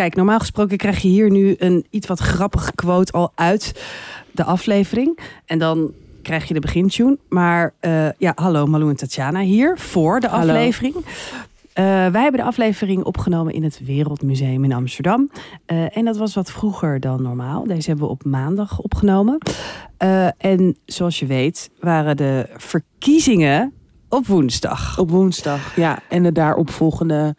Kijk, 0.00 0.14
normaal 0.14 0.38
gesproken 0.38 0.76
krijg 0.76 1.02
je 1.02 1.08
hier 1.08 1.30
nu 1.30 1.54
een 1.58 1.86
iets 1.90 2.06
wat 2.06 2.18
grappige 2.18 2.72
quote 2.74 3.12
al 3.12 3.32
uit 3.34 3.84
de 4.32 4.44
aflevering. 4.44 5.18
En 5.46 5.58
dan 5.58 5.92
krijg 6.22 6.48
je 6.48 6.54
de 6.54 6.60
begintune. 6.60 7.18
Maar 7.28 7.74
uh, 7.80 8.08
ja, 8.18 8.32
hallo 8.34 8.66
Malou 8.66 8.90
en 8.90 8.96
Tatjana 8.96 9.40
hier 9.40 9.78
voor 9.78 10.20
de 10.20 10.28
Hallo. 10.28 10.52
aflevering. 10.52 10.94
Eh, 10.94 11.84
wij 11.84 12.22
hebben 12.22 12.40
de 12.40 12.46
aflevering 12.46 13.04
opgenomen 13.04 13.52
in 13.52 13.62
het 13.62 13.80
Wereldmuseum 13.84 14.64
in 14.64 14.72
Amsterdam. 14.72 15.30
Eh, 15.66 15.96
en 15.96 16.04
dat 16.04 16.16
was 16.16 16.34
wat 16.34 16.50
vroeger 16.50 17.00
dan 17.00 17.22
normaal. 17.22 17.64
Deze 17.64 17.88
hebben 17.88 18.06
we 18.06 18.12
op 18.12 18.24
maandag 18.24 18.78
opgenomen. 18.78 19.38
Eh, 19.96 20.26
en 20.38 20.76
zoals 20.84 21.18
je 21.18 21.26
weet 21.26 21.70
waren 21.80 22.16
de 22.16 22.48
verkiezingen 22.56 23.72
op 24.08 24.26
woensdag. 24.26 24.98
Op 24.98 25.10
woensdag, 25.10 25.76
ja. 25.76 25.98
En 26.08 26.22
de 26.22 26.32
daaropvolgende 26.32 27.34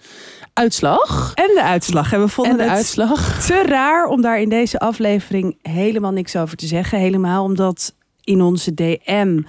uitslag. 0.54 1.32
En 1.36 1.52
de 1.56 1.64
uitslag. 1.64 2.14
En 2.14 2.22
we 2.22 2.28
vonden 2.28 2.52
En 2.54 2.58
de 2.60 2.64
het 2.64 2.74
uitslag. 2.78 3.46
te 3.46 3.64
raar 3.66 4.06
om 4.06 4.22
daar 4.22 4.42
in 4.42 4.50
deze 4.50 4.80
aflevering 4.80 5.58
helemaal 5.62 6.12
niks 6.12 6.36
over 6.36 6.58
te 6.58 6.68
zeggen. 6.68 7.00
Helemaal 7.00 7.44
omdat 7.44 7.94
in 8.23 8.42
onze 8.42 8.73
DM 8.73 9.40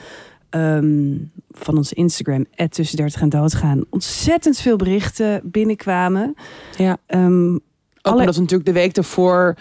ehm, 0.51 1.15
van 1.51 1.77
onze 1.77 1.95
Instagram, 1.95 2.46
tussen 2.69 2.96
30 2.96 3.20
en 3.20 3.29
doodgaan, 3.29 3.84
ontzettend 3.91 4.59
veel 4.59 4.77
berichten 4.77 5.41
binnenkwamen. 5.45 6.34
Ja. 6.77 6.96
Ehm, 7.07 7.55
Ook 7.55 7.60
Alle- 8.02 8.19
omdat 8.21 8.34
we 8.34 8.41
natuurlijk 8.41 8.69
de 8.69 8.74
week 8.80 8.95
daarvoor... 8.95 9.55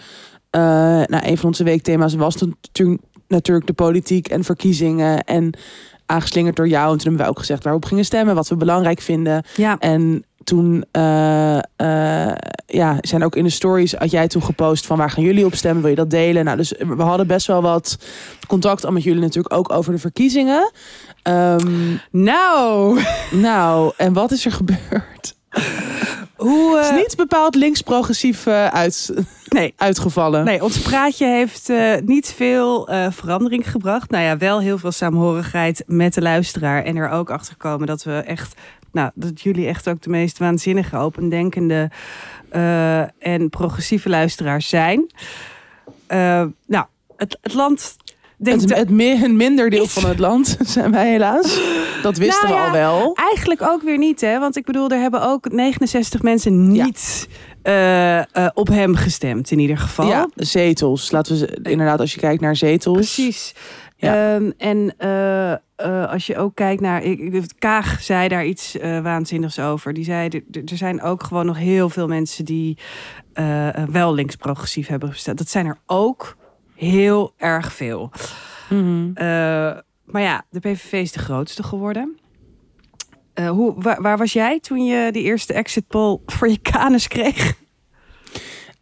eh 0.50 0.60
nou, 1.06 1.26
een 1.26 1.36
van 1.38 1.48
onze 1.48 1.64
weekthema's 1.64 2.14
was 2.14 2.36
toen, 2.36 2.56
toen 2.72 3.00
natuurlijk 3.28 3.66
de 3.66 3.72
politiek 3.72 4.28
en 4.28 4.44
verkiezingen. 4.44 5.24
En 5.24 5.50
aangeslingerd 6.06 6.56
door 6.56 6.68
jou. 6.68 6.92
En 6.92 6.98
toen 6.98 7.06
hebben 7.08 7.24
we 7.24 7.30
ook 7.32 7.38
gezegd 7.38 7.62
waarop 7.64 7.82
we 7.82 7.88
gingen 7.88 8.04
stemmen. 8.04 8.34
Wat 8.34 8.48
we 8.48 8.56
belangrijk 8.56 9.00
vinden. 9.00 9.44
ja, 9.56 9.78
En 9.78 10.24
toen 10.44 10.84
eh, 10.90 11.56
eh, 11.56 12.36
ja, 12.66 12.96
zijn 13.00 13.24
ook 13.24 13.36
in 13.36 13.44
de 13.44 13.50
stories 13.50 13.94
had 13.94 14.10
jij 14.10 14.28
toen 14.28 14.42
gepost 14.42 14.86
van 14.86 14.96
waar 14.96 15.10
gaan 15.10 15.24
jullie 15.24 15.44
op 15.44 15.54
stemmen? 15.54 15.82
Wil 15.82 15.90
je 15.90 15.96
dat 15.96 16.10
delen? 16.10 16.44
Nou, 16.44 16.56
dus 16.56 16.74
we 16.78 17.02
hadden 17.02 17.26
best 17.26 17.46
wel 17.46 17.62
wat 17.62 17.98
contact 18.46 18.84
al 18.84 18.92
met 18.92 19.02
jullie 19.02 19.20
natuurlijk 19.20 19.54
ook 19.54 19.72
over 19.72 19.92
de 19.92 19.98
verkiezingen. 19.98 20.70
Ehm, 21.22 21.96
nou, 22.10 23.00
nou, 23.30 23.92
en 23.96 24.12
wat 24.12 24.30
is 24.30 24.44
er 24.44 24.52
gebeurd? 24.52 25.34
hoe... 26.42 26.76
Het 26.76 26.86
eh, 26.86 26.96
is 26.96 27.02
niet 27.02 27.16
bepaald 27.16 27.54
links-progressief 27.54 28.46
eh, 28.46 28.66
uit, 28.66 29.14
nee, 29.48 29.74
uitgevallen. 29.76 30.44
Nee, 30.44 30.62
ons 30.62 30.78
praatje 30.78 31.26
heeft 31.26 31.68
eh, 31.68 31.92
niet 32.04 32.32
veel 32.36 32.88
eh, 32.88 33.06
verandering 33.10 33.70
gebracht. 33.70 34.10
Nou 34.10 34.24
ja, 34.24 34.36
wel 34.36 34.60
heel 34.60 34.78
veel 34.78 34.92
saamhorigheid 34.92 35.84
met 35.86 36.14
de 36.14 36.22
luisteraar. 36.22 36.84
En 36.84 36.96
er 36.96 37.10
ook 37.10 37.30
achter 37.30 37.56
komen 37.56 37.86
dat 37.86 38.02
we 38.02 38.12
echt, 38.12 38.54
nou, 38.92 39.10
dat 39.14 39.40
jullie 39.40 39.66
echt 39.66 39.88
ook 39.88 40.02
de 40.02 40.10
meest 40.10 40.38
waanzinnige, 40.38 40.96
opendenkende 40.96 41.90
eh, 42.48 43.26
en 43.26 43.50
progressieve 43.50 44.08
luisteraars 44.08 44.68
zijn. 44.68 45.06
Eh, 46.06 46.44
nou, 46.66 46.84
het, 47.16 47.38
het 47.42 47.54
land. 47.54 47.96
Denkt 48.36 48.62
Het, 48.62 48.76
het 48.76 48.90
meer, 48.90 49.24
een 49.24 49.36
minder 49.36 49.70
deel 49.70 49.86
van 49.86 50.08
het 50.08 50.18
land 50.18 50.56
zijn 50.64 50.90
wij 50.90 51.10
helaas. 51.10 51.60
Dat 52.02 52.16
wisten 52.16 52.48
Nou 52.48 52.60
we 52.60 52.66
al 52.66 52.72
wel. 52.72 53.14
Eigenlijk 53.14 53.62
ook 53.62 53.82
weer 53.82 53.98
niet, 53.98 54.20
hè? 54.20 54.38
Want 54.38 54.56
ik 54.56 54.64
bedoel, 54.64 54.88
er 54.88 55.00
hebben 55.00 55.22
ook 55.22 55.50
69 55.50 56.22
mensen 56.22 56.72
niet 56.72 57.28
eh, 57.62 58.22
op 58.54 58.68
hem 58.68 58.94
gestemd, 58.94 59.50
in 59.50 59.58
ieder 59.58 59.78
geval. 59.78 60.06
Ja, 60.06 60.28
zetels. 60.34 61.10
Laten 61.10 61.38
we 61.38 61.70
inderdaad, 61.70 62.00
als 62.00 62.14
je 62.14 62.20
kijkt 62.20 62.40
naar 62.40 62.56
zetels. 62.56 62.96
Precies. 62.96 63.54
Ja. 64.02 64.34
Ehm, 64.34 64.50
en 64.56 64.94
eh, 64.98 65.52
eh, 65.52 65.58
als 66.10 66.26
je 66.26 66.36
ook 66.36 66.54
kijkt 66.54 66.80
naar. 66.80 67.02
Ik, 67.02 67.44
Kaag 67.58 68.00
zei 68.02 68.28
daar 68.28 68.44
iets 68.44 68.78
eh, 68.78 69.00
waanzinnigs 69.00 69.58
over. 69.58 69.92
Die 69.92 70.04
zei: 70.04 70.28
er- 70.28 70.62
zijn 70.64 71.02
ook 71.02 71.22
gewoon 71.22 71.46
nog 71.46 71.56
heel 71.58 71.88
veel 71.88 72.06
mensen 72.08 72.44
die 72.44 72.78
wel 73.90 74.14
links-progressief 74.14 74.86
hebben 74.86 75.12
gestemd. 75.12 75.38
Dat 75.38 75.48
zijn 75.48 75.66
er 75.66 75.78
ook 75.86 76.36
heel 76.74 77.34
erg 77.36 77.72
veel. 77.72 78.10
Mhm. 78.70 79.12
Maar 80.04 80.22
ja, 80.22 80.44
de 80.50 80.60
PVV 80.60 80.92
is 80.92 81.12
de 81.12 81.18
grootste 81.18 81.62
geworden. 81.62 82.18
Hoe, 83.48 83.74
waar, 83.82 84.02
waar 84.02 84.18
was 84.18 84.32
jij 84.32 84.60
toen 84.60 84.84
je 84.84 85.12
die 85.12 85.22
eerste 85.22 85.52
exit 85.52 85.86
poll 85.88 86.18
voor 86.26 86.48
je 86.48 86.58
kanus 86.58 87.08
kreeg? 87.08 87.60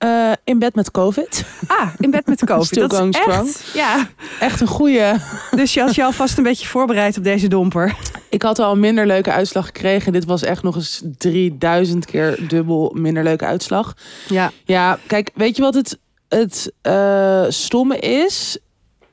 Eh, 0.00 0.32
in 0.44 0.58
bed 0.58 0.74
met 0.74 0.90
COVID. 0.90 1.44
Ah, 1.66 1.88
in 1.98 2.10
bed 2.10 2.26
met 2.26 2.44
COVID. 2.44 2.74
Dat 2.74 2.92
is 2.92 3.18
echt, 3.18 3.70
ja. 3.74 4.08
Echt 4.40 4.60
een 4.60 4.66
goede. 4.66 5.16
Dus 5.50 5.74
je 5.74 5.80
had 5.80 5.94
je 5.94 6.04
alvast 6.04 6.38
een 6.38 6.44
beetje 6.44 6.66
voorbereid 6.66 7.16
op 7.16 7.24
deze 7.24 7.48
domper. 7.48 7.96
Ik 8.28 8.42
had 8.42 8.58
al 8.58 8.72
een 8.72 8.80
minder 8.80 9.06
leuke 9.06 9.30
uitslag 9.30 9.66
gekregen. 9.66 10.12
Dit 10.12 10.24
was 10.24 10.42
echt 10.42 10.62
nog 10.62 10.76
eens 10.76 11.02
3000 11.18 12.06
keer 12.06 12.48
dubbel 12.48 12.92
minder 12.94 13.22
leuke 13.22 13.44
uitslag. 13.44 13.94
Ja. 14.28 14.50
Ja, 14.64 14.98
kijk, 15.06 15.30
weet 15.34 15.56
je 15.56 15.62
wat 15.62 15.74
het, 15.74 15.98
het 16.28 16.72
eh, 16.82 17.44
stomme 17.48 17.98
is? 17.98 18.58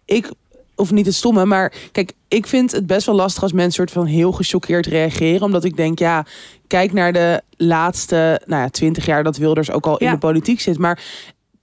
Ik, 0.06 0.31
of 0.78 0.92
niet 0.92 1.06
het 1.06 1.16
stomme, 1.16 1.46
maar 1.46 1.74
kijk, 1.92 2.14
ik 2.28 2.48
vind 2.48 2.72
het 2.72 2.88
best 2.88 3.06
wel 3.06 3.16
lastig 3.16 3.44
als 3.44 3.52
mensen 3.52 3.74
soort 3.74 3.92
van 3.92 4.06
heel 4.06 4.32
gechoqueerd 4.32 4.86
reageren. 4.86 5.42
Omdat 5.42 5.64
ik 5.64 5.78
denk, 5.78 6.00
ja, 6.00 6.26
kijk 6.68 6.94
naar 6.94 7.14
de 7.14 7.42
laatste, 7.58 8.42
nou 8.46 8.62
ja, 8.62 8.70
20 8.70 9.06
jaar 9.06 9.24
dat 9.24 9.38
Wilders 9.38 9.72
ook 9.72 9.86
al 9.86 9.98
in 9.98 10.12
de 10.12 10.18
politiek 10.18 10.60
zit. 10.60 10.78
Maar 10.78 11.04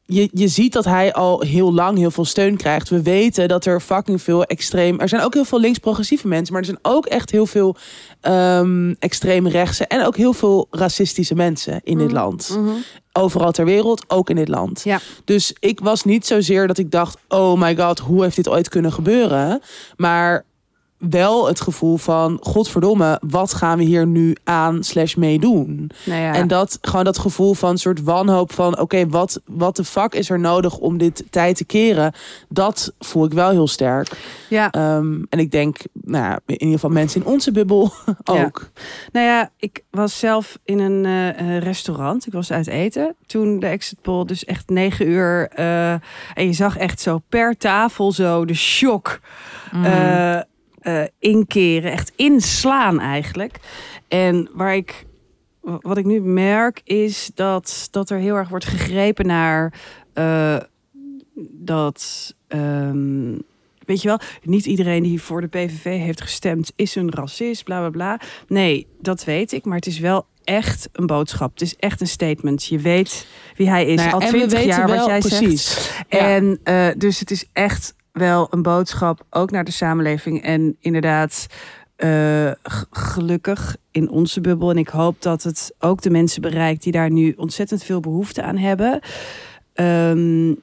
je, 0.06 0.28
je 0.32 0.48
ziet 0.48 0.72
dat 0.72 0.84
hij 0.84 1.12
al 1.12 1.40
heel 1.40 1.72
lang 1.72 1.98
heel 1.98 2.10
veel 2.10 2.24
steun 2.24 2.56
krijgt. 2.56 2.88
We 2.88 3.02
weten 3.02 3.48
dat 3.48 3.64
er 3.64 3.80
fucking 3.80 4.22
veel 4.22 4.44
extreem... 4.44 5.00
Er 5.00 5.08
zijn 5.08 5.22
ook 5.22 5.34
heel 5.34 5.44
veel 5.44 5.60
links-progressieve 5.60 6.28
mensen. 6.28 6.52
Maar 6.52 6.62
er 6.62 6.68
zijn 6.68 6.94
ook 6.94 7.06
echt 7.06 7.30
heel 7.30 7.46
veel 7.46 7.76
extreem 8.98 9.48
rechtse... 9.48 9.86
en 9.86 10.06
ook 10.06 10.16
heel 10.16 10.32
veel 10.32 10.66
racistische 10.70 11.34
mensen 11.34 11.80
in 11.84 11.98
dit 11.98 12.12
land. 12.12 12.58
Overal 13.12 13.52
ter 13.52 13.64
wereld, 13.64 14.04
ook 14.10 14.30
in 14.30 14.36
dit 14.36 14.48
land. 14.48 14.80
Ja. 14.84 15.00
Dus 15.24 15.54
ik 15.58 15.80
was 15.80 16.04
niet 16.04 16.26
zozeer 16.26 16.66
dat 16.66 16.78
ik 16.78 16.90
dacht... 16.90 17.18
oh 17.28 17.60
my 17.60 17.76
god, 17.76 17.98
hoe 17.98 18.22
heeft 18.22 18.36
dit 18.36 18.48
ooit 18.48 18.68
kunnen 18.68 18.92
gebeuren? 18.92 19.60
Maar 19.96 20.44
wel 21.10 21.46
het 21.46 21.60
gevoel 21.60 21.96
van... 21.96 22.38
godverdomme, 22.42 23.20
wat 23.26 23.54
gaan 23.54 23.78
we 23.78 23.84
hier 23.84 24.06
nu 24.06 24.36
aan 24.44 24.82
slash 24.82 25.14
mee 25.14 25.38
doen? 25.38 25.90
Nou 26.04 26.20
ja. 26.20 26.34
En 26.34 26.48
dat 26.48 26.78
gewoon 26.80 27.04
dat 27.04 27.18
gevoel 27.18 27.54
van 27.54 27.78
soort 27.78 28.02
wanhoop 28.02 28.52
van 28.52 28.78
oké, 28.80 29.08
wat, 29.08 29.40
wat 29.46 29.76
de 29.76 29.84
fuck 29.84 30.14
is 30.14 30.30
er 30.30 30.40
nodig 30.40 30.78
om 30.78 30.98
dit 30.98 31.24
tijd 31.30 31.56
te 31.56 31.64
keren? 31.64 32.12
Dat 32.48 32.92
voel 32.98 33.24
ik 33.24 33.32
wel 33.32 33.50
heel 33.50 33.68
sterk. 33.68 34.10
ja. 34.48 34.70
Ehm, 34.70 35.22
en 35.28 35.38
ik 35.38 35.50
denk, 35.50 35.76
nou 35.92 36.24
ja, 36.24 36.38
in 36.46 36.54
ieder 36.60 36.74
geval 36.74 36.90
mensen 36.90 37.20
in 37.20 37.26
onze 37.26 37.52
bubbel 37.52 37.92
ook. 38.24 38.70
Nou 39.12 39.26
ja, 39.26 39.50
ik 39.58 39.84
was 39.90 40.18
zelf 40.18 40.58
in 40.64 40.78
een 40.78 41.04
eh, 41.04 41.28
eh, 41.56 41.62
restaurant. 41.62 42.26
Ik 42.26 42.32
was 42.32 42.52
uit 42.52 42.66
eten. 42.66 43.14
Toen 43.26 43.58
de 43.60 43.66
exit 43.66 44.00
poll, 44.02 44.24
dus 44.24 44.44
echt 44.44 44.68
negen 44.68 45.08
uur. 45.08 45.48
eh, 45.48 45.90
en 46.34 46.46
je 46.46 46.52
zag 46.52 46.76
echt 46.76 47.00
zo 47.00 47.22
per 47.28 47.56
tafel 47.56 48.12
zo 48.12 48.44
de 48.44 48.54
shock 48.54 49.20
Mm. 49.72 49.84
eh, 49.84 50.38
eh, 50.84 51.02
inkeren. 51.18 51.92
Echt 51.92 52.12
inslaan 52.16 53.00
eigenlijk. 53.00 53.56
En 54.08 54.48
waar 54.52 54.76
ik, 54.76 55.06
wat 55.60 55.96
ik 55.98 56.04
nu 56.04 56.20
merk 56.20 56.80
is 56.84 57.30
dat, 57.34 57.88
dat 57.90 58.10
er 58.10 58.18
heel 58.18 58.36
erg 58.36 58.48
wordt 58.48 58.64
gegrepen 58.64 59.26
naar 59.26 59.72
eh, 60.12 60.56
dat... 61.50 62.34
ehm, 62.48 63.32
Weet 63.86 64.02
je 64.02 64.08
wel, 64.08 64.18
niet 64.42 64.66
iedereen 64.66 65.02
die 65.02 65.22
voor 65.22 65.40
de 65.40 65.46
PVV 65.46 65.84
heeft 65.84 66.20
gestemd 66.20 66.72
is 66.76 66.94
een 66.94 67.10
racist, 67.10 67.64
bla 67.64 67.78
bla 67.78 67.90
bla. 67.90 68.20
Nee, 68.48 68.86
dat 69.00 69.24
weet 69.24 69.52
ik, 69.52 69.64
maar 69.64 69.76
het 69.76 69.86
is 69.86 69.98
wel 69.98 70.26
echt 70.44 70.88
een 70.92 71.06
boodschap. 71.06 71.52
Het 71.52 71.60
is 71.62 71.76
echt 71.76 72.00
een 72.00 72.06
statement. 72.06 72.64
Je 72.64 72.78
weet 72.78 73.26
wie 73.56 73.68
hij 73.68 73.86
is 73.86 73.96
Nou 73.96 74.08
ja, 74.08 74.14
al 74.14 74.20
twintig 74.20 74.64
jaar, 74.64 74.88
wat 74.88 75.06
jij 75.06 75.20
zegt. 75.20 75.38
precies. 75.38 75.90
Ja. 76.08 76.18
En 76.18 76.60
eh, 76.62 76.88
dus 76.96 77.20
het 77.20 77.30
is 77.30 77.44
echt 77.52 77.94
wel 78.14 78.46
een 78.50 78.62
boodschap, 78.62 79.24
ook 79.30 79.50
naar 79.50 79.64
de 79.64 79.70
samenleving. 79.70 80.42
En 80.42 80.76
inderdaad, 80.80 81.46
eh, 81.96 82.50
gelukkig 82.90 83.76
in 83.90 84.10
onze 84.10 84.40
bubbel. 84.40 84.70
En 84.70 84.78
ik 84.78 84.88
hoop 84.88 85.22
dat 85.22 85.42
het 85.42 85.74
ook 85.78 86.02
de 86.02 86.10
mensen 86.10 86.42
bereikt 86.42 86.82
die 86.82 86.92
daar 86.92 87.10
nu 87.10 87.32
ontzettend 87.36 87.84
veel 87.84 88.00
behoefte 88.00 88.42
aan 88.42 88.56
hebben. 88.56 89.00
Ehm, 89.72 90.54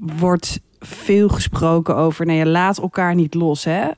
wordt 0.00 0.60
veel 0.78 1.28
gesproken 1.28 1.96
over, 1.96 2.26
nee, 2.26 2.46
laat 2.46 2.78
elkaar 2.78 3.14
niet 3.14 3.34
los, 3.34 3.64
hè. 3.64 3.88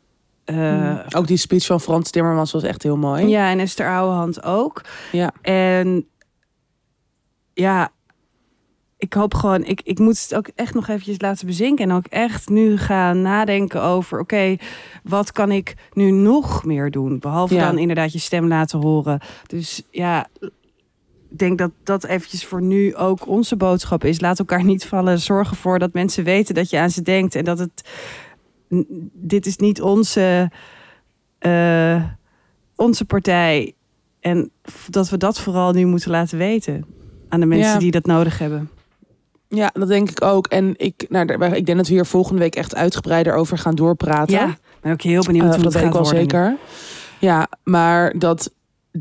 Eh, 0.45 0.99
Ook 1.17 1.27
die 1.27 1.37
speech 1.37 1.67
van 1.67 1.81
Frans 1.81 2.11
Timmermans 2.11 2.53
was 2.53 2.63
echt 2.63 2.83
heel 2.83 2.97
mooi. 2.97 3.27
ja, 3.27 3.51
en 3.51 3.59
Esther 3.59 3.89
Ouwehand 3.89 4.43
ook. 4.43 4.83
Ja. 5.13 5.33
En 5.43 6.07
ja, 7.55 7.91
ik 8.99 9.13
hoop 9.13 9.35
gewoon, 9.35 9.65
ik, 9.65 9.81
ik 9.85 9.99
moet 9.99 10.23
het 10.23 10.35
ook 10.35 10.49
echt 10.55 10.75
nog 10.75 10.89
eventjes 10.89 11.21
laten 11.21 11.47
bezinken. 11.47 11.91
En 11.91 11.97
ook 11.97 12.07
echt 12.07 12.49
nu 12.49 12.77
gaan 12.79 13.23
nadenken 13.23 13.83
over, 13.83 14.21
oké, 14.21 14.57
wat 15.03 15.33
kan 15.33 15.51
ik 15.51 15.75
nu 15.93 16.11
nog 16.11 16.65
meer 16.65 16.91
doen? 16.91 17.19
Behalve 17.19 17.55
Ja. 17.55 17.67
dan 17.67 17.79
inderdaad 17.79 18.13
je 18.13 18.19
stem 18.19 18.47
laten 18.49 18.81
horen. 18.81 19.21
Dus 19.47 19.83
ja, 19.91 20.27
ik 21.31 21.39
denk 21.39 21.59
dat 21.59 21.71
dat 21.83 22.05
eventjes 22.05 22.45
voor 22.45 22.63
nu 22.63 22.95
ook 22.95 23.27
onze 23.27 23.57
boodschap 23.57 24.05
is. 24.05 24.21
Laat 24.21 24.39
elkaar 24.39 24.65
niet 24.65 24.87
vallen. 24.87 25.19
Zorg 25.21 25.51
ervoor 25.51 25.79
dat 25.79 25.93
mensen 25.93 26.25
weten 26.25 26.55
dat 26.55 26.71
je 26.71 26.79
aan 26.79 26.91
ze 26.91 27.03
denkt. 27.03 27.35
En 27.35 27.45
dat 27.45 27.59
het, 27.59 27.89
dit 29.13 29.47
is 29.47 29.57
niet 29.57 29.81
onze, 29.83 30.51
eh, 31.39 32.03
onze 32.77 33.05
partij. 33.05 33.75
En 34.21 34.51
dat 34.91 35.09
we 35.11 35.17
dat 35.17 35.41
vooral 35.41 35.73
nu 35.73 35.85
moeten 35.87 36.11
laten 36.11 36.39
weten. 36.39 36.85
aan 37.29 37.41
de 37.41 37.47
mensen 37.47 37.73
Ja. 37.73 37.79
die 37.79 37.91
dat 37.91 38.07
nodig 38.07 38.39
hebben. 38.39 38.71
Ja, 39.49 39.71
dat 39.73 39.89
denk 39.89 40.11
ik 40.11 40.23
ook. 40.23 40.47
En 40.47 40.75
ik, 40.77 41.07
nou, 41.09 41.55
ik 41.55 41.67
denk 41.67 41.79
dat 41.79 41.87
we 41.87 41.93
hier 41.95 42.07
volgende 42.07 42.41
week 42.41 42.55
echt 42.55 42.75
uitgebreider 42.75 43.35
over 43.35 43.59
gaan 43.59 43.75
doorpraten. 43.75 44.35
Ja, 44.35 44.47
ik 44.49 44.59
ben 44.81 44.93
ook 44.93 45.03
heel 45.03 45.23
benieuwd 45.23 45.45
Eh, 45.45 45.55
hoe 45.55 45.63
dat 45.63 45.75
ik 45.75 45.81
gaat 45.81 45.93
wel 45.93 46.03
worden. 46.03 46.21
zeker. 46.21 46.57
Ja, 47.19 47.49
maar 47.65 48.19
dat, 48.19 48.53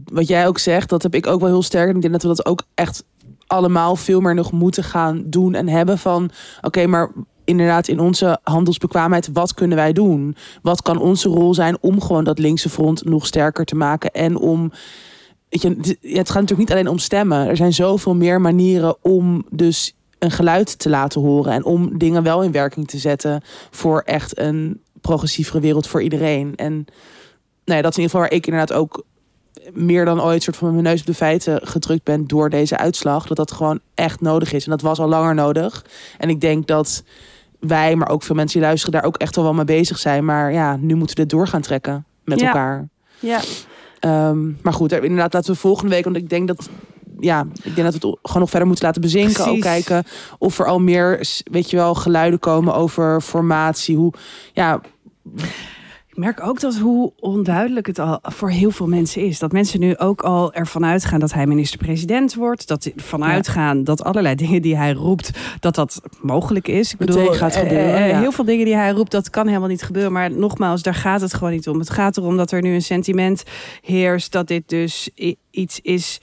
wat 0.06 0.28
jij 0.28 0.48
ook 0.48 0.58
zegt, 0.58 0.90
dat 0.90 1.04
heb 1.04 1.16
ik 1.16 1.28
ook 1.28 1.40
wel 1.40 1.50
heel 1.50 1.62
sterk. 1.64 1.90
En 1.90 1.96
ik 1.96 2.02
denk 2.02 2.14
dat 2.14 2.22
we 2.22 2.28
dat 2.28 2.46
ook 2.46 2.64
echt 2.74 3.04
allemaal 3.48 3.96
veel 3.96 4.22
meer 4.22 4.36
nog 4.36 4.52
moeten 4.52 4.84
gaan 4.84 5.24
doen 5.26 5.54
en 5.54 5.68
hebben 5.68 5.98
van, 5.98 6.30
oké, 6.62 6.86
maar 6.88 7.12
inderdaad 7.44 7.88
in 7.88 8.00
onze 8.00 8.40
handelsbekwaamheid, 8.44 9.30
wat 9.34 9.54
kunnen 9.54 9.78
wij 9.78 9.94
doen? 9.94 10.36
Wat 10.62 10.82
kan 10.82 10.98
onze 11.00 11.30
rol 11.30 11.54
zijn 11.54 11.78
om 11.82 12.02
gewoon 12.02 12.24
dat 12.24 12.40
linkse 12.40 12.70
front 12.70 13.06
nog 13.06 13.26
sterker 13.26 13.66
te 13.66 13.76
maken 13.76 14.12
en 14.12 14.38
om 14.38 14.72
Weet 15.50 15.62
je, 15.62 15.98
het 16.18 16.30
gaat 16.30 16.42
natuurlijk 16.42 16.58
niet 16.70 16.72
alleen 16.72 16.88
om 16.88 16.98
stemmen. 16.98 17.48
Er 17.48 17.56
zijn 17.56 17.74
zoveel 17.74 18.16
meer 18.16 18.42
manieren 18.42 18.96
om 19.02 19.46
dus 19.50 19.96
een 20.26 20.32
geluid 20.32 20.80
te 20.80 20.90
laten 20.90 21.22
horen. 21.22 21.52
En 21.54 21.64
om 21.66 21.98
dingen 21.98 22.24
wel 22.24 22.44
in 22.44 22.52
werking 22.52 22.88
te 22.88 22.98
zetten 22.98 23.42
voor 23.72 24.02
echt 24.06 24.40
een 24.40 24.82
progressievere 25.02 25.60
wereld 25.60 25.88
voor 25.88 26.02
iedereen. 26.02 26.54
En 26.56 26.74
nou 27.66 27.78
ja, 27.78 27.82
dat 27.82 27.92
is 27.92 27.98
in 27.98 28.04
ieder 28.04 28.10
geval 28.10 28.22
waar 28.22 28.32
ik 28.32 28.46
inderdaad 28.48 28.74
ook 28.78 29.04
meer 29.74 30.06
dan 30.06 30.22
ooit 30.24 30.44
soort 30.44 30.58
van 30.58 30.72
mijn 30.72 30.84
neus 30.84 31.00
op 31.00 31.06
de 31.06 31.14
feiten 31.14 31.68
gedrukt 31.68 32.04
ben 32.04 32.28
door 32.28 32.50
deze 32.50 32.78
uitslag. 32.78 33.28
Dat 33.28 33.38
dat 33.38 33.52
gewoon 33.52 33.80
echt 33.94 34.22
nodig 34.22 34.54
is. 34.54 34.64
En 34.66 34.72
dat 34.72 34.82
was 34.82 35.00
al 35.00 35.08
langer 35.08 35.36
nodig. 35.36 35.86
En 36.18 36.30
ik 36.30 36.42
denk 36.42 36.68
dat 36.68 37.04
wij, 37.60 37.96
maar 37.96 38.10
ook 38.10 38.24
veel 38.24 38.36
mensen 38.36 38.60
die 38.60 38.68
luisteren, 38.68 38.94
daar 39.00 39.06
ook 39.10 39.18
echt 39.18 39.38
al 39.38 39.44
wel 39.44 39.54
mee 39.54 39.66
bezig 39.66 39.98
zijn. 40.00 40.26
Maar 40.26 40.52
ja, 40.54 40.76
nu 40.76 40.96
moeten 40.96 41.16
we 41.16 41.22
dit 41.22 41.32
door 41.32 41.48
gaan 41.48 41.62
trekken 41.62 42.06
met 42.24 42.40
Ja. 42.40 42.48
elkaar. 42.48 42.88
Ja, 43.20 43.40
Ehm, 44.00 44.52
maar 44.62 44.74
goed, 44.74 44.92
er- 44.92 45.04
inderdaad, 45.04 45.34
laten 45.34 45.54
we 45.54 45.60
volgende 45.60 45.92
week, 45.96 46.04
want 46.04 46.16
ik 46.16 46.30
denk 46.30 46.48
dat, 46.48 46.70
ja, 47.20 47.48
ik 47.64 47.76
denk 47.76 47.92
dat 47.92 48.02
we 48.02 48.08
het 48.08 48.18
gewoon 48.22 48.42
nog 48.42 48.50
verder 48.50 48.68
moeten 48.68 48.86
laten 48.86 49.02
bezinken. 49.02 49.34
Precies. 49.34 49.52
Ook 49.52 49.62
kijken 49.62 50.04
of 50.38 50.60
er 50.60 50.66
al 50.66 50.80
meer, 50.80 51.28
weet 51.52 51.70
je 51.70 51.76
wel, 51.78 51.96
geluiden 51.96 52.40
komen 52.40 52.76
over 52.76 53.22
formatie. 53.22 53.96
Hoe, 53.96 54.14
ja, 54.54 54.82
ik 56.16 56.22
merk 56.22 56.44
ook 56.44 56.60
dat 56.60 56.76
hoe 56.78 57.12
onduidelijk 57.20 57.88
het 57.88 58.00
al 58.00 58.20
voor 58.22 58.50
heel 58.50 58.72
veel 58.72 58.88
mensen 58.88 59.22
is. 59.22 59.40
Dat 59.40 59.52
mensen 59.52 59.80
nu 59.80 59.98
ook 59.98 60.22
al 60.22 60.54
ervan 60.54 60.86
uitgaan 60.86 61.20
dat 61.20 61.34
hij 61.34 61.48
minister-president 61.48 62.36
wordt. 62.36 62.68
Dat 62.68 62.84
ze 62.84 62.94
ervan 62.96 63.20
Ja. 63.20 63.26
uitgaan 63.26 63.84
dat 63.84 64.04
allerlei 64.04 64.36
dingen 64.46 64.62
die 64.62 64.76
hij 64.78 64.94
roept, 64.94 65.32
dat 65.60 65.76
dat 65.76 66.02
mogelijk 66.22 66.68
is. 66.68 66.94
Ik 66.94 67.00
Meteen 67.00 67.34
gaat 67.34 67.54
eh, 67.56 67.62
gebeuren, 67.62 67.96
eh, 67.96 68.10
ja. 68.10 68.20
Heel 68.20 68.32
veel 68.32 68.46
dingen 68.46 68.66
die 68.66 68.76
hij 68.76 68.92
roept, 68.92 69.12
dat 69.12 69.30
kan 69.30 69.48
helemaal 69.48 69.70
niet 69.70 69.84
gebeuren. 69.84 70.12
Maar 70.12 70.32
nogmaals, 70.32 70.82
daar 70.82 70.96
gaat 70.96 71.22
het 71.22 71.34
gewoon 71.34 71.52
niet 71.54 71.68
om. 71.68 71.80
Het 71.80 71.90
gaat 71.90 72.18
erom 72.18 72.38
dat 72.38 72.52
er 72.52 72.62
nu 72.62 72.74
een 72.74 72.82
sentiment 72.82 73.44
heerst 73.82 74.32
dat 74.32 74.48
dit 74.48 74.70
dus 74.70 75.10
iets 75.52 75.80
is 75.82 76.20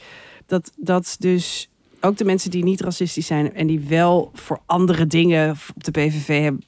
dat, 0.53 0.73
dat 0.77 1.17
dus 1.19 1.69
ook 2.01 2.17
de 2.17 2.25
mensen 2.25 2.51
die 2.51 2.65
niet 2.65 2.81
racistisch 2.81 3.27
zijn 3.27 3.55
en 3.55 3.67
die 3.67 3.81
wel 3.89 4.31
voor 4.35 4.61
andere 4.67 5.07
dingen 5.07 5.51
op 5.77 5.85
de 5.85 5.91
PVV 5.91 6.43
hebben, 6.43 6.65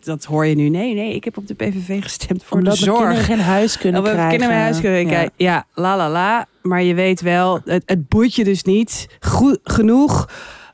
dat 0.00 0.24
hoor 0.24 0.46
je 0.46 0.54
nu. 0.54 0.68
Nee, 0.68 0.94
nee, 0.94 1.14
ik 1.14 1.24
heb 1.24 1.36
op 1.36 1.46
de 1.46 1.54
PVV 1.54 2.02
gestemd 2.02 2.44
voor 2.44 2.58
omdat 2.58 2.76
de 2.76 2.84
zorg. 2.84 2.98
kinderen 2.98 3.24
geen 3.24 3.40
huis 3.40 3.78
kunnen 3.78 4.02
we 4.02 4.08
krijgen. 4.10 4.28
kinderen 4.30 4.56
huis 4.56 4.80
kunnen 4.80 5.06
Ja. 5.10 5.28
Ja, 5.36 5.66
la 5.74 5.96
la 5.96 6.10
la. 6.10 6.46
Maar 6.62 6.82
je 6.82 6.94
weet 6.94 7.20
wel, 7.20 7.60
het, 7.64 7.82
het 7.86 8.08
boeit 8.08 8.34
je 8.34 8.44
dus 8.44 8.62
niet 8.62 9.06
goed 9.20 9.58
genoeg. 9.62 10.28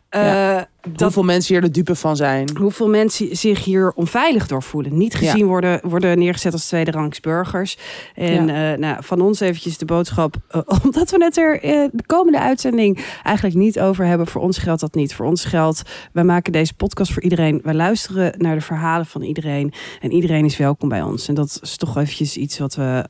eh, 0.09 0.61
dat 0.89 1.01
Hoeveel 1.01 1.23
mensen 1.23 1.55
hier 1.55 1.63
de 1.63 1.71
dupe 1.71 1.95
van 1.95 2.17
zijn. 2.17 2.57
hoeveel 2.57 2.89
mensen 2.89 3.37
zich 3.37 3.65
hier 3.65 3.93
onveilig 3.93 4.47
door 4.47 4.63
voelen. 4.63 4.99
Niet 4.99 5.15
gezien 5.15 5.47
worden, 5.47 5.81
worden 5.83 6.19
neergezet 6.19 6.53
als 6.53 6.67
tweederangs 6.67 7.21
burgers. 7.21 7.79
En 8.15 8.49
eh, 8.49 8.79
nou, 8.79 9.05
van 9.05 9.21
ons 9.21 9.41
eventjes 9.41 9.79
de 9.79 9.85
boodschap. 9.85 10.37
eh, 10.49 10.61
omdat 10.85 11.11
we 11.11 11.25
het 11.25 11.37
er 11.37 11.63
eh, 11.63 11.89
de 11.93 12.07
komende 12.07 12.41
uitzending 12.41 13.05
eigenlijk 13.23 13.57
niet 13.57 13.81
over 13.81 14.05
hebben. 14.05 14.27
Voor 14.27 14.43
ons 14.43 14.59
geldt 14.59 14.81
dat 14.81 14.95
niet. 14.95 15.15
Voor 15.15 15.27
ons 15.27 15.45
geldt, 15.45 15.83
wij 16.13 16.25
maken 16.25 16.53
deze 16.53 16.75
podcast 16.75 17.13
voor 17.13 17.23
iedereen. 17.23 17.61
Wij 17.63 17.75
luisteren 17.75 18.35
naar 18.39 18.55
de 18.55 18.61
verhalen 18.61 19.07
van 19.07 19.23
iedereen. 19.23 19.73
En 20.01 20.13
iedereen 20.13 20.45
is 20.45 20.57
welkom 20.57 20.89
bij 20.89 21.03
ons. 21.03 21.29
En 21.29 21.35
dat 21.35 21.59
is 21.63 21.77
toch 21.77 21.97
eventjes 21.97 22.37
iets 22.37 22.59
wat 22.59 22.75
we 22.75 23.05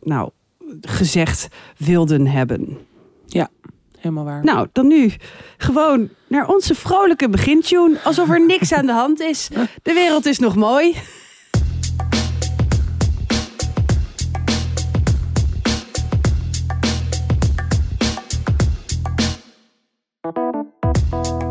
nou, 0.00 0.30
gezegd 0.80 1.48
wilden 1.76 2.26
hebben. 2.26 2.78
Helemaal 4.02 4.24
waar. 4.24 4.44
Nou, 4.44 4.68
dan 4.72 4.86
nu 4.86 5.12
gewoon 5.56 6.08
naar 6.32 6.48
onze 6.48 6.74
vrolijke 6.74 7.28
begintune. 7.28 7.98
Alsof 8.04 8.30
er 8.30 8.46
niks 8.46 8.72
aan 8.72 8.86
de 8.86 8.92
hand 8.92 9.20
is. 9.20 9.48
De 9.82 9.92
wereld 9.92 10.26
is 10.26 10.38
nog 10.38 10.56
mooi. 10.56 10.94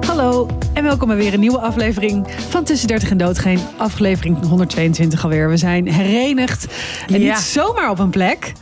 Hallo 0.06 0.48
en 0.74 0.84
welkom 0.84 1.08
bij 1.08 1.18
weer 1.18 1.34
een 1.34 1.40
nieuwe 1.40 1.60
aflevering 1.60 2.28
van 2.50 2.64
Tussen 2.64 2.88
30 2.88 3.10
en 3.10 3.18
Doodgeen. 3.18 3.60
Aflevering 3.78 4.46
122 4.48 5.24
alweer. 5.24 5.50
We 5.50 5.58
zijn 5.58 5.88
herenigd 5.88 6.66
en 7.08 7.22
Ja. 7.22 7.34
niet 7.34 7.44
zomaar 7.44 7.90
op 7.90 8.00
een 8.00 8.10
plek. 8.10 8.54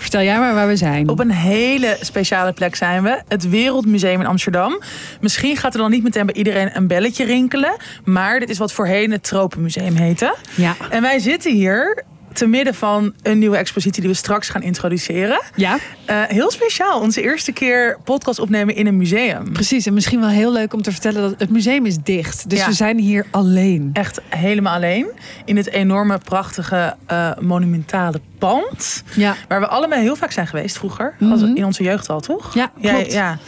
Vertel 0.00 0.22
jij 0.22 0.38
maar 0.38 0.54
waar 0.54 0.68
we 0.68 0.76
zijn. 0.76 1.08
Op 1.08 1.18
een 1.18 1.30
hele 1.30 1.96
speciale 2.00 2.52
plek 2.52 2.76
zijn 2.76 3.02
we. 3.02 3.22
Het 3.28 3.48
Wereldmuseum 3.48 4.20
in 4.20 4.26
Amsterdam. 4.26 4.80
Misschien 5.20 5.56
gaat 5.56 5.74
er 5.74 5.80
dan 5.80 5.90
niet 5.90 6.02
meteen 6.02 6.26
bij 6.26 6.34
iedereen 6.34 6.76
een 6.76 6.86
belletje 6.86 7.24
rinkelen. 7.24 7.76
Maar 8.04 8.40
dit 8.40 8.50
is 8.50 8.58
wat 8.58 8.72
voorheen 8.72 9.10
het 9.10 9.22
Tropenmuseum 9.22 9.94
heette. 9.94 10.34
Ja. 10.54 10.76
En 10.90 11.02
wij 11.02 11.18
zitten 11.18 11.52
hier 11.52 12.04
te 12.32 12.46
midden 12.46 12.74
van 12.74 13.12
een 13.22 13.38
nieuwe 13.38 13.56
expositie 13.56 14.00
die 14.02 14.10
we 14.10 14.16
straks 14.16 14.48
gaan 14.48 14.62
introduceren. 14.62 15.42
Ja, 15.54 15.78
Eh, 16.04 16.22
heel 16.26 16.50
speciaal. 16.50 17.00
Onze 17.00 17.22
eerste 17.22 17.52
keer 17.52 17.98
podcast 18.04 18.38
opnemen 18.38 18.74
in 18.74 18.86
een 18.86 18.96
museum. 18.96 19.52
precies. 19.52 19.86
En 19.86 19.94
misschien 19.94 20.20
wel 20.20 20.28
heel 20.28 20.52
leuk 20.52 20.72
om 20.74 20.82
te 20.82 20.92
vertellen 20.92 21.22
dat 21.22 21.34
het 21.38 21.50
museum 21.50 21.86
is 21.86 21.96
dicht. 21.98 22.50
Dus 22.50 22.58
Ja. 22.58 22.66
we 22.66 22.72
zijn 22.72 22.98
hier 22.98 23.26
alleen. 23.30 23.90
Echt 23.92 24.20
helemaal 24.28 24.74
alleen. 24.74 25.06
In 25.44 25.56
het 25.56 25.70
enorme, 25.70 26.18
prachtige, 26.18 26.94
eh, 27.06 27.30
monumentale 27.40 28.20
pand. 28.38 29.02
Ja. 29.16 29.34
Waar 29.48 29.60
we 29.60 29.66
allemaal 29.66 29.98
heel 29.98 30.16
vaak 30.16 30.32
zijn 30.32 30.46
geweest 30.46 30.78
vroeger. 30.78 31.14
Mhm. 31.18 31.44
In 31.54 31.64
onze 31.64 31.82
jeugd 31.82 32.08
al, 32.08 32.20
toch? 32.20 32.54
Ja, 32.54 32.70
Ja, 32.80 32.92
klopt. 32.92 33.12
ja. 33.12 33.38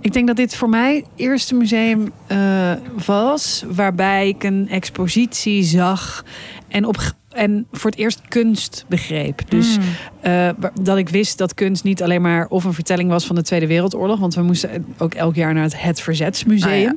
Ik 0.00 0.12
denk 0.12 0.26
dat 0.26 0.36
dit 0.36 0.54
voor 0.56 0.68
mij 0.68 0.94
het 0.96 1.04
eerste 1.16 1.54
museum 1.54 2.12
eh, 2.26 2.72
was 3.06 3.64
waarbij 3.68 4.28
ik 4.28 4.42
een 4.44 4.68
expositie 4.70 5.62
zag 5.62 6.24
en, 6.68 6.84
op, 6.84 6.96
en 7.28 7.66
voor 7.72 7.90
het 7.90 7.98
eerst 7.98 8.20
kunst 8.28 8.84
begreep. 8.88 9.40
Dus 9.50 9.76
Mm. 9.78 9.82
eh, 10.20 10.48
dat 10.82 10.96
ik 10.98 11.08
wist 11.08 11.38
dat 11.38 11.54
kunst 11.54 11.84
niet 11.84 12.02
alleen 12.02 12.22
maar 12.22 12.46
of 12.48 12.64
een 12.64 12.72
vertelling 12.72 13.10
was 13.10 13.26
van 13.26 13.36
de 13.36 13.42
Tweede 13.42 13.66
Wereldoorlog, 13.66 14.18
want 14.18 14.34
we 14.34 14.42
moesten 14.42 14.86
ook 14.98 15.14
elk 15.14 15.34
jaar 15.34 15.54
naar 15.54 15.62
het 15.62 15.80
Het 15.82 16.00
Verzetsmuseum. 16.00 16.94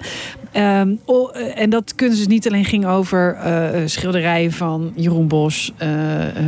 Ehm, 0.51 0.95
o- 1.05 1.29
eh, 1.29 1.61
en 1.61 1.69
dat 1.69 1.95
kunst 1.95 2.17
dus 2.17 2.27
niet 2.27 2.47
alleen 2.47 2.65
ging 2.65 2.85
over 2.85 3.33
eh, 3.35 3.81
schilderijen 3.85 4.51
van 4.51 4.91
Jeroen 4.95 5.27
Bos, 5.27 5.73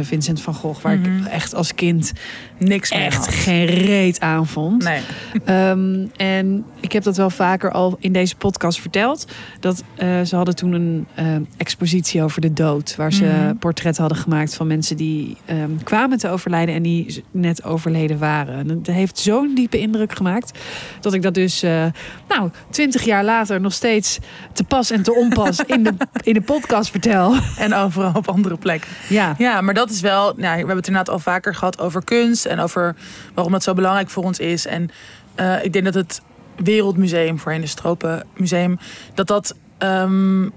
Vincent 0.01 0.41
van 0.41 0.53
Gogh, 0.53 0.81
waar 0.81 0.93
ik 0.93 1.07
echt 1.31 1.55
als 1.55 1.75
kind 1.75 2.11
Niks 2.57 2.91
meer 2.91 3.01
echt 3.01 3.15
had. 3.25 3.27
geen 3.27 3.65
reet 3.65 4.19
aan 4.19 4.47
vond. 4.47 4.83
Nee. 4.83 5.01
Ehm, 5.45 6.05
en 6.15 6.65
ik 6.79 6.91
heb 6.91 7.03
dat 7.03 7.17
wel 7.17 7.29
vaker 7.29 7.71
al 7.71 7.95
in 7.99 8.13
deze 8.13 8.35
podcast 8.35 8.79
verteld. 8.81 9.27
Dat 9.59 9.83
ze 10.25 10.35
hadden 10.35 10.55
toen 10.55 10.71
een 10.73 11.47
expositie 11.57 12.23
over 12.23 12.41
de 12.41 12.53
dood. 12.53 12.95
Waar 12.95 13.13
ze 13.13 13.55
portretten 13.59 13.81
hadden 13.83 14.17
gemaakt 14.17 14.55
van 14.55 14.67
mensen 14.67 14.97
die 14.97 15.37
ehm, 15.45 15.71
kwamen 15.83 16.17
te 16.17 16.29
overlijden. 16.29 16.75
En 16.75 16.83
die 16.83 17.23
net 17.31 17.63
overleden 17.63 18.19
waren. 18.19 18.55
En 18.55 18.67
dat 18.67 18.95
heeft 18.95 19.19
zo'n 19.19 19.55
diepe 19.55 19.79
indruk 19.79 20.15
gemaakt. 20.15 20.59
Dat 21.01 21.13
ik 21.13 21.21
dat 21.21 21.33
dus, 21.33 21.63
eh, 21.63 21.85
nou, 22.27 22.49
twintig 22.69 23.03
jaar 23.03 23.23
later 23.23 23.61
nog 23.61 23.73
steeds 23.73 24.19
te 24.53 24.63
pas 24.63 24.91
en 24.91 25.03
te 25.03 25.15
onpas 25.15 25.59
in 25.59 25.83
de, 25.83 25.93
in 26.29 26.33
de 26.33 26.41
podcast 26.41 26.91
vertel. 26.91 27.35
En 27.57 27.73
overal 27.73 28.11
op 28.13 28.27
andere 28.27 28.57
plekken. 28.57 28.89
Ja, 29.09 29.35
Ja, 29.37 29.61
maar 29.61 29.73
dat 29.73 29.89
is 29.89 30.01
wel. 30.01 30.23
Nou, 30.23 30.35
we 30.37 30.47
hebben 30.47 30.75
het 30.75 30.87
inderdaad 30.87 31.13
al 31.13 31.19
vaker 31.19 31.55
gehad 31.55 31.79
over 31.79 32.03
kunst 32.03 32.45
en 32.45 32.59
over 32.59 32.95
waarom 33.33 33.53
het 33.53 33.63
zo 33.63 33.73
belangrijk 33.73 34.09
voor 34.09 34.23
ons 34.23 34.39
is. 34.39 34.65
En 34.65 34.89
eh, 35.35 35.63
ik 35.63 35.73
denk 35.73 35.85
dat 35.85 35.93
het 35.93 36.21
Wereldmuseum, 36.55 37.39
voorheen 37.39 37.61
het 37.61 37.75
Tropenmuseum, 37.75 38.77
dat 39.13 39.27
dat. 39.27 39.55
ehm, 39.77 40.49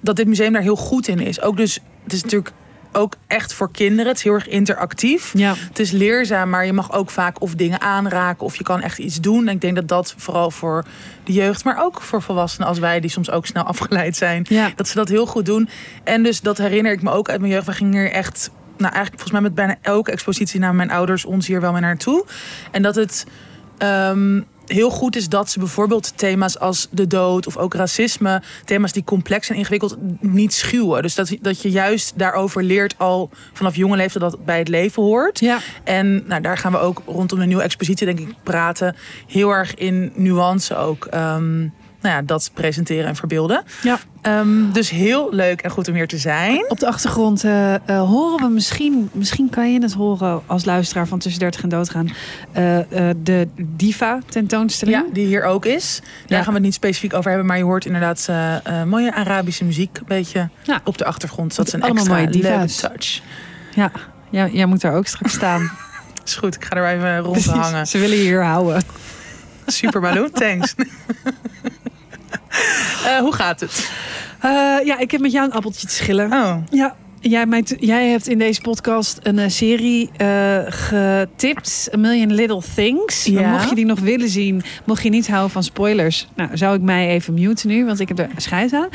dat 0.00 0.16
dit 0.16 0.26
museum 0.26 0.52
daar 0.52 0.62
heel 0.62 0.76
goed 0.76 1.08
in 1.08 1.18
is. 1.18 1.40
Ook 1.40 1.56
dus, 1.56 1.80
het 2.06 2.14
is 2.14 2.22
natuurlijk 2.22 2.52
ook 2.92 3.14
echt 3.26 3.52
voor 3.52 3.70
kinderen. 3.70 4.06
Het 4.06 4.16
is 4.16 4.22
heel 4.22 4.34
erg 4.34 4.48
interactief. 4.48 5.30
ja. 5.34 5.54
Het 5.56 5.78
is 5.78 5.90
leerzaam, 5.90 6.48
maar 6.48 6.66
je 6.66 6.72
mag 6.72 6.92
ook 6.92 7.10
vaak 7.10 7.40
of 7.40 7.54
dingen 7.54 7.80
aanraken 7.80 8.44
of 8.44 8.56
je 8.56 8.64
kan 8.64 8.82
echt 8.82 8.98
iets 8.98 9.20
doen. 9.20 9.48
En 9.48 9.54
ik 9.54 9.60
denk 9.60 9.74
dat 9.74 9.88
dat 9.88 10.14
vooral 10.16 10.50
voor 10.50 10.84
de 11.24 11.32
jeugd, 11.32 11.64
maar 11.64 11.84
ook 11.84 12.02
voor 12.02 12.22
volwassenen 12.22 12.68
als 12.68 12.78
wij, 12.78 13.00
die 13.00 13.10
soms 13.10 13.30
ook 13.30 13.46
snel 13.46 13.64
afgeleid 13.74 14.16
zijn, 14.16 14.46
ja. 14.48 14.72
dat 14.76 14.88
ze 14.88 14.94
dat 14.94 15.08
heel 15.08 15.26
goed 15.26 15.46
doen. 15.46 15.68
En 16.04 16.22
dus 16.22 16.40
dat 16.40 16.58
herinner 16.58 16.92
ik 16.92 17.02
me 17.02 17.10
ook 17.10 17.28
uit 17.28 17.40
mijn 17.40 17.52
jeugd. 17.52 17.66
We 17.66 17.72
gingen 17.72 18.00
hier 18.00 18.12
echt, 18.12 18.50
nou 18.76 18.92
eigenlijk 18.92 19.22
volgens 19.22 19.32
mij 19.32 19.40
met 19.40 19.54
bijna 19.54 19.76
elke 19.82 20.10
expositie 20.10 20.60
naar 20.60 20.74
mijn 20.74 20.90
ouders 20.90 21.24
ons 21.24 21.46
hier 21.46 21.60
wel 21.60 21.72
mee 21.72 21.80
naartoe. 21.80 22.24
En 22.70 22.82
dat 22.82 22.94
het, 22.94 23.26
ehm, 23.78 24.40
heel 24.66 24.90
goed 24.90 25.16
is 25.16 25.28
dat 25.28 25.50
ze 25.50 25.58
bijvoorbeeld 25.58 26.18
thema's 26.18 26.58
als 26.58 26.88
de 26.90 27.06
dood 27.06 27.46
of 27.46 27.56
ook 27.56 27.74
racisme, 27.74 28.42
thema's 28.64 28.92
die 28.92 29.04
complex 29.04 29.48
en 29.48 29.56
ingewikkeld, 29.56 29.96
niet 30.20 30.52
schuwen. 30.52 31.02
Dus 31.02 31.14
dat, 31.14 31.36
dat 31.40 31.62
je 31.62 31.70
juist 31.70 32.12
daarover 32.18 32.62
leert 32.62 32.94
al 32.98 33.30
vanaf 33.52 33.76
jonge 33.76 33.96
leeftijd 33.96 34.24
dat 34.24 34.32
het 34.32 34.44
bij 34.44 34.58
het 34.58 34.68
leven 34.68 35.02
hoort. 35.02 35.40
Ja. 35.40 35.58
En 35.84 36.24
nou, 36.26 36.40
daar 36.42 36.58
gaan 36.58 36.72
we 36.72 36.78
ook 36.78 37.02
rondom 37.06 37.38
de 37.38 37.46
nieuwe 37.46 37.62
expositie, 37.62 38.06
denk 38.06 38.20
ik, 38.20 38.34
praten. 38.42 38.96
Heel 39.26 39.50
erg 39.50 39.74
in 39.74 40.12
nuance 40.14 40.76
ook. 40.76 41.04
ehm, 41.04 41.68
nou 42.00 42.14
ja, 42.14 42.22
dat 42.22 42.50
presenteren 42.54 43.06
en 43.06 43.16
verbeelden. 43.16 43.62
Ja. 43.82 43.98
Ehm, 44.22 44.72
dus 44.72 44.90
heel 44.90 45.28
leuk 45.32 45.60
en 45.60 45.70
goed 45.70 45.88
om 45.88 45.94
hier 45.94 46.08
te 46.08 46.18
zijn. 46.18 46.64
Op 46.68 46.78
de 46.80 46.86
achtergrond 46.86 47.44
eh, 47.44 47.74
eh, 47.74 47.80
horen 48.08 48.46
we 48.46 48.52
misschien, 48.52 49.08
misschien 49.12 49.50
kan 49.50 49.72
je 49.72 49.80
het 49.82 49.92
horen 49.92 50.42
als 50.46 50.64
luisteraar 50.64 51.06
van 51.06 51.18
Tussen 51.18 51.40
30 51.40 51.62
en 51.62 51.68
Doodgaan, 51.68 52.08
eh, 52.52 52.78
de 53.22 53.48
Diva 53.56 54.18
tentoonstelling. 54.28 54.96
Ja, 54.96 55.12
die 55.12 55.26
hier 55.26 55.44
ook 55.44 55.66
is. 55.66 56.00
Daar 56.02 56.08
Ja. 56.26 56.36
gaan 56.36 56.46
we 56.46 56.52
het 56.52 56.62
niet 56.62 56.74
specifiek 56.74 57.14
over 57.14 57.28
hebben, 57.28 57.46
maar 57.48 57.56
je 57.58 57.64
hoort 57.64 57.84
inderdaad 57.84 58.28
mooie 58.86 59.14
Arabische 59.14 59.64
muziek 59.64 59.96
een 59.98 60.04
beetje 60.06 60.48
Ja. 60.62 60.80
op 60.84 60.98
de 60.98 61.04
achtergrond. 61.04 61.56
Dat 61.56 61.66
is 61.66 61.72
een 61.72 61.82
extra 61.82 62.14
mooie 62.14 62.28
diva's. 62.28 62.76
touch. 62.76 63.20
Ja, 63.74 63.90
ja, 64.30 64.46
jij 64.46 64.66
moet 64.66 64.80
daar 64.80 64.94
ook 64.94 65.06
straks 65.06 65.32
staan. 65.32 65.70
Is 66.24 66.34
goed, 66.36 66.54
ik 66.54 66.64
ga 66.64 66.76
er 66.76 66.88
even 66.96 67.18
rond 67.18 67.44
hangen. 67.46 67.86
Ze 67.86 67.98
willen 67.98 68.16
je 68.16 68.22
hier 68.22 68.44
houden. 68.44 68.82
Super 69.78 70.00
Malou, 70.00 70.30
thanks. 70.30 70.74
Eh, 73.06 73.18
hoe 73.18 73.32
gaat 73.32 73.60
het? 73.60 73.90
Eh, 74.40 74.50
ja, 74.84 74.98
ik 74.98 75.10
heb 75.10 75.20
met 75.20 75.32
jou 75.32 75.46
een 75.46 75.52
appeltje 75.52 75.86
te 75.86 75.94
schillen. 75.94 76.32
Oh, 76.32 76.56
Ja, 76.70 76.94
jij, 77.20 77.46
jij 77.78 78.08
hebt 78.08 78.28
in 78.28 78.38
deze 78.38 78.60
podcast 78.60 79.18
een 79.22 79.38
eh, 79.38 79.48
serie 79.48 80.10
eh, 80.16 80.58
getipt. 80.66 81.88
A 81.94 81.96
Million 81.96 82.34
Little 82.34 82.62
Things. 82.74 83.24
Ja. 83.24 83.50
Mocht 83.50 83.68
je 83.68 83.74
die 83.74 83.84
nog 83.84 84.00
willen 84.00 84.28
zien, 84.28 84.62
mocht 84.84 85.02
je 85.02 85.08
niet 85.08 85.28
houden 85.28 85.50
van 85.50 85.62
spoilers. 85.62 86.28
Nou, 86.34 86.56
zou 86.56 86.76
ik 86.76 86.82
mij 86.82 87.08
even 87.08 87.34
muten 87.34 87.68
nu, 87.68 87.84
want 87.84 88.00
ik 88.00 88.08
heb 88.08 88.18
er 88.18 88.28
scheid 88.36 88.72
aan. 88.72 88.88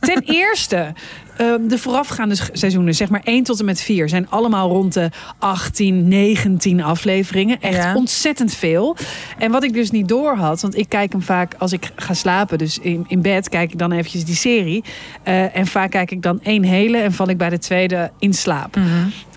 Ten 0.00 0.22
eerste, 0.40 0.92
ehm, 1.36 1.68
de 1.68 1.78
voorafgaande 1.78 2.34
seizoenen, 2.52 2.94
zeg 2.94 3.08
maar 3.08 3.20
1 3.24 3.42
tot 3.42 3.58
en 3.58 3.64
met 3.64 3.80
4, 3.80 4.08
zijn 4.08 4.30
allemaal 4.30 4.68
rond 4.68 4.92
de 4.92 5.10
18, 5.38 6.08
19 6.08 6.82
afleveringen. 6.82 7.60
Echt 7.60 7.74
Ja. 7.76 7.94
ontzettend 7.94 8.54
veel. 8.54 8.96
En 9.38 9.50
wat 9.50 9.64
ik 9.64 9.72
dus 9.72 9.90
niet 9.90 10.08
door 10.08 10.36
had, 10.36 10.60
want 10.60 10.78
ik 10.78 10.88
kijk 10.88 11.12
hem 11.12 11.22
vaak 11.22 11.54
als 11.58 11.72
ik 11.72 11.90
ga 11.96 12.14
slapen. 12.14 12.58
Dus 12.58 12.78
in, 12.78 13.04
in 13.08 13.22
bed 13.22 13.48
kijk 13.48 13.72
ik 13.72 13.78
dan 13.78 13.92
eventjes 13.92 14.24
die 14.24 14.34
serie. 14.36 14.84
Eh, 15.22 15.56
en 15.56 15.66
vaak 15.66 15.90
kijk 15.90 16.10
ik 16.10 16.22
dan 16.22 16.40
één 16.42 16.62
hele 16.62 16.98
en 16.98 17.12
val 17.12 17.28
ik 17.28 17.36
bij 17.38 17.50
de 17.50 17.58
tweede 17.58 18.10
in 18.18 18.34
slaap. 18.34 18.76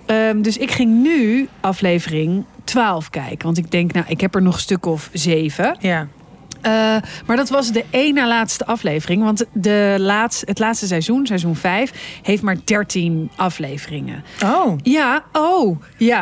Ehm, 0.06 0.42
dus 0.42 0.58
ik 0.58 0.72
ging 0.72 1.02
nu 1.02 1.48
aflevering 1.62 2.44
12 2.64 3.10
kijken. 3.10 3.46
Want 3.46 3.58
ik 3.58 3.72
denk, 3.72 3.94
nou, 3.94 4.06
ik 4.10 4.22
heb 4.22 4.36
er 4.36 4.42
nog 4.42 4.54
een 4.54 4.60
stuk 4.60 4.86
of 4.86 5.10
zeven. 5.14 5.78
ja. 5.80 6.08
Eh, 6.66 6.72
maar 7.26 7.36
dat 7.36 7.50
was 7.50 7.72
de 7.72 7.84
één 7.90 8.14
na 8.14 8.28
laatste 8.28 8.66
aflevering. 8.66 9.24
Want 9.24 9.46
de 9.54 9.96
laatste, 10.00 10.46
het 10.50 10.60
laatste 10.60 10.88
seizoen, 10.88 11.26
seizoen 11.26 11.56
5, 11.56 11.92
heeft 12.22 12.42
maar 12.44 12.56
13 12.64 13.30
afleveringen. 13.36 14.24
Oh, 14.44 14.78
Ja, 14.84 15.24
oh, 15.32 15.82
ja. 15.98 16.22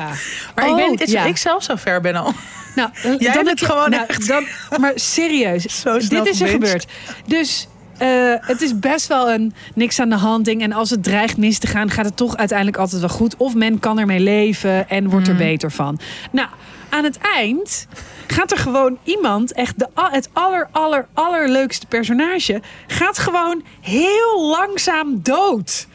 maar 0.56 0.66
ik 0.66 0.72
Oh, 0.72 0.76
weet 0.78 0.90
niet 0.90 1.02
eens 1.02 1.12
ja. 1.12 1.24
of 1.24 1.30
ik 1.30 1.38
zelf 1.38 1.64
zo 1.64 1.76
ver 1.76 2.02
ben 2.02 2.16
al. 2.16 2.32
Nou, 2.76 2.90
Jij 3.20 3.34
dan 3.34 3.46
je- 3.56 3.66
gewoon 3.66 3.90
nou, 3.90 4.04
echt- 4.08 4.28
Dan, 4.28 4.44
maar 4.82 4.92
serieus, 4.96 5.82
Zo 5.82 5.98
dit 5.98 6.26
is 6.26 6.42
er 6.42 6.48
gebeurd. 6.48 6.88
Dus 7.28 7.68
eh, 7.98 8.34
het 8.40 8.62
is 8.62 8.80
best 8.80 9.08
wel 9.08 9.32
een 9.32 9.54
niks 9.76 10.00
aan 10.00 10.10
de 10.10 10.16
hand 10.16 10.46
ding. 10.46 10.62
En 10.62 10.72
als 10.74 10.90
het 10.90 11.04
dreigt 11.04 11.38
mis 11.38 11.60
te 11.60 11.68
gaan, 11.68 11.90
gaat 11.90 12.06
het 12.06 12.18
toch 12.18 12.38
uiteindelijk 12.38 12.78
altijd 12.78 13.00
wel 13.02 13.10
goed. 13.10 13.38
Of 13.38 13.56
men 13.56 13.80
kan 13.80 14.00
ermee 14.00 14.20
leven 14.20 14.90
en 14.90 15.10
wordt 15.10 15.28
er 15.28 15.34
Mhm. 15.34 15.44
beter 15.44 15.72
van. 15.72 16.00
Nou, 16.32 16.48
aan 16.94 17.04
het 17.04 17.18
eind 17.18 17.88
gaat 18.28 18.52
er 18.52 18.58
gewoon 18.58 18.98
iemand, 19.04 19.54
echt 19.54 19.80
de, 19.80 19.88
het 19.96 20.30
aller, 20.34 20.70
aller, 20.72 21.08
allerleukste 21.14 21.86
personage, 21.86 22.62
gaat 22.88 23.18
gewoon 23.18 23.64
heel 23.82 24.48
langzaam 24.50 25.20
dood. 25.22 25.88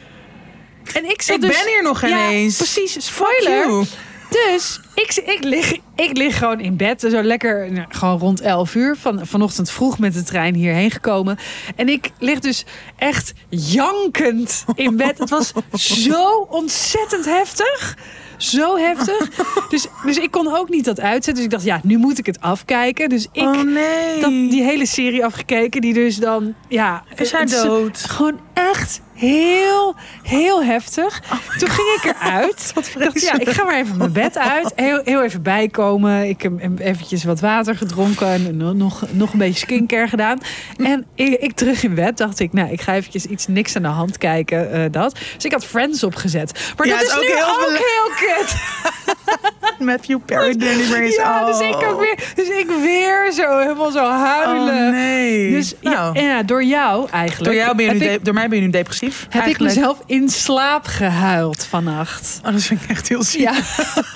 En 0.93 1.09
ik 1.09 1.21
zat 1.21 1.35
Ik 1.35 1.41
dus, 1.41 1.63
ben 1.63 1.67
hier 1.67 1.83
nog 1.83 2.01
Ja, 2.01 2.07
ineens. 2.07 2.57
precies, 2.57 2.93
Fuck 2.93 3.01
spoiler. 3.01 3.87
Dus 4.29 4.79
ik, 4.93 5.15
ik, 5.15 5.43
lig, 5.43 5.71
ik 5.95 6.17
lig 6.17 6.37
gewoon 6.37 6.59
in 6.59 6.77
bed. 6.77 7.01
Zo 7.11 7.23
lekker, 7.23 7.71
nou, 7.71 7.85
gewoon 7.89 8.19
rond 8.19 8.41
11 8.41 8.75
uur. 8.75 8.95
Van, 8.95 9.27
vanochtend 9.27 9.71
vroeg 9.71 9.99
met 9.99 10.13
de 10.13 10.23
trein 10.23 10.55
hierheen 10.55 10.91
gekomen. 10.91 11.37
En 11.75 11.89
ik 11.89 12.09
lig 12.19 12.39
dus 12.39 12.65
echt 12.97 13.33
jankend 13.49 14.63
in 14.75 14.95
bed. 14.95 15.17
Het 15.17 15.29
was 15.29 15.51
zo 15.73 16.47
ontzettend 16.49 17.25
heftig. 17.25 17.97
Zo 18.39 18.77
heftig. 18.77 19.29
Dus, 19.69 19.87
dus 20.05 20.17
ik 20.17 20.31
kon 20.31 20.55
ook 20.55 20.69
niet 20.69 20.85
dat 20.85 20.99
uitzetten. 20.99 21.33
Dus 21.33 21.43
ik 21.43 21.49
dacht, 21.49 21.63
ja, 21.63 21.79
nu 21.83 21.97
moet 21.97 22.17
ik 22.17 22.25
het 22.25 22.41
afkijken. 22.41 23.09
Dus 23.09 23.27
ik 23.31 23.43
oh 23.43 23.61
nee. 23.61 24.21
dat, 24.21 24.29
die 24.29 24.63
hele 24.63 24.85
serie 24.85 25.25
afgekeken. 25.25 25.81
Die 25.81 25.93
dus 25.93 26.17
dan, 26.17 26.53
ja... 26.67 27.03
Is 27.15 27.31
het 27.31 27.49
dood? 27.49 27.97
Gewoon 27.97 28.39
echt 28.53 29.01
heel, 29.19 29.95
heel 30.23 30.63
heftig. 30.63 31.21
Toen 31.57 31.69
ging 31.69 31.87
ik 32.01 32.13
eruit. 32.21 32.73
ik 32.75 32.99
dacht, 33.03 33.21
ja, 33.21 33.39
ik 33.39 33.49
ga 33.49 33.63
maar 33.63 33.75
even 33.77 33.97
mijn 33.97 34.11
bed 34.11 34.37
uit. 34.37 34.71
Heel, 34.75 35.01
heel 35.03 35.23
even 35.23 35.41
bijkomen. 35.41 36.29
Ik 36.29 36.41
heb 36.41 36.51
eventjes 36.79 37.23
wat 37.23 37.39
water 37.39 37.75
gedronken. 37.75 38.27
En 38.27 38.57
no- 38.57 38.73
nog, 38.73 39.03
nog 39.11 39.33
een 39.33 39.39
beetje 39.39 39.59
skincare 39.59 40.07
gedaan. 40.07 40.39
En 40.77 41.05
ik, 41.15 41.39
ik 41.41 41.51
terug 41.51 41.83
in 41.83 41.95
bed 41.95 42.17
dacht 42.17 42.39
ik, 42.39 42.53
nou, 42.53 42.71
ik 42.71 42.81
ga 42.81 42.93
eventjes 42.93 43.25
iets 43.25 43.47
niks 43.47 43.75
aan 43.75 43.81
de 43.81 43.87
hand 43.87 44.17
kijken. 44.17 44.71
eh, 44.71 44.81
dat. 44.91 45.11
Dus 45.35 45.45
ik 45.45 45.51
had 45.51 45.65
Friends 45.65 46.03
opgezet. 46.03 46.73
Maar 46.77 46.87
Ja, 46.87 46.93
dat 46.93 47.01
is 47.03 47.07
is 47.09 47.15
nu 47.15 47.21
ook 47.21 47.27
heel 47.35 47.59
ook 47.59 47.77
heel 47.77 48.35
kut. 48.37 48.55
Matthew 49.87 50.19
Perry 50.25 50.57
Danny 50.57 50.83
Race. 50.91 51.19
Ja, 51.19 51.45
dus 51.45 51.59
ik 51.59 51.75
ook 51.75 51.99
weer. 51.99 52.15
Dus 52.35 52.47
ik 52.47 52.67
weer 52.81 53.31
zo 53.31 53.57
helemaal 53.59 53.91
zo 53.91 54.09
huilen. 54.11 54.85
Oh 54.85 54.91
nee. 54.91 55.51
Dus 55.51 55.73
ja, 55.79 55.89
nou, 55.91 56.15
en 56.17 56.23
ja, 56.23 56.43
door 56.43 56.63
jou 56.63 57.09
eigenlijk. 57.09 57.51
door, 57.51 57.61
jou 57.63 57.75
ben 57.75 57.85
je 57.85 57.91
nu 57.91 58.05
ik, 58.05 58.25
door 58.25 58.33
mij 58.33 58.47
ben 58.49 58.57
je 58.59 58.63
nu 58.65 58.69
depressief. 58.71 59.08
Heb 59.29 59.45
ik 59.45 59.59
mezelf 59.59 60.01
in 60.05 60.29
slaap 60.29 60.85
gehuild 60.85 61.65
vannacht. 61.65 62.41
Oh, 62.45 62.51
dat 62.51 62.61
vind 62.61 62.83
ik 62.83 62.89
echt 62.89 63.09
heel 63.09 63.23
ziek. 63.23 63.41
Ja. 63.41 63.53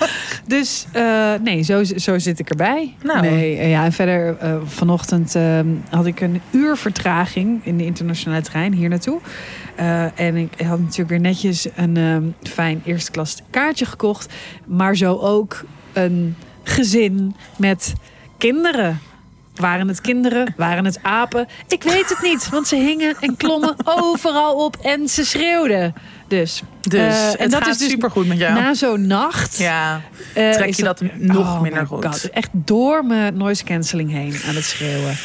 dus 0.56 0.86
eh, 0.92 1.34
nee, 1.44 1.62
zo, 1.62 1.84
zo 1.84 2.20
zit 2.20 2.40
ik 2.40 2.50
erbij. 2.50 2.96
Nou. 3.04 3.22
Nee, 3.22 3.58
eh, 3.58 3.70
ja, 3.70 3.84
en 3.84 3.92
verder 3.92 4.38
eh, 4.38 4.56
vanochtend 4.66 5.36
eh, 5.36 5.60
had 5.90 6.06
ik 6.06 6.22
een 6.22 6.42
uur 6.52 6.78
vertraging 6.78 7.66
in 7.66 7.78
de 7.78 7.86
internationale 7.86 8.42
trein 8.42 8.74
hier 8.74 8.90
naartoe. 8.90 9.20
En 10.16 10.36
ik 10.36 10.62
had 10.62 10.80
natuurlijk 10.80 11.10
weer 11.10 11.20
netjes 11.20 11.68
een 11.76 11.98
eh, 11.98 12.50
fijn 12.52 12.82
eerste 12.86 13.12
klas 13.12 13.42
kaartje 13.50 13.86
gekocht. 13.86 14.34
Maar 14.66 14.96
zo 14.96 15.18
ook 15.18 15.64
een 15.94 16.36
gezin 16.64 17.36
met 17.58 17.94
kinderen. 18.38 19.00
Waren 19.56 19.88
het 19.88 20.02
kinderen? 20.02 20.54
Waren 20.58 20.86
het 20.86 21.00
apen? 21.02 21.48
Ik 21.68 21.84
weet 21.84 22.10
het 22.10 22.22
niet, 22.22 22.50
want 22.50 22.68
ze 22.68 22.76
hingen 22.76 23.16
en 23.20 23.38
klommen 23.38 23.76
overal 23.84 24.56
op 24.56 24.78
en 24.82 25.08
ze 25.08 25.26
schreeuwden. 25.26 25.94
Dus, 26.28 26.62
Dus 26.82 27.00
eh, 27.00 27.42
en 27.42 27.50
dat 27.50 27.68
is 27.68 27.78
dus 27.78 27.90
supergoed 27.90 28.28
met 28.28 28.38
jou. 28.38 28.54
na 28.54 28.74
zo'n 28.74 29.08
nacht 29.08 29.58
ja, 29.58 30.02
eh, 30.34 30.50
trek 30.52 30.74
je 30.74 30.84
dat 30.84 31.02
nog 31.14 31.56
oh 31.56 31.62
minder 31.62 31.88
goed. 31.88 32.06
God, 32.06 32.30
echt 32.30 32.50
door 32.52 33.06
mijn 33.06 33.38
noise 33.38 33.64
cancelling 33.64 34.12
heen 34.12 34.36
aan 34.48 34.56
het 34.56 34.64
schreeuwen. 34.64 35.16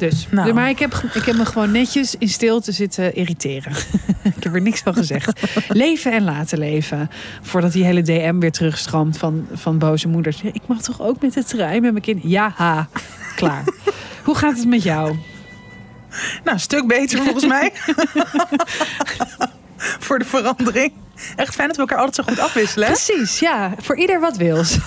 Dus, 0.00 0.26
Nou. 0.30 0.52
maar 0.52 0.68
ik 0.68 0.78
heb, 0.78 0.94
ik 1.14 1.24
heb 1.24 1.36
me 1.36 1.44
gewoon 1.44 1.70
netjes 1.70 2.14
in 2.18 2.28
stilte 2.28 2.72
zitten 2.72 3.14
irriteren. 3.14 3.72
ik 4.36 4.42
heb 4.42 4.54
er 4.54 4.60
niks 4.60 4.80
van 4.80 4.94
gezegd. 4.94 5.40
leven 5.68 6.12
en 6.12 6.24
laten 6.24 6.58
leven. 6.58 7.10
Voordat 7.42 7.72
die 7.72 7.84
hele 7.84 8.02
DM 8.02 8.38
weer 8.38 8.52
terugstroomt 8.52 9.18
van, 9.18 9.46
van 9.52 9.78
boze 9.78 10.08
moeders. 10.08 10.42
Ik 10.42 10.62
mag 10.66 10.82
toch 10.82 11.00
ook 11.00 11.20
met 11.20 11.32
de 11.34 11.44
trein 11.44 11.82
met 11.82 11.90
mijn 11.92 12.04
kind? 12.04 12.20
Ja, 12.22 12.52
ha. 12.56 12.88
Klaar. 13.36 13.64
Hoe 14.24 14.34
gaat 14.34 14.56
het 14.56 14.66
met 14.68 14.82
jou? 14.82 15.16
Nou, 16.44 16.56
een 16.56 16.60
stuk 16.60 16.86
beter 16.86 17.22
volgens 17.22 17.46
mij. 17.46 17.72
Voor 19.76 20.18
de 20.18 20.24
verandering. 20.24 20.92
Echt 21.36 21.54
fijn 21.54 21.66
dat 21.68 21.76
we 21.76 21.82
elkaar 21.82 21.98
altijd 21.98 22.14
zo 22.16 22.22
goed 22.32 22.38
afwisselen. 22.38 22.88
Precies, 22.88 23.38
ja. 23.38 23.72
Voor 23.78 23.96
ieder 23.96 24.20
wat 24.20 24.36
wils. 24.36 24.78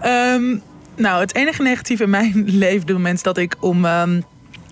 Ehm, 0.00 0.56
nou, 1.00 1.20
het 1.20 1.34
enige 1.34 1.62
negatieve 1.62 2.02
in 2.02 2.10
mijn 2.10 2.32
leven 2.64 2.80
op 2.80 2.86
dit 2.86 2.96
moment 2.96 3.16
is 3.16 3.22
dat 3.22 3.36
ik 3.36 3.56
om... 3.60 3.84
ehm, 3.84 4.20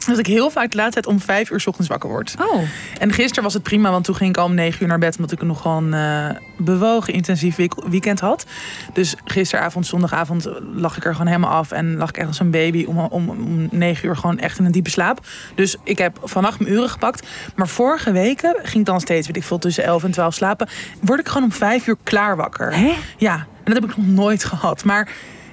dat 0.07 0.19
ik 0.19 0.27
heel 0.27 0.51
vaak 0.51 0.71
de 0.71 0.77
laatste 0.77 1.01
tijd 1.01 1.15
om 1.15 1.21
vijf 1.21 1.51
uur 1.51 1.61
's 1.61 1.67
ochtends 1.67 1.89
wakker 1.89 2.09
word. 2.11 2.35
Oh, 2.41 2.63
En 2.99 3.13
gisteren 3.13 3.43
was 3.43 3.55
het 3.55 3.63
prima, 3.63 3.91
want 3.91 4.05
toen 4.05 4.15
ging 4.15 4.31
ik 4.31 4.37
al 4.37 4.45
om 4.45 4.55
negen 4.55 4.83
uur 4.83 4.89
naar 4.89 4.99
bed... 4.99 5.17
omdat 5.17 5.33
ik 5.33 5.43
nog 5.43 5.61
gewoon 5.63 5.95
eh, 5.95 6.29
bewogen, 6.59 7.13
intensief 7.13 7.57
week- 7.57 7.85
weekend 7.89 8.21
had. 8.21 8.47
Dus 8.93 9.15
gisteravond, 9.25 9.87
zondagavond 9.87 10.49
lag 10.75 10.97
ik 10.97 11.05
er 11.05 11.13
gewoon 11.13 11.27
helemaal 11.27 11.51
af... 11.51 11.71
en 11.71 11.97
lag 11.97 12.09
ik 12.09 12.17
echt 12.17 12.27
als 12.27 12.41
een 12.41 12.51
baby 12.51 12.85
om, 12.85 12.99
om, 12.99 13.29
om 13.29 13.69
negen 13.71 14.09
uur 14.09 14.17
gewoon 14.17 14.39
echt 14.39 14.59
in 14.59 14.65
een 14.65 14.73
diepe 14.73 14.91
slaap. 14.91 15.21
Dus 15.55 15.77
ik 15.85 15.99
heb 15.99 16.19
vannacht 16.23 16.59
mijn 16.61 16.73
uren 16.73 16.91
gepakt. 16.91 17.27
Maar 17.57 17.69
vorige 17.69 18.13
weken 18.13 18.55
ging 18.63 18.79
ik 18.79 18.85
dan 18.87 19.01
steeds, 19.01 19.27
weet 19.27 19.37
ik 19.37 19.45
veel, 19.45 19.59
tussen 19.59 19.85
11 19.85 20.05
en 20.05 20.11
12 20.11 20.35
slapen... 20.35 20.69
word 21.01 21.21
ik 21.21 21.29
gewoon 21.29 21.43
om 21.43 21.53
vijf 21.53 21.87
uur 21.87 21.97
klaar 22.03 22.37
wakker. 22.37 22.75
hè? 22.75 22.95
Ja, 23.17 23.35
en 23.35 23.73
dat 23.73 23.75
heb 23.75 23.85
ik 23.91 23.97
nog 23.97 24.07
nooit 24.07 24.45
gehad. 24.45 24.85
Maar 24.85 25.09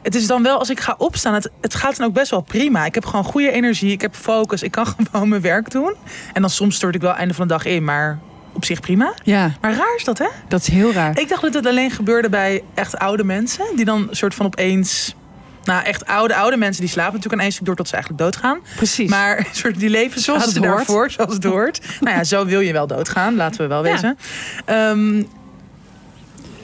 het 0.05 0.15
is 0.15 0.27
dan 0.27 0.43
wel, 0.43 0.59
als 0.59 0.69
ik 0.69 0.79
ga 0.79 0.95
opstaan, 0.97 1.33
het, 1.33 1.49
het 1.61 1.75
gaat 1.75 1.97
dan 1.97 2.07
ook 2.07 2.13
best 2.13 2.31
wel 2.31 2.41
prima. 2.41 2.85
Ik 2.85 2.93
heb 2.95 3.05
gewoon 3.05 3.23
goede 3.23 3.51
energie, 3.51 3.91
ik 3.91 4.01
heb 4.01 4.15
focus, 4.15 4.63
ik 4.63 4.71
kan 4.71 4.85
gewoon 5.11 5.29
mijn 5.29 5.41
werk 5.41 5.71
doen. 5.71 5.95
En 6.33 6.41
dan 6.41 6.49
soms 6.49 6.75
stort 6.75 6.95
ik 6.95 7.01
wel 7.01 7.13
einde 7.13 7.33
van 7.33 7.47
de 7.47 7.53
dag 7.53 7.65
in, 7.65 7.83
maar 7.83 8.19
op 8.53 8.65
zich 8.65 8.79
prima. 8.79 9.13
Ja, 9.23 9.51
Maar 9.61 9.71
raar 9.75 9.95
is 9.97 10.03
dat, 10.03 10.17
hè? 10.17 10.27
dat 10.47 10.61
is 10.61 10.67
heel 10.67 10.91
raar. 10.93 11.19
Ik 11.19 11.29
dacht 11.29 11.41
dat 11.41 11.53
het 11.53 11.65
alleen 11.65 11.91
gebeurde 11.91 12.29
bij 12.29 12.63
echt 12.73 12.97
oude 12.97 13.23
mensen, 13.23 13.65
die 13.75 13.85
dan 13.85 14.07
soort 14.11 14.33
van 14.35 14.45
opeens 14.45 15.15
Nou, 15.63 15.83
echt 15.83 16.05
oude, 16.05 16.35
oude 16.35 16.57
mensen 16.57 16.81
die 16.81 16.89
slapen 16.91 17.13
natuurlijk 17.13 17.33
aan 17.41 17.47
één 17.47 17.51
stuk 17.53 17.65
door 17.65 17.75
tot 17.75 17.87
ze 17.87 17.93
eigenlijk 17.93 18.23
doodgaan. 18.23 18.59
Precies. 18.75 19.09
Maar 19.09 19.37
een 19.39 19.45
soort 19.51 19.79
die 19.79 19.89
levensfase 19.89 20.23
Zoals 20.39 20.45
het 20.45 20.57
hoort. 20.57 20.75
daarvoor, 20.77 21.11
zoals 21.11 21.33
het 21.33 21.43
hoort. 21.43 21.81
nou 22.01 22.15
ja, 22.17 22.23
zo 22.23 22.45
wil 22.45 22.59
je 22.59 22.73
wel 22.73 22.87
doodgaan, 22.87 23.35
laten 23.35 23.61
we 23.61 23.67
wel 23.67 23.85
Ja. 23.85 23.91
wezen. 23.91 24.17
Ehm, 24.65 25.23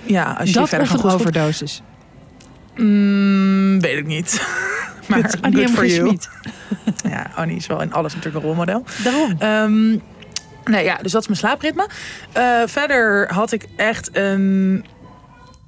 ja, 0.03 0.35
als 0.39 0.49
je 0.49 0.55
dat 0.55 0.69
verder 0.69 0.87
van 0.87 0.95
een 0.95 1.01
goed 1.01 1.13
overdosis. 1.13 1.81
Mm, 2.75 3.79
weet 3.79 3.97
ik 3.97 4.05
niet. 4.05 4.41
maar 5.07 5.29
good 5.41 5.53
M. 5.53 5.67
for 5.67 5.85
you. 5.85 6.17
Ja, 7.03 7.31
Annie 7.35 7.57
is 7.57 7.67
wel 7.67 7.81
in 7.81 7.93
alles 7.93 8.13
natuurlijk 8.15 8.43
een 8.43 8.49
rolmodel. 8.49 8.83
Daarom. 9.03 9.35
Ehm, 9.39 9.89
nee, 10.71 10.83
ja, 10.83 10.97
dus 11.01 11.11
dat 11.11 11.21
is 11.21 11.27
mijn 11.27 11.39
slaapritme. 11.39 11.89
Eh, 12.31 12.61
verder 12.65 13.33
had 13.33 13.51
ik 13.51 13.65
echt 13.75 14.09
een 14.15 14.85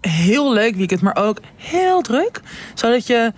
heel 0.01 0.53
leuk 0.53 0.75
weekend, 0.75 1.01
maar 1.01 1.15
ook 1.15 1.39
heel 1.55 2.01
druk. 2.01 2.41
Zodat 2.73 3.07
je, 3.07 3.33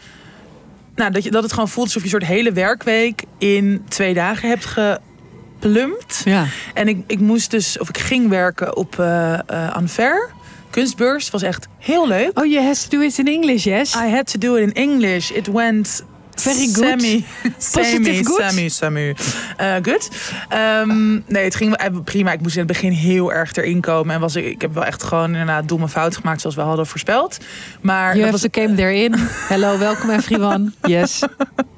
nou, 0.95 1.11
dat, 1.11 1.23
je, 1.23 1.31
dat 1.31 1.43
het 1.43 1.53
gewoon 1.53 1.69
voelt 1.69 1.85
alsof 1.85 2.01
je 2.01 2.13
een 2.13 2.19
soort 2.21 2.31
hele 2.31 2.51
werkweek 2.51 3.23
in 3.37 3.83
twee 3.87 4.13
dagen 4.13 4.49
hebt 4.49 4.65
geplumpt. 4.65 6.21
Ja. 6.25 6.45
En 6.73 6.87
ik, 6.87 7.03
ik 7.07 7.19
moest 7.19 7.51
dus, 7.51 7.79
of 7.79 7.89
ik 7.89 7.97
ging 7.97 8.29
werken 8.29 8.75
op 8.75 8.99
eh 8.99 9.33
eh 9.33 9.75
Anver. 9.75 10.29
Kunstbeurs. 10.75 11.29
Was 11.29 11.41
echt 11.41 11.67
heel 11.77 12.07
leuk. 12.07 12.39
Oh, 12.39 12.45
you 12.45 12.65
has 12.65 12.87
to 12.87 12.97
do 12.97 13.03
it 13.03 13.19
in 13.19 13.27
English, 13.27 13.63
yes? 13.63 13.95
I 13.95 14.07
had 14.07 14.31
to 14.31 14.37
do 14.37 14.55
it 14.55 14.61
in 14.61 14.73
English. 14.73 15.31
It 15.31 15.47
went 15.47 16.03
Very 16.35 16.67
good. 16.73 17.01
Semi, 17.01 17.25
semi, 17.57 18.23
good? 18.23 18.41
semi, 18.41 18.69
semi. 18.69 19.13
Eh, 19.57 19.75
good. 19.81 20.09
Ehm, 20.49 21.13
nee, 21.27 21.43
het 21.43 21.55
ging 21.55 21.75
eh, 21.75 21.95
prima. 22.03 22.31
Ik 22.31 22.41
moest 22.41 22.53
in 22.55 22.59
het 22.59 22.71
begin 22.71 22.91
heel 22.91 23.33
erg 23.33 23.55
erin 23.55 23.81
komen. 23.81 24.15
En 24.15 24.21
was, 24.21 24.35
ik 24.35 24.45
ik 24.45 24.61
heb 24.61 24.73
wel 24.73 24.85
echt 24.85 25.03
gewoon 25.03 25.31
inderdaad 25.31 25.67
domme 25.67 25.87
fouten 25.87 26.21
gemaakt 26.21 26.41
zoals 26.41 26.55
we 26.55 26.61
hadden 26.61 26.87
voorspeld. 26.87 27.37
Maar 27.81 28.17
You 28.17 28.31
dat, 28.31 28.41
was, 28.41 28.49
came 28.49 28.75
there 28.75 28.95
in. 28.95 29.13
Hello, 29.47 29.77
welcome 29.77 30.13
everyone. 30.13 30.71
Yes. 30.81 31.23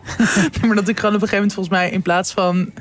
maar 0.65 0.75
dat 0.75 0.87
ik 0.87 0.99
gewoon 0.99 1.15
op 1.15 1.21
een 1.21 1.27
gegeven 1.27 1.35
moment 1.35 1.53
volgens 1.53 1.75
mij 1.75 1.89
in 1.89 2.01
plaats 2.01 2.31
van 2.31 2.71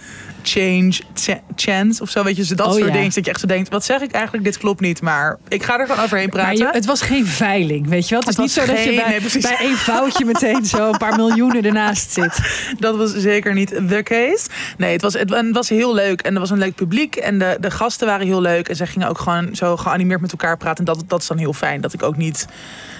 change, 0.49 0.93
cha- 1.15 1.41
chance 1.57 2.03
of 2.03 2.11
zo, 2.11 2.23
weet 2.25 2.37
je, 2.37 2.45
zo 2.45 2.55
dat 2.55 2.67
Oh, 2.67 2.73
soort 2.73 2.87
ja. 2.87 2.93
dingen. 2.93 3.11
Dat 3.15 3.25
je 3.25 3.31
echt 3.31 3.41
zo 3.41 3.47
denkt, 3.47 3.69
wat 3.69 3.85
zeg 3.85 4.01
ik 4.01 4.13
eigenlijk? 4.13 4.45
Dit 4.45 4.59
klopt 4.59 4.81
niet. 4.81 5.03
Maar 5.03 5.37
ik 5.49 5.63
ga 5.63 5.79
er 5.81 5.87
gewoon 5.87 6.05
overheen 6.05 6.29
praten. 6.29 6.57
je- 6.59 6.69
het 6.73 6.85
was 6.87 7.01
geen 7.03 7.27
veiling, 7.27 7.89
weet 7.89 8.05
je 8.09 8.11
wel? 8.11 8.21
Het 8.21 8.29
is 8.29 8.37
niet 8.37 8.53
zo 8.53 8.65
dat 8.67 8.85
je 8.85 8.95
bij, 8.95 9.19
nee, 9.31 9.41
bij 9.41 9.57
één 9.59 9.77
foutje 9.77 10.25
meteen 10.25 10.65
zo 10.65 10.89
een 10.93 10.99
paar 10.99 11.17
miljoenen 11.17 11.63
ernaast 11.65 12.11
zit. 12.13 12.39
Dat 12.79 12.97
was 12.97 13.15
zeker 13.15 13.55
niet 13.55 13.69
the 13.69 14.01
case. 14.05 14.49
Nee, 14.79 14.93
het 14.93 15.03
was, 15.03 15.13
het, 15.15 15.31
het 15.31 15.51
was 15.55 15.69
heel 15.69 15.95
leuk. 15.95 16.21
En 16.21 16.35
er 16.35 16.41
was 16.41 16.51
een 16.51 16.59
leuk 16.59 16.75
publiek. 16.75 17.17
En 17.17 17.39
de, 17.39 17.57
de 17.61 17.71
gasten 17.71 18.07
waren 18.07 18.27
heel 18.27 18.41
leuk. 18.41 18.69
En 18.69 18.77
zij 18.77 18.87
gingen 18.87 19.09
ook 19.09 19.19
gewoon 19.19 19.49
zo 19.55 19.77
geanimeerd 19.77 20.21
met 20.21 20.31
elkaar 20.31 20.57
praten. 20.57 20.85
En 20.87 20.93
dat, 20.95 21.05
dat 21.09 21.21
is 21.21 21.27
dan 21.27 21.39
heel 21.39 21.53
fijn. 21.53 21.81
Dat 21.81 21.93
ik 21.93 22.03
ook 22.03 22.17
niet... 22.17 22.47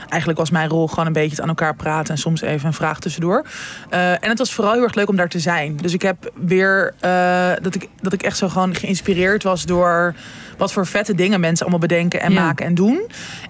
Eigenlijk 0.09 0.39
was 0.39 0.51
mijn 0.51 0.69
rol 0.69 0.89
gewoon 0.89 1.07
een 1.07 1.13
beetje 1.13 1.31
het 1.31 1.41
aan 1.41 1.49
elkaar 1.49 1.75
praten. 1.75 2.15
En 2.15 2.21
soms 2.21 2.41
even 2.41 2.67
een 2.67 2.73
vraag 2.73 2.99
tussendoor. 2.99 3.47
Eh, 3.91 4.11
en 4.11 4.29
het 4.29 4.39
was 4.39 4.53
vooral 4.53 4.73
heel 4.73 4.83
erg 4.83 4.95
leuk 4.95 5.09
om 5.09 5.17
daar 5.17 5.29
te 5.29 5.41
zijn. 5.41 5.77
Dus 5.77 5.93
ik 5.93 6.03
heb 6.03 6.33
weer... 6.35 6.95
eh, 7.01 7.53
dat, 7.63 7.75
ik, 7.75 7.89
dat 8.01 8.13
ik 8.13 8.23
echt 8.23 8.37
zo 8.37 8.49
gewoon 8.49 8.75
geïnspireerd 8.75 9.43
was 9.43 9.65
door... 9.65 10.15
Wat 10.57 10.73
voor 10.73 10.87
vette 10.87 11.15
dingen 11.15 11.41
mensen 11.41 11.67
allemaal 11.67 11.89
bedenken 11.89 12.21
en 12.21 12.33
Ja. 12.33 12.41
maken 12.45 12.67
en 12.67 12.75
doen. 12.75 13.01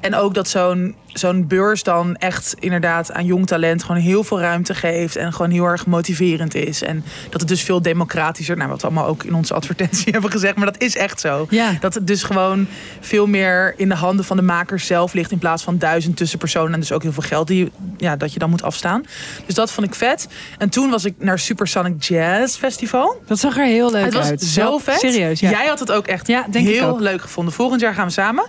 En 0.00 0.14
ook 0.14 0.34
dat 0.34 0.48
zo'n 0.48 0.94
zo'n 1.12 1.46
beurs 1.46 1.82
dan 1.82 2.16
echt 2.16 2.54
inderdaad 2.58 3.12
aan 3.12 3.24
jong 3.24 3.46
talent 3.46 3.82
gewoon 3.84 4.00
heel 4.00 4.24
veel 4.24 4.40
ruimte 4.40 4.74
geeft. 4.74 5.16
En 5.16 5.32
gewoon 5.32 5.50
heel 5.50 5.64
erg 5.64 5.86
motiverend 5.86 6.54
is. 6.54 6.82
En 6.82 7.04
dat 7.30 7.40
het 7.40 7.48
dus 7.48 7.62
veel 7.62 7.82
democratischer, 7.82 8.56
nou 8.56 8.68
wat 8.70 8.80
we 8.80 8.86
allemaal 8.86 9.06
ook 9.06 9.22
in 9.24 9.34
onze 9.34 9.54
advertentie 9.54 10.12
hebben 10.12 10.30
gezegd. 10.30 10.56
Maar 10.56 10.66
dat 10.66 10.82
is 10.82 10.96
echt 10.96 11.20
zo. 11.20 11.46
Ja. 11.50 11.72
Dat 11.80 11.94
het 11.94 12.06
dus 12.06 12.22
gewoon 12.22 12.66
veel 13.00 13.26
meer 13.26 13.74
in 13.76 13.88
de 13.88 13.94
handen 13.94 14.24
van 14.24 14.36
de 14.36 14.42
makers 14.42 14.86
zelf 14.86 15.12
ligt. 15.12 15.30
In 15.32 15.38
plaats 15.38 15.62
van 15.62 15.78
duizend 15.78 16.16
tussenpersonen. 16.16 16.72
En 16.72 16.80
dus 16.80 16.92
ook 16.92 17.02
heel 17.02 17.12
veel 17.12 17.22
geld 17.22 17.46
die, 17.46 17.70
ja, 17.96 18.16
dat 18.16 18.32
je 18.32 18.38
dan 18.38 18.50
moet 18.50 18.62
afstaan. 18.62 19.04
Dus 19.46 19.54
dat 19.54 19.72
vond 19.72 19.86
ik 19.86 19.94
vet. 19.94 20.28
En 20.58 20.68
toen 20.68 20.90
was 20.90 21.04
ik 21.04 21.14
naar 21.18 21.38
Supersonic 21.38 22.02
Jazz 22.02 22.56
Festival. 22.56 23.22
Dat 23.26 23.38
zag 23.38 23.56
er 23.58 23.64
heel 23.64 23.90
leuk 23.90 24.04
Het 24.04 24.14
was 24.14 24.28
uit. 24.28 24.42
zo 24.42 24.78
vet. 24.78 24.98
Serieus, 25.00 25.40
ja. 25.40 25.50
Jij 25.50 25.66
had 25.66 25.78
het 25.80 25.92
ook 25.92 26.06
echt 26.06 26.26
Ja, 26.26 26.46
denk 26.50 26.66
ik 26.66 26.74
heel 26.74 26.88
ook. 26.88 26.95
Leuk 27.00 27.20
gevonden. 27.20 27.54
Volgend 27.54 27.80
jaar 27.80 27.94
gaan 27.94 28.06
we 28.06 28.12
samen. 28.12 28.46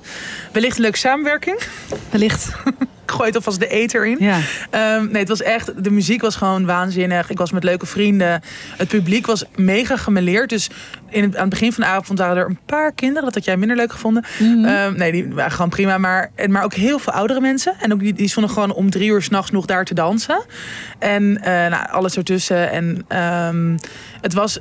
Wellicht 0.52 0.76
een 0.76 0.82
leuke 0.82 0.98
samenwerking. 0.98 1.62
Wellicht. 2.10 2.50
Ik 3.08 3.14
gooi 3.14 3.28
het 3.28 3.36
alvast 3.36 3.60
de 3.60 3.68
eter 3.68 4.06
in. 4.06 4.18
Ja. 4.20 4.40
Ehm, 4.70 5.06
nee, 5.06 5.20
het 5.20 5.28
was 5.28 5.42
echt. 5.42 5.84
De 5.84 5.92
muziek 5.92 6.22
was 6.22 6.36
gewoon 6.36 6.66
waanzinnig. 6.66 7.30
Ik 7.30 7.38
was 7.38 7.52
met 7.52 7.64
leuke 7.64 7.86
vrienden. 7.86 8.42
Het 8.78 8.88
publiek 8.88 9.26
was 9.26 9.44
mega 9.56 9.98
gemeleerd. 9.98 10.50
Dus 10.50 10.70
in 11.10 11.24
het, 11.24 11.36
aan 11.36 11.42
het 11.42 11.50
begin 11.50 11.74
van 11.74 11.84
de 11.84 11.90
avond 11.90 12.20
waren 12.20 12.38
er 12.38 12.46
een 12.46 12.60
paar 12.66 12.92
kinderen. 12.92 13.24
Dat 13.24 13.34
had 13.34 13.46
jij 13.46 13.58
minder 13.58 13.78
leuk 13.78 13.92
gevonden. 13.92 14.24
Mhm. 14.40 14.66
Ehm, 14.66 14.98
nee, 14.98 15.12
die 15.12 15.34
waren 15.34 15.52
gewoon 15.52 15.70
prima. 15.70 15.98
Maar, 15.98 16.32
maar 16.48 16.64
ook 16.64 16.74
heel 16.74 17.00
veel 17.00 17.14
oudere 17.14 17.40
mensen. 17.40 17.74
En 17.80 17.94
ook 17.94 18.00
die, 18.00 18.14
die 18.14 18.28
stonden 18.28 18.52
gewoon 18.52 18.74
om 18.74 18.90
drie 18.90 19.10
uur 19.10 19.22
s'nachts 19.22 19.52
nog 19.52 19.66
daar 19.66 19.86
te 19.86 19.94
dansen. 19.94 20.46
En 21.00 21.42
eh, 21.42 21.52
nou, 21.52 21.90
alles 21.90 22.18
ertussen. 22.18 22.72
En 22.72 23.06
ehm, 23.08 23.78
het 24.22 24.34
was, 24.34 24.60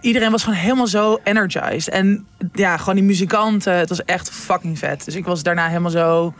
iedereen 0.00 0.30
was 0.30 0.42
gewoon 0.42 0.58
helemaal 0.58 0.86
zo 0.86 1.20
energized. 1.24 1.88
En 1.88 2.26
ja, 2.52 2.76
gewoon 2.76 2.94
die 2.94 3.04
muzikanten. 3.04 3.74
Het 3.74 3.88
was 3.88 4.04
echt 4.04 4.30
fucking 4.30 4.78
vet. 4.78 5.04
Dus 5.04 5.14
ik 5.14 5.24
was 5.24 5.42
daarna 5.42 5.66
helemaal 5.66 5.90
zo 5.90 6.34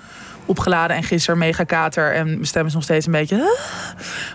opgeladen 0.48 0.96
en 0.96 1.02
gisteren 1.02 1.38
mega 1.38 1.64
kater. 1.64 2.14
En 2.14 2.26
mijn 2.26 2.46
stem 2.46 2.66
is 2.66 2.74
nog 2.74 2.82
steeds 2.82 3.06
een 3.06 3.12
beetje... 3.12 3.56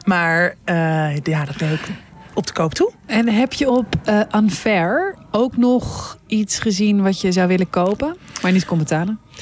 Maar 0.05 0.55
eh, 0.63 1.17
ja, 1.17 1.45
dat 1.45 1.57
ben 1.57 1.71
ik 1.71 1.91
op 2.33 2.47
de 2.47 2.53
koop 2.53 2.73
toe. 2.73 2.91
En 3.05 3.27
heb 3.29 3.53
je 3.53 3.69
op 3.69 3.95
eh 4.03 4.19
Unfair 4.35 5.15
ook 5.31 5.57
nog 5.57 6.17
iets 6.27 6.59
gezien 6.59 7.01
wat 7.01 7.21
je 7.21 7.31
zou 7.31 7.47
willen 7.47 7.69
kopen, 7.69 8.17
maar 8.41 8.51
niet 8.51 8.65
kon 8.65 8.77
betalen? 8.77 9.19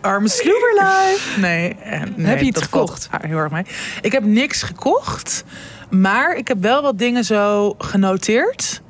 Arme 0.00 0.28
Sloeberlife. 0.28 1.40
Nee, 1.40 1.74
eh, 1.74 2.00
nee, 2.16 2.26
Heb 2.26 2.38
je 2.38 2.44
iets 2.44 2.62
gekocht? 2.62 3.08
heel 3.22 3.38
erg 3.38 3.50
mee. 3.50 3.64
Ik 4.00 4.12
heb 4.12 4.24
niks 4.24 4.62
gekocht. 4.62 5.44
Maar 5.90 6.36
ik 6.36 6.48
heb 6.48 6.60
wel 6.62 6.82
wat 6.82 6.98
dingen 6.98 7.24
zo 7.24 7.74
genoteerd. 7.78 8.82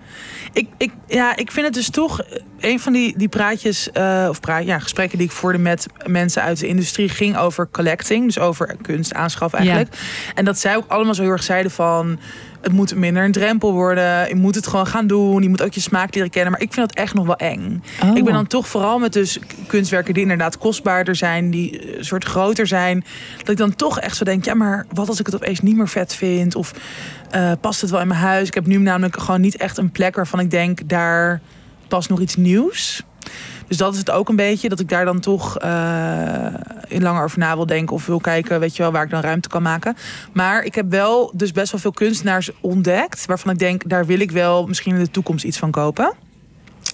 Ik, 0.53 0.69
ik, 0.77 0.93
ja, 1.07 1.37
ik 1.37 1.53
vind 1.53 1.67
het 1.67 1.75
dus 1.75 1.91
toch 1.91 2.21
een 2.65 2.81
van 2.81 2.93
die, 2.93 3.15
die 3.17 3.29
praatjes, 3.29 3.91
eh, 3.91 4.27
of 4.29 4.41
praat, 4.41 4.65
ja, 4.65 4.79
gesprekken 4.79 5.19
die 5.19 5.27
ik 5.27 5.33
voerde 5.33 5.59
met 5.59 5.87
mensen 6.07 6.43
uit 6.43 6.59
de 6.59 6.67
industrie, 6.67 7.09
ging 7.09 7.37
over 7.37 7.69
collecting. 7.71 8.25
Dus 8.25 8.39
over 8.39 8.77
kunst 8.83 9.15
aanschaf 9.15 9.53
eigenlijk. 9.53 9.97
En 10.35 10.45
dat 10.45 10.59
zij 10.59 10.77
ook 10.77 10.85
allemaal 10.89 11.15
zo 11.15 11.23
heel 11.23 11.31
erg 11.31 11.43
zeiden 11.43 11.71
van. 11.71 12.19
Het 12.61 12.73
moet 12.73 12.95
minder 12.95 13.25
een 13.25 13.33
drempel 13.33 13.73
worden. 13.73 14.29
Je 14.29 14.35
moet 14.35 14.55
het 14.55 14.67
gewoon 14.67 14.87
gaan 14.87 15.07
doen. 15.07 15.43
Je 15.43 15.49
moet 15.49 15.63
ook 15.63 15.73
je 15.73 15.81
smaak 15.81 16.15
leren 16.15 16.31
kennen. 16.31 16.53
Maar 16.53 16.61
ik 16.61 16.73
vind 16.73 16.89
dat 16.89 16.97
echt 16.97 17.15
nog 17.15 17.27
wel 17.27 17.37
eng. 17.37 17.83
Oh. 18.03 18.17
Ik 18.17 18.25
ben 18.25 18.33
dan 18.33 18.47
toch 18.47 18.69
vooral 18.69 18.99
met 18.99 19.13
dus 19.13 19.39
kunstwerken 19.67 20.15
die 20.15 20.23
inderdaad 20.23 20.59
kostbaarder 20.59 21.17
zijn, 21.17 21.51
die 21.51 21.99
een 21.99 22.05
soort 22.05 22.25
groter 22.25 22.67
zijn, 22.67 23.05
dat 23.39 23.49
ik 23.49 23.57
dan 23.57 23.75
toch 23.75 24.01
echt 24.01 24.17
zo 24.17 24.25
denk, 24.25 24.45
ja, 24.45 24.55
maar 24.55 24.87
wat 24.93 25.09
als 25.09 25.21
ik 25.21 25.27
het 25.27 25.35
opeens 25.35 25.61
niet 25.61 25.77
meer 25.77 25.89
vet 25.89 26.15
vind? 26.15 26.55
Of 26.55 26.73
eh, 27.31 27.53
past 27.61 27.81
het 27.81 27.91
wel 27.91 28.01
in 28.01 28.09
mijn 28.09 28.21
huis? 28.21 28.49
Ik 28.49 28.55
heb 28.55 28.67
nu 28.67 28.79
namelijk 28.79 29.21
gewoon 29.21 29.41
niet 29.41 29.57
echt 29.57 29.79
een 29.79 29.91
plek 29.91 30.17
waarvan 30.17 30.41
ik 30.41 30.51
denk, 30.51 30.89
daar 30.89 31.41
past 31.93 32.09
nog 32.09 32.21
iets 32.21 32.37
nieuws. 32.37 33.03
Dus 33.67 33.77
dat 33.77 33.93
is 33.93 33.99
het 33.99 34.11
ook 34.11 34.29
een 34.29 34.37
beetje, 34.37 34.69
dat 34.69 34.81
ik 34.81 34.89
daar 34.89 35.05
dan 35.05 35.21
toch 35.21 35.59
eh, 35.59 36.47
in 36.89 37.03
langer 37.03 37.25
over 37.25 37.39
na 37.39 37.55
wil 37.57 37.67
denken 37.67 37.95
of 37.95 38.07
wil 38.07 38.21
kijken, 38.21 38.61
weet 38.61 38.77
je 38.77 38.83
wel, 38.83 38.93
waar 38.93 39.05
ik 39.05 39.11
dan 39.11 39.21
ruimte 39.21 39.49
kan 39.49 39.63
maken. 39.63 39.97
Maar 40.33 40.65
ik 40.65 40.75
heb 40.75 40.91
wel 40.91 41.33
dus 41.35 41.53
best 41.53 41.73
wel 41.73 41.81
veel 41.81 41.93
kunstenaars 41.93 42.51
ontdekt, 42.61 43.27
waarvan 43.27 43.53
ik 43.53 43.59
denk, 43.59 43.89
daar 43.89 44.07
wil 44.07 44.21
ik 44.21 44.31
wel 44.31 44.67
misschien 44.67 44.95
in 44.95 45.03
de 45.03 45.11
toekomst 45.11 45.45
iets 45.45 45.59
van 45.59 45.71
kopen. 45.71 46.13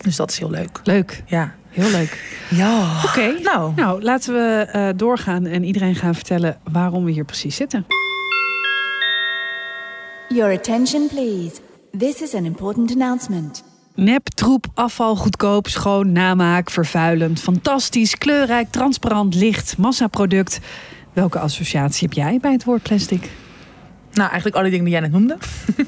Dus 0.03 0.17
dat 0.17 0.31
is 0.31 0.39
heel 0.39 0.51
leuk. 0.51 0.81
Leuk, 0.85 1.23
Ja. 1.27 1.55
heel 1.69 1.91
leuk. 1.91 2.41
Ja. 2.51 3.03
Oké, 3.05 3.35
Nou, 3.43 3.73
nou 3.77 4.03
laten 4.03 4.35
we 4.35 4.67
eh, 4.73 4.89
doorgaan 4.97 5.47
en 5.47 5.65
iedereen 5.65 5.95
gaan 5.95 6.15
vertellen 6.15 6.59
waarom 6.73 7.05
we 7.05 7.11
hier 7.11 7.25
precies 7.25 7.57
zitten. 7.57 7.87
Your 10.29 10.53
attention, 10.57 11.09
please. 11.09 11.53
This 11.99 12.23
is 12.23 12.35
an 12.35 12.45
important 12.45 12.91
announcement. 12.93 13.65
Nep, 14.01 14.29
troep, 14.29 14.67
afval, 14.75 15.17
goedkoop, 15.17 15.69
schoon, 15.69 16.13
namaak, 16.13 16.71
vervuilend, 16.71 17.41
fantastisch, 17.41 18.19
kleurrijk, 18.19 18.71
transparant, 18.71 19.35
licht, 19.35 19.79
massaproduct. 19.79 20.59
Welke 21.13 21.39
associatie 21.39 22.09
heb 22.09 22.17
jij 22.17 22.39
bij 22.41 22.53
het 22.53 22.65
woord 22.65 22.83
plastic? 22.83 23.31
Nou, 24.19 24.31
eigenlijk 24.31 24.57
alle 24.57 24.71
dingen 24.71 24.85
die 24.85 24.93
jij 24.93 25.03
net 25.03 25.13
noemde. 25.13 25.37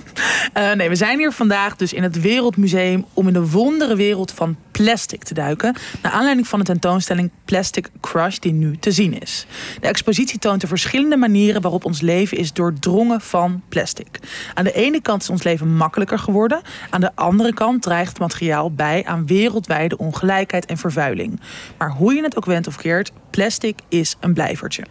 Eh, 0.53 0.73
nee, 0.73 0.89
we 0.89 0.95
zijn 0.95 1.19
hier 1.19 1.33
vandaag 1.33 1.77
dus 1.77 1.93
in 1.93 2.03
het 2.03 2.21
Wereldmuseum 2.21 3.05
om 3.15 3.27
in 3.27 3.33
de 3.33 3.51
wondere 3.51 3.97
wereld 3.97 4.33
van 4.33 4.57
plastic 4.71 5.23
te 5.25 5.35
duiken. 5.35 5.77
Naar 6.03 6.13
aanleiding 6.13 6.49
van 6.49 6.59
de 6.59 6.65
tentoonstelling 6.65 7.31
Plastic 7.45 7.89
Crush 8.01 8.37
die 8.37 8.53
nu 8.53 8.77
te 8.77 8.93
zien 8.93 9.21
is. 9.21 9.47
De 9.81 9.87
expositie 9.87 10.39
toont 10.39 10.61
de 10.61 10.67
verschillende 10.67 11.17
manieren 11.17 11.63
waarop 11.63 11.85
ons 11.85 12.01
leven 12.01 12.37
is 12.37 12.53
doordrongen 12.53 13.21
van 13.21 13.63
plastic. 13.69 14.19
Aan 14.55 14.65
de 14.65 14.73
ene 14.73 15.01
kant 15.01 15.23
is 15.23 15.31
ons 15.31 15.43
leven 15.43 15.77
makkelijker 15.77 16.19
geworden. 16.19 16.61
Aan 16.91 17.01
de 17.01 17.15
andere 17.15 17.55
kant 17.55 17.83
draagt 17.83 18.09
het 18.09 18.19
materiaal 18.19 18.73
bij 18.73 19.05
aan 19.05 19.27
wereldwijde 19.27 19.97
ongelijkheid 19.97 20.67
en 20.67 20.77
vervuiling. 20.77 21.41
Maar 21.79 21.91
hoe 21.91 22.15
je 22.15 22.23
het 22.23 22.37
ook 22.37 22.45
wendt 22.45 22.67
of 22.67 22.77
keert, 22.77 23.13
plastic 23.31 23.79
is 23.89 24.17
een 24.21 24.35
blijvertje. 24.35 24.85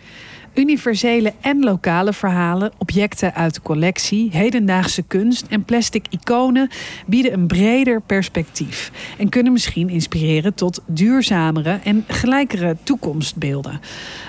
Universele 0.60 1.34
en 1.42 1.64
lokale 1.64 2.14
verhalen, 2.14 2.72
objecten 2.78 3.36
uit 3.36 3.54
de 3.54 3.62
collectie, 3.62 4.30
hedendaagse 4.32 5.02
kunst 5.02 5.46
en 5.50 5.64
plastic 5.64 6.06
iconen 6.10 6.70
bieden 7.06 7.34
een 7.34 7.48
breder 7.48 8.02
perspectief 8.02 8.92
en 9.18 9.30
kunnen 9.30 9.52
misschien 9.52 9.90
inspireren 9.90 10.54
tot 10.54 10.82
duurzamere 10.86 11.80
en 11.84 12.06
gelijkere 12.08 12.78
toekomstbeelden. 12.84 13.80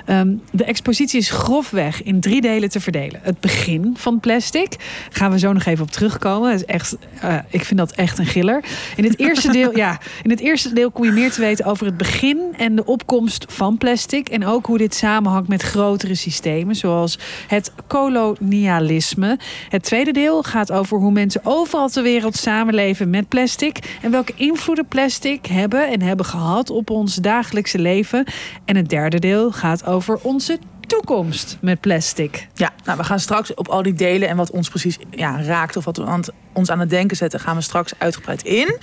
Ehm, 0.06 0.34
de 0.52 0.64
expositie 0.64 1.18
is 1.18 1.30
grofweg 1.30 2.02
in 2.02 2.20
drie 2.20 2.40
delen 2.40 2.68
te 2.68 2.80
verdelen. 2.80 3.20
Het 3.22 3.40
begin 3.40 3.94
van 3.96 4.20
plastic, 4.20 4.76
gaan 5.10 5.30
we 5.30 5.38
zo 5.38 5.52
nog 5.52 5.64
even 5.64 5.84
op 5.84 5.90
terugkomen. 5.90 6.50
Dat 6.50 6.60
is 6.60 6.66
echt, 6.66 6.96
eh, 7.20 7.36
ik 7.48 7.64
vind 7.64 7.78
dat 7.78 7.92
echt 7.92 8.18
een 8.18 8.26
giller. 8.26 8.64
In 8.96 9.04
het 9.04 9.18
eerste 9.18 9.52
deel, 9.58 9.76
ja, 9.76 10.00
in 10.22 10.30
het 10.30 10.40
eerste 10.40 10.72
deel 10.72 10.90
kom 10.90 11.04
je 11.04 11.10
meer 11.10 11.30
te 11.30 11.40
weten 11.40 11.64
over 11.64 11.86
het 11.86 11.96
begin 11.96 12.38
en 12.56 12.76
de 12.76 12.84
opkomst 12.84 13.44
van 13.48 13.78
plastic 13.78 14.28
en 14.28 14.46
ook 14.46 14.66
hoe 14.66 14.78
dit 14.78 14.94
samenhangt 14.94 15.48
met 15.48 15.62
grotere 15.62 16.18
systemen, 16.20 16.76
zoals 16.76 17.18
het 17.46 17.72
kolonialisme. 17.86 19.38
Het 19.68 19.82
tweede 19.82 20.12
deel 20.12 20.42
gaat 20.42 20.72
over 20.72 20.98
hoe 20.98 21.12
mensen 21.12 21.40
overal 21.44 21.88
ter 21.88 22.02
wereld 22.02 22.36
samenleven 22.36 23.10
met 23.10 23.28
plastic 23.28 23.98
en 24.02 24.10
welke 24.10 24.32
invloeden 24.36 24.86
plastic 24.86 25.46
hebben 25.46 25.88
en 25.88 26.02
hebben 26.02 26.26
gehad 26.26 26.70
op 26.70 26.90
ons 26.90 27.14
dagelijkse 27.14 27.78
leven. 27.78 28.24
En 28.64 28.76
het 28.76 28.88
derde 28.88 29.18
deel 29.18 29.52
gaat 29.52 29.86
over 29.86 30.18
onze 30.22 30.58
toekomst 30.90 31.58
met 31.60 31.80
plastic. 31.80 32.48
Ja, 32.54 32.70
nou, 32.84 32.98
we 32.98 33.04
gaan 33.04 33.20
straks 33.20 33.54
op 33.54 33.68
al 33.68 33.82
die 33.82 33.92
delen 33.92 34.28
en 34.28 34.36
wat 34.36 34.50
ons 34.50 34.68
precies 34.68 34.98
ja, 35.10 35.42
raakt 35.42 35.76
of 35.76 35.84
wat 35.84 35.96
we 35.96 36.04
aan 36.04 36.22
ons 36.52 36.70
aan 36.70 36.80
het 36.80 36.90
denken 36.90 37.16
zetten, 37.16 37.40
gaan 37.40 37.56
we 37.56 37.62
straks 37.62 37.92
uitgebreid 37.98 38.42
in. 38.42 38.76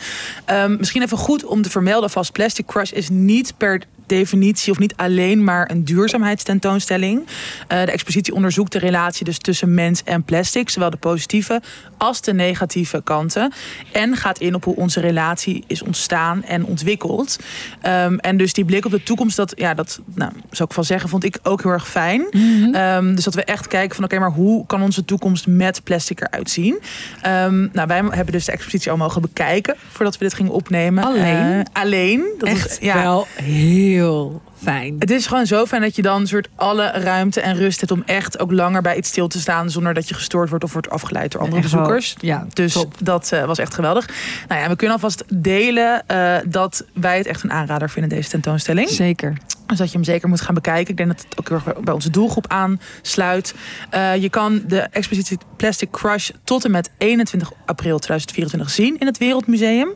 Ehm, 0.45 0.77
misschien 0.77 1.01
even 1.01 1.17
goed 1.17 1.45
om 1.45 1.61
te 1.61 1.69
vermelden 1.69 2.09
vast, 2.09 2.31
Plastic 2.31 2.65
Crush 2.65 2.91
is 2.91 3.09
niet 3.09 3.53
per 3.57 3.81
definitie 4.07 4.71
of 4.71 4.79
niet 4.79 4.95
alleen 4.95 5.43
maar 5.43 5.71
een 5.71 5.83
duurzaamheidstentoonstelling. 5.85 7.25
Eh, 7.67 7.85
de 7.85 7.91
expositie 7.91 8.33
onderzoekt 8.33 8.71
de 8.71 8.79
relatie 8.79 9.25
dus 9.25 9.37
tussen 9.37 9.73
mens 9.73 10.03
en 10.03 10.23
plastic, 10.23 10.69
zowel 10.69 10.89
de 10.89 10.97
positieve 10.97 11.61
als 11.97 12.21
de 12.21 12.33
negatieve 12.33 13.01
kanten. 13.03 13.53
En 13.91 14.15
gaat 14.15 14.39
in 14.39 14.55
op 14.55 14.63
hoe 14.63 14.75
onze 14.75 14.99
relatie 14.99 15.63
is 15.67 15.81
ontstaan 15.81 16.43
en 16.43 16.65
ontwikkeld. 16.65 17.39
Ehm, 17.81 18.15
en 18.17 18.37
dus 18.37 18.53
die 18.53 18.65
blik 18.65 18.85
op 18.85 18.91
de 18.91 19.03
toekomst, 19.03 19.35
dat, 19.35 19.53
ja, 19.55 19.73
dat 19.73 19.99
nou, 20.13 20.31
zou 20.51 20.69
ik 20.69 20.75
wel 20.75 20.85
zeggen, 20.85 21.09
vond 21.09 21.23
ik 21.23 21.39
ook 21.43 21.61
heel 21.63 21.71
erg 21.71 21.87
fijn. 21.87 22.27
Ehm, 22.71 23.15
dus 23.15 23.23
dat 23.23 23.33
we 23.33 23.43
echt 23.43 23.67
kijken 23.67 23.95
van 23.95 24.03
oké, 24.03 24.19
maar 24.19 24.31
hoe 24.31 24.65
kan 24.65 24.81
onze 24.81 25.05
toekomst 25.05 25.47
met 25.47 25.83
plastic 25.83 26.21
eruit 26.21 26.49
zien? 26.49 26.79
Ehm, 27.21 27.67
nou, 27.71 27.87
wij 27.87 28.03
hebben 28.09 28.33
dus 28.33 28.45
de 28.45 28.51
expositie 28.51 28.91
al 28.91 28.97
mogen 28.97 29.21
bekijken 29.21 29.75
voordat 29.91 30.17
we 30.17 30.23
dit 30.23 30.33
gingen 30.33 30.51
opnemen. 30.51 31.03
Alleen? 31.03 31.51
Eh, 31.51 31.81
alleen. 31.81 32.25
Dat 32.37 32.49
Echt 32.49 32.71
is, 32.71 32.77
ja, 32.79 33.01
wel 33.01 33.27
heel 33.33 33.96
you. 33.97 34.41
Fijn. 34.63 34.95
het 34.99 35.11
is 35.11 35.27
gewoon 35.27 35.45
zo 35.45 35.65
fijn 35.65 35.81
dat 35.81 35.95
je 35.95 36.01
dan 36.01 36.27
soort 36.27 36.49
alle 36.55 36.91
ruimte 36.91 37.41
en 37.41 37.55
rust 37.55 37.79
hebt 37.79 37.91
om 37.91 38.03
echt 38.05 38.39
ook 38.39 38.51
langer 38.51 38.81
bij 38.81 38.97
iets 38.97 39.09
stil 39.09 39.27
te 39.27 39.39
staan 39.39 39.69
zonder 39.69 39.93
dat 39.93 40.07
je 40.07 40.13
gestoord 40.13 40.49
wordt 40.49 40.63
of 40.63 40.73
wordt 40.73 40.89
afgeleid 40.89 41.31
door 41.31 41.41
andere 41.41 41.61
Echt 41.61 41.71
wel. 41.71 41.81
bezoekers. 41.81 42.15
Ja, 42.19 42.47
Dus 42.53 42.73
top. 42.73 42.93
dat 43.01 43.31
eh, 43.31 43.45
was 43.45 43.57
echt 43.57 43.73
geweldig. 43.73 44.09
Nou 44.47 44.61
ja, 44.61 44.69
we 44.69 44.75
kunnen 44.75 44.95
alvast 44.95 45.23
delen 45.33 46.07
eh, 46.07 46.35
dat 46.47 46.85
wij 46.93 47.17
het 47.17 47.27
echt 47.27 47.43
een 47.43 47.51
aanrader 47.51 47.89
vinden, 47.89 48.09
deze 48.17 48.29
tentoonstelling. 48.29 48.89
Zeker. 48.89 49.37
Dus 49.65 49.77
dat 49.77 49.87
je 49.87 49.93
hem 49.95 50.03
zeker 50.03 50.29
moet 50.29 50.41
gaan 50.41 50.53
bekijken. 50.55 50.91
Ik 50.91 50.97
denk 50.97 51.09
dat 51.09 51.25
het 51.29 51.39
ook 51.39 51.47
heel 51.49 51.61
erg 51.65 51.79
bij 51.79 51.93
onze 51.93 52.09
doelgroep 52.09 52.47
aansluit. 52.47 53.53
Eh, 53.89 54.15
je 54.15 54.29
kan 54.29 54.61
de 54.67 54.79
expositie 54.81 55.37
Plastic 55.55 55.91
Crush 55.91 56.29
tot 56.43 56.65
en 56.65 56.71
met 56.71 56.89
21 56.97 57.51
april 57.65 57.99
2024 57.99 58.69
zien 58.69 58.97
in 58.99 59.05
het 59.07 59.17
Wereldmuseum. 59.17 59.93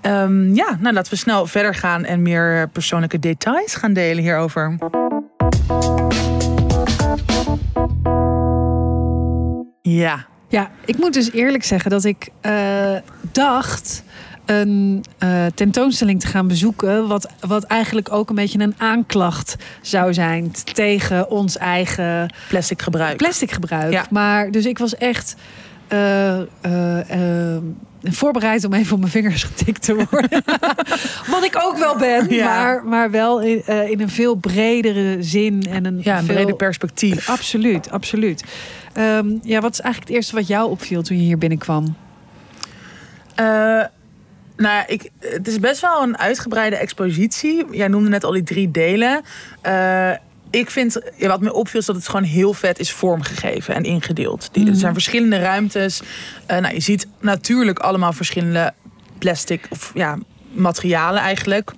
Ehm, 0.00 0.54
ja, 0.54 0.76
nou 0.80 0.94
laten 0.94 1.12
we 1.12 1.18
snel 1.18 1.46
verder 1.46 1.74
gaan 1.74 2.04
en 2.04 2.22
meer 2.22 2.68
persoonlijke 2.68 3.18
details 3.18 3.74
gaan 3.74 3.92
delen 3.92 3.98
hierover. 4.00 4.78
Ja, 9.82 10.26
Ja, 10.50 10.70
ik 10.84 10.98
moet 10.98 11.12
dus 11.12 11.32
eerlijk 11.32 11.64
zeggen 11.64 11.90
dat 11.90 12.04
ik 12.04 12.28
eh, 12.40 12.96
dacht 13.32 14.02
een 14.44 15.04
eh, 15.18 15.46
tentoonstelling 15.54 16.20
te 16.20 16.26
gaan 16.26 16.48
bezoeken. 16.48 17.08
Wat, 17.08 17.28
wat 17.40 17.64
eigenlijk 17.64 18.12
ook 18.12 18.28
een 18.28 18.34
beetje 18.34 18.58
een 18.58 18.74
aanklacht 18.76 19.56
zou 19.82 20.14
zijn 20.14 20.50
tegen 20.52 21.30
ons 21.30 21.56
eigen 21.56 22.34
plastic 22.48 22.82
gebruik. 22.82 23.16
plastic 23.16 23.50
gebruik. 23.50 23.92
Ja. 23.92 24.06
Maar 24.10 24.50
dus 24.50 24.66
ik 24.66 24.78
was 24.78 24.96
echt 24.96 25.36
eh, 25.88 26.38
voorbereid 28.02 28.64
om 28.64 28.72
even 28.72 28.92
op 28.92 28.98
mijn 28.98 29.10
vingers 29.12 29.42
getikt 29.42 29.82
te 29.82 29.94
worden. 30.10 30.42
Wat 31.34 31.44
ik 31.44 31.58
ook 31.62 31.78
wel 31.78 31.96
ben, 31.96 32.34
Ja. 32.34 32.44
maar, 32.44 32.84
maar 32.84 33.10
wel 33.10 33.40
in, 33.40 33.62
eh, 33.66 33.90
in 33.90 34.00
een 34.00 34.10
veel 34.10 34.34
bredere 34.34 35.16
zin 35.22 35.62
en 35.70 35.84
een, 35.84 36.00
ja, 36.02 36.18
een 36.18 36.24
veel, 36.24 36.34
breder 36.34 36.56
perspectief. 36.56 37.28
Absoluut, 37.28 37.90
absoluut. 37.90 38.44
Ehm, 38.92 39.28
ja, 39.42 39.60
wat 39.60 39.72
is 39.72 39.80
eigenlijk 39.80 39.98
het 39.98 40.10
eerste 40.10 40.34
wat 40.34 40.46
jou 40.46 40.70
opviel 40.70 41.02
toen 41.02 41.16
je 41.16 41.22
hier 41.22 41.38
binnenkwam? 41.38 41.96
Eh, 43.34 43.44
nou 44.56 44.74
ja, 44.74 44.86
ik, 44.86 45.10
het 45.18 45.48
is 45.48 45.58
best 45.60 45.80
wel 45.80 46.02
een 46.02 46.18
uitgebreide 46.18 46.76
expositie. 46.76 47.64
Jij 47.70 47.88
noemde 47.88 48.08
net 48.08 48.24
al 48.24 48.32
die 48.32 48.42
drie 48.42 48.70
delen. 48.70 49.20
Eh, 49.60 50.10
ik 50.50 50.70
vind, 50.70 51.00
ja, 51.16 51.28
wat 51.28 51.40
me 51.40 51.52
opviel, 51.52 51.80
is 51.80 51.86
dat 51.86 51.96
het 51.96 52.08
gewoon 52.08 52.22
heel 52.22 52.52
vet 52.52 52.78
is 52.78 52.92
vormgegeven 52.92 53.74
en 53.74 53.84
ingedeeld. 53.84 54.48
Die, 54.52 54.68
Er 54.68 54.74
zijn 54.74 54.92
verschillende 54.92 55.38
ruimtes. 55.38 56.00
Eh, 56.46 56.58
nou, 56.58 56.74
je 56.74 56.80
ziet 56.80 57.06
natuurlijk 57.20 57.78
allemaal 57.78 58.12
verschillende 58.12 58.72
plastic 59.18 59.66
of 59.70 59.90
ja, 59.94 60.18
materialen 60.52 61.22
eigenlijk. 61.22 61.72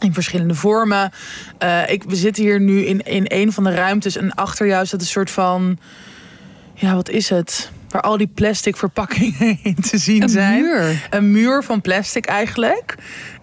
In 0.00 0.14
verschillende 0.14 0.54
vormen. 0.54 1.12
Eh, 1.58 1.90
ik, 1.90 2.02
we 2.02 2.16
zitten 2.16 2.42
hier 2.42 2.60
nu 2.60 2.84
in, 2.84 3.02
in 3.02 3.24
een 3.28 3.52
van 3.52 3.64
de 3.64 3.74
ruimtes. 3.74 4.16
En 4.16 4.34
achter 4.34 4.66
jou 4.66 4.86
staat 4.86 5.00
een 5.00 5.06
soort 5.06 5.30
van. 5.30 5.78
Ja, 6.74 6.94
wat 6.94 7.08
is 7.08 7.28
het? 7.28 7.70
Waar 7.94 8.02
al 8.02 8.16
die 8.16 8.30
plastic 8.34 8.76
verpakkingen 8.76 9.58
in 9.62 9.74
te 9.74 9.98
zien 9.98 10.22
Een 10.22 10.28
zijn 10.28 10.60
muur. 10.62 11.06
een 11.10 11.30
muur 11.30 11.62
van 11.62 11.80
plastic 11.80 12.24
eigenlijk. 12.26 12.94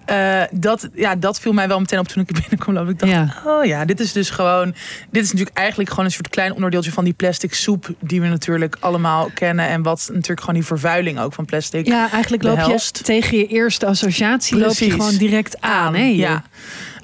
Eh, 0.05 0.41
dat, 0.51 0.89
ja, 0.93 1.15
dat 1.15 1.39
viel 1.39 1.53
mij 1.53 1.67
wel 1.67 1.79
meteen 1.79 1.99
op 1.99 2.07
toen 2.07 2.23
ik 2.23 2.29
er 2.29 2.41
binnenkwam. 2.41 2.89
Ik 2.89 2.99
dacht, 2.99 3.11
Ja. 3.11 3.35
oh 3.45 3.65
ja, 3.65 3.85
dit 3.85 3.99
is 3.99 4.11
dus 4.11 4.29
gewoon... 4.29 4.75
Dit 5.11 5.23
is 5.23 5.31
natuurlijk 5.31 5.57
eigenlijk 5.57 5.89
gewoon 5.89 6.05
een 6.05 6.11
soort 6.11 6.29
klein 6.29 6.53
onderdeeltje 6.53 6.91
van 6.91 7.03
die 7.03 7.13
plastic 7.13 7.53
soep... 7.53 7.89
die 7.99 8.21
we 8.21 8.27
natuurlijk 8.27 8.77
allemaal 8.79 9.29
kennen. 9.33 9.67
En 9.67 9.81
wat 9.81 10.09
natuurlijk 10.13 10.39
gewoon 10.39 10.55
die 10.55 10.65
vervuiling 10.65 11.19
ook 11.19 11.33
van 11.33 11.45
plastic 11.45 11.85
Ja, 11.87 12.11
eigenlijk 12.11 12.43
loop 12.43 12.59
je 12.59 12.91
tegen 13.03 13.37
je 13.37 13.47
eerste 13.47 13.85
associatie 13.85 14.57
loop 14.57 14.73
je 14.73 14.91
gewoon 14.91 15.17
direct 15.17 15.61
aan. 15.61 15.95
Hè. 15.95 16.03
Ja. 16.05 16.43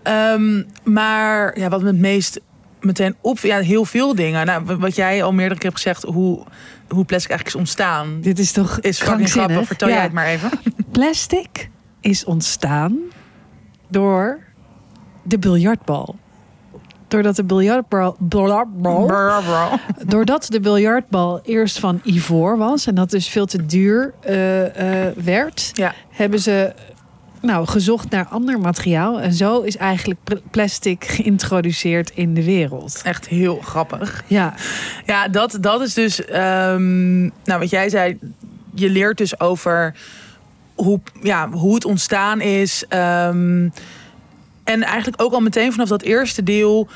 Ehm, 0.04 0.64
maar 0.84 1.60
ja, 1.60 1.70
wat 1.70 1.82
me 1.82 1.88
het 1.88 1.98
meest 1.98 2.40
meteen 2.88 3.16
op... 3.22 3.40
Ja, 3.40 3.60
heel 3.60 3.86
veel 3.86 4.16
dingen. 4.16 4.46
Nou, 4.46 4.76
wat 4.80 4.96
jij 4.96 5.24
al 5.24 5.34
meerdere 5.34 5.60
keer 5.60 5.70
hebt 5.70 5.82
gezegd... 5.82 6.04
hoe, 6.04 6.44
hoe 6.90 7.06
plastic 7.06 7.30
eigenlijk 7.30 7.48
is 7.48 7.56
ontstaan... 7.56 8.22
Dit 8.22 8.40
is 8.40 8.52
toch 8.52 8.80
is 8.80 9.00
grappig. 9.02 9.68
Vertel 9.68 9.88
Ja. 9.88 9.94
jij 9.94 10.04
het 10.04 10.14
maar 10.14 10.26
even. 10.26 10.50
Plastic 10.92 11.70
is 12.02 12.26
ontstaan 12.26 12.98
door 13.88 14.40
de 15.24 15.40
biljartbal. 15.40 16.16
Doordat 17.08 17.36
de 17.36 17.44
biljartbal, 17.44 18.16
doordat 20.06 20.46
de 20.50 20.60
biljartbal 20.60 21.40
eerst 21.44 21.80
van 21.80 22.02
ivoor 22.04 22.58
was 22.58 22.86
en 22.88 22.96
dat 22.96 23.10
dus 23.10 23.28
veel 23.28 23.46
te 23.46 23.66
duur 23.66 24.14
eh, 24.22 25.08
eh, 25.08 25.16
werd, 25.16 25.70
Ja. 25.74 25.94
hebben 26.10 26.40
ze 26.40 26.74
nou, 27.42 27.68
gezocht 27.68 28.10
naar 28.10 28.26
ander 28.30 28.60
materiaal. 28.60 29.22
En 29.22 29.34
zo 29.34 29.62
is 29.62 29.78
eigenlijk 29.78 30.20
plastic 30.52 31.06
geïntroduceerd 31.06 32.12
in 32.14 32.34
de 32.34 32.44
wereld. 32.44 33.02
Echt 33.04 33.28
heel 33.28 33.60
grappig. 33.62 34.24
Ja, 34.28 34.54
Ja, 35.06 35.28
dat, 35.28 35.58
dat 35.62 35.82
is 35.82 35.94
dus. 35.94 36.26
ehm, 36.26 37.22
nou, 37.22 37.60
wat 37.60 37.70
jij 37.70 37.90
zei. 37.90 38.20
Je 38.74 38.90
leert 38.90 39.18
dus 39.18 39.40
over 39.40 39.96
hoe, 40.76 41.00
ja, 41.22 41.50
hoe 41.50 41.74
het 41.76 41.86
ontstaan 41.86 42.42
is. 42.42 42.84
ehm, 42.90 43.70
en 44.64 44.84
eigenlijk 44.84 45.22
ook 45.22 45.34
al 45.34 45.40
meteen 45.40 45.72
vanaf 45.72 45.88
dat 45.88 46.02
eerste 46.02 46.44
deel. 46.44 46.88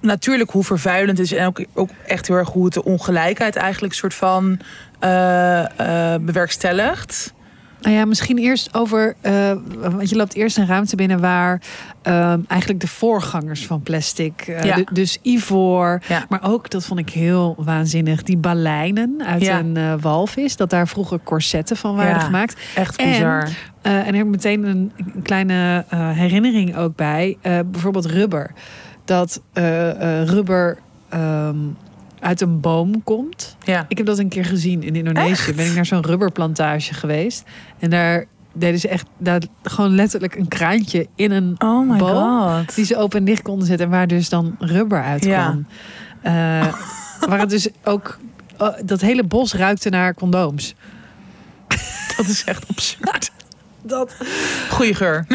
Natuurlijk 0.00 0.50
hoe 0.50 0.64
vervuilend 0.64 1.18
het 1.18 1.26
is. 1.32 1.38
En 1.38 1.46
ook, 1.46 1.64
ook 1.74 1.90
echt 2.06 2.26
heel 2.26 2.36
erg 2.36 2.48
hoe 2.48 2.64
het 2.64 2.74
de 2.74 2.84
ongelijkheid 2.84 3.56
eigenlijk 3.56 3.94
soort 3.94 4.14
van 4.14 4.60
eh, 4.98 6.14
bewerkstelligt. 6.20 7.34
Nou 7.86 7.98
ja, 7.98 8.04
misschien 8.04 8.38
eerst 8.38 8.74
over. 8.74 9.14
eh, 9.20 9.52
want 9.80 10.08
je 10.10 10.16
loopt 10.16 10.34
eerst 10.34 10.58
een 10.58 10.66
ruimte 10.66 10.96
binnen 10.96 11.20
waar 11.20 11.60
ehm, 12.02 12.40
eigenlijk 12.48 12.80
de 12.80 12.86
voorgangers 12.88 13.66
van 13.66 13.82
plastic, 13.82 14.40
eh, 14.46 14.64
Ja. 14.64 14.74
de- 14.76 14.86
dus 14.92 15.18
ivoor, 15.22 16.02
Ja. 16.08 16.24
maar 16.28 16.40
ook 16.42 16.70
dat 16.70 16.84
vond 16.84 17.00
ik 17.00 17.10
heel 17.10 17.54
waanzinnig, 17.58 18.22
die 18.22 18.36
baleinen 18.36 19.22
uit 19.26 19.42
Ja. 19.42 19.58
een 19.58 19.76
eh, 19.76 19.94
walvis, 20.00 20.56
dat 20.56 20.70
daar 20.70 20.88
vroeger 20.88 21.20
corsetten 21.24 21.76
van 21.76 21.96
waren 21.96 22.14
Ja. 22.14 22.18
gemaakt. 22.20 22.56
Echt 22.74 22.96
En- 22.96 23.10
bizar. 23.10 23.48
Eh, 23.82 23.92
en 23.92 24.06
er 24.06 24.14
heb 24.14 24.26
meteen 24.26 24.64
een, 24.64 24.92
een 25.14 25.22
kleine 25.22 25.84
herinnering 26.14 26.76
ook 26.76 26.96
bij. 26.96 27.36
Bijvoorbeeld 27.42 28.06
rubber. 28.06 28.50
Dat 29.04 29.42
rubber 30.24 30.78
ehm, 31.08 31.56
uit 32.20 32.40
een 32.40 32.60
boom 32.60 33.02
komt. 33.04 33.56
Ja. 33.64 33.84
Ik 33.88 33.96
heb 33.96 34.06
dat 34.06 34.18
een 34.18 34.28
keer 34.28 34.44
gezien 34.44 34.82
in 34.82 34.96
Indonesië. 34.96 35.30
Echt? 35.30 35.56
Ben 35.56 35.66
ik 35.66 35.74
naar 35.74 35.86
zo'n 35.86 36.04
rubberplantage 36.06 36.94
geweest. 36.94 37.44
En 37.78 37.90
daar 37.90 38.24
deden 38.52 38.80
ze 38.80 38.88
echt 38.88 39.06
daar, 39.18 39.40
gewoon 39.62 39.94
letterlijk 39.94 40.34
een 40.34 40.48
kraantje 40.48 41.06
in 41.14 41.30
een 41.30 41.54
Oh 41.58 41.88
my 41.90 41.98
boom. 41.98 42.40
god. 42.40 42.74
Die 42.74 42.84
ze 42.84 42.96
open 42.96 43.18
en 43.18 43.24
dicht 43.24 43.42
konden 43.42 43.66
zetten. 43.66 43.86
En 43.86 43.92
waar 43.92 44.06
dus 44.06 44.28
dan 44.28 44.56
rubber 44.58 45.02
uit 45.02 45.24
Ja. 45.24 45.44
kwam. 45.44 45.66
Eh, 46.22 46.32
waar 47.28 47.38
het 47.40 47.50
dus 47.50 47.68
ook... 47.84 48.18
oh, 48.58 48.74
dat 48.84 49.00
hele 49.00 49.24
bos 49.24 49.54
ruikte 49.54 49.88
naar 49.88 50.14
condooms. 50.14 50.74
Dat 52.16 52.26
is 52.26 52.44
echt 52.44 52.68
absurd. 52.68 53.30
Dat... 53.82 54.16
Goeie 54.70 54.94
geur. 54.94 55.26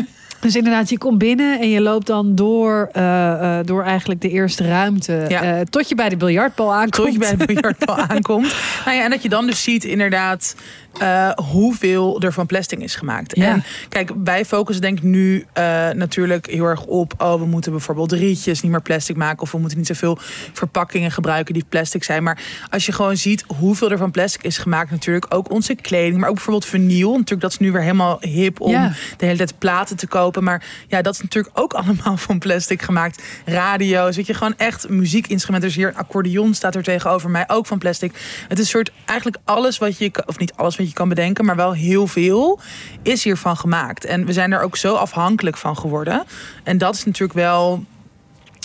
Dus 0.41 0.56
inderdaad, 0.56 0.89
je 0.89 0.97
komt 0.97 1.17
binnen 1.17 1.60
en 1.60 1.69
je 1.69 1.82
loopt 1.82 2.08
dan 2.08 2.36
door, 2.36 2.89
eh, 2.91 3.60
eh, 3.60 3.65
door 3.65 3.84
eigenlijk 3.84 4.21
de 4.21 4.30
eerste 4.30 4.67
ruimte. 4.67 5.25
Ja. 5.27 5.43
eh, 5.43 5.62
tot 5.69 5.89
je 5.89 5.95
bij 5.95 6.10
de 6.10 6.17
biljartbal 6.17 6.73
aankomt. 6.73 6.93
Tot 6.93 7.13
je 7.13 7.19
bij 7.19 7.36
de 7.36 7.45
biljartbal 7.45 7.97
aankomt. 8.15 8.56
Nou 8.86 8.97
ja, 8.97 9.04
en 9.04 9.10
dat 9.10 9.21
je 9.23 9.30
dan 9.30 9.45
dus 9.45 9.63
ziet 9.63 9.84
inderdaad 9.84 10.56
eh, 10.99 11.30
hoeveel 11.30 12.21
er 12.21 12.34
van 12.34 12.45
plastic 12.45 12.80
is 12.80 12.95
gemaakt. 12.95 13.36
Ja. 13.36 13.45
En 13.47 13.63
kijk, 13.89 14.12
wij 14.23 14.45
focussen 14.45 14.82
denk 14.82 14.97
ik 14.97 15.04
nu 15.04 15.45
eh, 15.54 15.89
natuurlijk 15.89 16.45
heel 16.45 16.65
erg 16.65 16.86
op... 16.86 17.13
oh, 17.17 17.39
we 17.39 17.45
moeten 17.45 17.71
bijvoorbeeld 17.71 18.12
rietjes 18.12 18.62
niet 18.62 18.71
meer 18.71 18.82
plastic 18.82 19.15
maken... 19.15 19.41
of 19.41 19.51
we 19.51 19.58
moeten 19.58 19.77
niet 19.77 19.88
zoveel 19.88 20.17
verpakkingen 20.54 21.12
gebruiken 21.12 21.54
die 21.54 21.65
plastic 21.69 22.04
zijn. 22.04 22.23
Maar 22.23 22.41
als 22.69 22.86
je 22.86 22.91
gewoon 22.91 23.17
ziet 23.17 23.43
hoeveel 23.58 23.91
er 23.91 23.97
van 23.97 24.12
plastic 24.12 24.43
is 24.43 24.58
gemaakt... 24.58 24.91
natuurlijk 24.91 25.25
ook 25.30 25.51
onze 25.51 25.75
kleding, 25.75 26.17
maar 26.17 26.30
ook 26.30 26.36
bijvoorbeeld 26.36 26.65
vernieuw. 26.65 27.12
Natuurlijk, 27.12 27.41
dat 27.41 27.51
is 27.51 27.58
nu 27.58 27.71
weer 27.71 27.82
helemaal 27.82 28.17
hip 28.19 28.62
om 28.62 28.71
Ja. 28.71 28.93
de 29.17 29.25
hele 29.25 29.38
tijd 29.38 29.58
platen 29.58 29.95
te 29.97 30.08
kopen. 30.08 30.43
Maar 30.43 30.63
ja, 30.88 31.01
dat 31.01 31.13
is 31.13 31.21
natuurlijk 31.21 31.60
ook 31.60 31.73
allemaal 31.82 32.17
van 32.17 32.39
plastic 32.39 32.82
gemaakt. 32.82 33.23
Radio's, 33.45 34.15
weet 34.15 34.27
je, 34.27 34.34
gewoon 34.34 34.58
echt 34.58 34.89
muziekinstrumenten. 34.89 35.69
Dus 35.69 35.77
hier 35.77 35.88
een 35.88 35.95
accordeon 35.97 36.54
staat 36.54 36.75
er 36.75 36.84
tegenover 36.84 37.30
mij, 37.30 37.43
ook 37.47 37.65
van 37.65 37.77
plastic. 37.80 38.13
Het 38.47 38.58
is 38.58 38.63
een 38.63 38.69
soort, 38.69 38.91
eigenlijk 39.06 39.38
alles 39.43 39.77
wat 39.77 39.97
je, 39.97 40.12
of 40.25 40.38
niet 40.38 40.54
alles 40.54 40.75
wat 40.82 40.89
je 40.89 40.98
kan 40.98 41.10
bedenken, 41.10 41.46
maar 41.46 41.56
wel 41.56 41.74
heel 41.74 42.08
veel, 42.08 42.60
is 43.02 43.24
hiervan 43.24 43.58
gemaakt. 43.58 44.06
En 44.06 44.26
we 44.26 44.34
zijn 44.34 44.52
er 44.52 44.62
ook 44.62 44.78
zo 44.78 44.96
afhankelijk 44.96 45.58
van 45.58 45.78
geworden. 45.78 46.24
En 46.63 46.78
dat 46.78 46.96
is 46.96 47.06
natuurlijk 47.06 47.34
wel, 47.34 47.86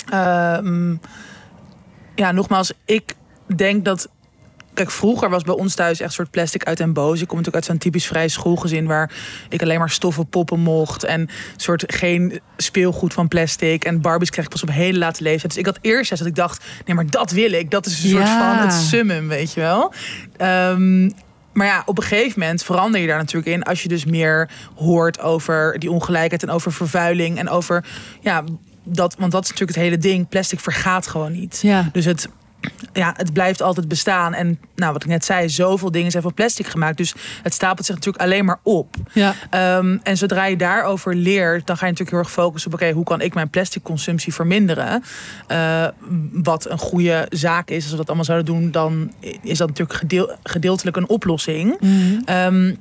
ehm, 0.08 0.94
ja, 2.14 2.32
nogmaals, 2.32 2.72
ik 2.84 3.14
denk 3.56 3.84
dat 3.84 4.08
Kijk, 4.76 4.90
vroeger 4.90 5.30
was 5.30 5.42
bij 5.42 5.54
ons 5.54 5.74
thuis 5.74 6.00
echt 6.00 6.12
soort 6.12 6.30
plastic 6.30 6.64
uit 6.64 6.80
en 6.80 6.92
boos. 6.92 7.20
Ik 7.20 7.26
kom 7.26 7.36
natuurlijk 7.36 7.54
uit 7.54 7.64
zo'n 7.64 7.78
typisch 7.78 8.06
vrij 8.06 8.28
schoolgezin 8.28 8.86
waar 8.86 9.12
ik 9.48 9.62
alleen 9.62 9.78
maar 9.78 9.90
stoffen 9.90 10.28
poppen 10.28 10.60
mocht. 10.60 11.04
En 11.04 11.28
soort 11.56 11.84
geen 11.86 12.40
speelgoed 12.56 13.12
van 13.12 13.28
plastic. 13.28 13.84
En 13.84 14.00
Barbies 14.00 14.30
kreeg 14.30 14.44
ik 14.44 14.50
pas 14.50 14.62
op 14.62 14.70
hele 14.70 14.98
late 14.98 15.22
leeftijd. 15.22 15.52
Dus 15.52 15.60
ik 15.60 15.66
had 15.66 15.78
eerst 15.80 16.18
dat 16.18 16.26
ik 16.26 16.34
dacht, 16.34 16.64
nee, 16.84 16.96
maar 16.96 17.10
dat 17.10 17.30
wil 17.30 17.52
ik. 17.52 17.70
Dat 17.70 17.86
is 17.86 18.04
een 18.04 18.10
soort 18.10 18.28
van 18.28 18.56
het 18.56 18.72
summum, 18.72 19.28
weet 19.28 19.52
je 19.52 19.60
wel. 19.60 19.92
Ehm, 20.36 21.10
maar 21.56 21.66
ja, 21.66 21.82
op 21.86 21.98
een 21.98 22.04
gegeven 22.04 22.40
moment 22.40 22.62
verander 22.64 23.00
je 23.00 23.06
daar 23.06 23.18
natuurlijk 23.18 23.46
in. 23.46 23.62
Als 23.62 23.82
je 23.82 23.88
dus 23.88 24.04
meer 24.04 24.50
hoort 24.74 25.20
over 25.20 25.78
die 25.78 25.90
ongelijkheid 25.90 26.42
en 26.42 26.50
over 26.50 26.72
vervuiling. 26.72 27.38
En 27.38 27.48
over, 27.48 27.84
ja, 28.20 28.44
dat, 28.84 29.16
want 29.18 29.32
dat 29.32 29.42
is 29.42 29.50
natuurlijk 29.50 29.78
het 29.78 29.86
hele 29.86 29.98
ding. 29.98 30.28
Plastic 30.28 30.60
vergaat 30.60 31.06
gewoon 31.06 31.32
niet. 31.32 31.58
Ja. 31.62 31.88
Dus 31.92 32.04
het, 32.04 32.28
ja, 32.92 33.14
het 33.16 33.32
blijft 33.32 33.62
altijd 33.62 33.88
bestaan. 33.88 34.34
En 34.34 34.58
nou, 34.74 34.92
wat 34.92 35.02
ik 35.02 35.08
net 35.08 35.24
zei, 35.24 35.48
zoveel 35.48 35.90
dingen 35.90 36.10
zijn 36.10 36.22
van 36.22 36.34
plastic 36.34 36.66
gemaakt. 36.66 36.96
Dus 36.96 37.14
het 37.42 37.54
stapelt 37.54 37.86
zich 37.86 37.94
natuurlijk 37.94 38.24
alleen 38.24 38.44
maar 38.44 38.60
op. 38.62 38.94
Ja. 39.12 39.34
Ehm, 39.50 39.98
en 40.02 40.16
zodra 40.16 40.44
je 40.44 40.56
daarover 40.56 41.14
leert, 41.14 41.66
dan 41.66 41.76
ga 41.76 41.86
je 41.86 41.90
natuurlijk 41.90 42.16
heel 42.16 42.26
erg 42.26 42.30
focussen 42.30 42.72
op: 42.72 42.80
oké, 42.82 42.90
hoe 42.92 43.04
kan 43.04 43.20
ik 43.20 43.34
mijn 43.34 43.50
plastic 43.50 43.82
consumptie 43.82 44.34
verminderen? 44.34 45.02
Eh, 45.46 45.86
wat 46.32 46.70
een 46.70 46.78
goede 46.78 47.26
zaak 47.30 47.70
is, 47.70 47.82
als 47.82 47.90
we 47.90 47.96
dat 47.96 48.06
allemaal 48.06 48.24
zouden 48.24 48.54
doen, 48.54 48.70
dan 48.70 49.12
is 49.42 49.58
dat 49.58 49.68
natuurlijk 49.68 49.98
gedeel- 49.98 50.36
gedeeltelijk 50.42 50.96
een 50.96 51.08
oplossing. 51.08 51.78
Ehm, 52.24 52.74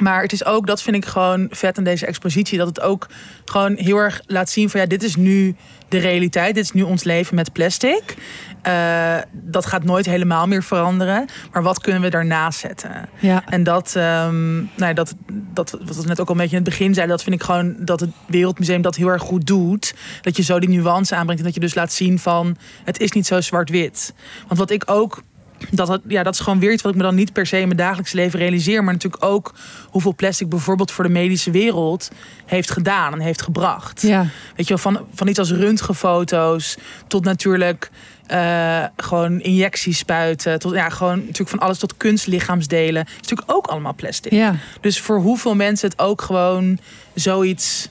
maar 0.00 0.22
het 0.22 0.32
is 0.32 0.44
ook, 0.44 0.66
dat 0.66 0.82
vind 0.82 0.96
ik 0.96 1.04
gewoon 1.04 1.46
vet 1.50 1.78
aan 1.78 1.84
deze 1.84 2.06
expositie, 2.06 2.58
dat 2.58 2.66
het 2.66 2.80
ook 2.80 3.06
gewoon 3.44 3.76
heel 3.76 3.96
erg 3.96 4.20
laat 4.26 4.50
zien 4.50 4.70
van 4.70 4.80
ja, 4.80 4.86
dit 4.86 5.02
is 5.02 5.16
nu 5.16 5.56
de 5.88 5.98
realiteit, 5.98 6.54
dit 6.54 6.64
is 6.64 6.72
nu 6.72 6.82
ons 6.82 7.04
leven 7.04 7.34
met 7.34 7.52
plastic. 7.52 8.16
Eh, 8.62 9.16
dat 9.32 9.66
gaat 9.66 9.84
nooit 9.84 10.06
helemaal 10.06 10.46
meer 10.46 10.62
veranderen. 10.62 11.28
Maar 11.52 11.62
wat 11.62 11.80
kunnen 11.80 12.02
we 12.02 12.10
daarnaast 12.10 12.58
zetten? 12.58 13.08
Ja. 13.18 13.42
En 13.46 13.62
dat, 13.62 13.96
ehm, 13.96 14.54
nou 14.54 14.66
ja, 14.76 14.92
dat, 14.92 15.14
dat, 15.28 15.70
wat 15.70 15.96
we 15.96 16.06
net 16.06 16.20
ook 16.20 16.28
al 16.28 16.34
een 16.34 16.40
beetje 16.40 16.56
in 16.56 16.62
het 16.62 16.70
begin 16.70 16.94
zeiden, 16.94 17.16
dat 17.16 17.24
vind 17.24 17.36
ik 17.36 17.42
gewoon 17.42 17.76
dat 17.78 18.00
het 18.00 18.10
Wereldmuseum 18.26 18.82
dat 18.82 18.96
heel 18.96 19.08
erg 19.08 19.22
goed 19.22 19.46
doet. 19.46 19.94
Dat 20.20 20.36
je 20.36 20.42
zo 20.42 20.58
die 20.58 20.68
nuance 20.68 21.14
aanbrengt 21.14 21.40
en 21.40 21.46
dat 21.46 21.54
je 21.54 21.60
dus 21.60 21.74
laat 21.74 21.92
zien 21.92 22.18
van 22.18 22.56
het 22.84 23.00
is 23.00 23.12
niet 23.12 23.26
zo 23.26 23.40
zwart-wit. 23.40 24.14
Want 24.46 24.58
wat 24.58 24.70
ik 24.70 24.82
ook. 24.86 25.22
Dat, 25.70 25.88
het- 25.88 26.00
ja, 26.08 26.22
dat 26.22 26.34
is 26.34 26.40
gewoon 26.40 26.58
weer 26.58 26.72
iets 26.72 26.82
wat 26.82 26.92
ik 26.92 26.98
me 26.98 27.04
dan 27.04 27.14
niet 27.14 27.32
per 27.32 27.46
se 27.46 27.58
in 27.60 27.64
mijn 27.66 27.76
dagelijks 27.78 28.12
leven 28.12 28.38
realiseer. 28.38 28.84
Maar 28.84 28.92
natuurlijk 28.92 29.24
ook 29.24 29.54
hoeveel 29.88 30.14
plastic 30.14 30.48
bijvoorbeeld 30.48 30.90
voor 30.90 31.04
de 31.04 31.10
medische 31.10 31.50
wereld 31.50 32.10
heeft 32.46 32.70
gedaan 32.70 33.12
en 33.12 33.20
heeft 33.20 33.42
gebracht. 33.42 34.02
Ja. 34.02 34.20
Weet 34.56 34.68
je 34.68 34.74
wel, 34.74 34.78
van, 34.92 35.06
van 35.14 35.28
iets 35.28 35.38
als 35.38 35.52
röntgenfoto's 35.52 36.76
tot 37.06 37.24
natuurlijk 37.24 37.90
eh, 38.26 38.84
gewoon 38.96 39.40
injecties 39.40 39.98
spuiten. 39.98 40.58
Tot 40.58 40.72
ja, 40.74 40.88
gewoon 40.88 41.18
natuurlijk 41.18 41.48
van 41.50 41.58
alles 41.58 41.78
tot 41.78 41.96
kunstlichaamsdelen. 41.96 43.04
is 43.06 43.14
natuurlijk 43.16 43.52
ook 43.52 43.66
allemaal 43.66 43.94
plastic. 43.94 44.32
Ja. 44.32 44.54
Dus 44.80 45.00
voor 45.00 45.18
hoeveel 45.18 45.54
mensen 45.54 45.88
het 45.90 45.98
ook 45.98 46.22
gewoon 46.22 46.78
zoiets 47.14 47.88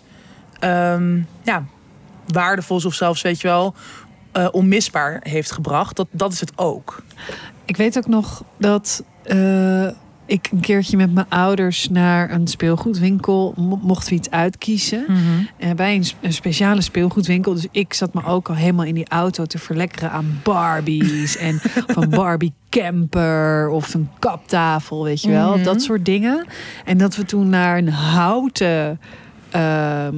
ehm, 0.59 1.19
ja, 1.43 1.65
waardevols 2.27 2.85
of 2.85 2.93
zelfs, 2.93 3.21
weet 3.21 3.41
je 3.41 3.47
wel, 3.47 3.73
eh, 4.31 4.47
onmisbaar 4.51 5.19
heeft 5.23 5.51
gebracht. 5.51 5.95
Dat, 5.95 6.07
dat 6.11 6.31
is 6.33 6.39
het 6.39 6.51
ook. 6.55 7.03
Ik 7.69 7.77
weet 7.77 7.97
ook 7.97 8.07
nog 8.07 8.43
dat 8.57 9.03
eh, 9.23 9.87
ik 10.25 10.47
een 10.51 10.59
keertje 10.59 10.97
met 10.97 11.13
mijn 11.13 11.25
ouders 11.29 11.89
naar 11.89 12.31
een 12.31 12.47
speelgoedwinkel 12.47 13.53
mo- 13.57 13.79
mochten 13.83 14.09
we 14.09 14.15
iets 14.15 14.29
uitkiezen. 14.29 15.05
Eh, 15.57 15.71
bij 15.71 15.95
een, 16.21 16.33
speciale 16.33 16.81
speelgoedwinkel. 16.81 17.53
Dus 17.53 17.67
ik 17.71 17.93
zat 17.93 18.13
me 18.13 18.25
ook 18.25 18.49
al 18.49 18.55
helemaal 18.55 18.85
in 18.85 18.93
die 18.95 19.09
auto 19.09 19.45
te 19.45 19.57
verlekkeren 19.57 20.11
aan 20.11 20.39
Barbies. 20.43 21.37
en 21.37 21.59
van 21.95 22.09
Barbie 22.09 22.53
camper 22.69 23.69
of 23.69 23.93
een 23.93 24.09
kaptafel, 24.19 25.03
weet 25.03 25.21
je 25.21 25.29
wel. 25.29 25.55
Mhm. 25.55 25.63
Dat 25.63 25.81
soort 25.81 26.05
dingen. 26.05 26.45
En 26.85 26.97
dat 26.97 27.15
we 27.15 27.25
toen 27.25 27.49
naar 27.49 27.77
een 27.77 27.89
houten 27.89 28.99
ehm, 29.49 30.15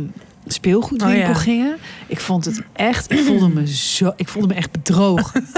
speelgoedwinkel 0.47 1.21
Oh 1.29 1.35
ja. 1.35 1.41
gingen. 1.41 1.77
Ik 2.07 2.19
vond 2.19 2.45
het 2.45 2.61
echt, 2.73 3.11
ik 3.11 3.19
voelde 3.19 3.49
me 3.49 3.67
zo, 3.67 4.13
ik 4.15 4.27
voelde 4.27 4.47
me 4.47 4.53
echt 4.53 4.71
bedrogen. 4.71 5.45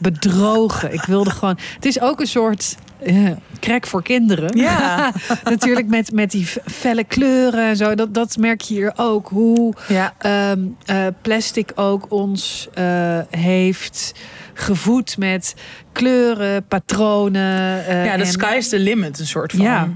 bedrogen. 0.00 0.92
Ik 0.92 1.02
wilde 1.02 1.30
gewoon. 1.30 1.58
Het 1.74 1.84
is 1.84 2.00
ook 2.00 2.20
een 2.20 2.26
soort 2.26 2.76
eh 2.98 3.30
crack 3.60 3.86
voor 3.86 4.02
kinderen. 4.02 4.56
Ja. 4.58 5.12
Natuurlijk 5.44 5.86
met, 5.88 6.12
met 6.12 6.30
die 6.30 6.46
felle 6.66 7.04
kleuren 7.04 7.68
en 7.68 7.76
zo. 7.76 7.94
Dat, 7.94 8.14
dat 8.14 8.36
merk 8.36 8.60
je 8.60 8.74
hier 8.74 8.92
ook. 8.96 9.28
Hoe 9.28 9.74
Ja. 9.88 10.14
ehm, 10.18 10.60
eh, 10.86 11.06
plastic 11.22 11.72
ook 11.74 12.06
ons 12.12 12.68
eh, 12.74 13.18
heeft 13.30 14.12
gevoed 14.54 15.18
met 15.18 15.54
kleuren, 15.92 16.64
patronen. 16.66 17.76
ja, 18.04 18.16
de 18.16 18.22
en- 18.22 18.26
sky 18.26 18.54
is 18.56 18.68
the 18.68 18.78
limit, 18.78 19.18
een 19.18 19.26
soort 19.26 19.52
van. 19.52 19.60
Ja. 19.60 19.88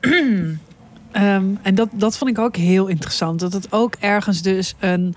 Ehm, 1.12 1.44
en 1.62 1.74
dat, 1.74 1.88
dat 1.92 2.16
vond 2.18 2.30
ik 2.30 2.38
ook 2.38 2.56
heel 2.56 2.86
interessant. 2.86 3.40
Dat 3.40 3.52
het 3.52 3.72
ook 3.72 3.94
ergens 4.00 4.42
dus 4.42 4.74
een. 4.78 5.14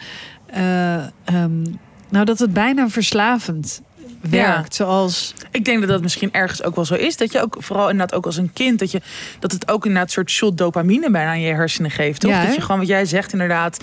ehm, 1.25 1.61
nou, 2.09 2.25
dat 2.25 2.39
het 2.39 2.53
bijna 2.53 2.89
verslavend 2.89 3.81
werkt. 4.29 4.75
Zoals. 4.75 5.33
Ik 5.51 5.65
denk 5.65 5.79
dat 5.79 5.89
dat 5.89 6.01
misschien 6.01 6.33
ergens 6.33 6.63
ook 6.63 6.75
wel 6.75 6.85
zo 6.85 6.93
is. 6.93 7.17
Dat 7.17 7.31
je 7.31 7.41
ook, 7.41 7.55
vooral 7.59 7.89
inderdaad 7.89 8.17
ook 8.17 8.25
als 8.25 8.37
een 8.37 8.53
kind, 8.53 8.79
dat, 8.79 8.91
je, 8.91 9.01
dat 9.39 9.51
het 9.51 9.71
ook 9.71 9.85
inderdaad 9.85 10.07
een 10.07 10.13
soort 10.13 10.29
shot 10.29 10.57
dopamine 10.57 11.11
bijna 11.11 11.29
aan 11.29 11.41
je 11.41 11.53
hersenen 11.53 11.91
geeft. 11.91 12.19
Toch? 12.21 12.31
Ja, 12.31 12.45
dat 12.45 12.55
je 12.55 12.61
gewoon, 12.61 12.79
wat 12.79 12.87
jij 12.89 13.05
zegt 13.05 13.33
inderdaad. 13.33 13.77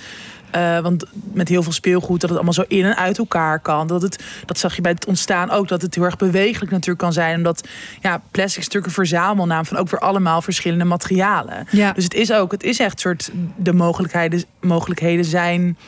eh, 0.52 0.78
want 0.78 1.04
met 1.32 1.48
heel 1.48 1.62
veel 1.62 1.72
speelgoed, 1.72 2.20
dat 2.20 2.30
het 2.30 2.38
allemaal 2.38 2.52
zo 2.54 2.64
in 2.68 2.84
en 2.84 2.96
uit 2.96 3.18
elkaar 3.18 3.60
kan. 3.60 3.86
Dat, 3.86 4.02
het, 4.02 4.24
dat 4.46 4.58
zag 4.58 4.76
je 4.76 4.82
bij 4.82 4.92
het 4.92 5.06
ontstaan 5.06 5.50
ook, 5.50 5.68
dat 5.68 5.82
het 5.82 5.94
heel 5.94 6.04
erg 6.04 6.16
bewegelijk 6.16 6.70
natuurlijk 6.70 6.98
kan 6.98 7.12
zijn. 7.12 7.36
Omdat 7.36 7.68
ja, 8.00 8.22
plastic 8.30 8.74
een 8.74 8.90
verzamelnaam 8.90 9.66
van 9.66 9.76
ook 9.76 9.90
weer 9.90 10.00
allemaal 10.00 10.42
verschillende 10.42 10.84
materialen. 10.84 11.66
Ja. 11.70 11.92
Dus 11.92 12.04
het 12.04 12.14
is 12.14 12.32
ook, 12.32 12.52
het 12.52 12.62
is 12.62 12.78
echt 12.78 13.00
soort 13.00 13.30
de 13.56 13.72
mogelijkheden, 13.72 14.44
mogelijkheden 14.60 15.24
zijn 15.24 15.78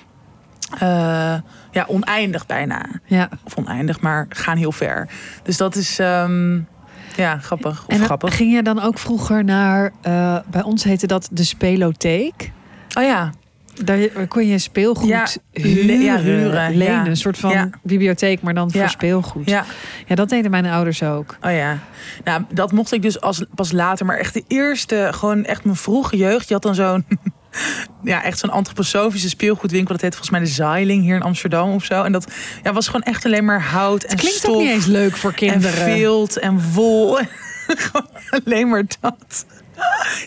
eh, 0.79 1.35
ja, 1.71 1.85
oneindig 1.87 2.47
bijna 2.47 2.87
Ja. 3.05 3.29
of 3.45 3.55
oneindig, 3.57 4.01
maar 4.01 4.27
gaan 4.29 4.57
heel 4.57 4.73
ver. 4.73 5.09
Dus 5.43 5.57
dat 5.57 5.77
is 5.77 5.99
ehm, 5.99 6.59
ja 7.17 7.39
grappig. 7.39 7.81
Of 7.83 7.89
En 7.89 7.97
dan 7.97 8.07
grappig. 8.07 8.37
ging 8.37 8.53
je 8.55 8.63
dan 8.63 8.83
ook 8.83 8.99
vroeger 8.99 9.45
naar. 9.45 9.93
eh, 10.03 10.39
bij 10.47 10.63
ons 10.63 10.85
heette 10.85 11.07
dat 11.07 11.29
de 11.33 11.45
spelotheek. 11.45 12.53
Oh 12.99 13.03
ja, 13.03 13.33
Daar 13.85 13.99
kon 14.29 14.47
je 14.47 14.59
speelgoed 14.59 15.09
Ja, 15.09 15.27
huren, 15.53 16.01
ja, 16.01 16.19
huren, 16.21 16.77
lenen. 16.77 16.95
ja. 16.95 17.07
Een 17.07 17.17
soort 17.17 17.39
van 17.39 17.51
Ja. 17.51 17.69
bibliotheek, 17.83 18.43
maar 18.43 18.55
dan 18.55 18.71
voor 18.71 18.89
speelgoed. 18.89 19.49
ja, 19.51 19.65
Ja, 20.07 20.15
dat 20.15 20.29
deden 20.29 20.51
mijn 20.51 20.67
ouders 20.67 21.03
ook. 21.03 21.37
oh 21.41 21.51
ja. 21.53 21.79
Nou, 22.25 22.43
dat 22.53 22.73
mocht 22.73 22.93
ik 22.93 23.03
dus 23.03 23.21
als, 23.21 23.45
pas 23.55 23.73
later, 23.73 24.07
maar 24.07 24.17
echt 24.19 24.35
de 24.35 24.45
eerste, 24.49 25.09
gewoon 25.15 25.45
echt 25.45 25.65
mijn 25.65 25.77
vroege 25.77 26.17
jeugd. 26.17 26.49
Je 26.49 26.55
had 26.55 26.63
dan 26.63 26.75
zo'n, 26.75 27.05
ja, 28.03 28.23
echt 28.23 28.39
zo'n 28.39 28.51
antroposofische 28.51 29.29
speelgoedwinkel. 29.29 29.93
Dat 29.93 30.03
heet 30.03 30.15
volgens 30.15 30.31
mij 30.31 30.41
de 30.41 30.53
Zeiling 30.55 31.03
hier 31.03 31.17
in 31.17 31.23
Amsterdam 31.23 31.73
of 31.73 31.85
zo. 31.85 32.03
En 32.03 32.13
dat 32.13 32.33
ja, 32.63 32.73
was 32.73 32.87
gewoon 32.87 33.03
echt 33.03 33.25
alleen 33.25 33.45
maar 33.45 33.63
hout 33.63 34.03
en 34.03 34.11
Het 34.11 34.21
klinkt 34.21 34.39
stof. 34.39 34.55
ook 34.55 34.61
niet 34.61 34.71
eens 34.71 34.87
leuk 34.87 35.17
voor 35.17 35.31
en 35.31 35.37
kinderen. 35.37 35.73
vilt 35.97 36.39
en 36.39 36.73
wol. 36.73 37.19
Gewoon 37.67 38.09
alleen 38.45 38.69
maar 38.69 38.85
dat. 39.01 39.47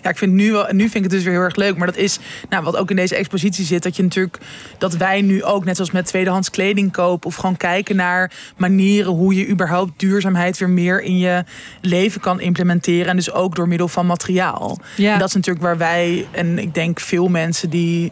Ja, 0.01 0.09
ik 0.09 0.17
vind 0.17 0.33
nu 0.33 0.51
wel, 0.51 0.67
nu 0.71 0.81
vind 0.81 0.95
ik 0.95 1.01
het 1.01 1.11
dus 1.11 1.23
weer 1.23 1.33
heel 1.33 1.41
erg 1.41 1.55
leuk. 1.55 1.77
Maar 1.77 1.87
dat 1.87 1.95
is, 1.95 2.19
nou, 2.49 2.63
wat 2.63 2.75
ook 2.75 2.89
in 2.89 2.95
deze 2.95 3.15
expositie 3.15 3.65
zit, 3.65 3.83
dat 3.83 3.95
je 3.95 4.03
natuurlijk, 4.03 4.37
dat 4.77 4.93
wij 4.95 5.21
nu 5.21 5.43
ook, 5.43 5.65
net 5.65 5.75
zoals 5.75 5.91
met 5.91 6.05
tweedehands 6.05 6.49
kleding 6.49 6.91
kopen, 6.91 7.27
of 7.29 7.35
gewoon 7.35 7.57
kijken 7.57 7.95
naar 7.95 8.31
manieren 8.57 9.11
hoe 9.11 9.35
je 9.35 9.47
überhaupt 9.47 9.99
duurzaamheid 9.99 10.57
weer 10.57 10.69
meer 10.69 11.01
in 11.01 11.17
je 11.17 11.43
leven 11.81 12.21
kan 12.21 12.39
implementeren. 12.39 13.07
En 13.07 13.15
dus 13.15 13.31
ook 13.31 13.55
door 13.55 13.67
middel 13.67 13.87
van 13.87 14.05
materiaal. 14.05 14.79
Ja. 14.95 15.13
En 15.13 15.19
dat 15.19 15.27
is 15.27 15.35
natuurlijk 15.35 15.65
waar 15.65 15.77
wij, 15.77 16.27
en 16.31 16.59
ik 16.59 16.73
denk 16.73 16.99
veel 16.99 17.27
mensen 17.27 17.69
die 17.69 18.11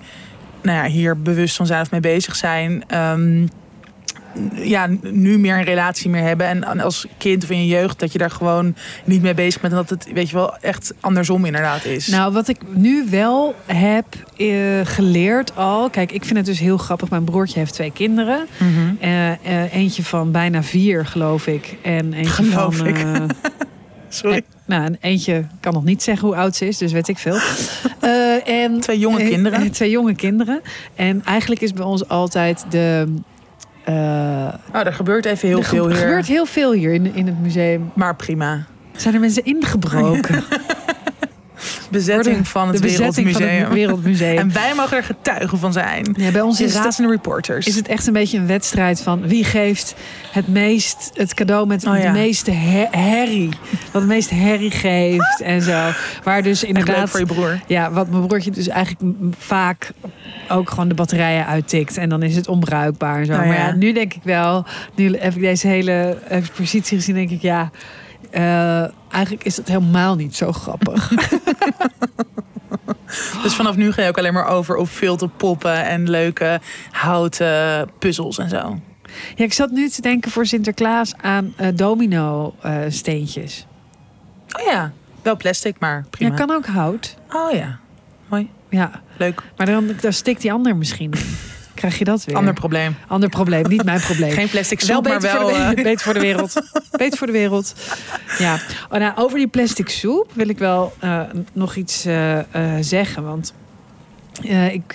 nou 0.62 0.78
ja, 0.78 0.86
hier 0.86 1.22
bewust 1.22 1.56
van 1.56 1.66
zijn 1.66 1.82
of 1.82 1.92
mee 1.92 2.00
bezig 2.00 2.36
zijn. 2.36 2.84
ehm, 2.88 3.46
ja, 4.54 4.88
nu 5.02 5.38
meer 5.40 5.58
een 5.58 5.64
relatie 5.64 6.10
meer 6.10 6.22
hebben. 6.22 6.48
En 6.48 6.80
als 6.80 7.08
kind 7.18 7.44
of 7.44 7.50
in 7.50 7.58
je 7.58 7.68
jeugd 7.68 8.00
dat 8.00 8.12
je 8.12 8.18
daar 8.18 8.32
gewoon 8.32 8.76
niet 9.04 9.22
mee 9.22 9.34
bezig 9.34 9.62
bent. 9.62 9.74
En 9.74 9.80
dat 9.80 9.90
het, 9.90 10.14
weet 10.14 10.30
je 10.30 10.36
wel, 10.36 10.58
echt 10.58 10.94
andersom 11.00 11.46
inderdaad 11.46 11.86
is. 11.86 12.08
Nou, 12.08 12.34
wat 12.34 12.48
ik 12.48 12.58
nu 12.74 13.06
wel 13.10 13.56
heb 13.66 14.06
eh, 14.38 14.48
geleerd 14.84 15.56
al. 15.56 15.90
Kijk, 15.90 16.12
ik 16.12 16.26
vind 16.26 16.38
het 16.38 16.46
dus 16.46 16.60
heel 16.60 16.78
grappig. 16.78 17.10
Mijn 17.10 17.24
broertje 17.24 17.60
heeft 17.60 17.74
twee 17.74 17.92
kinderen. 17.92 18.48
Mhm. 18.58 18.70
Eh, 19.00 19.32
eh, 19.32 19.74
eentje 19.74 20.04
van 20.04 20.32
bijna 20.32 20.64
vier, 20.64 21.06
geloof 21.06 21.48
ik. 21.48 21.78
En 21.82 22.14
eentje 22.14 22.44
Geloof 22.44 22.76
van. 22.76 22.88
ik. 22.88 23.06
Sorry. 24.10 24.44
nou, 24.66 24.84
en 24.86 24.98
eentje 25.02 25.46
kan 25.60 25.74
nog 25.74 25.84
niet 25.84 26.04
zeggen 26.04 26.28
hoe 26.28 26.38
oud 26.38 26.56
ze 26.56 26.68
is, 26.68 26.78
dus 26.78 26.92
weet 26.92 27.08
ik 27.08 27.18
veel. 27.18 27.38
En, 28.46 28.80
Twee 28.80 29.00
jonge 29.00 29.30
kinderen. 29.30 29.72
twee 29.72 29.90
jonge 29.90 30.16
kinderen. 30.16 30.62
En 30.96 31.24
eigenlijk 31.26 31.62
is 31.62 31.74
bij 31.74 31.86
ons 31.86 32.08
altijd 32.08 32.66
de. 32.70 33.14
Oh, 33.88 34.86
er 34.86 34.94
gebeurt 34.94 35.26
even 35.26 35.48
heel 35.48 35.58
er 35.58 35.64
veel 35.64 35.88
hier. 35.88 35.98
gebeurt 35.98 36.26
heel 36.26 36.46
veel 36.46 36.72
hier 36.74 36.94
in, 36.94 37.16
in 37.16 37.26
het 37.26 37.42
museum. 37.42 37.92
Maar 37.94 38.16
prima. 38.16 38.66
Zijn 38.96 39.14
er 39.14 39.20
mensen 39.20 39.44
ingebroken? 39.46 40.44
Bezetting 41.96 42.48
van 42.48 42.68
het 42.68 42.76
de 42.78 42.82
bezetting 42.82 43.32
van 43.32 43.42
Wereldmuseum. 43.42 43.64
het 43.64 43.74
Wereldmuseum. 43.74 44.38
En 44.38 44.54
wij 44.54 44.74
mogen 44.76 44.98
er 44.98 45.04
getuigen 45.04 45.58
van 45.58 45.74
zijn. 45.74 46.16
Ja, 46.18 46.32
bij 46.32 46.42
ons 46.42 46.54
is 46.54 46.66
het, 46.66 46.76
Inderdaad, 46.76 46.98
de 46.98 47.08
reporters. 47.08 47.68
is 47.68 47.76
het 47.76 47.88
echt 47.88 48.08
een 48.08 48.14
beetje 48.14 48.38
een 48.38 48.48
wedstrijd 48.48 49.02
van 49.02 49.28
wie 49.28 49.44
geeft 49.44 49.96
het 50.32 50.48
meest 50.48 51.12
het 51.14 51.34
cadeau 51.34 51.68
met 51.68 51.88
Oh 51.88 51.98
ja. 51.98 52.02
de 52.04 52.12
meeste 52.20 52.52
her- 52.52 52.88
herrie. 52.92 53.50
Wat 53.92 54.02
het 54.02 54.12
meest 54.12 54.30
herrie 54.30 54.72
geeft 54.72 55.42
en 55.44 55.62
zo. 55.62 55.90
Waar 56.24 56.44
dus 56.44 56.64
inderdaad. 56.64 57.10
voor 57.10 57.20
je 57.20 57.26
broer. 57.26 57.60
Ja, 57.68 57.92
wat 57.92 58.10
mijn 58.10 58.28
broertje 58.28 58.52
dus 58.52 58.68
eigenlijk 58.68 59.16
vaak 59.38 59.92
ook 60.50 60.70
gewoon 60.70 60.88
de 60.88 60.94
batterijen 60.94 61.46
uittikt. 61.46 61.98
En 61.98 62.10
dan 62.10 62.24
is 62.24 62.36
het 62.36 62.48
onbruikbaar 62.48 63.20
en 63.20 63.26
zo. 63.26 63.32
Nou 63.32 63.46
Maar 63.48 63.58
ja. 63.58 63.66
ja, 63.68 63.74
nu 63.76 63.92
denk 63.94 64.14
ik 64.14 64.22
wel, 64.24 64.66
nu 64.96 65.18
heb 65.18 65.36
ik 65.36 65.42
deze 65.42 65.68
hele 65.68 66.18
expositie 66.28 66.98
gezien, 66.98 67.16
denk 67.16 67.30
ik 67.30 67.42
ja. 67.42 67.72
Eh, 68.36 68.82
eigenlijk 69.10 69.44
is 69.44 69.56
dat 69.56 69.68
helemaal 69.68 70.16
niet 70.16 70.36
zo 70.36 70.52
grappig. 70.52 71.12
Dus 73.44 73.56
vanaf 73.56 73.76
nu 73.76 73.92
ga 73.92 74.02
je 74.02 74.08
ook 74.08 74.18
alleen 74.18 74.34
maar 74.34 74.48
over 74.48 74.76
op 74.76 74.88
filterpoppen 74.88 75.86
en 75.86 76.10
leuke 76.10 76.60
houten 76.92 77.90
puzzels 78.00 78.38
en 78.38 78.50
zo. 78.50 78.80
ja, 79.36 79.44
ik 79.44 79.54
zat 79.54 79.72
nu 79.72 79.90
te 79.90 80.02
denken 80.02 80.32
voor 80.32 80.46
Sinterklaas 80.46 81.14
aan 81.18 81.54
eh, 81.56 81.68
domino 81.76 82.56
eh, 82.62 82.80
steentjes. 82.88 83.66
Oh 84.60 84.66
ja, 84.66 84.92
wel 85.22 85.38
plastic, 85.38 85.80
maar 85.80 86.06
prima. 86.10 86.32
Ja, 86.32 86.46
kan 86.46 86.56
ook 86.56 86.66
hout. 86.66 87.18
Oh 87.30 87.52
ja, 87.52 87.80
mooi. 88.28 88.50
Ja, 88.70 89.02
Leuk. 89.18 89.42
maar 89.58 89.66
dan, 89.66 89.92
dan 90.02 90.14
stikt 90.14 90.42
die 90.42 90.52
ander 90.52 90.76
misschien 90.76 91.12
in. 91.12 91.55
Krijg 91.76 91.98
je 91.98 92.04
dat 92.04 92.26
weer? 92.26 92.36
Ander 92.36 92.54
probleem. 92.54 92.96
Ander 93.08 93.30
probleem, 93.30 93.68
niet 93.68 93.84
mijn 93.84 94.02
probleem. 94.02 94.32
Geen 94.32 94.50
plastic 94.50 94.82
wel 94.82 94.96
soep, 94.96 95.08
maar 95.08 95.22
wel... 95.22 95.42
voor 95.42 95.52
de, 95.52 95.58
eh, 95.58 95.84
beter 95.84 96.00
voor 96.00 96.14
de 96.14 96.20
wereld. 96.20 96.54
beter 96.92 97.18
voor 97.18 97.28
de 97.28 97.34
wereld. 97.34 97.76
Ja. 98.38 98.60
Oh, 98.90 99.00
nou, 99.00 99.14
over 99.16 99.38
die 99.38 99.48
plastic 99.48 99.90
soep 99.90 100.32
wil 100.34 100.50
ik 100.50 100.58
wel 100.58 100.94
eh, 101.00 101.22
nog 101.54 101.76
iets 101.76 102.06
eh, 102.06 102.40
zeggen. 102.80 103.24
Want 103.24 103.54
ik, 104.72 104.94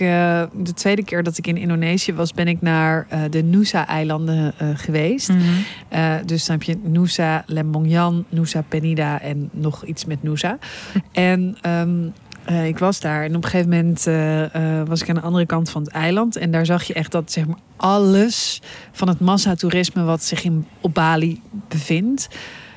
de 0.53 0.73
tweede 0.75 1.05
keer 1.05 1.23
dat 1.23 1.39
ik 1.39 1.47
in 1.47 1.57
Indonesië 1.57 2.15
was, 2.15 2.33
ben 2.33 2.49
ik 2.49 2.63
naar 2.63 3.07
de 3.31 3.43
Nusa-eilanden 3.43 4.55
geweest. 4.75 5.29
mhm. 5.29 6.27
Dus 6.27 6.47
dan 6.47 6.57
heb 6.57 6.67
je 6.67 6.77
Nusa 6.83 7.43
Lembongan, 7.47 8.25
Nusa 8.29 8.63
Penida 8.69 9.21
en 9.21 9.49
nog 9.53 9.85
iets 9.85 10.05
met 10.05 10.23
Nusa. 10.23 10.59
En 11.13 11.57
ehm, 11.61 12.09
eh, 12.45 12.67
ik 12.67 12.79
was 12.79 13.01
daar 13.01 13.23
en 13.25 13.37
op 13.37 13.45
een 13.45 13.51
gegeven 13.51 13.71
moment 13.71 14.07
eh, 14.07 14.79
eh, 14.81 14.87
was 14.89 15.03
ik 15.03 15.09
aan 15.09 15.15
de 15.15 15.21
andere 15.21 15.47
kant 15.47 15.71
van 15.71 15.83
het 15.83 15.93
eiland. 15.93 16.37
En 16.37 16.51
daar 16.51 16.67
zag 16.67 16.83
je 16.83 16.95
echt 16.95 17.13
dat 17.13 17.33
zeg 17.33 17.47
maar, 17.47 17.59
alles 17.77 18.63
van 18.93 19.09
het 19.09 19.21
massatoerisme 19.21 20.03
wat 20.03 20.23
zich 20.23 20.45
in, 20.45 20.67
op 20.81 20.95
Bali 20.95 21.43
bevindt, 21.69 22.29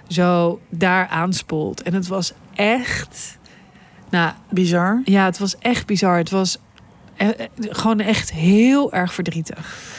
zo 0.07 0.59
daar 0.69 1.07
aanspoelt. 1.07 1.81
En 1.81 1.93
het 1.93 2.07
was 2.07 2.33
echt. 2.53 3.37
Nou, 4.09 4.31
Bizar. 4.49 5.01
ja, 5.05 5.25
het 5.25 5.37
was 5.37 5.57
echt 5.57 5.85
bizar. 5.85 6.17
Het 6.17 6.29
was 6.29 6.57
e- 7.15 7.25
e- 7.27 7.47
gewoon 7.57 7.99
echt 7.99 8.31
heel 8.31 8.93
erg 8.93 9.13
verdrietig. 9.13 9.91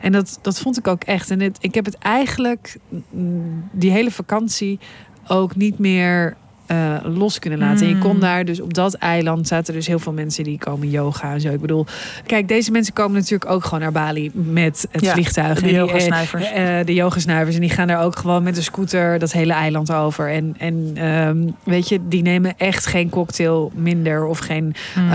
En 0.00 0.12
dat, 0.12 0.38
dat 0.42 0.60
vond 0.60 0.78
ik 0.78 0.88
ook 0.88 1.04
echt. 1.04 1.30
En 1.30 1.40
het, 1.40 1.56
ik 1.60 1.74
heb 1.74 1.84
het 1.84 1.98
eigenlijk 1.98 2.76
mm, 3.10 3.68
die 3.72 3.90
hele 3.90 4.10
vakantie 4.10 4.78
ook 5.26 5.56
niet 5.56 5.78
meer 5.78 6.36
eh, 6.70 6.94
los 7.04 7.38
kunnen 7.38 7.58
laten. 7.58 7.86
En 7.86 7.92
je 7.92 7.98
kon 7.98 8.14
Mm. 8.14 8.20
daar 8.20 8.44
dus 8.44 8.60
op 8.60 8.74
dat 8.74 8.94
eiland 8.94 9.48
zaten 9.48 9.74
dus 9.74 9.86
heel 9.86 9.98
veel 9.98 10.12
mensen 10.12 10.44
die 10.44 10.58
komen 10.58 10.90
yoga 10.90 11.32
en 11.32 11.40
zo. 11.40 11.48
Ik 11.48 11.60
bedoel, 11.60 11.86
kijk, 12.26 12.48
deze 12.48 12.70
mensen 12.70 12.92
komen 12.92 13.16
natuurlijk 13.16 13.50
ook 13.50 13.64
gewoon 13.64 13.80
naar 13.80 13.92
Bali 13.92 14.30
met 14.34 14.86
het 14.90 15.02
Ja, 15.04 15.12
vliegtuig. 15.12 15.54
de 15.54 15.60
En 15.60 15.68
die, 15.68 15.76
eh, 15.76 15.86
yogasnuivers. 15.86 16.50
eh, 16.52 16.76
de 16.84 16.94
yogasnuivers. 16.94 17.54
En 17.54 17.60
die 17.60 17.70
gaan 17.70 17.86
daar 17.86 18.02
ook 18.04 18.16
gewoon 18.16 18.42
met 18.42 18.56
een 18.56 18.62
scooter 18.62 19.18
dat 19.18 19.32
hele 19.32 19.52
eiland 19.52 19.92
over. 19.92 20.30
En, 20.30 20.54
en 20.58 20.90
ehm, 20.94 21.38
weet 21.64 21.88
je, 21.88 22.00
die 22.08 22.22
nemen 22.22 22.54
echt 22.56 22.86
geen 22.86 23.08
cocktail 23.08 23.72
minder 23.74 24.24
of 24.26 24.38
geen 24.38 24.74
Mm. 24.96 25.10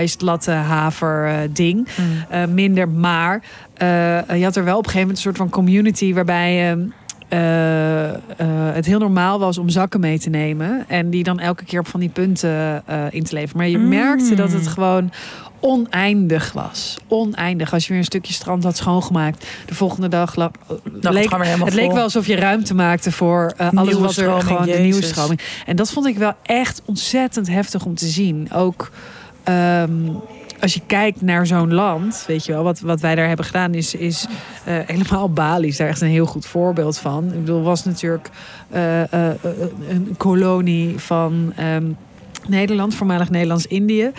iced 0.00 0.20
latte 0.20 0.50
haver 0.50 1.48
ding 1.52 1.88
Mm. 1.98 2.04
eh, 2.28 2.44
minder. 2.46 2.88
Maar 2.88 3.42
je 4.36 4.40
had 4.42 4.56
er 4.56 4.64
wel 4.64 4.78
op 4.78 4.84
een 4.84 4.90
gegeven 4.90 5.00
moment 5.00 5.16
een 5.16 5.22
soort 5.22 5.36
van 5.36 5.48
community 5.50 6.14
waarbij 6.14 6.76
eh, 7.34 8.08
eh, 8.14 8.74
het 8.74 8.86
heel 8.86 8.98
normaal 8.98 9.38
was 9.38 9.58
om 9.58 9.68
zakken 9.68 10.00
mee 10.00 10.18
te 10.18 10.30
nemen. 10.30 10.84
En 10.88 11.10
die 11.10 11.22
dan 11.24 11.38
elke 11.38 11.64
keer 11.64 11.80
op 11.80 11.86
van 11.88 12.00
die 12.00 12.08
punten 12.08 12.82
eh, 12.86 13.04
in 13.10 13.24
te 13.24 13.34
leveren. 13.34 13.56
Maar 13.56 13.68
je 13.68 13.78
Mm. 13.78 13.88
merkte 13.88 14.34
dat 14.34 14.52
het 14.52 14.66
gewoon 14.66 15.12
oneindig 15.60 16.52
was. 16.52 16.96
Oneindig. 17.08 17.72
Als 17.72 17.82
je 17.82 17.88
weer 17.88 17.98
een 17.98 18.04
stukje 18.04 18.32
strand 18.32 18.64
had 18.64 18.76
schoongemaakt. 18.76 19.46
De 19.66 19.74
volgende 19.74 20.08
dag 20.08 20.34
het 20.34 20.50
leek, 21.02 21.30
weer 21.30 21.40
helemaal 21.44 21.66
het 21.66 21.74
leek 21.74 21.92
wel 21.92 22.02
alsof 22.02 22.26
je 22.26 22.36
ruimte 22.36 22.74
maakte 22.74 23.12
voor 23.12 23.52
alles 23.74 23.94
wat 23.94 24.16
er 24.16 24.40
gewoon 24.42 24.62
de 24.64 24.70
nieuwe 24.70 24.84
Jezus. 24.86 25.08
stroming. 25.08 25.40
En 25.66 25.76
dat 25.76 25.90
vond 25.92 26.06
ik 26.06 26.16
wel 26.18 26.32
echt 26.42 26.82
ontzettend 26.84 27.48
heftig 27.48 27.84
om 27.84 27.94
te 27.94 28.06
zien. 28.06 28.52
Ook 28.52 28.90
ehm, 29.44 29.90
als 30.64 30.74
je 30.74 30.80
kijkt 30.86 31.22
naar 31.22 31.46
zo'n 31.46 31.74
land, 31.74 32.24
weet 32.26 32.44
je 32.44 32.52
wel, 32.52 32.62
wat, 32.62 32.80
wat 32.80 33.00
wij 33.00 33.14
daar 33.14 33.26
hebben 33.28 33.44
gedaan, 33.46 33.74
is, 33.74 33.94
is 33.94 34.26
eh, 34.64 34.74
helemaal 34.86 35.30
Bali 35.30 35.68
is 35.68 35.76
daar 35.76 35.88
echt 35.88 36.00
een 36.00 36.08
heel 36.08 36.26
goed 36.26 36.46
voorbeeld 36.46 36.98
van. 36.98 37.24
Ik 37.24 37.38
bedoel, 37.44 37.62
was 37.62 37.84
natuurlijk 37.84 38.30
eh, 38.70 39.12
eh, 39.12 39.34
een 39.88 40.14
kolonie 40.16 40.98
van. 40.98 41.52
ehm, 41.56 41.84
Nederland, 42.48 42.94
voormalig 42.94 43.30
Nederlands-Indië. 43.30 44.10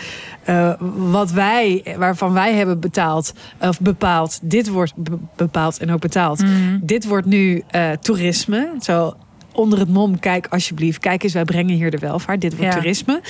Wat 0.96 1.30
wij, 1.30 1.84
waarvan 1.98 2.32
wij 2.32 2.54
hebben 2.54 2.80
betaald, 2.80 3.32
of 3.60 3.80
bepaald, 3.80 4.38
dit 4.42 4.68
wordt 4.68 4.92
be- 4.96 5.18
bepaald 5.36 5.78
en 5.78 5.92
ook 5.92 6.00
betaald. 6.00 6.42
Mhm. 6.42 6.78
Dit 6.82 7.06
wordt 7.06 7.26
nu 7.26 7.62
toerisme. 8.00 8.74
Zo 8.80 9.14
onder 9.56 9.78
het 9.78 9.88
mom, 9.88 10.18
kijk 10.18 10.46
alsjeblieft. 10.50 10.98
Kijk 10.98 11.22
eens, 11.22 11.32
wij 11.32 11.44
brengen 11.44 11.74
hier 11.74 11.90
de 11.90 11.98
welvaart. 11.98 12.40
Dit 12.40 12.56
wordt 12.56 12.72
Ja. 12.72 12.78
toerisme. 12.80 13.20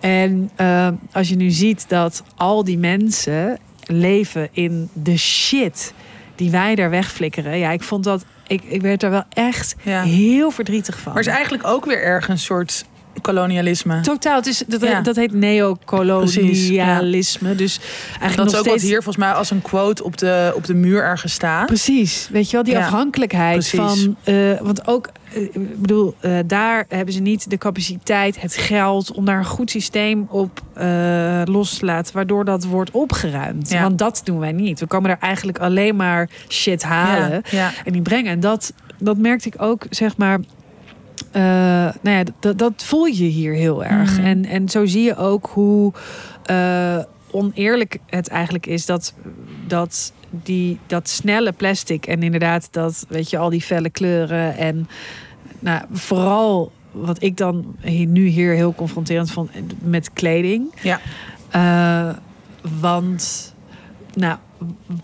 En 0.00 0.50
eh, 0.56 0.88
als 1.12 1.28
je 1.28 1.36
nu 1.36 1.50
ziet 1.50 1.84
dat 1.88 2.22
al 2.36 2.64
die 2.64 2.78
mensen 2.78 3.58
leven 3.86 4.48
in 4.52 4.88
de 4.92 5.16
shit 5.18 5.92
die 6.34 6.50
wij 6.50 6.74
daar 6.74 6.90
wegflikkeren. 6.90 7.58
Ja, 7.58 7.70
ik 7.70 7.82
vond 7.82 8.04
dat... 8.04 8.24
Ik, 8.46 8.62
ik 8.64 8.80
werd 8.82 9.00
daar 9.00 9.10
wel 9.10 9.24
echt 9.28 9.76
Ja. 9.82 10.02
heel 10.02 10.50
verdrietig 10.50 10.94
van. 10.98 11.04
Maar 11.12 11.16
het 11.22 11.26
is 11.26 11.32
eigenlijk 11.32 11.66
ook 11.66 11.84
weer 11.84 12.02
erg 12.02 12.28
een 12.28 12.38
soort 12.38 12.84
kolonialisme. 13.20 14.00
Totaal, 14.00 14.36
het 14.36 14.46
is, 14.46 14.62
dat, 14.66 14.80
Ja. 14.80 15.00
dat 15.00 15.16
heet 15.16 15.32
neocolonialisme. 15.32 17.54
Dus 17.54 17.80
eigenlijk 18.20 18.36
Dat 18.36 18.44
nog 18.44 18.54
is 18.54 18.58
ook 18.58 18.66
steeds... 18.66 18.82
wat 18.82 18.90
hier 18.90 19.02
volgens 19.02 19.24
mij 19.24 19.32
als 19.32 19.50
een 19.50 19.62
quote 19.62 20.04
op 20.04 20.18
de, 20.18 20.52
op 20.54 20.64
de 20.64 20.74
muur 20.74 21.02
ergens 21.02 21.32
staat. 21.32 21.66
Precies, 21.66 22.28
weet 22.32 22.46
je 22.46 22.52
wel, 22.52 22.62
die 22.64 22.74
Ja, 22.74 22.80
afhankelijkheid 22.84 23.68
precies. 23.70 24.02
van... 24.02 24.16
eh, 24.22 24.34
want 24.60 24.86
ook, 24.86 25.08
eh, 25.32 25.42
ik 25.42 25.80
bedoel, 25.80 26.14
eh, 26.20 26.32
daar 26.46 26.84
hebben 26.88 27.14
ze 27.14 27.20
niet 27.20 27.50
de 27.50 27.58
capaciteit, 27.58 28.40
het 28.40 28.54
geld... 28.56 29.12
om 29.12 29.24
daar 29.24 29.38
een 29.38 29.44
goed 29.44 29.70
systeem 29.70 30.26
op 30.30 30.60
los 31.44 31.78
te 31.78 31.84
laten... 31.84 32.14
waardoor 32.14 32.44
dat 32.44 32.64
wordt 32.64 32.90
opgeruimd. 32.90 33.70
Ja. 33.70 33.82
Want 33.82 33.98
dat 33.98 34.20
doen 34.24 34.38
wij 34.38 34.52
niet. 34.52 34.80
We 34.80 34.86
komen 34.86 35.08
daar 35.08 35.18
eigenlijk 35.20 35.58
alleen 35.58 35.96
maar 35.96 36.28
shit 36.48 36.82
halen 36.82 37.42
en 37.84 37.92
die 37.92 38.02
brengen. 38.02 38.32
En 38.32 38.40
dat, 38.40 38.72
dat 38.98 39.16
merkte 39.16 39.48
ik 39.48 39.54
ook, 39.62 39.82
zeg 39.90 40.16
maar... 40.16 40.38
eh, 41.32 41.42
nou 42.02 42.16
ja, 42.16 42.22
dat, 42.40 42.58
dat 42.58 42.72
voel 42.76 43.04
je 43.04 43.24
hier 43.24 43.54
heel 43.54 43.84
erg. 43.84 44.16
Mhm. 44.16 44.26
En, 44.26 44.44
en 44.44 44.68
zo 44.68 44.86
zie 44.86 45.02
je 45.02 45.16
ook 45.16 45.50
hoe 45.52 45.92
eh, 46.44 46.98
oneerlijk 47.30 47.98
het 48.06 48.28
eigenlijk 48.28 48.66
is 48.66 48.86
dat, 48.86 49.14
dat, 49.66 50.12
die, 50.30 50.78
dat 50.86 51.08
snelle 51.08 51.52
plastic 51.52 52.06
en 52.06 52.22
inderdaad 52.22 52.68
dat, 52.70 53.06
weet 53.08 53.30
je, 53.30 53.38
al 53.38 53.50
die 53.50 53.60
felle 53.60 53.90
kleuren 53.90 54.56
en 54.56 54.88
nou, 55.58 55.84
vooral 55.92 56.72
wat 56.90 57.22
ik 57.22 57.36
dan 57.36 57.76
hier, 57.80 58.06
nu 58.06 58.26
hier 58.26 58.54
heel 58.54 58.74
confronterend 58.74 59.30
vond 59.30 59.50
met 59.82 60.12
kleding. 60.12 60.74
Ja. 60.82 61.00
Eh, 61.50 62.16
want, 62.80 63.54
nou, 64.14 64.38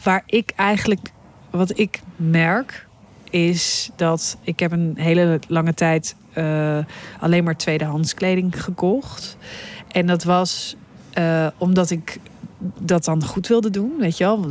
waar 0.02 0.22
ik 0.26 0.52
eigenlijk, 0.56 1.10
wat 1.50 1.78
ik 1.78 2.00
merk, 2.16 2.85
is 3.30 3.90
dat 3.96 4.36
ik 4.42 4.60
heb 4.60 4.72
een 4.72 4.92
hele 4.96 5.40
lange 5.48 5.74
tijd 5.74 6.16
eh, 6.32 6.78
alleen 7.20 7.44
maar 7.44 7.56
tweedehands 7.56 8.14
kleding 8.14 8.62
gekocht. 8.62 9.36
En 9.88 10.06
dat 10.06 10.24
was 10.24 10.76
eh, 11.12 11.46
omdat 11.58 11.90
ik 11.90 12.18
dat 12.78 13.04
dan 13.04 13.24
goed 13.24 13.46
wilde 13.46 13.70
doen, 13.70 13.92
weet 13.98 14.18
je 14.18 14.24
wel. 14.24 14.46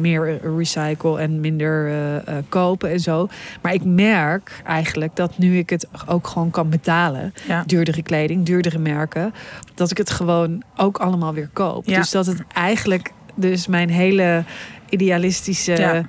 Meer 0.00 0.40
recycle 0.56 1.18
en 1.18 1.40
minder 1.40 1.90
eh, 2.24 2.34
kopen 2.48 2.90
en 2.90 3.00
zo. 3.00 3.28
Maar 3.62 3.74
ik 3.74 3.84
merk 3.84 4.60
eigenlijk 4.64 5.16
dat 5.16 5.38
nu 5.38 5.58
ik 5.58 5.70
het 5.70 5.88
ook 6.06 6.26
gewoon 6.26 6.50
kan 6.50 6.70
betalen, 6.70 7.32
Ja. 7.48 7.62
duurdere 7.66 8.02
kleding, 8.02 8.44
duurdere 8.46 8.78
merken, 8.78 9.34
dat 9.74 9.90
ik 9.90 9.96
het 9.96 10.10
gewoon 10.10 10.62
ook 10.76 10.98
allemaal 10.98 11.34
weer 11.34 11.48
koop. 11.52 11.86
Ja. 11.86 11.98
Dus 11.98 12.10
dat 12.10 12.26
het 12.26 12.42
eigenlijk, 12.52 13.12
dus 13.34 13.66
mijn 13.66 13.90
hele 13.90 14.44
idealistische 14.88 15.76
Ja. 15.76 16.06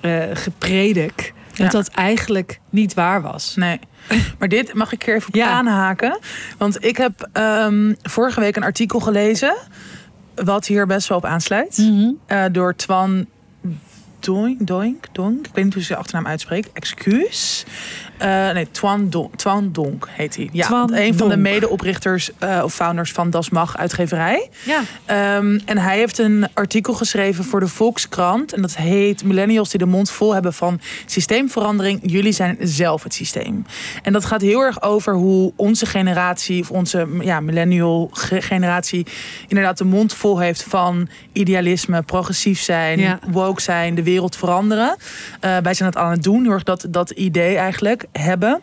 Eh, 0.00 0.22
gepredik, 0.32 1.32
Ja. 1.52 1.62
dat 1.64 1.72
dat 1.72 1.88
eigenlijk 1.88 2.60
niet 2.70 2.94
waar 2.94 3.22
was. 3.22 3.54
Nee. 3.56 3.78
Maar 4.38 4.48
dit 4.48 4.74
mag 4.74 4.92
ik 4.92 5.06
er 5.06 5.14
even 5.14 5.28
op 5.28 5.34
Ja. 5.34 5.48
aanhaken. 5.48 6.18
Want 6.58 6.84
ik 6.84 6.96
heb 6.96 7.28
ehm, 7.32 7.92
vorige 8.02 8.40
week 8.40 8.56
een 8.56 8.62
artikel 8.62 9.00
gelezen. 9.00 9.56
Wat 10.34 10.66
hier 10.66 10.86
best 10.86 11.08
wel 11.08 11.18
op 11.18 11.24
aansluit. 11.24 11.76
Mhm. 11.78 12.10
eh, 12.26 12.44
door 12.52 12.76
Twan 12.76 13.26
Doink, 14.20 14.66
Doink, 14.66 15.04
Donk. 15.12 15.46
Ik 15.46 15.54
weet 15.54 15.64
niet 15.64 15.72
hoe 15.72 15.82
ze 15.82 15.88
zijn 15.88 15.98
achternaam 15.98 16.26
uitspreekt. 16.26 16.72
Excuus. 16.72 17.64
Eh, 18.20 18.50
nee, 18.50 18.68
Twan, 18.70 19.10
Don, 19.10 19.30
Twan 19.36 19.68
Donk 19.72 20.08
heet 20.10 20.36
hij. 20.36 20.48
Ja, 20.52 20.66
Twan 20.66 20.94
een 20.94 21.16
van 21.18 21.28
de 21.28 21.36
medeoprichters 21.36 22.30
eh, 22.38 22.60
of 22.64 22.74
founders 22.74 23.12
van 23.12 23.30
Das 23.30 23.50
Mag 23.50 23.76
uitgeverij. 23.76 24.48
Ja. 24.64 24.80
Ehm, 25.04 25.58
en 25.64 25.78
hij 25.78 25.98
heeft 25.98 26.18
een 26.18 26.46
artikel 26.54 26.94
geschreven 26.94 27.44
voor 27.44 27.60
de 27.60 27.68
Volkskrant. 27.68 28.52
En 28.52 28.62
dat 28.62 28.76
heet 28.76 29.24
Millennials 29.24 29.70
die 29.70 29.78
de 29.78 29.86
mond 29.86 30.10
vol 30.10 30.34
hebben 30.34 30.52
van 30.54 30.80
systeemverandering. 31.06 32.00
Jullie 32.02 32.32
zijn 32.32 32.56
zelf 32.60 33.02
het 33.02 33.14
systeem. 33.14 33.64
En 34.02 34.12
dat 34.12 34.24
gaat 34.24 34.40
heel 34.40 34.60
erg 34.60 34.82
over 34.82 35.14
hoe 35.14 35.52
onze 35.56 35.86
generatie, 35.86 36.60
of 36.60 36.70
onze 36.70 37.06
ja, 37.20 37.40
millennial 37.40 38.08
ge- 38.12 38.42
generatie, 38.42 39.06
inderdaad 39.48 39.78
de 39.78 39.84
mond 39.84 40.14
vol 40.14 40.38
heeft 40.38 40.62
van 40.62 41.08
idealisme, 41.32 42.02
progressief 42.02 42.60
zijn, 42.60 42.98
Ja. 43.00 43.18
woke 43.30 43.60
zijn, 43.60 43.94
de 43.94 44.02
wereld 44.02 44.36
veranderen. 44.36 44.96
Eh, 45.40 45.56
wij 45.62 45.74
zijn 45.74 45.88
het 45.88 45.98
aan 45.98 46.10
het 46.10 46.22
doen, 46.22 46.42
heel 46.42 46.52
erg 46.52 46.62
dat, 46.62 46.86
dat 46.88 47.10
idee 47.10 47.56
eigenlijk 47.56 48.04
hebben. 48.12 48.60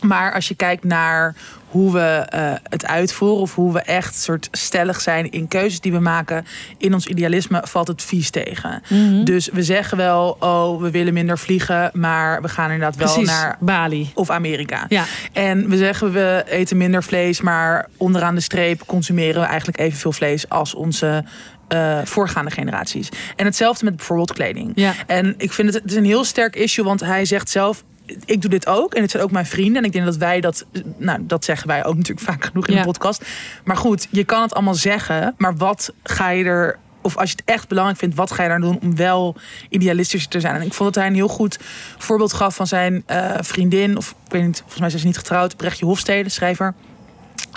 Maar 0.00 0.34
als 0.34 0.48
je 0.48 0.54
kijkt 0.54 0.84
naar 0.84 1.34
hoe 1.68 1.92
we 1.92 2.26
eh, 2.28 2.52
het 2.62 2.86
uitvoeren 2.86 3.40
of 3.40 3.54
hoe 3.54 3.72
we 3.72 3.80
echt 3.80 4.14
soort 4.14 4.48
stellig 4.52 5.00
zijn 5.00 5.30
in 5.30 5.48
keuzes 5.48 5.80
die 5.80 5.92
we 5.92 5.98
maken 5.98 6.46
in 6.78 6.94
ons 6.94 7.06
idealisme, 7.06 7.62
valt 7.64 7.88
het 7.88 8.02
vies 8.02 8.30
tegen. 8.30 8.82
Mhm. 8.88 9.24
Dus 9.24 9.48
we 9.52 9.62
zeggen 9.62 9.96
wel, 9.96 10.36
oh, 10.40 10.80
we 10.80 10.90
willen 10.90 11.12
minder 11.12 11.38
vliegen, 11.38 11.90
maar 11.92 12.42
we 12.42 12.48
gaan 12.48 12.70
inderdaad 12.70 12.96
wel 12.96 13.22
naar 13.22 13.56
Bali. 13.60 14.10
of 14.14 14.30
Amerika. 14.30 14.84
Ja. 14.88 15.04
En 15.32 15.68
we 15.68 15.76
zeggen 15.76 16.12
we 16.12 16.44
eten 16.48 16.76
minder 16.76 17.02
vlees, 17.02 17.40
maar 17.40 17.88
onderaan 17.96 18.34
de 18.34 18.40
streep 18.40 18.86
consumeren 18.86 19.40
we 19.40 19.46
eigenlijk 19.46 19.78
evenveel 19.78 20.12
vlees 20.12 20.48
als 20.48 20.74
onze 20.74 21.24
eh, 21.68 21.98
voorgaande 22.04 22.50
generaties. 22.50 23.08
En 23.36 23.44
hetzelfde 23.44 23.84
met 23.84 23.96
bijvoorbeeld 23.96 24.32
kleding. 24.32 24.72
Ja. 24.74 24.94
En 25.06 25.34
ik 25.36 25.52
vind 25.52 25.74
het, 25.74 25.82
het 25.82 25.90
is 25.90 25.96
een 25.96 26.04
heel 26.04 26.24
sterk 26.24 26.56
issue, 26.56 26.84
want 26.84 27.00
hij 27.00 27.24
zegt 27.24 27.50
zelf. 27.50 27.84
Ik 28.24 28.40
doe 28.40 28.50
dit 28.50 28.66
ook 28.66 28.94
en 28.94 29.02
het 29.02 29.10
zijn 29.10 29.22
ook 29.22 29.30
mijn 29.30 29.46
vrienden. 29.46 29.76
En 29.76 29.84
ik 29.84 29.92
denk 29.92 30.04
dat 30.04 30.16
wij 30.16 30.40
dat, 30.40 30.64
nou, 30.96 31.18
dat 31.26 31.44
zeggen 31.44 31.68
wij 31.68 31.84
ook 31.84 31.96
natuurlijk 31.96 32.26
vaak 32.26 32.44
genoeg 32.44 32.66
in 32.66 32.74
Ja. 32.74 32.78
de 32.80 32.86
podcast. 32.86 33.24
Maar 33.64 33.76
goed, 33.76 34.08
je 34.10 34.24
kan 34.24 34.42
het 34.42 34.54
allemaal 34.54 34.74
zeggen, 34.74 35.34
maar 35.38 35.56
wat 35.56 35.92
ga 36.02 36.30
je 36.30 36.44
er, 36.44 36.78
of 37.02 37.16
als 37.16 37.30
je 37.30 37.36
het 37.36 37.54
echt 37.54 37.68
belangrijk 37.68 37.98
vindt, 37.98 38.14
wat 38.16 38.30
ga 38.30 38.42
je 38.42 38.48
daar 38.48 38.60
doen 38.60 38.78
om 38.82 38.96
wel 38.96 39.36
idealistisch 39.68 40.26
te 40.26 40.40
zijn? 40.40 40.54
En 40.54 40.62
ik 40.62 40.72
vond 40.74 40.94
dat 40.94 41.02
hij 41.02 41.06
een 41.12 41.18
heel 41.18 41.28
goed 41.28 41.58
voorbeeld 41.98 42.32
gaf 42.32 42.54
van 42.54 42.66
zijn 42.66 43.02
eh, 43.06 43.30
vriendin, 43.40 43.96
of 43.96 44.10
ik 44.26 44.32
weet 44.32 44.46
niet, 44.46 44.58
volgens 44.58 44.78
mij 44.78 44.88
is 44.88 45.00
ze 45.00 45.06
niet 45.06 45.18
getrouwd, 45.18 45.56
Brechtje 45.56 45.84
Hofstede, 45.84 46.28
schrijver. 46.28 46.74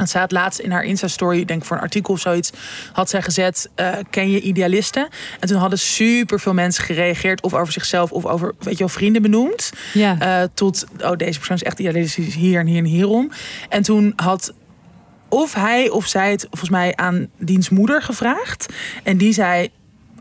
En 0.02 0.08
zij 0.08 0.22
had 0.22 0.32
laatst 0.32 0.60
in 0.60 0.72
haar 0.72 0.84
Insta-story, 0.84 1.46
denk 1.46 1.66
voor 1.66 1.78
een 1.78 1.84
artikel 1.84 2.14
of 2.14 2.20
zoiets, 2.20 2.52
had 2.94 3.10
zij 3.10 3.22
gezet: 3.22 3.70
eh, 3.76 3.94
Ken 4.10 4.32
je 4.32 4.42
idealisten? 4.42 5.08
En 5.40 5.48
toen 5.48 5.58
hadden 5.58 5.80
super 5.80 6.40
veel 6.40 6.54
mensen 6.54 6.84
gereageerd, 6.84 7.42
of 7.42 7.54
over 7.54 7.74
zichzelf, 7.74 8.12
of 8.12 8.26
over, 8.26 8.54
weet 8.60 8.74
je 8.74 8.80
wel, 8.80 8.90
vrienden 8.90 9.22
benoemd. 9.22 9.72
Ja. 9.94 10.20
Eh, 10.20 10.48
tot, 10.54 10.86
oh, 11.02 11.16
deze 11.16 11.38
persoon 11.38 11.56
is 11.56 11.64
echt 11.64 11.80
idealistisch 11.80 12.36
hier 12.36 12.60
en 12.60 12.68
hier 12.68 12.78
en 12.78 12.86
hierom. 12.86 13.32
En 13.70 13.82
toen 13.82 14.14
had 14.16 14.54
of 15.30 15.54
hij 15.54 15.90
of 15.90 16.08
zij 16.08 16.32
het 16.32 16.46
volgens 16.50 16.70
mij 16.70 16.96
aan 16.96 17.28
diens 17.38 17.70
moeder 17.70 18.02
gevraagd. 18.02 18.74
En 19.04 19.18
die 19.18 19.34
zei. 19.34 19.70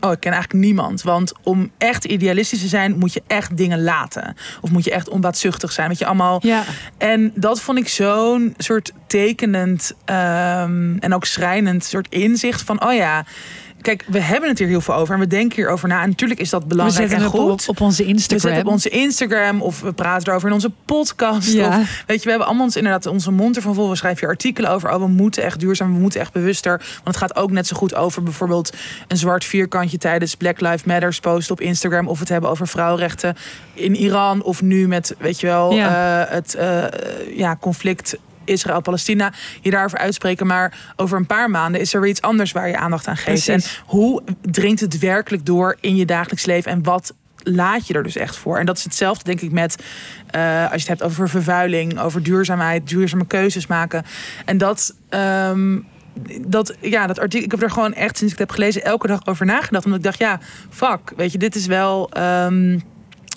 Oh, 0.01 0.11
ik 0.11 0.19
ken 0.19 0.31
eigenlijk 0.31 0.63
niemand. 0.63 1.01
Want 1.01 1.33
om 1.43 1.71
echt 1.77 2.05
idealistisch 2.05 2.61
te 2.61 2.67
zijn, 2.67 2.97
moet 2.97 3.13
je 3.13 3.23
echt 3.27 3.57
dingen 3.57 3.83
laten. 3.83 4.35
Of 4.61 4.71
moet 4.71 4.83
je 4.83 4.91
echt 4.91 5.09
onbaatzuchtig 5.09 5.71
zijn. 5.71 5.87
Weet 5.87 5.99
je, 5.99 6.05
allemaal 6.05 6.39
ja. 6.43 6.63
en 6.97 7.31
dat 7.35 7.61
vond 7.61 7.77
ik 7.77 7.87
zo'n 7.87 8.53
soort 8.57 8.91
tekenend 9.07 9.93
ehm, 10.05 10.97
en 10.99 11.13
ook 11.13 11.25
schrijnend 11.25 11.83
soort 11.83 12.07
inzicht 12.09 12.61
van, 12.61 12.85
oh 12.85 12.93
ja, 12.93 13.25
kijk, 13.81 14.05
we 14.07 14.19
hebben 14.19 14.49
het 14.49 14.59
hier 14.59 14.67
heel 14.67 14.81
veel 14.81 14.93
over 14.93 15.13
en 15.13 15.19
we 15.19 15.27
denken 15.27 15.55
hierover 15.55 15.87
na. 15.87 16.01
En 16.01 16.09
natuurlijk 16.09 16.39
is 16.39 16.49
dat 16.49 16.61
We 16.61 16.67
belangrijk 16.67 16.99
zetten 17.09 17.17
en 17.27 17.31
het 17.31 17.41
goed. 17.41 17.61
op, 17.67 17.69
op 17.69 17.81
onze 17.81 18.03
we 18.03 18.09
Instagram. 18.09 18.39
zetten 18.39 18.65
op 18.65 18.71
onze 18.71 18.89
Instagram 18.89 19.61
of 19.61 19.81
we 19.81 19.91
praten 19.93 20.27
erover 20.27 20.47
in 20.47 20.53
onze 20.53 20.71
podcast. 20.85 21.51
Ja. 21.53 21.67
Of, 21.67 22.03
weet 22.07 22.17
je, 22.17 22.23
we 22.23 22.29
hebben 22.29 22.47
allemaal 22.47 22.65
ons, 22.65 22.75
inderdaad 22.75 23.05
onze 23.05 23.31
mond 23.31 23.55
ervan 23.55 23.73
vol. 23.73 23.89
We 23.89 23.95
schrijven 23.95 24.19
hier 24.19 24.29
artikelen 24.29 24.69
over. 24.71 24.89
Oh, 24.93 24.99
we 24.99 25.07
moeten 25.07 25.43
echt 25.43 25.59
duurzaam, 25.59 25.93
we 25.93 25.99
moeten 25.99 26.19
echt 26.19 26.33
bewuster. 26.33 26.77
Want 26.77 27.01
het 27.03 27.17
gaat 27.17 27.35
ook 27.35 27.51
net 27.51 27.67
zo 27.67 27.75
goed 27.75 27.95
over 27.95 28.23
bijvoorbeeld 28.23 28.73
een 29.07 29.17
zwart 29.17 29.45
vierkantje 29.45 29.97
tijdens 29.97 30.35
Black 30.35 30.61
Lives 30.61 30.83
Matters 30.83 31.19
posten 31.19 31.53
op 31.55 31.61
Instagram. 31.61 32.07
Of 32.07 32.19
het 32.19 32.29
hebben 32.29 32.49
over 32.49 32.67
vrouwenrechten 32.67 33.35
in 33.73 33.95
Iran. 33.95 34.43
Of 34.43 34.61
nu 34.61 34.87
met, 34.87 35.15
weet 35.19 35.39
je 35.39 35.47
wel, 35.47 35.73
Ja. 35.73 36.25
eh, 36.25 36.33
het 36.33 36.55
eh, 36.55 36.83
ja, 37.35 37.57
conflict 37.59 38.17
Israël-Palestina, 38.45 39.33
je 39.61 39.69
daarover 39.71 39.97
uitspreken. 39.97 40.47
Maar 40.47 40.93
over 40.95 41.17
een 41.17 41.25
paar 41.25 41.49
maanden 41.49 41.81
is 41.81 41.93
er 41.93 42.01
weer 42.01 42.09
iets 42.09 42.21
anders 42.21 42.51
waar 42.51 42.67
je 42.67 42.77
aandacht 42.77 43.07
aan 43.07 43.17
geeft. 43.17 43.45
Precies. 43.45 43.77
En 43.77 43.83
hoe 43.85 44.21
dringt 44.41 44.79
het 44.79 44.99
werkelijk 44.99 45.45
door 45.45 45.77
in 45.79 45.95
je 45.95 46.05
dagelijks 46.05 46.45
leven? 46.45 46.71
En 46.71 46.83
wat 46.83 47.13
laat 47.43 47.87
je 47.87 47.93
er 47.93 48.03
dus 48.03 48.15
echt 48.15 48.35
voor? 48.35 48.57
En 48.57 48.65
dat 48.65 48.77
is 48.77 48.83
hetzelfde, 48.83 49.23
denk 49.23 49.41
ik, 49.41 49.51
met 49.51 49.75
eh, 50.29 50.61
als 50.61 50.83
je 50.83 50.89
het 50.89 50.99
hebt 50.99 51.03
over 51.03 51.29
vervuiling, 51.29 51.99
over 51.99 52.23
duurzaamheid, 52.23 52.87
duurzame 52.87 53.25
keuzes 53.25 53.67
maken. 53.67 54.03
En 54.45 54.57
dat. 54.57 54.95
ehm, 55.09 55.79
dat, 56.47 56.75
ja, 56.79 57.07
dat 57.07 57.19
artikel, 57.19 57.45
ik 57.45 57.51
heb 57.51 57.61
er 57.61 57.71
gewoon 57.71 57.93
echt 57.93 58.17
sinds 58.17 58.33
ik 58.33 58.39
het 58.39 58.47
heb 58.47 58.57
gelezen 58.57 58.83
elke 58.83 59.07
dag 59.07 59.25
over 59.25 59.45
nagedacht. 59.45 59.85
Omdat 59.85 59.99
ik 59.99 60.05
dacht, 60.05 60.19
ja, 60.19 60.39
fuck, 60.69 61.13
weet 61.15 61.31
je, 61.31 61.37
dit 61.37 61.55
is 61.55 61.65
wel. 61.65 62.09
ehm, 62.11 62.79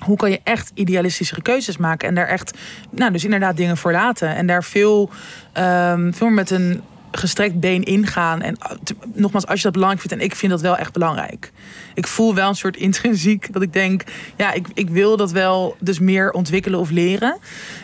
hoe 0.05 0.17
kan 0.17 0.31
je 0.31 0.41
echt 0.45 0.71
idealistischere 0.75 1.43
keuzes 1.43 1.77
maken 1.77 2.09
en 2.09 2.15
daar 2.15 2.27
echt, 2.29 2.59
nou, 2.91 3.13
dus 3.13 3.25
inderdaad 3.25 3.57
dingen 3.57 3.77
voor 3.77 3.93
laten 3.93 4.35
en 4.35 4.47
daar 4.47 4.65
veel, 4.65 5.11
ehm, 5.53 6.13
veel 6.13 6.27
meer 6.27 6.37
met 6.37 6.51
een 6.51 6.83
gestrekt 7.11 7.61
been 7.61 7.83
ingaan. 7.83 8.43
En 8.43 8.55
t- 8.85 8.95
nogmaals, 9.15 9.47
als 9.47 9.57
je 9.59 9.63
dat 9.65 9.73
belangrijk 9.73 10.07
vindt, 10.09 10.23
en 10.23 10.29
ik 10.29 10.35
vind 10.37 10.53
dat 10.53 10.61
wel 10.61 10.77
echt 10.77 10.93
belangrijk. 10.93 11.53
Ik 11.95 12.07
voel 12.07 12.35
wel 12.35 12.49
een 12.49 12.55
soort 12.55 12.77
intrinsiek 12.77 13.53
dat 13.53 13.63
ik 13.63 13.73
denk, 13.73 14.03
ja, 14.37 14.53
ik, 14.53 14.67
ik 14.75 14.89
wil 14.91 15.17
dat 15.17 15.31
wel 15.33 15.77
dus 15.81 15.99
meer 15.99 16.31
ontwikkelen 16.33 16.81
of 16.81 16.91
leren. 16.91 17.37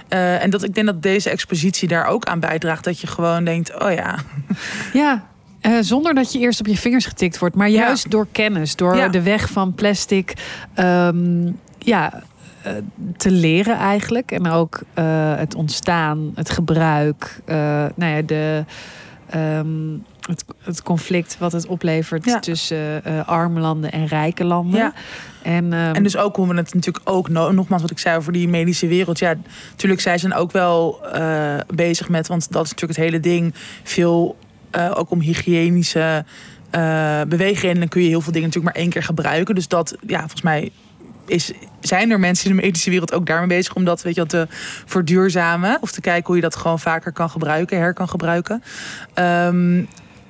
Eh, 0.09 0.43
en 0.43 0.51
dat 0.51 0.63
ik 0.63 0.75
denk 0.75 0.87
dat 0.87 1.03
deze 1.03 1.31
expositie 1.31 1.89
daar 1.89 2.07
ook 2.07 2.25
aan 2.25 2.41
bijdraagt. 2.41 2.85
Dat 2.85 3.01
je 3.01 3.07
gewoon 3.07 3.45
denkt, 3.45 3.83
oh 3.83 3.93
ja, 3.93 4.15
Ja. 4.93 5.27
eh, 5.61 5.73
zonder 5.81 6.15
dat 6.15 6.33
je 6.33 6.39
eerst 6.39 6.61
op 6.61 6.67
je 6.67 6.77
vingers 6.77 7.07
getikt 7.07 7.39
wordt, 7.39 7.55
maar 7.55 7.69
Ja. 7.71 7.81
juist 7.81 8.11
door 8.11 8.27
kennis, 8.33 8.77
door 8.77 8.97
Ja. 8.97 9.09
de 9.09 9.23
weg 9.23 9.51
van 9.51 9.75
plastic, 9.75 10.33
ehm, 10.75 11.51
ja, 11.81 12.23
eh, 12.63 12.73
te 13.17 13.31
leren 13.31 13.77
eigenlijk. 13.77 14.33
En 14.33 14.47
ook 14.47 14.81
eh, 14.95 15.37
het 15.37 15.55
ontstaan, 15.55 16.33
het 16.35 16.51
gebruik, 16.51 17.41
eh, 17.45 17.57
nou 17.95 18.13
ja, 18.17 18.23
de, 18.23 18.65
ehm, 19.31 19.69
het, 20.21 20.45
het 20.63 20.83
conflict 20.83 21.39
wat 21.39 21.53
het 21.53 21.67
oplevert 21.67 22.25
Ja. 22.25 22.39
tussen 22.41 23.03
arme 23.27 23.61
landen 23.61 23.93
en 23.93 24.07
rijke 24.07 24.45
landen. 24.45 24.81
Ja. 24.81 24.93
En, 25.43 25.73
ehm, 25.73 25.95
En 25.95 26.03
dus 26.03 26.17
ook 26.17 26.37
hoe 26.37 26.49
we 26.49 26.55
het 26.55 26.75
natuurlijk 26.75 27.11
ook, 27.11 27.29
no- 27.29 27.51
nogmaals 27.51 27.83
wat 27.83 27.91
ik 27.91 27.99
zei 27.99 28.17
over 28.17 28.33
die 28.33 28.49
medische 28.49 28.87
wereld. 28.87 29.19
Ja, 29.19 29.35
natuurlijk 29.71 30.01
zij 30.01 30.19
zijn 30.19 30.35
ook 30.35 30.53
wel 30.53 31.01
bezig 31.75 32.09
met, 32.09 32.27
want 32.29 32.53
dat 32.53 32.65
is 32.65 32.71
natuurlijk 32.71 32.99
het 32.99 33.09
hele 33.09 33.21
ding. 33.21 33.55
Veel 33.83 34.37
ook 34.95 35.11
om 35.11 35.21
hygiënische 35.21 36.25
eh 36.71 37.21
beweegredenen 37.29 37.89
kun 37.89 38.03
je 38.03 38.09
heel 38.09 38.21
veel 38.21 38.33
dingen 38.33 38.49
natuurlijk 38.49 38.75
maar 38.75 38.83
één 38.85 38.93
keer 38.93 39.03
gebruiken. 39.03 39.55
Dus 39.55 39.69
dat, 39.69 39.97
ja, 40.07 40.19
volgens 40.19 40.43
mij 40.43 40.71
is, 41.27 41.53
zijn 41.81 42.11
er 42.11 42.21
mensen 42.21 42.51
in 42.51 42.57
de 42.57 42.63
medische 42.63 42.91
wereld 42.91 43.13
ook 43.13 43.27
daarmee 43.27 43.49
bezig 43.49 43.75
om 43.75 43.85
dat 43.85 44.03
weet 44.03 44.15
je, 44.15 44.27
te 44.27 44.47
verduurzamen. 44.87 45.79
Of 45.81 45.93
te 45.93 46.01
kijken 46.01 46.27
hoe 46.27 46.37
je 46.37 46.43
dat 46.43 46.57
gewoon 46.57 46.79
vaker 46.79 47.13
kan 47.13 47.31
gebruiken, 47.31 47.79
her 47.79 47.93
kan 47.93 48.09
gebruiken. 48.09 48.63
Ehm, 49.15 49.77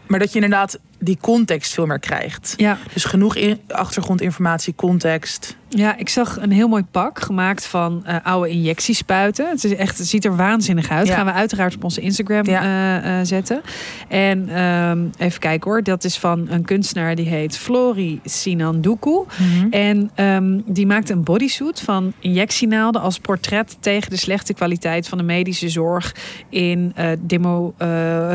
maar 0.07 0.19
dat 0.19 0.33
je 0.33 0.41
inderdaad 0.41 0.79
die 1.01 1.19
context 1.21 1.73
veel 1.75 1.87
meer 1.87 1.99
krijgt. 1.99 2.55
Ja. 2.57 2.79
Dus 2.93 3.05
genoeg 3.05 3.37
in, 3.37 3.61
achtergrondinformatie, 3.69 4.75
context. 4.75 5.59
Ja, 5.69 5.97
ik 5.97 6.09
zag 6.09 6.39
een 6.41 6.51
heel 6.51 6.69
mooi 6.69 6.85
pak 6.91 7.21
gemaakt 7.21 7.67
van 7.67 8.03
eh, 8.07 8.17
oude 8.23 8.49
injectiespuiten. 8.51 9.49
Het, 9.49 9.65
is 9.65 9.75
echt, 9.75 9.99
het 9.99 10.07
ziet 10.07 10.25
er 10.25 10.37
waanzinnig 10.37 10.91
uit. 10.91 11.07
Ja. 11.07 11.15
Gaan 11.15 11.27
we 11.27 11.33
uiteraard 11.33 11.75
op 11.75 11.85
onze 11.85 12.01
Instagram 12.01 12.47
Ja. 12.47 12.63
eh, 12.63 13.21
eh, 13.21 13.27
zetten. 13.27 13.61
En 14.09 14.49
ehm, 14.49 14.99
even 15.19 15.41
kijken 15.41 15.71
hoor. 15.71 15.83
Dat 15.83 16.05
is 16.05 16.19
van 16.19 16.47
een 16.49 16.65
kunstenaar 16.65 17.15
die 17.15 17.29
heet 17.29 17.59
Flori 17.59 18.21
Sinanduku. 18.25 19.25
En 19.71 20.11
ehm, 20.15 20.61
die 20.67 20.87
maakte 20.87 21.13
een 21.13 21.25
bodysuit 21.25 21.81
van 21.81 22.13
injectienaalden 22.19 23.01
als 23.01 23.19
portret 23.19 23.77
tegen 23.81 24.11
de 24.11 24.17
slechte 24.17 24.55
kwaliteit 24.55 25.09
van 25.09 25.19
de 25.19 25.25
medische 25.25 25.69
zorg 25.69 26.15
in 26.49 26.93
eh, 26.95 27.09
demo, 27.19 27.75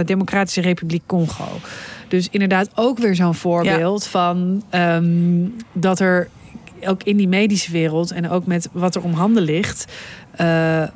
Democratische 0.05 0.61
Republiek 0.61 1.03
Congo. 1.05 1.47
Dus 2.07 2.27
inderdaad 2.31 2.69
ook 2.75 2.97
weer 2.97 3.15
zo'n 3.15 3.35
voorbeeld 3.35 4.07
van 4.07 4.63
ehm, 4.69 5.47
dat 5.73 5.99
er 5.99 6.27
ook 6.87 7.03
in 7.03 7.17
die 7.17 7.27
medische 7.27 7.71
wereld 7.71 8.11
en 8.11 8.29
ook 8.29 8.45
met 8.45 8.69
wat 8.71 8.95
er 8.95 9.03
om 9.03 9.13
handen 9.13 9.43
ligt. 9.43 9.85
eh, 10.35 10.81
eh, 10.83 10.89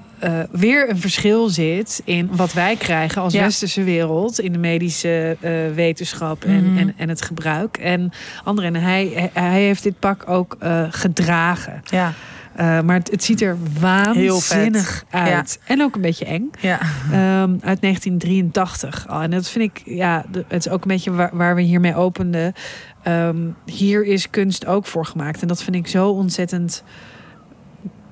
weer 0.51 0.89
een 0.89 0.97
verschil 0.99 1.49
zit 1.49 2.01
in 2.05 2.29
wat 2.31 2.53
wij 2.53 2.75
krijgen 2.75 3.21
als 3.21 3.33
Ja. 3.33 3.41
westerse 3.43 3.83
wereld 3.83 4.39
in 4.39 4.51
de 4.51 4.57
medische 4.57 5.37
eh, 5.39 5.51
wetenschap 5.75 6.43
en, 6.43 6.69
Mhm. 6.69 6.77
en, 6.77 6.93
en 6.97 7.09
het 7.09 7.21
gebruik. 7.21 7.77
En 7.77 8.11
anderen, 8.43 8.75
en 8.75 8.81
hij, 8.81 9.29
hij 9.33 9.61
heeft 9.61 9.83
dit 9.83 9.99
pak 9.99 10.29
ook 10.29 10.57
gedragen. 10.89 11.81
Ja, 11.85 12.13
Eh, 12.55 12.81
maar 12.81 12.95
het, 12.97 13.11
het 13.11 13.23
ziet 13.23 13.41
er 13.41 13.57
waanzinnig 13.79 15.03
uit. 15.09 15.59
En 15.65 15.81
ook 15.81 15.95
een 15.95 16.01
beetje 16.01 16.25
eng. 16.25 16.51
ja. 16.59 16.79
Ehm, 17.11 17.51
uit 17.61 17.81
1983. 17.81 19.07
al. 19.07 19.21
en 19.21 19.31
dat 19.31 19.49
vind 19.49 19.63
ik, 19.75 19.81
ja, 19.85 20.25
het 20.47 20.65
is 20.65 20.69
ook 20.71 20.81
een 20.81 20.87
beetje 20.87 21.11
waar, 21.11 21.29
waar 21.33 21.55
we 21.55 21.61
hiermee 21.61 21.95
openden. 21.95 22.53
Ehm, 23.03 23.37
hier 23.65 24.05
is 24.05 24.29
kunst 24.29 24.65
ook 24.65 24.85
voor 24.85 25.05
gemaakt. 25.05 25.41
En 25.41 25.47
dat 25.47 25.63
vind 25.63 25.75
ik 25.75 25.87
zo 25.87 26.09
ontzettend 26.09 26.83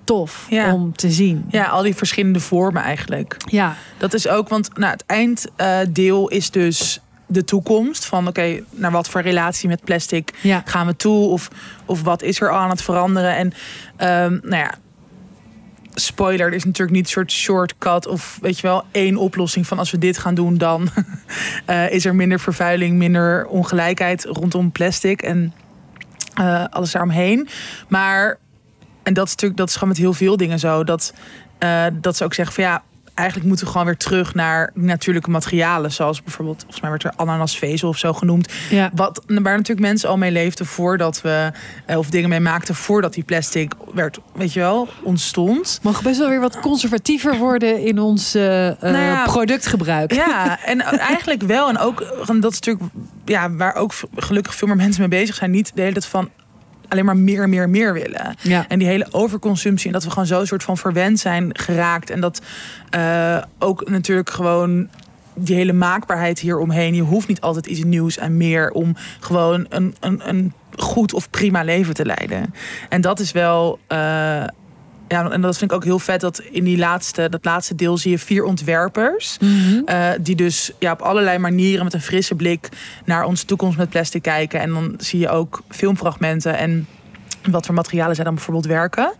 tof 0.03 0.47
Ja. 0.49 0.73
om 0.73 0.95
te 0.95 1.11
zien. 1.11 1.45
ja, 1.49 1.65
al 1.65 1.81
die 1.83 1.95
verschillende 1.95 2.39
vormen 2.39 2.81
eigenlijk. 2.83 3.35
Ja, 3.49 3.75
Dat 3.97 4.13
is 4.13 4.27
ook, 4.27 4.49
want 4.49 4.69
nou, 4.77 4.91
het 4.91 5.03
einddeel 5.05 6.27
is 6.29 6.51
dus 6.51 7.01
de 7.27 7.43
toekomst. 7.43 8.05
Van 8.05 8.27
oké, 8.27 8.59
naar 8.69 8.91
wat 8.91 9.09
voor 9.09 9.21
relatie 9.21 9.69
met 9.69 9.83
plastic 9.83 10.33
ja. 10.41 10.61
gaan 10.65 10.87
we 10.87 10.95
toe? 10.95 11.29
Of, 11.29 11.47
of 11.85 12.01
wat 12.01 12.21
is 12.21 12.41
er 12.41 12.51
aan 12.51 12.69
het 12.69 12.81
veranderen? 12.81 13.35
En 13.35 13.53
ehm, 13.95 14.31
nou 14.41 14.63
ja, 14.63 14.73
spoiler, 15.99 16.47
er 16.47 16.53
is 16.53 16.63
natuurlijk 16.63 16.97
niet 16.97 17.05
een 17.05 17.11
soort 17.11 17.31
shortcut 17.31 18.07
of 18.07 18.37
weet 18.41 18.59
je 18.59 18.67
wel, 18.67 18.83
één 18.91 19.17
oplossing 19.17 19.67
van 19.67 19.79
als 19.79 19.91
we 19.91 19.97
dit 19.97 20.17
gaan 20.17 20.35
doen, 20.35 20.57
dan 20.57 20.89
eh, 21.65 21.91
is 21.91 22.05
er 22.05 22.15
minder 22.15 22.39
vervuiling, 22.39 22.97
minder 22.97 23.47
ongelijkheid 23.47 24.23
rondom 24.23 24.71
plastic 24.71 25.21
en 25.21 25.53
eh, 26.33 26.65
alles 26.69 26.91
daaromheen. 26.91 27.47
Maar, 27.87 28.37
en 29.03 29.13
dat 29.13 29.25
is 29.25 29.31
natuurlijk, 29.31 29.59
dat 29.59 29.67
is 29.69 29.73
gewoon 29.73 29.89
met 29.89 29.97
heel 29.97 30.13
veel 30.13 30.37
dingen 30.37 30.59
zo, 30.59 30.83
dat, 30.83 31.13
eh, 31.57 31.85
dat 31.93 32.17
ze 32.17 32.23
ook 32.23 32.33
zeggen 32.33 32.55
van 32.55 32.63
ja, 32.63 32.83
eigenlijk 33.17 33.47
moeten 33.47 33.65
we 33.65 33.71
gewoon 33.71 33.87
weer 33.87 33.97
terug 33.97 34.33
naar 34.33 34.71
natuurlijke 34.73 35.29
materialen. 35.29 35.91
Zoals 35.91 36.23
bijvoorbeeld, 36.23 36.59
volgens 36.59 36.81
mij 36.81 36.89
werd 36.89 37.03
er 37.03 37.13
ananasvezel 37.15 37.89
of 37.89 37.97
zo 37.97 38.13
genoemd. 38.13 38.53
ja. 38.69 38.91
Wat, 38.93 39.23
waar 39.27 39.57
natuurlijk 39.57 39.87
mensen 39.87 40.09
al 40.09 40.17
mee 40.17 40.31
leefden 40.31 40.65
voordat 40.65 41.21
we, 41.21 41.51
eh, 41.85 41.97
of 41.97 42.09
dingen 42.09 42.29
mee 42.29 42.39
maakten 42.39 42.75
voordat 42.75 43.13
die 43.13 43.23
plastic 43.23 43.71
werd, 43.93 44.19
weet 44.33 44.53
je 44.53 44.59
wel, 44.59 44.87
ontstond. 45.03 45.79
Mogen 45.81 46.03
best 46.03 46.19
wel 46.19 46.29
weer 46.29 46.39
wat 46.39 46.59
conservatiever 46.59 47.37
worden 47.37 47.85
in 47.85 47.99
ons 47.99 48.35
eh, 48.35 48.67
eh, 48.67 48.81
Nou 48.81 48.97
ja, 48.97 49.23
productgebruik. 49.23 50.13
Ja, 50.13 50.59
en 50.65 50.81
eigenlijk 50.81 51.41
wel. 51.41 51.69
En 51.69 51.77
ook, 51.77 52.25
dat 52.39 52.51
is 52.51 52.59
natuurlijk, 52.59 52.91
ja, 53.25 53.51
waar 53.51 53.75
ook 53.75 53.93
gelukkig 54.15 54.55
veel 54.55 54.67
meer 54.67 54.77
mensen 54.77 54.99
mee 54.99 55.19
bezig 55.19 55.35
zijn. 55.35 55.51
Niet 55.51 55.71
de 55.75 55.81
hele 55.81 55.93
tijd 55.93 56.05
van 56.05 56.29
alleen 56.87 57.05
maar 57.05 57.17
meer, 57.17 57.49
meer, 57.49 57.69
meer 57.69 57.93
willen. 57.93 58.35
Ja. 58.41 58.65
En 58.67 58.79
die 58.79 58.87
hele 58.87 59.07
overconsumptie 59.11 59.87
en 59.87 59.93
dat 59.93 60.03
we 60.03 60.09
gewoon 60.09 60.25
zo 60.25 60.39
een 60.39 60.47
soort 60.47 60.63
van 60.63 60.77
verwend 60.77 61.19
zijn 61.19 61.57
geraakt. 61.57 62.09
En 62.09 62.21
dat 62.21 62.41
eh, 62.89 63.37
ook 63.59 63.89
natuurlijk 63.89 64.29
gewoon 64.29 64.87
die 65.33 65.55
hele 65.55 65.73
maakbaarheid 65.73 66.39
hieromheen. 66.39 66.95
Je 66.95 67.01
hoeft 67.01 67.27
niet 67.27 67.41
altijd 67.41 67.65
iets 67.65 67.83
nieuws 67.83 68.17
en 68.17 68.37
meer 68.37 68.71
om 68.71 68.95
gewoon 69.19 69.65
een, 69.69 69.95
een, 69.99 70.29
een 70.29 70.53
goed 70.75 71.13
of 71.13 71.29
prima 71.29 71.63
leven 71.63 71.93
te 71.93 72.05
leiden. 72.05 72.53
En 72.89 73.01
dat 73.01 73.19
is 73.19 73.31
wel. 73.31 73.79
eh, 73.87 74.43
ja, 75.07 75.29
en 75.31 75.41
dat 75.41 75.57
vind 75.57 75.71
ik 75.71 75.77
ook 75.77 75.83
heel 75.83 75.99
vet 75.99 76.21
dat 76.21 76.39
in 76.51 76.63
die 76.63 76.77
laatste, 76.77 77.29
dat 77.29 77.45
laatste 77.45 77.75
deel 77.75 77.97
zie 77.97 78.11
je 78.11 78.19
vier 78.19 78.43
ontwerpers. 78.43 79.37
Mhm. 79.39 79.81
eh, 79.85 80.09
die 80.21 80.35
dus 80.35 80.71
ja, 80.79 80.91
op 80.91 81.01
allerlei 81.01 81.37
manieren 81.37 81.83
met 81.83 81.93
een 81.93 82.01
frisse 82.01 82.35
blik 82.35 82.69
naar 83.05 83.25
onze 83.25 83.45
toekomst 83.45 83.77
met 83.77 83.89
plastic 83.89 84.21
kijken. 84.21 84.59
En 84.59 84.73
dan 84.73 84.93
zie 84.97 85.19
je 85.19 85.29
ook 85.29 85.63
filmfragmenten 85.69 86.57
en 86.57 86.87
wat 87.51 87.65
voor 87.65 87.75
materialen 87.75 88.15
zij 88.15 88.23
dan 88.23 88.33
bijvoorbeeld 88.35 88.65
werken. 88.65 89.13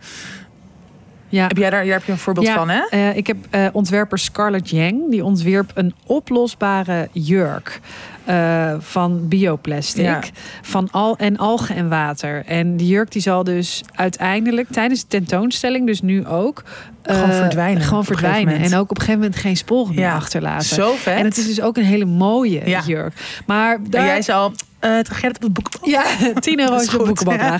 ja. 1.28 1.46
Heb 1.46 1.56
jij 1.56 1.70
daar, 1.70 1.84
daar 1.84 1.92
heb 1.92 2.04
je 2.04 2.12
een 2.12 2.18
voorbeeld 2.18 2.46
Ja, 2.46 2.54
van, 2.54 2.68
hè? 2.68 2.80
eh, 2.90 3.16
ik 3.16 3.26
heb 3.26 3.36
eh, 3.50 3.66
ontwerper 3.72 4.18
Scarlett 4.18 4.70
Yang. 4.70 5.10
Die 5.10 5.24
ontwierp 5.24 5.70
een 5.74 5.94
oplosbare 6.06 7.08
jurk. 7.12 7.80
Eh, 8.28 8.74
van 8.78 9.28
bioplastic. 9.28 10.04
Ja. 10.04 10.20
Van 10.62 10.88
al 10.90 11.16
en 11.16 11.36
algen 11.36 11.76
en 11.76 11.88
water. 11.88 12.44
En 12.46 12.76
die 12.76 12.86
jurk 12.86 13.12
die 13.12 13.22
zal 13.22 13.44
dus 13.44 13.82
uiteindelijk 13.94 14.68
tijdens 14.70 15.00
de 15.00 15.06
tentoonstelling, 15.06 15.86
dus 15.86 16.00
nu 16.00 16.26
ook. 16.26 16.62
eh, 17.02 17.14
Gewoon 17.14 17.32
verdwijnen 17.32 17.82
Gewoon 17.82 17.98
op 17.98 18.06
verdwijnen. 18.06 18.56
En 18.58 18.74
ook 18.74 18.90
op 18.90 18.96
een 18.96 18.96
gegeven 19.04 19.20
moment 19.20 19.36
geen 19.40 19.56
sporen 19.56 19.94
meer 19.94 20.12
achterlaten. 20.12 20.66
Zo 20.66 20.92
vet. 20.96 21.16
En 21.18 21.24
het 21.24 21.36
is 21.36 21.46
dus 21.46 21.60
ook 21.60 21.76
een 21.76 21.84
hele 21.84 22.04
mooie 22.04 22.68
Ja. 22.68 22.82
jurk. 22.86 23.40
Maar 23.46 23.78
daar, 23.88 24.00
En 24.00 24.06
jij 24.06 24.22
zou 24.22 24.52
uh, 24.80 24.96
het 24.96 25.10
gaat 25.10 25.36
op 25.36 25.42
het 25.42 25.52
boek. 25.52 25.68
ja, 25.82 26.04
10 26.40 26.60
euro 26.60 26.74
een 26.78 26.88
goed, 26.88 27.04
boekenbal. 27.04 27.38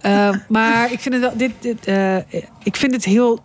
Eh, 0.00 0.30
maar 0.48 0.92
ik 0.92 1.00
vind 1.00 1.14
het 1.14 1.22
wel, 1.22 1.36
dit, 1.36 1.50
dit, 1.60 1.86
eh, 1.86 2.16
ik 2.62 2.76
vind 2.76 2.92
het 2.92 3.04
heel, 3.04 3.40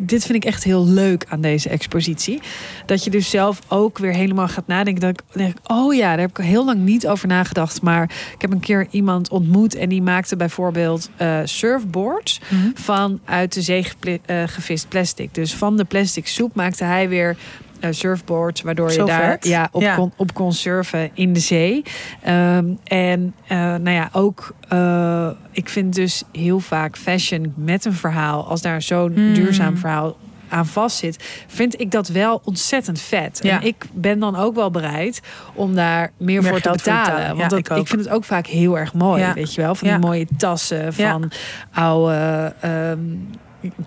dit 0.00 0.24
vind 0.24 0.44
ik 0.44 0.50
echt 0.50 0.64
heel 0.64 0.86
leuk 0.86 1.24
aan 1.28 1.40
deze 1.40 1.68
expositie. 1.68 2.40
Dat 2.86 3.04
je 3.04 3.10
dus 3.10 3.30
zelf 3.30 3.60
ook 3.68 3.98
weer 3.98 4.12
helemaal 4.12 4.48
gaat 4.48 4.66
nadenken. 4.66 5.00
Dat 5.00 5.10
ik 5.10 5.22
denk, 5.32 5.56
oh 5.66 5.94
ja, 5.94 6.08
daar 6.08 6.18
heb 6.18 6.38
ik 6.38 6.44
heel 6.44 6.64
lang 6.64 6.80
niet 6.80 7.06
over 7.08 7.28
nagedacht. 7.28 7.82
Maar 7.82 8.02
ik 8.34 8.40
heb 8.40 8.50
een 8.52 8.60
keer 8.60 8.86
iemand 8.90 9.28
ontmoet 9.28 9.74
en 9.74 9.88
die 9.88 10.02
maakte 10.02 10.36
bijvoorbeeld 10.36 11.10
eh, 11.16 11.38
surfboards 11.44 12.40
Mhm. 12.50 12.70
van 12.74 13.20
uit 13.24 13.52
de 13.54 13.62
zee 13.62 13.86
eh, 14.26 14.42
gevist 14.46 14.88
plastic. 14.88 15.34
Dus 15.34 15.54
van 15.54 15.76
de 15.76 15.84
plastic 15.84 16.26
soep 16.26 16.54
maakte 16.54 16.84
hij 16.84 17.08
weer 17.08 17.36
eh, 17.80 17.90
surfboards, 17.92 18.62
waardoor 18.62 18.90
Zo 18.92 19.00
je 19.00 19.06
daar 19.10 19.30
vet. 19.30 19.46
ja, 19.46 19.68
op, 19.72 19.82
Ja. 19.82 19.94
Kon, 19.94 20.12
op 20.16 20.34
kon 20.34 20.52
surfen 20.52 21.10
in 21.14 21.32
de 21.32 21.40
zee. 21.40 21.82
Ehm, 22.22 22.64
en 22.84 23.34
eh, 23.46 23.58
nou 23.58 23.90
ja, 23.90 24.08
ook 24.12 24.54
eh, 24.68 25.28
ik 25.50 25.68
vind 25.68 25.94
dus 25.94 26.22
heel 26.32 26.60
vaak 26.60 26.96
fashion 26.96 27.52
met 27.56 27.84
een 27.84 27.92
verhaal, 27.94 28.48
als 28.48 28.60
daar 28.62 28.82
zo'n 28.82 29.12
Hmm. 29.14 29.34
duurzaam 29.34 29.76
verhaal 29.76 30.16
aan 30.50 30.66
vastzit, 30.66 31.44
vind 31.46 31.80
ik 31.80 31.90
dat 31.90 32.08
wel 32.08 32.40
ontzettend 32.44 33.00
vet. 33.00 33.40
Ja. 33.42 33.60
En 33.60 33.66
ik 33.66 33.84
ben 33.92 34.18
dan 34.18 34.36
ook 34.36 34.54
wel 34.54 34.70
bereid 34.70 35.20
om 35.54 35.74
daar 35.74 36.10
meer, 36.16 36.42
Meer 36.42 36.50
voor 36.50 36.60
te 36.60 36.68
voor 36.68 36.76
betalen. 36.76 37.26
Want 37.36 37.38
Ja, 37.38 37.48
dat, 37.48 37.78
ik 37.78 37.86
vind 37.88 38.04
het 38.04 38.08
ook 38.14 38.24
vaak 38.24 38.46
heel 38.46 38.78
erg 38.78 38.94
mooi, 38.94 39.20
Ja. 39.22 39.34
weet 39.34 39.54
je 39.54 39.60
wel. 39.60 39.74
Van 39.74 39.88
die 39.88 39.98
mooie 39.98 40.26
tassen, 40.36 40.92
van 40.94 41.30
oude 41.72 42.54
ehm, 42.60 42.98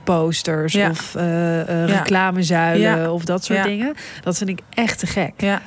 posters 0.03 0.73
Ja. 0.73 0.89
of 0.89 1.13
Ja. 1.13 1.85
reclamezuilen 1.85 2.97
Ja. 3.01 3.11
of 3.11 3.25
dat 3.25 3.43
soort 3.43 3.59
Ja. 3.59 3.65
dingen. 3.65 3.93
Dat 4.23 4.37
vind 4.37 4.49
ik 4.49 4.59
echt 4.73 4.99
te 4.99 5.07
gek. 5.07 5.33
Ja. 5.37 5.61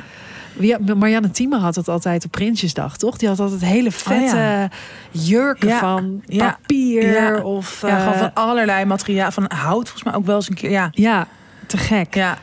Marianne 0.97 1.31
Thieme 1.31 1.59
had 1.59 1.75
het 1.75 1.89
altijd 1.89 2.25
op 2.25 2.31
Prinsjesdag, 2.31 2.97
toch? 2.97 3.17
Die 3.17 3.29
had 3.29 3.41
altijd 3.41 3.61
hele 3.65 3.91
vette 3.91 4.25
Oh 4.25 4.41
ja. 4.41 4.69
jurken 5.11 5.71
van 5.79 6.23
papier 6.37 7.13
Ja. 7.13 7.43
of... 7.43 7.83
eh, 7.83 7.99
gewoon 8.03 8.19
van 8.19 8.31
allerlei 8.35 8.85
materiaal. 8.85 9.31
Van 9.31 9.45
hout 9.55 9.83
volgens 9.89 10.03
mij 10.05 10.15
ook 10.15 10.27
wel 10.27 10.37
eens 10.37 10.49
een 10.49 10.55
keer. 10.55 10.71
Ja, 10.71 10.89
ja, 10.93 11.27
te 11.67 11.77
gek. 11.77 12.15
ja. 12.15 12.39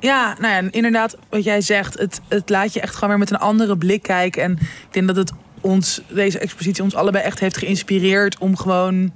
Ja, 0.00 0.34
nou 0.40 0.64
ja, 0.64 0.70
inderdaad, 0.70 1.16
wat 1.28 1.44
jij 1.44 1.60
zegt, 1.60 1.98
het, 1.98 2.20
het 2.28 2.48
laat 2.50 2.72
je 2.72 2.80
echt 2.80 2.94
gewoon 2.94 3.08
weer 3.08 3.18
met 3.18 3.30
een 3.30 3.38
andere 3.38 3.76
blik 3.76 4.02
kijken. 4.02 4.42
En 4.42 4.52
ik 4.60 4.88
denk 4.90 5.06
dat 5.06 5.16
het 5.16 5.32
ons, 5.60 6.00
deze 6.08 6.38
expositie 6.38 6.82
ons 6.82 6.94
allebei 6.94 7.24
echt 7.24 7.38
heeft 7.40 7.56
geïnspireerd 7.56 8.38
om 8.38 8.56
gewoon, 8.56 9.12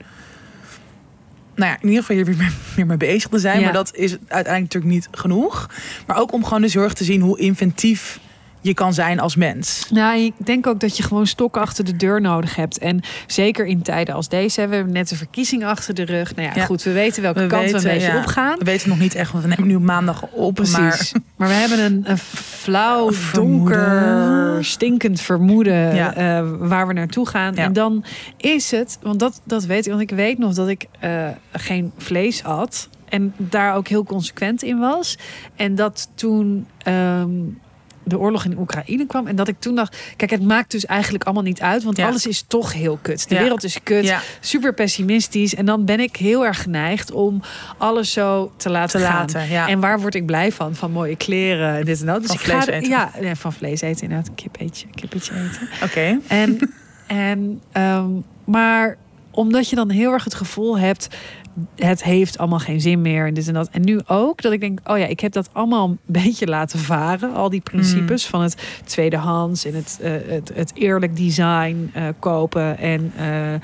nou 1.54 1.70
ja, 1.70 1.76
in 1.80 1.88
ieder 1.88 2.00
geval 2.00 2.16
hier 2.16 2.24
weer 2.24 2.36
mee, 2.36 2.50
weer 2.76 2.86
mee 2.86 2.96
bezig 2.96 3.30
te 3.30 3.38
zijn. 3.38 3.58
Ja. 3.58 3.64
Maar 3.64 3.72
dat 3.72 3.94
is 3.94 4.10
uiteindelijk 4.10 4.74
natuurlijk 4.74 4.92
niet 4.92 5.08
genoeg. 5.10 5.70
Maar 6.06 6.18
ook 6.18 6.32
om 6.32 6.44
gewoon 6.44 6.62
de 6.62 6.68
zorg 6.68 6.92
te 6.92 7.04
zien 7.04 7.20
hoe 7.20 7.38
inventief 7.38 8.20
je 8.62 8.74
kan 8.74 8.94
zijn 8.94 9.20
als 9.20 9.36
mens. 9.36 9.86
Nou, 9.90 10.18
ik 10.18 10.32
denk 10.44 10.66
ook 10.66 10.80
dat 10.80 10.96
je 10.96 11.02
gewoon 11.02 11.26
stokken 11.26 11.62
achter 11.62 11.84
de 11.84 11.96
deur 11.96 12.20
nodig 12.20 12.56
hebt. 12.56 12.78
En 12.78 13.00
zeker 13.26 13.66
in 13.66 13.82
tijden 13.82 14.14
als 14.14 14.28
deze. 14.28 14.60
hè, 14.60 14.68
We 14.68 14.74
hebben 14.74 14.92
net 14.92 15.08
de 15.08 15.16
verkiezing 15.16 15.64
achter 15.64 15.94
de 15.94 16.02
rug. 16.04 16.34
Nou 16.34 16.48
ja, 16.48 16.54
Ja. 16.54 16.64
goed, 16.64 16.82
we 16.82 16.92
weten 16.92 17.22
welke 17.22 17.40
We 17.40 17.46
kant 17.46 17.70
we 17.70 17.76
een 17.76 17.82
beetje 17.82 18.06
ja. 18.12 18.18
opgaan. 18.18 18.58
We 18.58 18.64
weten 18.64 18.88
nog 18.88 18.98
niet 18.98 19.14
echt, 19.14 19.32
want 19.32 19.44
we 19.44 19.50
nemen 19.50 19.66
nu 19.66 19.74
op 19.74 19.82
maandag 19.82 20.22
op. 20.22 20.54
Precies. 20.54 20.76
Maar 20.76 21.12
Maar, 21.36 21.48
we 21.48 21.54
hebben 21.54 21.78
een, 21.84 22.02
een 22.10 22.18
flauw, 22.18 23.12
Vermoeden. 23.12 23.78
donker, 23.78 24.64
stinkend 24.64 25.20
vermoeden 25.20 25.94
Ja. 25.94 26.14
eh, 26.14 26.48
waar 26.58 26.86
we 26.86 26.92
naartoe 26.92 27.28
gaan. 27.28 27.54
En 27.56 27.72
dan 27.72 28.04
is 28.36 28.70
het, 28.70 28.98
want 29.02 29.20
dat, 29.20 29.40
dat 29.44 29.64
weet 29.64 29.84
ik, 29.84 29.90
want 29.90 30.02
ik 30.10 30.16
weet 30.16 30.38
nog 30.38 30.54
dat 30.54 30.68
ik 30.68 30.86
eh, 31.00 31.28
geen 31.52 31.92
vlees 31.98 32.40
had. 32.42 32.88
En 33.08 33.32
daar 33.36 33.74
ook 33.74 33.88
heel 33.88 34.04
consequent 34.04 34.62
in 34.62 34.78
was. 34.78 35.18
En 35.56 35.74
dat 35.74 36.08
toen 36.14 36.66
ehm, 36.78 37.30
de 38.04 38.18
oorlog 38.18 38.44
in 38.44 38.58
Oekraïne 38.58 39.06
kwam. 39.06 39.26
En 39.26 39.36
dat 39.36 39.48
ik 39.48 39.56
toen 39.58 39.74
dacht, 39.74 39.96
kijk, 40.16 40.30
het 40.30 40.42
maakt 40.42 40.70
dus 40.70 40.86
eigenlijk 40.86 41.24
allemaal 41.24 41.42
niet 41.42 41.60
uit. 41.60 41.82
Want 41.82 41.96
Ja. 41.96 42.06
alles 42.06 42.26
is 42.26 42.44
toch 42.48 42.72
heel 42.72 42.98
kut. 43.02 43.28
De 43.28 43.34
Ja. 43.34 43.40
wereld 43.40 43.64
is 43.64 43.78
kut. 43.82 44.04
Ja. 44.04 44.20
Super 44.40 44.74
pessimistisch. 44.74 45.54
En 45.54 45.64
dan 45.66 45.84
ben 45.84 46.00
ik 46.00 46.16
heel 46.16 46.44
erg 46.46 46.62
geneigd 46.62 47.12
om 47.12 47.40
alles 47.78 48.12
zo 48.12 48.52
te 48.56 48.70
laten 48.70 49.00
Te 49.00 49.06
gaan. 49.06 49.14
laten, 49.18 49.48
ja. 49.48 49.68
En 49.68 49.80
waar 49.80 50.00
word 50.00 50.14
ik 50.14 50.26
blij 50.26 50.52
van? 50.52 50.74
Van 50.74 50.90
mooie 50.90 51.16
kleren 51.16 51.76
en 51.78 51.84
dit 51.84 52.00
en 52.00 52.06
dat. 52.06 52.20
Dus 52.20 52.26
Van 52.26 52.36
ik 52.36 52.42
ga 52.42 52.50
vlees 52.52 52.66
er- 52.66 52.74
eten. 52.74 52.88
Ja, 52.90 53.10
nee, 53.20 53.34
van 53.34 53.52
vlees 53.52 53.80
eten 53.80 54.02
inderdaad. 54.02 54.28
Een 54.28 54.34
kippetje, 54.34 54.86
kippetje 54.94 55.32
eten. 55.34 55.68
Oké. 55.82 56.18
En, 56.28 56.58
en, 57.06 57.60
ehm, 57.72 58.08
maar 58.44 58.96
omdat 59.30 59.68
je 59.68 59.76
dan 59.76 59.90
heel 59.90 60.12
erg 60.12 60.24
het 60.24 60.34
gevoel 60.34 60.78
hebt, 60.78 61.08
het 61.76 62.02
heeft 62.02 62.38
allemaal 62.38 62.58
geen 62.58 62.80
zin 62.80 63.00
meer 63.00 63.26
en 63.26 63.34
dit 63.34 63.48
en 63.48 63.54
dat. 63.54 63.68
En 63.68 63.80
nu 63.80 64.00
ook 64.06 64.42
dat 64.42 64.52
ik 64.52 64.60
denk, 64.60 64.80
oh 64.84 64.98
ja, 64.98 65.06
ik 65.06 65.20
heb 65.20 65.32
dat 65.32 65.50
allemaal 65.52 65.88
een 65.88 65.98
beetje 66.22 66.46
laten 66.46 66.78
varen. 66.78 67.34
Al 67.34 67.50
die 67.50 67.60
principes 67.60 68.26
van 68.26 68.42
het 68.42 68.82
tweedehands 68.84 69.64
en 69.64 69.74
het, 69.74 69.98
eh, 70.02 70.12
het, 70.26 70.52
het 70.54 70.72
eerlijk 70.74 71.16
design 71.16 71.90
eh, 71.92 72.04
kopen 72.18 72.78
en 72.78 73.12
eh, 73.16 73.54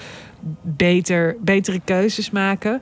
beter, 0.62 1.36
betere 1.40 1.80
keuzes 1.84 2.30
maken. 2.30 2.80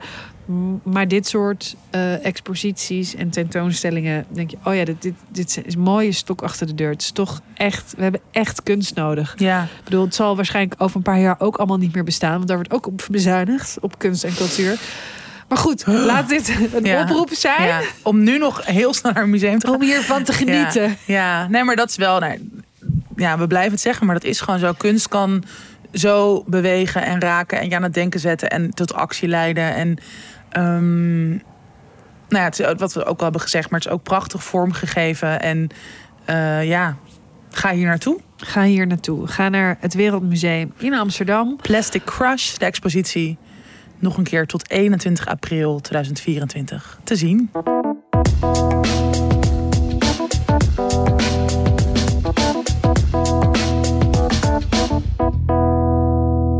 Maar 0.83 1.07
dit 1.07 1.27
soort 1.27 1.75
eh, 1.89 2.25
exposities 2.25 3.15
en 3.15 3.29
tentoonstellingen, 3.29 4.25
denk 4.29 4.49
je, 4.51 4.57
oh 4.63 4.75
ja, 4.75 4.85
dit, 4.85 5.01
dit, 5.01 5.13
dit 5.31 5.61
is 5.65 5.73
een 5.75 5.81
mooie 5.81 6.11
stok 6.11 6.41
achter 6.41 6.67
de 6.67 6.75
deur. 6.75 6.89
Het 6.89 7.01
is 7.01 7.11
toch 7.11 7.41
echt, 7.53 7.93
we 7.97 8.03
hebben 8.03 8.21
echt 8.31 8.63
kunst 8.63 8.95
nodig. 8.95 9.33
Ja. 9.37 9.63
Ik 9.63 9.83
bedoel, 9.83 10.05
het 10.05 10.15
zal 10.15 10.35
waarschijnlijk 10.35 10.81
over 10.81 10.95
een 10.97 11.01
paar 11.01 11.19
jaar 11.19 11.35
ook 11.39 11.57
allemaal 11.57 11.77
niet 11.77 11.93
meer 11.93 12.03
bestaan. 12.03 12.33
Want 12.33 12.47
daar 12.47 12.57
wordt 12.57 12.73
ook 12.73 12.87
op 12.87 13.07
bezuinigd, 13.11 13.77
op 13.81 13.97
kunst 13.99 14.23
en 14.23 14.33
cultuur. 14.35 14.79
Maar 15.47 15.57
goed, 15.57 15.87
laat 16.11 16.29
dit 16.29 16.49
een 16.73 16.83
Ja. 16.85 17.01
oproep 17.01 17.29
zijn 17.33 17.67
ja. 17.67 17.81
Om 18.03 18.23
nu 18.23 18.37
nog 18.37 18.65
heel 18.65 18.93
snel 18.93 19.11
naar 19.11 19.23
een 19.23 19.29
museum 19.29 19.59
te 19.59 19.67
gaan. 19.67 19.75
om 19.75 19.81
hiervan 19.81 20.23
te 20.23 20.33
genieten. 20.33 20.83
Ja, 20.83 20.95
ja. 21.05 21.47
nee, 21.47 21.63
maar 21.63 21.75
dat 21.75 21.89
is 21.89 21.95
wel. 21.95 22.19
Nou, 22.19 22.49
ja, 23.15 23.37
we 23.37 23.47
blijven 23.47 23.71
het 23.71 23.81
zeggen, 23.81 24.05
maar 24.05 24.15
dat 24.15 24.23
is 24.23 24.39
gewoon 24.41 24.59
zo. 24.59 24.73
Kunst 24.77 25.07
kan 25.07 25.43
zo 25.93 26.43
bewegen 26.47 27.03
en 27.05 27.21
raken 27.21 27.59
en 27.59 27.69
je 27.69 27.75
aan 27.75 27.83
het 27.83 27.93
denken 27.93 28.19
zetten 28.19 28.49
en 28.49 28.73
tot 28.73 28.93
actie 28.93 29.27
leiden. 29.27 29.75
En 29.75 29.97
ehm, 30.57 31.29
nou 32.29 32.41
ja, 32.41 32.43
het 32.43 32.59
is 32.59 32.73
wat 32.77 32.93
we 32.93 33.05
ook 33.05 33.17
al 33.17 33.23
hebben 33.23 33.41
gezegd, 33.41 33.69
maar 33.69 33.79
het 33.79 33.87
is 33.87 33.95
ook 33.95 34.03
prachtig 34.03 34.43
vormgegeven. 34.43 35.41
En 35.41 35.69
eh, 36.25 36.67
ja, 36.67 36.97
ga 37.49 37.71
hier 37.71 37.85
naartoe. 37.85 38.19
Ga 38.37 38.63
hier 38.63 38.87
naartoe. 38.87 39.27
Ga 39.27 39.49
naar 39.49 39.77
het 39.79 39.93
Wereldmuseum 39.93 40.73
in 40.77 40.93
Amsterdam. 40.93 41.55
Plastic 41.61 42.03
Crush, 42.03 42.53
de 42.53 42.65
expositie, 42.65 43.37
nog 43.99 44.17
een 44.17 44.23
keer 44.23 44.45
tot 44.45 44.69
21 44.69 45.27
april 45.27 45.79
2024 45.79 46.99
te 47.03 47.15
zien. 47.15 47.51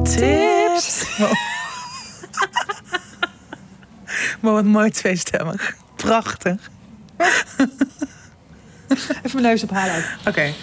Tips. 0.04 1.06
Wow. 4.37 4.37
Maar 4.54 4.64
wat 4.64 4.72
mooi 4.72 4.90
tweestemmig. 4.90 5.76
Prachtig. 5.96 6.56
Even 8.88 9.42
mijn 9.42 9.44
neus 9.44 9.64
ophalen. 9.64 10.04
Oké. 10.28 10.54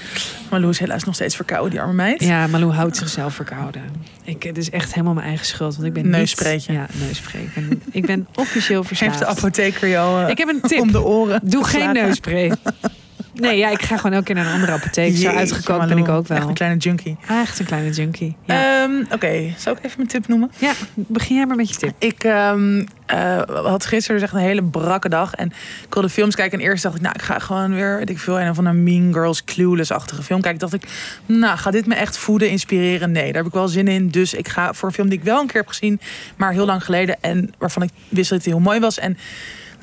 Malou 0.50 0.70
is 0.70 0.78
helaas 0.78 1.04
nog 1.04 1.14
steeds 1.14 1.36
verkouden, 1.36 1.70
die 1.70 1.80
arme 1.80 1.92
meid. 1.92 2.22
Ja, 2.24 2.46
Malou 2.46 2.72
houdt 2.72 2.96
zichzelf 2.96 3.34
verkouden. 3.34 3.82
Ik, 4.24 4.42
het 4.42 4.58
is 4.58 4.70
echt 4.70 4.92
helemaal 4.92 5.14
mijn 5.14 5.26
eigen 5.26 5.46
schuld. 5.46 5.74
Want 5.74 5.86
ik 5.86 5.92
ben 5.92 6.08
Neuspreetje. 6.10 6.72
Niet, 6.72 6.80
ja, 6.80 7.04
neuspreek. 7.06 7.48
Ik 7.90 8.06
ben, 8.06 8.26
officieel 8.34 8.82
Heeft 8.88 9.00
de 9.00 9.06
verslaafd. 9.06 9.38
apotheker 9.38 9.88
jou 9.88 10.22
eh, 10.24 10.28
Ik 10.28 10.38
heb 10.38 10.48
een 10.48 10.60
tip. 10.60 10.80
om 10.80 10.92
de 10.92 11.02
oren 11.02 11.40
Doe 11.42 11.64
geen 11.64 11.92
neuspray. 11.92 12.52
Nee, 13.34 13.56
ja, 13.58 13.68
ik 13.70 13.82
ga 13.82 13.96
gewoon 13.96 14.12
elke 14.12 14.24
keer 14.24 14.34
naar 14.34 14.46
een 14.46 14.52
andere 14.52 14.72
apotheek. 14.72 15.16
Zo 15.16 15.28
uitgekookt 15.28 15.88
ben 15.88 15.98
ik 15.98 16.08
ook 16.08 16.26
wel. 16.28 16.38
Echt 16.38 16.46
een 16.48 16.54
kleine 16.54 16.78
junkie. 16.78 17.16
Echt 17.28 17.58
een 17.58 17.66
kleine 17.66 17.90
junkie. 17.90 18.36
Ja, 18.44 18.82
Ehm, 18.82 19.04
Oké, 19.12 19.54
zal 19.56 19.72
ik 19.72 19.78
even 19.78 19.96
mijn 19.96 20.08
tip 20.08 20.28
noemen? 20.28 20.50
ja 20.58 20.72
begin 20.94 21.36
jij 21.36 21.46
maar 21.46 21.56
met 21.56 21.68
je 21.68 21.74
tip. 21.76 21.94
Ik 21.98 22.24
ehm, 22.24 22.84
eh, 23.06 23.40
had 23.46 23.86
gisteren 23.86 24.20
dus 24.20 24.30
echt 24.30 24.36
een 24.38 24.46
hele 24.48 24.62
brakke 24.62 25.08
dag. 25.08 25.34
En 25.34 25.46
ik 25.86 25.94
wilde 25.94 26.08
films 26.08 26.34
kijken. 26.34 26.58
En 26.58 26.64
eerst 26.64 26.82
dacht 26.82 26.94
ik, 26.96 27.00
nou, 27.00 27.14
ik 27.14 27.22
ga 27.22 27.38
gewoon 27.38 27.74
weer, 27.74 27.96
weet 27.96 28.10
ik 28.10 28.18
veel, 28.18 28.40
een 28.40 28.54
van 28.54 28.64
een 28.66 28.82
Mean 28.82 29.12
Girls 29.12 29.44
Clueless-achtige 29.44 30.22
film 30.22 30.40
kijken. 30.40 30.60
Dacht 30.60 30.72
ik, 30.74 30.82
nou, 31.26 31.58
gaat 31.58 31.72
dit 31.72 31.86
me 31.86 31.94
echt 31.94 32.16
voeden, 32.18 32.50
inspireren? 32.50 33.12
Nee, 33.12 33.24
daar 33.26 33.34
heb 33.34 33.46
ik 33.46 33.52
wel 33.52 33.68
zin 33.68 33.88
in. 33.88 34.08
Dus 34.08 34.34
ik 34.34 34.48
ga 34.48 34.72
voor 34.74 34.88
een 34.88 34.94
film 34.94 35.08
die 35.08 35.18
ik 35.18 35.24
wel 35.24 35.40
een 35.40 35.46
keer 35.46 35.60
heb 35.60 35.68
gezien, 35.68 36.00
maar 36.36 36.52
heel 36.52 36.66
lang 36.66 36.84
geleden. 36.84 37.16
En 37.20 37.52
waarvan 37.58 37.82
ik 37.82 37.90
wist 38.08 38.28
dat 38.30 38.38
het 38.38 38.46
heel 38.46 38.60
mooi 38.60 38.80
was. 38.80 38.98
En 38.98 39.16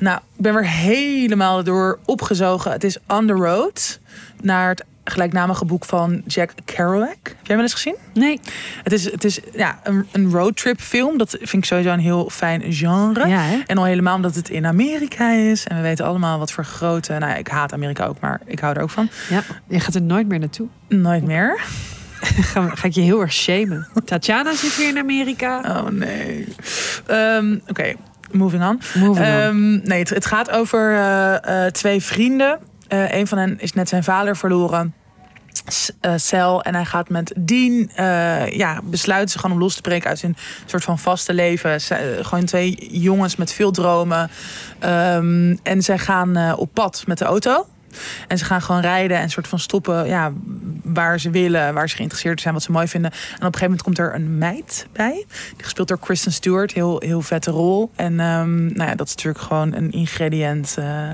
nou, 0.02 0.18
ik 0.36 0.42
ben 0.42 0.54
weer 0.54 0.68
helemaal 0.68 1.64
door 1.64 1.98
opgezogen. 2.04 2.72
Het 2.72 2.84
is 2.84 2.96
On 3.08 3.26
the 3.26 3.32
Road, 3.32 4.00
naar 4.40 4.68
het 4.68 4.84
gelijknamige 5.04 5.64
boek 5.64 5.84
van 5.84 6.22
Jack 6.26 6.50
Kerouac. 6.64 7.18
Heb 7.22 7.24
jij 7.24 7.34
hem 7.42 7.56
wel 7.56 7.64
eens 7.64 7.74
gezien? 7.74 7.96
Nee. 8.14 8.40
Het 8.82 8.92
is, 8.92 9.04
het 9.04 9.24
is 9.24 9.40
ja, 9.52 9.80
een, 9.82 10.06
een 10.12 10.30
roadtrip 10.30 10.80
film. 10.80 11.18
Dat 11.18 11.30
vind 11.30 11.52
ik 11.52 11.64
sowieso 11.64 11.90
een 11.90 11.98
heel 11.98 12.30
fijn 12.30 12.72
genre. 12.72 13.28
Ja? 13.28 13.62
En 13.66 13.78
al 13.78 13.84
helemaal 13.84 14.16
omdat 14.16 14.34
het 14.34 14.48
in 14.48 14.66
Amerika 14.66 15.30
is. 15.30 15.66
En 15.66 15.76
we 15.76 15.82
weten 15.82 16.04
allemaal 16.04 16.38
wat 16.38 16.52
voor 16.52 16.64
grote... 16.64 17.12
Nou 17.12 17.32
ja, 17.32 17.36
ik 17.36 17.48
haat 17.48 17.72
Amerika 17.72 18.06
ook, 18.06 18.20
maar 18.20 18.40
ik 18.44 18.58
hou 18.58 18.76
er 18.76 18.82
ook 18.82 18.90
van. 18.90 19.08
Ja, 19.28 19.42
je 19.68 19.80
gaat 19.80 19.94
er 19.94 20.02
nooit 20.02 20.28
meer 20.28 20.38
naartoe. 20.38 20.68
Nooit 20.88 21.24
meer. 21.24 21.60
Ga, 22.52 22.68
ga 22.68 22.86
ik 22.86 22.92
je 22.92 23.00
heel 23.00 23.20
erg 23.20 23.32
shamen. 23.32 23.88
Tatjana 24.04 24.54
zit 24.54 24.76
weer 24.76 24.88
in 24.88 24.98
Amerika. 24.98 25.60
Oh 25.60 25.88
nee. 25.88 26.54
Ehm, 27.06 27.58
Oké, 27.66 27.94
moving 28.32 28.62
on. 28.64 28.80
Moving 28.94 29.26
on. 29.26 29.32
Ehm, 29.32 29.70
nee, 29.88 29.98
het, 29.98 30.08
het 30.08 30.26
gaat 30.26 30.50
over 30.50 30.94
eh, 30.94 31.64
eh, 31.66 31.72
twee 31.72 32.02
vrienden. 32.02 32.58
Eh 32.88 33.14
een 33.14 33.26
van 33.26 33.38
hen 33.38 33.60
is 33.60 33.72
net 33.72 33.88
zijn 33.88 34.04
vader 34.04 34.36
verloren. 34.36 34.94
Cel 36.16 36.62
en 36.62 36.74
hij 36.74 36.84
gaat 36.84 37.08
met 37.08 37.32
Dean, 37.38 37.90
ja, 38.50 38.80
besluiten 38.84 39.30
ze 39.30 39.38
gewoon 39.38 39.56
om 39.56 39.62
los 39.62 39.74
te 39.74 39.80
breken 39.80 40.08
uit 40.08 40.20
hun 40.22 40.36
soort 40.66 40.84
van 40.84 40.98
vaste 40.98 41.34
leven. 41.34 41.80
Ze- 41.80 42.18
gewoon 42.22 42.44
twee 42.44 42.88
jongens 42.90 43.36
met 43.36 43.52
veel 43.52 43.70
dromen. 43.70 44.30
Ehm, 44.78 45.56
en 45.62 45.82
zij 45.82 45.98
gaan 45.98 46.54
op 46.56 46.70
pad 46.74 47.02
met 47.06 47.18
de 47.18 47.24
auto. 47.24 47.66
En 48.28 48.38
ze 48.38 48.44
gaan 48.44 48.62
gewoon 48.62 48.80
rijden 48.80 49.16
en 49.16 49.30
soort 49.30 49.48
van 49.48 49.58
stoppen 49.58 50.06
ja, 50.06 50.32
waar 50.82 51.20
ze 51.20 51.30
willen, 51.30 51.74
waar 51.74 51.88
ze 51.88 51.96
geïnteresseerd 51.96 52.40
zijn, 52.40 52.54
wat 52.54 52.62
ze 52.62 52.72
mooi 52.72 52.88
vinden. 52.88 53.10
En 53.10 53.18
op 53.18 53.30
een 53.30 53.44
gegeven 53.44 53.62
moment 53.62 53.82
komt 53.82 53.98
er 53.98 54.14
een 54.14 54.38
meid 54.38 54.86
bij. 54.92 55.24
Die 55.56 55.64
gespeeld 55.64 55.88
door 55.88 55.98
Kristen 55.98 56.32
Stewart. 56.32 56.72
Heel, 56.72 57.02
heel 57.04 57.22
vette 57.22 57.50
rol. 57.50 57.90
En 57.96 58.20
ehm, 58.20 58.66
nou 58.66 58.88
ja, 58.88 58.94
dat 58.94 59.06
is 59.06 59.14
natuurlijk 59.14 59.44
gewoon 59.44 59.74
een 59.74 59.90
ingrediënt 59.90 60.74
eh, 60.78 61.10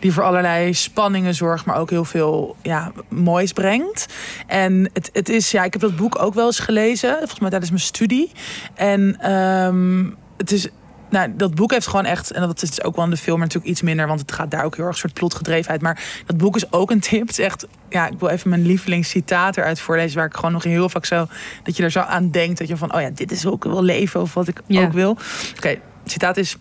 die 0.00 0.12
voor 0.12 0.22
allerlei 0.22 0.74
spanningen 0.74 1.34
zorgt, 1.34 1.64
maar 1.64 1.76
ook 1.76 1.90
heel 1.90 2.04
veel 2.04 2.56
ja, 2.62 2.92
moois 3.08 3.52
brengt. 3.52 4.06
En 4.46 4.90
het, 4.92 5.10
het 5.12 5.28
is, 5.28 5.50
ja, 5.50 5.64
ik 5.64 5.72
heb 5.72 5.82
dat 5.82 5.96
boek 5.96 6.22
ook 6.22 6.34
wel 6.34 6.46
eens 6.46 6.58
gelezen, 6.58 7.16
volgens 7.16 7.40
mij 7.40 7.50
tijdens 7.50 7.70
mijn 7.70 7.82
studie. 7.82 8.32
En 8.74 9.16
ehm, 9.20 10.04
het 10.36 10.52
is 10.52 10.68
nou, 11.10 11.36
dat 11.36 11.54
boek 11.54 11.70
heeft 11.70 11.86
gewoon 11.86 12.04
echt, 12.04 12.30
en 12.30 12.40
dat 12.40 12.62
is 12.62 12.68
dus 12.68 12.84
ook 12.84 12.96
wel 12.96 13.04
in 13.04 13.10
de 13.10 13.16
film 13.16 13.40
natuurlijk 13.40 13.66
iets 13.66 13.82
minder, 13.82 14.06
want 14.06 14.20
het 14.20 14.32
gaat 14.32 14.50
daar 14.50 14.64
ook 14.64 14.76
heel 14.76 14.84
erg 14.84 14.94
een 14.94 15.00
soort 15.00 15.12
plotgedrevenheid. 15.12 15.82
Maar 15.82 16.22
dat 16.26 16.36
boek 16.36 16.56
is 16.56 16.72
ook 16.72 16.90
een 16.90 17.00
tip. 17.00 17.20
Het 17.20 17.38
is 17.38 17.44
echt, 17.44 17.66
ja, 17.88 18.06
ik 18.06 18.18
wil 18.18 18.28
even 18.28 18.50
mijn 18.50 18.66
lievelingscitaat 18.66 19.56
eruit 19.56 19.80
voorlezen, 19.80 20.16
waar 20.16 20.26
ik 20.26 20.34
gewoon 20.34 20.52
nog 20.52 20.64
heel 20.64 20.88
vaak 20.88 21.04
zo, 21.04 21.26
dat 21.62 21.76
je 21.76 21.82
er 21.82 21.90
zo 21.90 22.00
aan 22.00 22.30
denkt, 22.30 22.58
dat 22.58 22.68
je 22.68 22.76
van, 22.76 22.94
oh 22.94 23.00
ja, 23.00 23.10
dit 23.10 23.30
is 23.30 23.42
hoe 23.42 23.54
ik 23.54 23.62
wil 23.62 23.82
leven 23.82 24.20
of 24.20 24.34
wat 24.34 24.48
ik 24.48 24.60
ook 24.68 24.92
wil. 24.92 25.16
Oké, 25.56 25.68
het 25.68 25.80
citaat 26.04 26.36
is. 26.36 26.56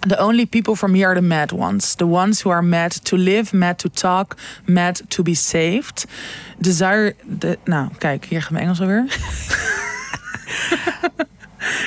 The 0.00 0.24
only 0.24 0.46
people 0.46 0.76
from 0.76 0.94
here 0.94 1.06
are 1.06 1.14
the 1.14 1.26
mad 1.26 1.52
ones. 1.52 1.94
The 1.94 2.06
ones 2.06 2.42
who 2.42 2.50
are 2.50 2.62
mad 2.62 3.04
to 3.04 3.16
live, 3.16 3.56
mad 3.56 3.78
to 3.78 3.88
talk, 3.88 4.36
mad 4.64 5.02
to 5.08 5.22
be 5.22 5.34
saved. 5.34 6.06
Desire. 6.58 7.14
De, 7.26 7.58
nou, 7.64 7.88
kijk, 7.98 8.24
hier 8.24 8.42
gaat 8.42 8.50
mijn 8.50 8.62
Engels 8.62 8.80
alweer. 8.80 9.04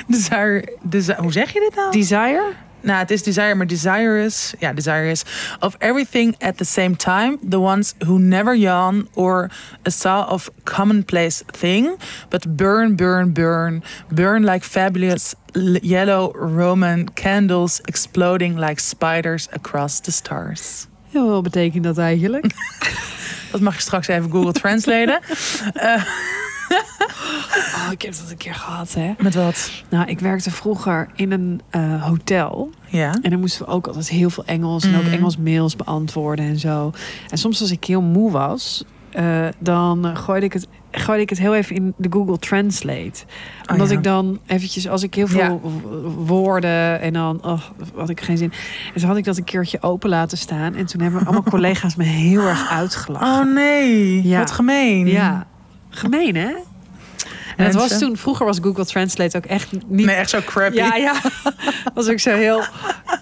desire, 0.07 0.77
desire. 0.81 1.21
Hoe 1.21 1.31
zeg 1.31 1.53
je 1.53 1.59
dit 1.59 1.75
nou? 1.75 1.91
Desire? 1.91 2.53
Nou, 2.83 2.99
het 2.99 3.11
is 3.11 3.23
desire, 3.23 3.55
maar 3.55 3.67
desirous. 3.67 4.53
Ja, 4.59 4.73
desirous. 4.73 5.23
Of 5.59 5.75
everything 5.79 6.35
at 6.39 6.57
the 6.57 6.63
same 6.63 6.95
time. 6.95 7.37
The 7.49 7.59
ones 7.59 7.93
who 8.05 8.19
never 8.19 8.55
yawn 8.55 9.07
or 9.13 9.49
a 9.87 9.89
saw 9.89 10.29
of 10.29 10.49
commonplace 10.63 11.43
thing. 11.51 11.99
But 12.29 12.55
burn, 12.55 12.95
burn, 12.95 13.31
burn. 13.31 13.83
Burn 14.07 14.43
like 14.43 14.65
fabulous 14.65 15.35
yellow 15.81 16.33
Roman 16.33 17.13
candles 17.13 17.81
exploding 17.85 18.57
like 18.59 18.79
spiders 18.81 19.47
across 19.51 19.99
the 19.99 20.11
stars. 20.11 20.87
Ja, 21.09 21.25
wat 21.25 21.43
betekent 21.43 21.83
dat 21.83 21.97
eigenlijk? 21.97 22.45
Dat 23.51 23.61
mag 23.61 23.75
je 23.75 23.81
straks 23.81 24.07
even 24.07 24.31
Google 24.31 24.51
translaten. 24.51 25.19
Oh, 27.55 27.87
ik 27.91 28.01
heb 28.01 28.15
dat 28.17 28.31
een 28.31 28.37
keer 28.37 28.55
gehad, 28.55 28.93
hè. 28.93 29.11
Met 29.17 29.35
wat? 29.35 29.71
Nou, 29.89 30.07
ik 30.07 30.19
werkte 30.19 30.51
vroeger 30.51 31.07
in 31.15 31.31
een 31.31 31.61
eh, 31.69 32.03
hotel. 32.03 32.69
Ja. 32.87 33.17
En 33.21 33.29
dan 33.29 33.39
moesten 33.39 33.65
we 33.65 33.71
ook 33.71 33.87
altijd 33.87 34.09
heel 34.09 34.29
veel 34.29 34.45
Engels 34.45 34.83
en 34.83 34.95
ook 34.95 35.03
Mhm. 35.03 35.13
Engels 35.13 35.37
mails 35.37 35.75
beantwoorden 35.75 36.45
en 36.45 36.59
zo. 36.59 36.91
En 37.29 37.37
soms 37.37 37.61
als 37.61 37.71
ik 37.71 37.83
heel 37.85 38.01
moe 38.01 38.31
was, 38.31 38.83
eh, 39.11 39.47
dan 39.59 40.17
gooide 40.17 40.45
ik 40.45 40.53
het 40.53 40.67
gooi 40.95 41.21
ik 41.21 41.29
het 41.29 41.39
heel 41.39 41.55
even 41.55 41.75
in 41.75 41.93
de 41.97 42.07
Google 42.11 42.37
Translate. 42.39 43.23
Omdat 43.71 43.85
Oh, 43.87 43.91
ja. 43.91 43.97
ik 43.97 44.03
dan 44.03 44.39
eventjes, 44.45 44.87
als 44.87 45.03
ik 45.03 45.13
heel 45.13 45.27
veel 45.27 45.39
Ja. 45.39 45.69
woorden 46.17 47.01
en 47.01 47.13
dan 47.13 47.39
oh, 47.45 47.61
had 47.95 48.09
ik 48.09 48.21
geen 48.21 48.37
zin. 48.37 48.51
En 48.93 48.99
toen 48.99 49.07
had 49.09 49.17
ik 49.17 49.23
dat 49.23 49.37
een 49.37 49.43
keertje 49.43 49.81
open 49.81 50.09
laten 50.09 50.37
staan. 50.37 50.75
En 50.75 50.85
toen 50.85 51.01
hebben 51.01 51.23
allemaal 51.25 51.43
collega's 51.57 51.95
me 51.95 52.03
heel 52.03 52.41
erg 52.47 52.69
uitgelachen. 52.69 53.47
Oh 53.47 53.53
nee, 53.53 54.27
Ja. 54.27 54.39
wat 54.39 54.51
gemeen. 54.51 55.07
Ja, 55.07 55.47
gemeen 55.89 56.35
hè? 56.35 56.51
En 57.57 57.65
het 57.65 57.73
was 57.75 57.97
toen, 57.99 58.17
vroeger 58.17 58.45
was 58.45 58.57
Google 58.61 58.85
Translate 58.85 59.37
ook 59.37 59.45
echt 59.45 59.71
niet 59.71 60.05
Nee, 60.05 60.15
echt 60.15 60.29
zo 60.29 60.39
crappy. 60.45 60.75
Ja, 60.75 60.95
ja. 60.95 61.13
Was 61.93 62.09
ook 62.09 62.19
zo 62.19 62.35
heel. 62.35 62.63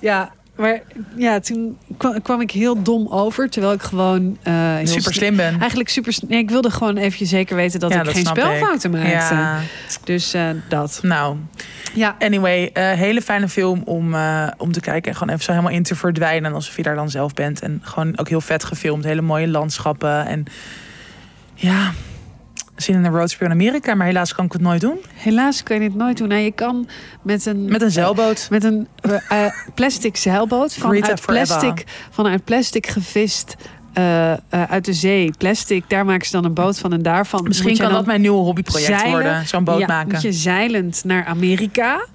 Ja, 0.01 0.32
maar 0.55 0.82
ja, 1.15 1.39
toen 1.39 1.77
kwam, 1.97 2.21
kwam 2.21 2.41
ik 2.41 2.51
heel 2.51 2.82
dom 2.84 3.07
over. 3.07 3.49
Terwijl 3.49 3.73
ik 3.73 3.82
gewoon. 3.82 4.38
heel 4.43 4.88
Super 4.88 5.13
slim- 5.13 5.36
ben. 5.36 5.59
Eigenlijk 5.59 5.89
super. 5.89 6.15
Nee, 6.27 6.39
ik 6.39 6.49
wilde 6.49 6.71
gewoon 6.71 6.97
even 6.97 7.25
zeker 7.25 7.55
weten 7.55 7.79
dat 7.79 7.91
Ja, 7.93 8.01
ik 8.03 8.09
geen 8.09 8.25
spelfouten 8.25 8.91
maakte. 8.91 9.09
Ja, 9.36 9.59
Dus 10.03 10.34
eh, 10.34 10.49
dat. 10.69 10.99
nou, 11.03 11.36
Ja. 11.93 12.15
anyway, 12.19 12.69
eh, 12.73 12.91
hele 12.91 13.21
fijne 13.21 13.49
film 13.49 13.82
om, 13.86 14.15
om 14.57 14.71
te 14.71 14.79
kijken 14.79 15.11
en 15.11 15.17
gewoon 15.17 15.34
even 15.34 15.45
zo 15.45 15.51
helemaal 15.51 15.73
in 15.73 15.84
te 15.84 15.95
verdwijnen 15.95 16.53
alsof 16.53 16.75
je 16.75 16.84
daar 16.84 16.95
dan 16.95 17.09
zelf 17.09 17.34
bent. 17.34 17.61
En 17.61 17.79
gewoon 17.84 18.17
ook 18.17 18.29
heel 18.29 18.41
vet 18.41 18.63
gefilmd, 18.63 19.03
hele 19.03 19.21
mooie 19.21 19.47
landschappen 19.47 20.25
en 20.25 20.45
ja, 21.55 21.91
zin 22.82 22.95
in 22.95 23.03
een 23.05 23.11
roadtrip 23.11 23.41
in 23.41 23.51
Amerika, 23.51 23.95
maar 23.95 24.07
helaas 24.07 24.36
kan 24.36 24.45
ik 24.45 24.51
het 24.51 24.61
nooit 24.61 24.82
doen. 24.82 24.97
Helaas 25.13 25.63
kun 25.63 25.75
je 25.75 25.89
dit 25.89 25.97
nooit 25.97 26.17
doen. 26.17 26.27
Nou, 26.27 26.41
je 26.41 26.51
kan 26.51 26.88
met 27.21 27.45
een. 27.45 27.65
Met 27.65 27.82
een 27.82 27.91
zeilboot. 27.91 28.47
Met 28.49 28.63
een 28.63 28.88
eh, 29.01 29.45
eh, 29.45 29.53
plastic 29.73 30.17
zeilboot 30.17 30.73
vanuit 30.73 31.21
plastic, 31.25 31.84
vanuit 32.09 32.43
plastic 32.43 32.88
gevist 32.88 33.55
eh, 33.93 34.32
eh, 34.32 34.38
uit 34.49 34.86
de 34.86 34.93
zee. 34.93 35.34
Plastic, 35.38 35.84
daar 35.88 36.05
maken 36.05 36.25
ze 36.25 36.32
dan 36.32 36.45
een 36.45 36.53
boot 36.53 36.79
van 36.79 36.93
en 36.93 37.01
daarvan. 37.01 37.43
Misschien 37.43 37.77
kan 37.77 37.91
dat 37.91 38.05
mijn 38.05 38.21
nieuwe 38.21 38.43
hobbyproject 38.43 38.99
zeilen. 38.99 39.11
worden, 39.11 39.47
zo'n 39.47 39.63
boot 39.63 39.79
ja, 39.79 39.88
maken. 39.88 40.11
Moet 40.11 40.21
je 40.21 40.32
zeilend 40.32 41.03
naar 41.03 41.25
Amerika 41.25 42.05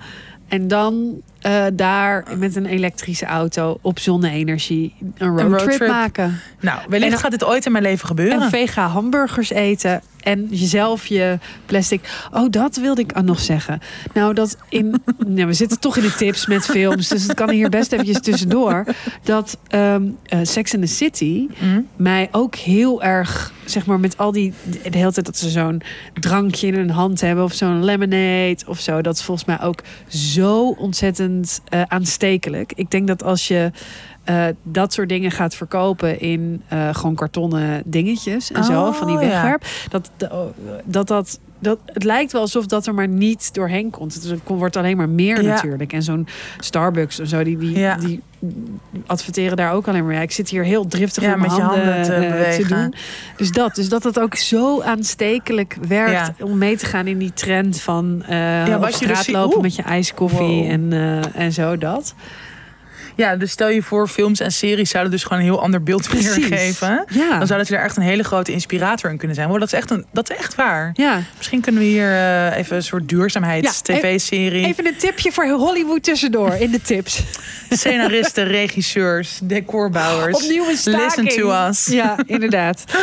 en 0.49 0.69
dan 0.69 1.23
eh, 1.41 1.65
daar 1.73 2.25
met 2.39 2.57
een 2.57 2.67
elektrische 2.67 3.27
auto 3.27 3.79
op 3.83 3.99
zonne-energie 3.99 4.95
een 5.19 5.49
roadtrip 5.49 5.89
maken. 5.89 6.41
Nou, 6.61 6.81
wellicht 6.89 7.13
En- 7.13 7.19
gaat 7.19 7.31
dit 7.31 7.45
ooit 7.45 7.67
in 7.67 7.73
mijn 7.73 7.85
leven 7.85 8.07
gebeuren. 8.07 8.43
En 8.43 8.51
vega 8.51 8.87
hamburgers 8.87 9.51
eten. 9.51 10.03
En 10.27 10.47
jezelf 10.51 11.07
je 11.07 11.39
plastic. 11.67 12.01
Oh, 12.33 12.51
dat 12.51 12.77
wilde 12.77 13.01
ik 13.01 13.23
nog 13.23 13.41
zeggen. 13.41 13.81
Nou, 14.15 14.35
dat 14.35 14.57
in. 14.69 15.03
nou, 15.27 15.47
we 15.47 15.53
zitten 15.53 15.81
toch 15.81 15.97
in 15.97 16.03
de 16.03 16.15
tips 16.15 16.47
met 16.47 16.65
films. 16.65 17.09
Dus 17.09 17.23
het 17.23 17.35
kan 17.35 17.51
hier 17.51 17.69
best 17.69 17.93
eventjes 17.93 18.21
tussendoor. 18.21 18.85
Dat 19.23 19.59
ehm, 19.69 20.03
eh, 20.23 20.39
Sex 20.43 20.75
in 20.75 20.81
the 20.81 20.87
City 20.87 21.47
Hm? 21.59 21.81
mij 21.97 22.29
ook 22.33 22.55
heel 22.55 23.03
erg. 23.03 23.53
Zeg 23.65 23.87
maar 23.87 24.01
met 24.01 24.19
al 24.19 24.33
die. 24.33 24.53
De 24.83 24.99
hele 24.99 25.13
tijd 25.13 25.27
dat 25.27 25.37
ze 25.37 25.49
zo'n 25.51 25.83
drankje 26.21 26.67
in 26.67 26.75
hun 26.75 26.91
hand 26.91 27.21
hebben. 27.21 27.45
Of 27.45 27.53
zo'n 27.53 27.85
lemonade 27.85 28.59
of 28.67 28.81
zo. 28.81 29.03
Dat 29.03 29.15
is 29.15 29.23
volgens 29.23 29.47
mij 29.47 29.61
ook 29.61 29.83
zo 30.09 30.69
ontzettend 30.69 31.61
eh, 31.69 31.83
aanstekelijk. 31.89 32.73
Ik 32.75 32.91
denk 32.91 33.07
dat 33.07 33.23
als 33.23 33.49
je. 33.49 33.71
Eh, 34.27 34.45
dat 34.63 34.93
soort 34.93 35.09
dingen 35.09 35.31
gaat 35.31 35.55
verkopen 35.55 36.21
in 36.21 36.63
eh, 36.69 36.95
gewoon 36.95 37.15
kartonnen 37.15 37.83
dingetjes 37.85 38.53
en 38.53 38.65
zo, 38.65 38.73
Oh, 38.87 38.95
van 38.95 39.07
die 39.07 39.17
ja. 39.17 39.23
wegwerp. 39.23 39.65
Dat, 39.89 40.11
dat, 40.85 41.07
dat, 41.09 41.39
dat, 41.59 41.79
het 41.87 42.05
lijkt 42.05 42.33
wel 42.33 42.41
alsof 42.41 42.67
dat 42.67 42.87
er 42.87 42.95
maar 42.95 43.09
niet 43.09 43.55
doorheen 43.55 43.91
komt. 43.91 44.15
Het 44.15 44.41
wordt 44.45 44.77
alleen 44.77 44.97
maar 44.97 45.09
meer 45.09 45.43
Ja. 45.43 45.55
natuurlijk. 45.55 45.93
En 45.93 46.03
zo'n 46.03 46.29
Starbucks 46.59 47.21
of 47.21 47.29
zo, 47.29 47.43
die, 47.45 47.57
die, 47.59 47.79
Ja. 47.79 47.97
die 47.97 48.23
adverteren 49.07 49.57
daar 49.57 49.73
ook 49.73 49.89
alleen 49.89 50.05
maar. 50.05 50.15
Ja, 50.15 50.21
ik 50.21 50.31
zit 50.33 50.49
hier 50.49 50.65
heel 50.65 50.87
driftig 50.87 51.23
Ja, 51.23 51.29
met 51.29 51.39
mijn 51.39 51.55
je 51.55 51.61
handen, 51.61 51.85
handen 51.85 52.03
te 52.05 52.15
eh, 52.15 52.57
te 52.57 52.67
doen. 52.69 52.95
Dus 53.37 53.53
dat, 53.53 53.75
dus 53.75 53.89
dat 53.89 54.05
het 54.05 54.21
ook 54.21 54.35
zo 54.35 54.83
aanstekelijk 54.83 55.77
werkt 55.89 56.11
Ja. 56.39 56.45
om 56.45 56.59
mee 56.59 56.77
te 56.77 56.87
gaan 56.87 57.07
in 57.07 57.19
die 57.19 57.33
trend 57.33 57.81
van 57.81 58.23
Ja, 58.29 58.75
op 58.75 58.81
wat 58.81 58.99
je 58.99 59.07
dus 59.07 59.09
straat 59.09 59.25
ziet- 59.25 59.35
lopen 59.35 59.63
met 59.63 59.75
je 59.77 59.83
ijskoffie 59.83 60.39
Wow. 60.63 60.71
en, 60.71 60.93
en 61.35 61.53
zo 61.53 61.79
dat. 61.79 62.15
Ja, 63.17 63.37
dus 63.37 63.51
stel 63.51 63.69
je 63.69 63.83
voor, 63.83 64.09
films 64.09 64.41
en 64.41 64.53
series 64.53 64.91
zouden 64.91 65.13
dus 65.13 65.23
gewoon 65.23 65.39
een 65.39 65.45
heel 65.45 65.61
ander 65.63 65.83
beeld. 65.83 66.09
Ja. 67.09 67.39
Dan 67.39 67.47
zou 67.47 67.59
dat 67.59 67.69
er 67.69 67.79
echt 67.79 67.97
een 67.97 68.03
hele 68.03 68.23
grote 68.23 68.53
inspirator 68.53 69.11
in 69.11 69.17
kunnen 69.17 69.37
zijn. 69.37 69.49
Maar 69.51 69.59
dat 69.59 69.69
is 69.73 69.75
echt, 69.79 69.91
een, 69.91 70.05
dat 70.13 70.31
is 70.31 70.37
echt 70.37 70.55
waar. 70.55 70.91
ja. 70.95 71.21
Misschien 71.37 71.61
kunnen 71.61 71.81
we 71.81 71.87
hier 71.87 72.11
eh, 72.13 72.57
even 72.57 72.77
een 72.77 72.83
soort 72.83 73.09
duurzaamheids-tv-serie. 73.09 74.67
Even 74.67 74.87
een 74.87 74.97
tipje 74.97 75.33
voor 75.33 75.47
Hollywood 75.49 76.03
tussendoor 76.03 76.55
in 76.55 76.71
de 76.71 76.83
tips. 76.83 77.23
Scenaristen, 77.71 78.45
regisseurs, 78.47 79.39
decorbouwers. 79.43 80.37
Opnieuw 80.45 80.69
een 80.69 80.77
staking. 80.77 81.03
Listen 81.27 81.43
to 81.43 81.67
us. 81.69 81.87
Ja, 81.87 82.17
inderdaad. 82.27 82.85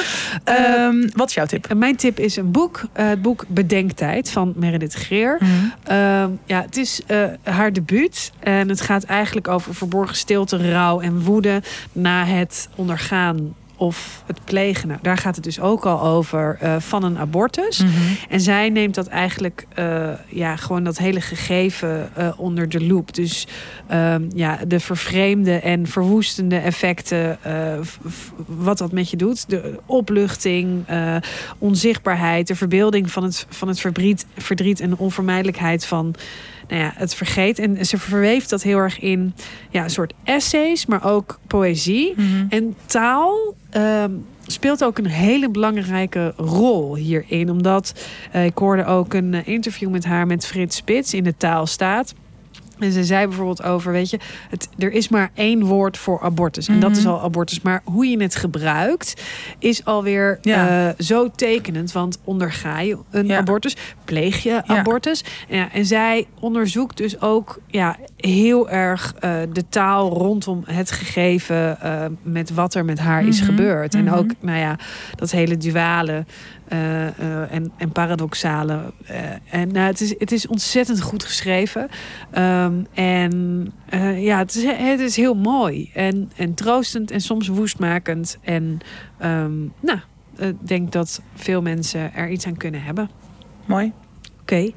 Eh, 0.43 0.61
Ehm, 0.73 1.09
wat 1.15 1.27
is 1.29 1.33
jouw 1.35 1.45
tip? 1.45 1.65
En 1.67 1.77
mijn 1.77 1.95
tip 1.95 2.19
is 2.19 2.35
een 2.35 2.51
boek. 2.51 2.81
eh, 2.93 3.07
het 3.07 3.21
boek 3.21 3.45
Bedenktijd 3.47 4.29
van 4.31 4.53
Meredith 4.55 4.93
Greer. 4.93 5.37
Ehm, 5.83 6.29
ja, 6.45 6.61
het 6.61 6.77
is 6.77 7.01
eh, 7.07 7.23
haar 7.43 7.73
debuut. 7.73 8.31
En 8.39 8.69
het 8.69 8.81
gaat 8.81 9.03
eigenlijk 9.03 9.47
over 9.47 9.75
verborgen 9.75 10.01
stilte, 10.11 10.71
rouw 10.71 10.99
en 10.99 11.21
woede 11.21 11.61
na 11.91 12.25
het 12.25 12.69
ondergaan 12.75 13.55
of 13.83 14.23
het 14.25 14.39
plegen. 14.43 14.87
Nou, 14.87 14.99
daar 15.01 15.17
gaat 15.17 15.35
het 15.35 15.43
dus 15.43 15.59
ook 15.59 15.85
al 15.85 16.01
over 16.01 16.57
eh, 16.59 16.75
van 16.79 17.03
een 17.03 17.17
abortus. 17.17 17.77
Mhm. 17.77 17.91
En 18.29 18.41
zij 18.41 18.69
neemt 18.69 18.95
dat 18.95 19.07
eigenlijk, 19.07 19.67
eh, 19.73 20.09
ja, 20.27 20.55
gewoon 20.55 20.83
dat 20.83 20.97
hele 20.97 21.21
gegeven 21.21 22.09
eh, 22.15 22.29
onder 22.37 22.69
de 22.69 22.85
loep. 22.85 23.13
Dus 23.13 23.47
ehm, 23.87 24.23
ja, 24.35 24.59
de 24.67 24.79
vervreemde 24.79 25.59
en 25.59 25.87
verwoestende 25.87 26.57
effecten, 26.57 27.37
wat 28.45 28.77
dat 28.77 28.91
met 28.91 29.09
je 29.09 29.17
doet. 29.17 29.49
De 29.49 29.79
opluchting, 29.85 30.85
onzichtbaarheid, 31.57 32.47
de 32.47 32.55
verbeelding 32.55 33.11
van 33.11 33.23
het, 33.23 33.45
van 33.49 33.67
het 33.67 33.79
verdriet, 33.79 34.25
verdriet 34.37 34.79
en 34.79 34.89
de 34.89 34.97
onvermijdelijkheid 34.97 35.85
van 35.85 36.15
nou 36.73 36.85
ja, 36.85 36.93
het 36.95 37.15
vergeet. 37.15 37.59
En 37.59 37.85
ze 37.85 37.97
verweeft 37.97 38.49
dat 38.49 38.61
heel 38.61 38.77
erg 38.77 38.99
in 38.99 39.33
ja, 39.69 39.83
een 39.83 39.89
soort 39.89 40.13
essays, 40.23 40.85
maar 40.85 41.05
ook 41.05 41.39
poëzie. 41.47 42.13
Mhm. 42.15 42.45
En 42.49 42.75
taal 42.85 43.55
ehm, 43.69 44.11
speelt 44.45 44.83
ook 44.83 44.97
een 44.97 45.07
hele 45.07 45.49
belangrijke 45.49 46.33
rol 46.37 46.95
hierin. 46.95 47.49
Omdat 47.49 47.93
eh, 48.31 48.45
ik 48.45 48.57
hoorde 48.57 48.85
ook 48.85 49.13
een 49.13 49.33
eh, 49.33 49.47
interview 49.47 49.89
met 49.89 50.05
haar 50.05 50.27
met 50.27 50.45
Frits 50.45 50.75
Spits 50.75 51.13
in 51.13 51.23
de 51.23 51.37
taal 51.37 51.65
staat. 51.65 52.13
En 52.79 52.91
ze 52.91 53.03
zei 53.03 53.27
bijvoorbeeld 53.27 53.63
over, 53.63 53.91
weet 53.91 54.09
je, 54.09 54.19
het, 54.49 54.69
er 54.77 54.91
is 54.91 55.09
maar 55.09 55.29
één 55.33 55.63
woord 55.65 55.97
voor 55.97 56.21
abortus. 56.21 56.67
En 56.67 56.79
dat 56.79 56.89
Mhm. 56.89 56.99
is 56.99 57.05
al 57.05 57.21
abortus. 57.21 57.61
Maar 57.61 57.81
hoe 57.83 58.05
je 58.07 58.21
het 58.21 58.35
gebruikt, 58.35 59.21
is 59.59 59.85
alweer 59.85 60.37
Ja. 60.41 60.87
eh, 60.87 60.93
zo 61.05 61.29
tekenend. 61.35 61.91
Want 61.91 62.19
onderga 62.23 62.79
je 62.79 62.97
een 63.11 63.27
Ja. 63.27 63.37
abortus, 63.37 63.75
pleeg 64.05 64.43
je 64.43 64.49
Ja. 64.49 64.63
abortus. 64.67 65.23
En, 65.49 65.57
ja, 65.57 65.71
en 65.71 65.85
zij 65.85 66.27
onderzoekt 66.39 66.97
dus 66.97 67.21
ook 67.21 67.59
ja, 67.67 67.97
heel 68.17 68.69
erg 68.69 69.13
eh, 69.19 69.33
de 69.53 69.69
taal 69.69 70.09
rondom 70.09 70.63
het 70.65 70.91
gegeven 70.91 71.81
eh, 71.81 72.05
met 72.21 72.53
wat 72.53 72.73
er 72.75 72.85
met 72.85 72.99
haar 72.99 73.25
is 73.27 73.37
Mhm. 73.39 73.49
gebeurd. 73.49 73.93
En 73.93 74.03
Mhm. 74.03 74.13
ook, 74.13 74.31
nou 74.39 74.57
ja, 74.59 74.77
dat 75.15 75.31
hele 75.31 75.57
duale 75.57 76.25
eh, 76.73 77.07
eh, 77.07 77.53
en, 77.53 77.71
en 77.77 77.91
paradoxale. 77.91 78.93
eh, 79.05 79.19
en 79.49 79.71
nou, 79.71 79.87
het, 79.87 80.01
is, 80.01 80.19
het 80.19 80.31
is 80.31 80.47
ontzettend 80.47 81.01
goed 81.01 81.23
geschreven. 81.23 81.87
Ehm, 82.31 82.83
en 82.93 83.73
eh, 83.89 84.23
ja, 84.23 84.37
het 84.37 84.55
is, 84.55 84.63
het 84.63 84.99
is 84.99 85.15
heel 85.15 85.33
mooi 85.33 85.89
en, 85.93 86.31
en 86.35 86.53
troostend 86.53 87.11
en 87.11 87.21
soms 87.21 87.47
woestmakend. 87.47 88.37
En 88.41 88.79
ehm, 89.17 89.61
nou, 89.79 89.99
ik 90.37 90.67
denk 90.67 90.91
dat 90.91 91.21
veel 91.35 91.61
mensen 91.61 92.13
er 92.13 92.29
iets 92.29 92.45
aan 92.45 92.57
kunnen 92.57 92.83
hebben. 92.83 93.09
Mooi. 93.65 93.91
Oké. 94.41 94.71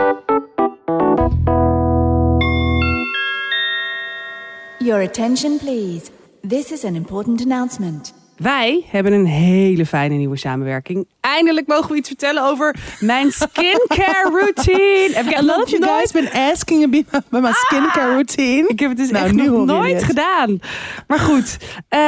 Your 4.79 5.03
attention, 5.03 5.59
please. 5.59 6.11
This 6.49 6.73
is 6.73 6.85
an 6.85 6.95
important 6.95 7.41
announcement. 7.41 8.16
Wij 8.37 8.85
hebben 8.87 9.13
een 9.13 9.27
hele 9.27 9.87
fijne 9.87 10.15
nieuwe 10.15 10.37
samenwerking. 10.37 11.07
Eindelijk 11.21 11.67
mogen 11.67 11.91
we 11.91 11.97
iets 11.97 12.09
vertellen 12.09 12.43
over 12.43 12.77
mijn 13.01 13.33
skincare 13.33 14.31
routine. 14.41 15.11
Heb 15.13 15.27
ik 15.27 15.41
lot 15.41 15.63
of 15.63 15.71
you 15.71 15.83
guys 15.83 16.13
been 16.13 16.33
asking 16.33 16.85
about 16.85 17.25
my 17.31 17.53
skincare 17.53 18.13
routine. 18.13 18.69
Ik 18.69 18.81
heb 18.81 18.89
het 18.89 18.99
dus 18.99 19.11
Nou, 19.11 19.25
echt 19.25 19.35
nog 19.35 19.67
nooit 19.67 20.03
gedaan. 20.03 20.59
Maar 21.07 21.19
goed, 21.19 21.57
eh, 21.89 21.99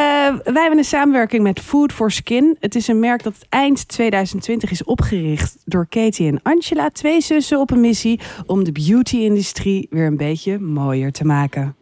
wij 0.44 0.62
hebben 0.62 0.78
een 0.78 0.84
samenwerking 0.84 1.42
met 1.42 1.60
Food 1.60 1.92
for 1.92 2.10
Skin. 2.10 2.56
Het 2.60 2.74
is 2.74 2.88
een 2.88 2.98
merk 2.98 3.22
dat 3.22 3.46
eind 3.48 3.88
2020 3.88 4.70
is 4.70 4.84
opgericht 4.84 5.56
door 5.64 5.86
Katie 5.88 6.26
en 6.26 6.40
Angela. 6.42 6.90
Twee 6.90 7.20
zussen 7.20 7.60
op 7.60 7.70
een 7.70 7.80
missie 7.80 8.20
om 8.46 8.64
de 8.64 8.72
beauty-industrie 8.72 9.86
weer 9.90 10.06
een 10.06 10.16
beetje 10.16 10.58
mooier 10.58 11.12
te 11.12 11.24
maken. 11.24 11.77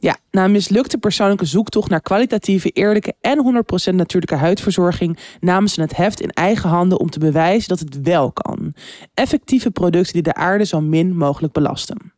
Ja, 0.00 0.16
na 0.30 0.44
een 0.44 0.52
mislukte 0.52 0.98
persoonlijke 0.98 1.44
zoektocht 1.44 1.90
naar 1.90 2.00
kwalitatieve, 2.00 2.70
eerlijke 2.70 3.14
en 3.20 3.64
100% 3.92 3.94
natuurlijke 3.94 4.34
huidverzorging 4.34 5.18
namen 5.40 5.68
ze 5.68 5.80
het 5.80 5.96
heft 5.96 6.20
in 6.20 6.30
eigen 6.30 6.68
handen 6.68 6.98
om 7.00 7.10
te 7.10 7.18
bewijzen 7.18 7.68
dat 7.68 7.78
het 7.78 8.02
wel 8.02 8.32
kan. 8.32 8.74
Effectieve 9.14 9.70
producten 9.70 10.12
die 10.12 10.22
de 10.22 10.34
aarde 10.34 10.64
zo 10.64 10.80
min 10.80 11.16
mogelijk 11.16 11.52
belasten. 11.52 12.12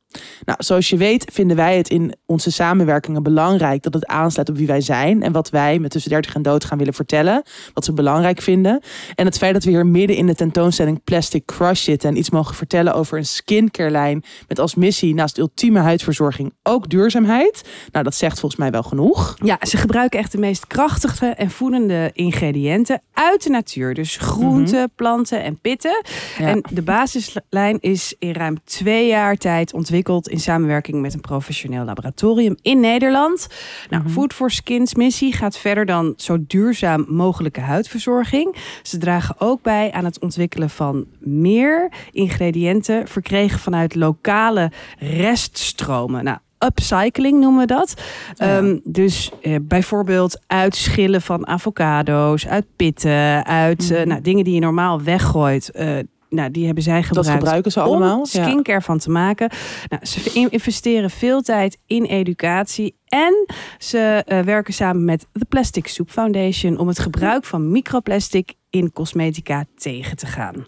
Nou, 0.44 0.58
zoals 0.62 0.88
je 0.88 0.96
weet 0.96 1.30
vinden 1.32 1.56
wij 1.56 1.76
het 1.76 1.88
in 1.88 2.14
onze 2.26 2.50
samenwerkingen 2.50 3.22
belangrijk 3.22 3.82
dat 3.82 3.94
het 3.94 4.06
aansluit 4.06 4.48
op 4.48 4.56
wie 4.56 4.66
wij 4.66 4.80
zijn 4.80 5.22
en 5.22 5.32
wat 5.32 5.50
wij 5.50 5.78
met 5.78 5.90
tussen 5.90 6.10
30 6.10 6.34
en 6.34 6.42
dood 6.42 6.64
gaan 6.64 6.78
willen 6.78 6.94
vertellen, 6.94 7.42
wat 7.74 7.86
we 7.86 7.92
belangrijk 7.92 8.40
vinden. 8.42 8.82
En 9.14 9.24
het 9.24 9.38
feit 9.38 9.52
dat 9.52 9.64
we 9.64 9.70
hier 9.70 9.86
midden 9.86 10.16
in 10.16 10.26
de 10.26 10.34
tentoonstelling 10.34 11.04
Plastic 11.04 11.44
Crush 11.44 11.82
zitten 11.82 12.08
en 12.08 12.16
iets 12.16 12.30
mogen 12.30 12.54
vertellen 12.54 12.94
over 12.94 13.18
een 13.18 13.26
skincare 13.26 13.90
lijn 13.90 14.24
met 14.48 14.58
als 14.58 14.74
missie 14.74 15.14
naast 15.14 15.38
ultieme 15.38 15.78
huidverzorging 15.78 16.52
ook 16.62 16.88
duurzaamheid. 16.88 17.68
Nou, 17.92 18.04
dat 18.04 18.14
zegt 18.14 18.40
volgens 18.40 18.60
mij 18.60 18.70
wel 18.70 18.82
genoeg. 18.82 19.36
Ja, 19.42 19.58
ze 19.60 19.76
gebruiken 19.76 20.18
echt 20.18 20.32
de 20.32 20.38
meest 20.38 20.66
krachtige 20.66 21.26
en 21.26 21.50
voedende 21.50 22.10
ingrediënten 22.12 23.02
uit 23.12 23.42
de 23.42 23.50
natuur. 23.50 23.94
Dus 23.94 24.16
groenten, 24.16 24.90
planten 24.94 25.42
en 25.42 25.60
pitten. 25.60 26.02
Ja. 26.38 26.46
En 26.46 26.64
de 26.70 26.82
basislijn 26.82 27.78
is 27.80 28.14
in 28.18 28.32
ruim 28.32 28.58
twee 28.64 29.06
jaar 29.06 29.36
tijd 29.36 29.72
ontwikkeld 29.72 29.98
in 30.08 30.40
samenwerking 30.40 31.00
met 31.00 31.14
een 31.14 31.20
professioneel 31.20 31.84
laboratorium 31.84 32.56
in 32.62 32.80
Nederland. 32.80 33.46
Nou, 33.90 34.08
Food 34.08 34.32
for 34.32 34.50
Skins 34.50 34.94
missie 34.94 35.32
gaat 35.32 35.58
verder 35.58 35.86
dan 35.86 36.14
zo 36.16 36.36
duurzaam 36.46 37.04
mogelijke 37.08 37.60
huidverzorging. 37.60 38.56
Ze 38.82 38.98
dragen 38.98 39.34
ook 39.38 39.62
bij 39.62 39.92
aan 39.92 40.04
het 40.04 40.20
ontwikkelen 40.20 40.70
van 40.70 41.06
meer 41.18 41.92
ingrediënten 42.12 43.08
verkregen 43.08 43.58
vanuit 43.58 43.94
lokale 43.94 44.72
reststromen. 44.98 46.24
Nou, 46.24 46.38
upcycling 46.58 47.40
noemen 47.40 47.60
we 47.60 47.66
dat. 47.66 48.02
Ja. 48.34 48.56
Ehm, 48.56 48.78
dus 48.84 49.30
eh, 49.42 49.56
bijvoorbeeld 49.62 50.40
uitschillen 50.46 51.22
van 51.22 51.46
avocado's, 51.46 52.46
uit 52.46 52.66
pitten, 52.76 53.46
uit 53.46 53.90
eh, 53.90 54.04
nou, 54.04 54.20
dingen 54.20 54.44
die 54.44 54.54
je 54.54 54.60
normaal 54.60 55.02
weggooit. 55.02 55.70
eh, 55.70 55.98
nou, 56.30 56.50
die 56.50 56.64
hebben 56.66 56.82
zij 56.82 56.94
Dat 57.00 57.06
gebruikt 57.06 57.30
gebruiken 57.38 57.72
ze 57.72 57.80
allemaal. 57.80 58.18
om 58.18 58.24
skincare 58.24 58.80
van 58.82 58.98
te 58.98 59.10
maken. 59.10 59.50
Nou, 59.88 60.04
ze 60.06 60.30
in- 60.34 60.50
investeren 60.50 61.10
veel 61.10 61.40
tijd 61.42 61.78
in 61.86 62.04
educatie. 62.04 62.98
En 63.08 63.46
ze 63.78 64.22
eh, 64.26 64.40
werken 64.40 64.74
samen 64.74 65.04
met 65.04 65.26
de 65.32 65.44
Plastic 65.48 65.86
Soup 65.86 66.10
Foundation 66.10 66.78
om 66.78 66.88
het 66.88 66.98
gebruik 66.98 67.44
van 67.44 67.70
microplastic 67.70 68.54
in 68.70 68.92
cosmetica 68.92 69.64
tegen 69.76 70.16
te 70.16 70.26
gaan. 70.26 70.66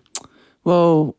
Wow. 0.62 1.12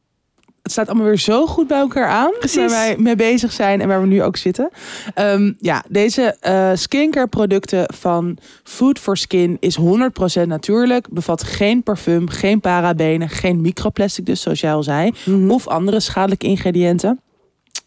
Het 0.64 0.72
staat 0.72 0.88
allemaal 0.88 1.06
weer 1.06 1.20
zo 1.20 1.46
goed 1.46 1.68
bij 1.68 1.78
elkaar 1.78 2.08
aan. 2.08 2.32
Precies. 2.40 2.58
Waar 2.58 2.70
wij 2.70 2.96
mee 2.98 3.16
bezig 3.16 3.52
zijn 3.52 3.82
en 3.82 3.88
waar 3.88 4.02
we 4.02 4.08
nu 4.08 4.24
ook 4.24 4.38
zitten. 4.38 4.70
Ehm, 5.14 5.54
ja, 5.60 5.84
deze 5.90 6.38
eh, 6.40 6.72
skincare 6.74 7.28
producten 7.28 7.94
van 7.94 8.38
Food 8.64 9.00
for 9.00 9.18
Skin 9.18 9.58
is 9.60 9.76
100% 9.76 10.48
natuurlijk. 10.48 11.10
Bevat 11.10 11.44
geen 11.44 11.84
parfum, 11.84 12.30
geen 12.30 12.60
parabenen, 12.60 13.30
geen 13.30 13.62
microplastic 13.62 14.26
dus, 14.26 14.42
zoals 14.42 14.60
jij 14.60 14.74
al 14.74 14.84
zei. 14.84 15.12
Of 15.48 15.68
andere 15.68 16.00
schadelijke 16.00 16.48
ingrediënten. 16.48 17.22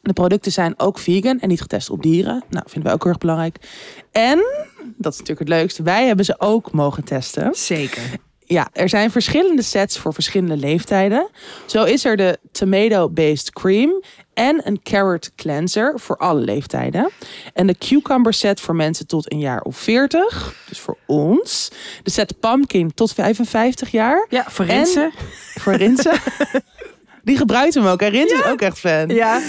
De 0.02 0.12
producten 0.12 0.52
zijn 0.52 0.74
ook 0.76 0.98
vegan 0.98 1.40
en 1.40 1.48
niet 1.48 1.60
getest 1.60 1.90
op 1.90 2.02
dieren. 2.02 2.44
Nou, 2.50 2.64
vinden 2.64 2.82
wij 2.82 2.92
ook 2.92 3.02
heel 3.02 3.12
erg 3.12 3.20
belangrijk. 3.20 3.56
En, 4.12 4.38
dat 4.96 5.12
is 5.12 5.18
natuurlijk 5.18 5.48
het 5.48 5.58
leukste, 5.58 5.82
wij 5.82 6.06
hebben 6.06 6.24
ze 6.24 6.34
ook 6.40 6.72
mogen 6.72 7.04
testen. 7.04 7.54
Zeker. 7.54 8.02
Ja, 8.48 8.68
er 8.72 8.88
zijn 8.88 9.10
verschillende 9.10 9.62
sets 9.62 9.98
voor 9.98 10.12
verschillende 10.14 10.56
leeftijden. 10.56 11.28
Zo 11.66 11.84
is 11.84 12.04
er 12.04 12.16
de 12.16 12.38
tomato-based 12.52 13.52
cream 13.52 14.02
en 14.34 14.60
een 14.64 14.82
carrot 14.82 15.30
cleanser 15.36 16.00
voor 16.00 16.16
alle 16.16 16.40
leeftijden. 16.40 17.10
En 17.54 17.66
de 17.66 17.78
cucumber 17.78 18.32
set 18.34 18.60
voor 18.60 18.76
mensen 18.76 19.06
tot 19.06 19.32
een 19.32 19.38
jaar 19.38 19.60
of 19.60 19.76
40, 19.76 20.54
dus 20.68 20.78
voor 20.78 20.96
ons. 21.06 21.70
De 22.02 22.10
set 22.10 22.40
pumpkin 22.40 22.94
tot 22.94 23.12
55 23.12 23.90
jaar. 23.90 24.26
Ja, 24.30 24.44
voor 24.48 24.64
En- 24.64 24.70
Renze. 24.74 25.10
Voor 25.58 25.74
Rinse. 25.74 26.14
Die 27.26 27.36
gebruikt 27.36 27.74
hem 27.74 27.86
ook. 27.86 28.02
En 28.02 28.12
is 28.12 28.44
ook 28.44 28.60
echt 28.60 28.78
fan. 28.78 29.08
Ja. 29.08 29.40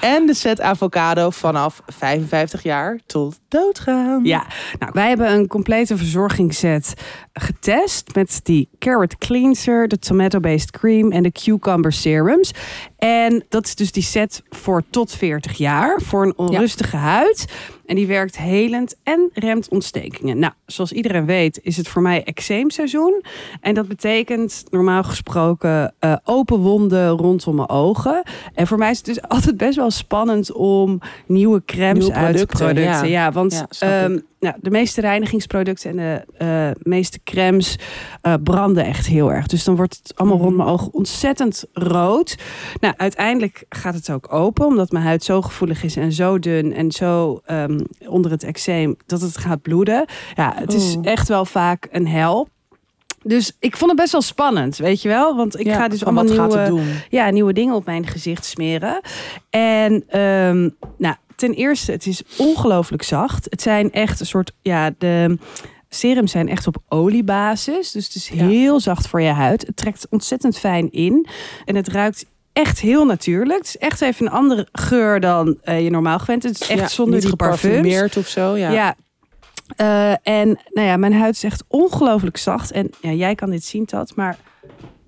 En 0.00 0.26
de 0.26 0.34
set 0.34 0.60
avocado 0.60 1.30
vanaf 1.30 1.82
55 1.86 2.62
jaar 2.62 2.98
tot 3.06 3.40
doodgaan. 3.48 4.24
Ja, 4.24 4.46
nou, 4.78 4.92
wij 4.94 5.08
hebben 5.08 5.32
een 5.32 5.46
complete 5.46 5.96
verzorgingsset 5.96 6.94
getest 7.32 8.14
met 8.14 8.40
die 8.42 8.68
carrot 8.78 9.18
cleanser, 9.18 9.88
de 9.88 9.98
tomato-based 9.98 10.70
cream 10.70 11.12
en 11.12 11.22
de 11.22 11.32
cucumber 11.32 11.92
serums. 11.92 12.52
En 12.98 13.44
dat 13.48 13.64
is 13.64 13.74
dus 13.74 13.92
die 13.92 14.02
set 14.02 14.42
voor 14.48 14.82
tot 14.90 15.12
40 15.12 15.52
jaar, 15.52 16.00
voor 16.00 16.22
een 16.22 16.38
onrustige 16.38 16.96
huid. 16.96 17.44
En 17.86 17.96
die 17.96 18.06
werkt 18.06 18.38
helend 18.38 18.96
en 19.02 19.30
remt 19.32 19.68
ontstekingen. 19.68 20.38
Nou, 20.38 20.52
zoals 20.66 20.92
iedereen 20.92 21.26
weet 21.26 21.60
is 21.62 21.76
het 21.76 21.88
voor 21.88 22.02
mij 22.02 22.24
eczeemseizoen. 22.24 23.24
En 23.60 23.74
dat 23.74 23.88
betekent 23.88 24.64
normaal 24.70 25.02
gesproken 25.04 25.94
eh, 25.98 26.16
open 26.24 26.58
wonden 26.58 27.08
rondom 27.08 27.54
mijn 27.54 27.68
ogen. 27.68 28.22
En 28.54 28.66
voor 28.66 28.78
mij 28.78 28.90
is 28.90 28.96
het 28.96 29.06
dus 29.06 29.22
altijd 29.34 29.56
best 29.56 29.76
wel 29.76 29.90
spannend 29.90 30.52
om 30.52 31.00
nieuwe 31.26 31.62
crèmes 31.64 31.98
Nieuwe 31.98 32.14
uit 32.14 32.32
producten, 32.32 32.58
producten. 32.58 33.08
ja. 33.08 33.24
Ja, 33.24 33.32
want 33.32 33.64
Ja, 33.78 34.02
ehm. 34.02 34.18
Nou, 34.44 34.56
de 34.60 34.70
meeste 34.70 35.00
reinigingsproducten 35.00 35.90
en 35.90 35.96
de 35.96 36.24
eh, 36.38 36.82
meeste 36.82 37.20
crèmes 37.24 37.78
eh, 38.20 38.34
branden 38.42 38.84
echt 38.84 39.06
heel 39.06 39.32
erg. 39.32 39.46
Dus 39.46 39.64
dan 39.64 39.76
wordt 39.76 39.96
het 40.02 40.16
allemaal 40.16 40.36
Mhm. 40.36 40.44
rond 40.46 40.56
mijn 40.56 40.68
ogen 40.68 40.92
ontzettend 40.92 41.64
rood. 41.72 42.36
Nou, 42.80 42.94
uiteindelijk 42.96 43.64
gaat 43.68 43.94
het 43.94 44.10
ook 44.10 44.32
open, 44.32 44.66
omdat 44.66 44.90
mijn 44.90 45.04
huid 45.04 45.24
zo 45.24 45.42
gevoelig 45.42 45.82
is 45.82 45.96
en 45.96 46.12
zo 46.12 46.38
dun 46.38 46.72
en 46.74 46.92
zo 46.92 47.40
ehm, 47.44 47.80
onder 48.06 48.30
het 48.30 48.42
eczeem 48.42 48.96
dat 49.06 49.20
het 49.20 49.38
gaat 49.38 49.62
bloeden. 49.62 50.04
Ja, 50.34 50.52
het 50.56 50.72
is 50.74 50.96
Oeh. 50.96 51.06
echt 51.06 51.28
wel 51.28 51.44
vaak 51.44 51.88
een 51.90 52.06
hel. 52.08 52.48
Dus 53.26 53.56
ik 53.60 53.76
vond 53.76 53.90
het 53.90 54.00
best 54.00 54.12
wel 54.12 54.22
spannend, 54.22 54.76
weet 54.76 55.02
je 55.02 55.08
wel? 55.08 55.36
Want 55.36 55.58
ik 55.58 55.66
Ja, 55.66 55.76
ga 55.76 55.88
dus 55.88 56.04
allemaal 56.04 56.24
nieuwe, 56.24 56.80
ja, 57.10 57.30
nieuwe 57.30 57.52
dingen 57.52 57.74
op 57.74 57.84
mijn 57.84 58.06
gezicht 58.06 58.44
smeren. 58.44 59.00
En 59.50 60.04
ehm, 60.08 60.68
nou, 60.98 61.14
ten 61.36 61.52
eerste, 61.52 61.92
het 61.92 62.06
is 62.06 62.22
ongelooflijk 62.38 63.02
zacht. 63.02 63.46
Het 63.50 63.62
zijn 63.62 63.92
echt 63.92 64.20
een 64.20 64.26
soort, 64.26 64.52
ja, 64.62 64.90
de 64.98 65.38
serums 65.88 66.30
zijn 66.32 66.48
echt 66.48 66.66
op 66.66 66.76
oliebasis. 66.88 67.90
Dus 67.90 68.04
het 68.06 68.14
is 68.14 68.28
Ja. 68.28 68.46
heel 68.46 68.80
zacht 68.80 69.08
voor 69.08 69.20
je 69.20 69.28
huid. 69.30 69.66
Het 69.66 69.76
trekt 69.76 70.06
ontzettend 70.10 70.58
fijn 70.58 70.90
in. 70.92 71.26
En 71.64 71.74
het 71.76 71.88
ruikt 71.88 72.26
echt 72.52 72.80
heel 72.80 73.04
natuurlijk. 73.04 73.58
Het 73.58 73.66
is 73.66 73.78
echt 73.78 74.00
even 74.00 74.26
een 74.26 74.32
andere 74.32 74.68
geur 74.72 75.20
dan 75.20 75.58
eh, 75.62 75.84
je 75.84 75.90
normaal 75.90 76.18
gewend. 76.18 76.42
bent. 76.42 76.54
Het 76.58 76.62
is 76.62 76.68
echt 76.76 76.80
Ja, 76.80 76.88
zonder 76.88 77.14
niet 77.14 77.22
die 77.22 77.30
geparfumeerd 77.30 78.16
of 78.16 78.26
zo. 78.28 78.56
Ja. 78.56 78.70
Ja. 78.70 78.94
Eh, 79.76 80.10
en 80.40 80.58
nou 80.70 80.86
ja, 80.88 80.96
mijn 80.96 81.12
huid 81.14 81.34
is 81.34 81.42
echt 81.44 81.64
ongelooflijk 81.68 82.36
zacht. 82.36 82.70
En 82.72 82.90
ja, 83.00 83.10
jij 83.10 83.34
kan 83.34 83.50
dit 83.50 83.64
zien, 83.64 83.84
Tat. 83.84 84.16
Maar 84.16 84.36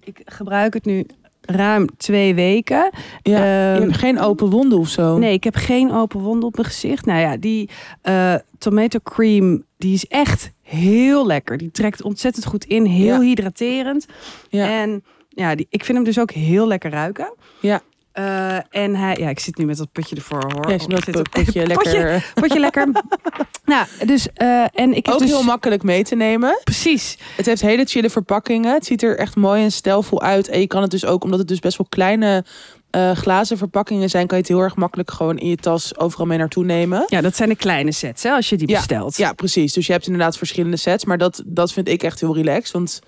ik 0.01 0.20
gebruik 0.24 0.74
het 0.74 0.85
nu 0.85 1.07
ruim 1.47 1.86
twee 1.97 2.34
weken. 2.34 2.90
Ja, 3.22 3.36
Ehm, 3.72 3.80
je 3.80 3.86
hebt 3.86 3.97
geen 3.99 4.20
open 4.20 4.51
wonden 4.51 4.78
of 4.78 4.88
zo. 4.88 5.18
Nee, 5.18 5.32
ik 5.32 5.44
heb 5.44 5.55
geen 5.57 5.92
open 5.92 6.20
wonden 6.20 6.49
op 6.49 6.55
mijn 6.57 6.66
gezicht. 6.68 7.07
Nou 7.07 7.20
ja, 7.20 7.36
die 7.36 7.68
eh, 8.03 8.34
tomato 8.59 8.99
cream, 9.03 9.64
die 9.78 9.94
is 9.94 10.07
echt 10.07 10.53
heel 10.62 11.26
lekker. 11.26 11.57
Die 11.59 11.70
trekt 11.70 12.03
ontzettend 12.03 12.44
goed 12.47 12.64
in. 12.64 12.84
Heel 12.84 13.07
Ja. 13.07 13.20
hydraterend. 13.20 14.07
Ja. 14.49 14.80
En 14.80 15.05
ja, 15.28 15.55
die, 15.55 15.66
ik 15.70 15.84
vind 15.84 15.97
hem 15.97 16.07
dus 16.07 16.18
ook 16.18 16.30
heel 16.30 16.66
lekker 16.66 16.90
ruiken. 16.90 17.32
Ja. 17.61 17.80
Eh, 18.17 18.57
en 18.71 18.95
hij, 18.95 19.17
ja, 19.19 19.29
ik 19.29 19.39
zit 19.39 19.57
nu 19.59 19.64
met 19.64 19.77
dat 19.77 19.93
putje 19.93 20.17
ervoor 20.17 20.53
hoor. 20.53 20.71
Ja, 20.71 20.77
dat 20.87 21.05
zit 21.05 21.17
op- 21.17 21.29
potje 21.45 21.67
lekker. 21.67 22.33
Potje 22.35 22.61
lekker. 22.61 22.89
nou, 23.64 23.87
dus 24.07 24.29
eh, 24.35 24.64
en 24.73 24.95
ik 24.95 25.07
heb 25.07 25.14
Ook 25.14 25.21
dus 25.21 25.31
heel 25.31 25.43
makkelijk 25.43 25.83
mee 25.83 26.05
te 26.05 26.14
nemen. 26.14 26.61
precies. 26.64 27.19
Het 27.37 27.47
heeft 27.47 27.61
hele 27.61 27.85
chille 27.85 28.11
verpakkingen. 28.11 28.75
Het 28.75 28.87
ziet 28.87 29.03
er 29.03 29.19
echt 29.19 29.37
mooi 29.37 29.62
en 29.62 29.73
stijlvol 29.73 30.23
uit. 30.23 30.49
En 30.49 30.61
je 30.61 30.67
kan 30.67 30.83
het 30.83 30.91
dus 30.91 31.05
ook, 31.05 31.25
omdat 31.25 31.39
het 31.39 31.49
dus 31.49 31.59
best 31.59 31.77
wel 31.79 31.87
kleine 31.91 32.45
eh, 32.91 33.11
glazen 33.12 33.59
verpakkingen 33.59 34.11
zijn, 34.11 34.27
kan 34.27 34.37
je 34.37 34.43
het 34.43 34.53
heel 34.53 34.62
erg 34.62 34.77
makkelijk 34.77 35.11
gewoon 35.11 35.39
in 35.39 35.49
je 35.49 35.57
tas 35.57 35.99
overal 35.99 36.27
mee 36.27 36.39
naartoe 36.39 36.64
nemen. 36.64 37.05
Ja, 37.07 37.21
dat 37.21 37.37
zijn 37.37 37.49
de 37.49 37.57
kleine 37.57 37.93
sets, 37.93 38.23
hè, 38.23 38.31
als 38.31 38.49
je 38.49 38.57
die 38.57 38.69
Ja, 38.69 38.77
bestelt. 38.77 39.17
Ja, 39.17 39.33
precies. 39.33 39.73
Dus 39.73 39.87
je 39.87 39.93
hebt 39.93 40.07
inderdaad 40.07 40.37
verschillende 40.39 40.77
sets. 40.77 41.05
Maar 41.05 41.19
dat, 41.19 41.43
dat 41.47 41.73
vind 41.73 41.89
ik 41.89 42.03
echt 42.03 42.21
heel 42.21 42.35
relaxed. 42.35 42.73
Want 42.73 43.01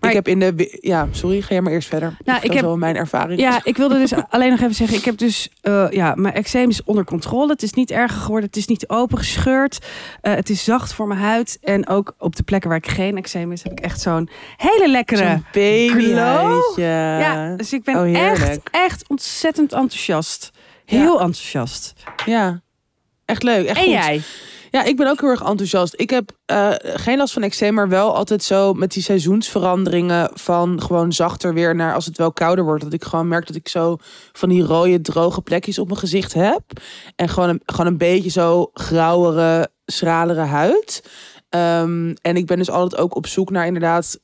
Maar 0.00 0.10
ik 0.10 0.16
heb 0.16 0.28
in 0.28 0.38
de... 0.40 0.78
Ja, 0.80 1.08
sorry. 1.10 1.40
Ga 1.40 1.48
jij 1.48 1.60
maar 1.60 1.72
eerst 1.72 1.88
verder. 1.88 2.16
Nou, 2.24 2.38
ik 2.38 2.44
ik 2.44 2.52
heb 2.52 2.64
wel 2.64 2.76
mijn 2.76 2.96
ervaring. 2.96 3.40
Ja, 3.40 3.60
ik 3.64 3.76
wilde 3.76 3.98
dus 3.98 4.12
alleen 4.28 4.50
nog 4.50 4.60
even 4.60 4.74
zeggen, 4.74 4.96
ik 4.96 5.04
heb 5.04 5.18
dus, 5.18 5.48
eh, 5.60 5.86
ja, 5.90 6.14
mijn 6.16 6.34
eczeem 6.34 6.68
is 6.68 6.84
onder 6.84 7.04
controle. 7.04 7.52
Het 7.52 7.62
is 7.62 7.72
niet 7.72 7.90
erger 7.90 8.20
geworden, 8.20 8.46
het 8.46 8.56
is 8.56 8.66
niet 8.66 8.88
opengescheurd. 8.88 9.78
Eh 10.20 10.34
het 10.34 10.50
is 10.50 10.64
zacht 10.64 10.92
voor 10.92 11.06
mijn 11.06 11.20
huid. 11.20 11.58
En 11.62 11.88
ook 11.88 12.14
op 12.18 12.36
de 12.36 12.42
plekken 12.42 12.68
waar 12.68 12.78
ik 12.78 12.88
geen 12.88 13.16
eczeem 13.16 13.52
is, 13.52 13.62
heb 13.62 13.72
ik 13.72 13.80
echt 13.80 14.00
zo'n 14.00 14.28
hele 14.56 14.88
lekkere 14.90 15.24
Zo'n 15.24 15.44
babyhuidje. 15.52 16.82
Ja, 16.82 17.54
dus 17.56 17.72
ik 17.72 17.84
ben 17.84 17.96
Oh, 17.96 18.18
echt, 18.18 18.60
echt 18.70 19.08
ontzettend 19.08 19.72
enthousiast. 19.72 20.50
Heel 20.84 21.20
enthousiast. 21.20 21.92
Ja. 22.26 22.60
Echt 23.24 23.42
leuk. 23.42 23.66
Echt 23.66 23.76
en 23.76 23.82
goed. 23.82 23.92
jij? 23.92 24.22
Ja, 24.70 24.84
ik 24.84 24.96
ben 24.96 25.08
ook 25.08 25.20
heel 25.20 25.30
erg 25.30 25.44
enthousiast. 25.44 25.94
Ik 25.96 26.10
heb 26.10 26.30
eh, 26.46 26.70
geen 26.78 27.16
last 27.16 27.32
van 27.32 27.42
eczeem, 27.42 27.74
maar 27.74 27.88
wel 27.88 28.14
altijd 28.14 28.42
zo 28.42 28.72
met 28.72 28.92
die 28.92 29.02
seizoensveranderingen 29.02 30.30
van 30.34 30.82
gewoon 30.82 31.12
zachter 31.12 31.54
weer 31.54 31.74
naar 31.74 31.94
als 31.94 32.06
het 32.06 32.18
wel 32.18 32.32
kouder 32.32 32.64
wordt. 32.64 32.82
Dat 32.84 32.92
ik 32.92 33.04
gewoon 33.04 33.28
merk 33.28 33.46
dat 33.46 33.56
ik 33.56 33.68
zo 33.68 33.96
van 34.32 34.48
die 34.48 34.62
rode 34.62 35.00
droge 35.00 35.40
plekjes 35.40 35.78
op 35.78 35.86
mijn 35.86 35.98
gezicht 35.98 36.32
heb. 36.32 36.62
En 37.16 37.28
gewoon 37.28 37.48
een, 37.48 37.62
gewoon 37.66 37.86
een 37.86 37.98
beetje 37.98 38.30
zo 38.30 38.70
grauwere, 38.72 39.70
schralere 39.86 40.40
huid. 40.40 41.02
Ehm, 41.48 42.14
en 42.22 42.36
ik 42.36 42.46
ben 42.46 42.58
dus 42.58 42.70
altijd 42.70 43.00
ook 43.00 43.14
op 43.14 43.26
zoek 43.26 43.50
naar 43.50 43.66
inderdaad 43.66 44.20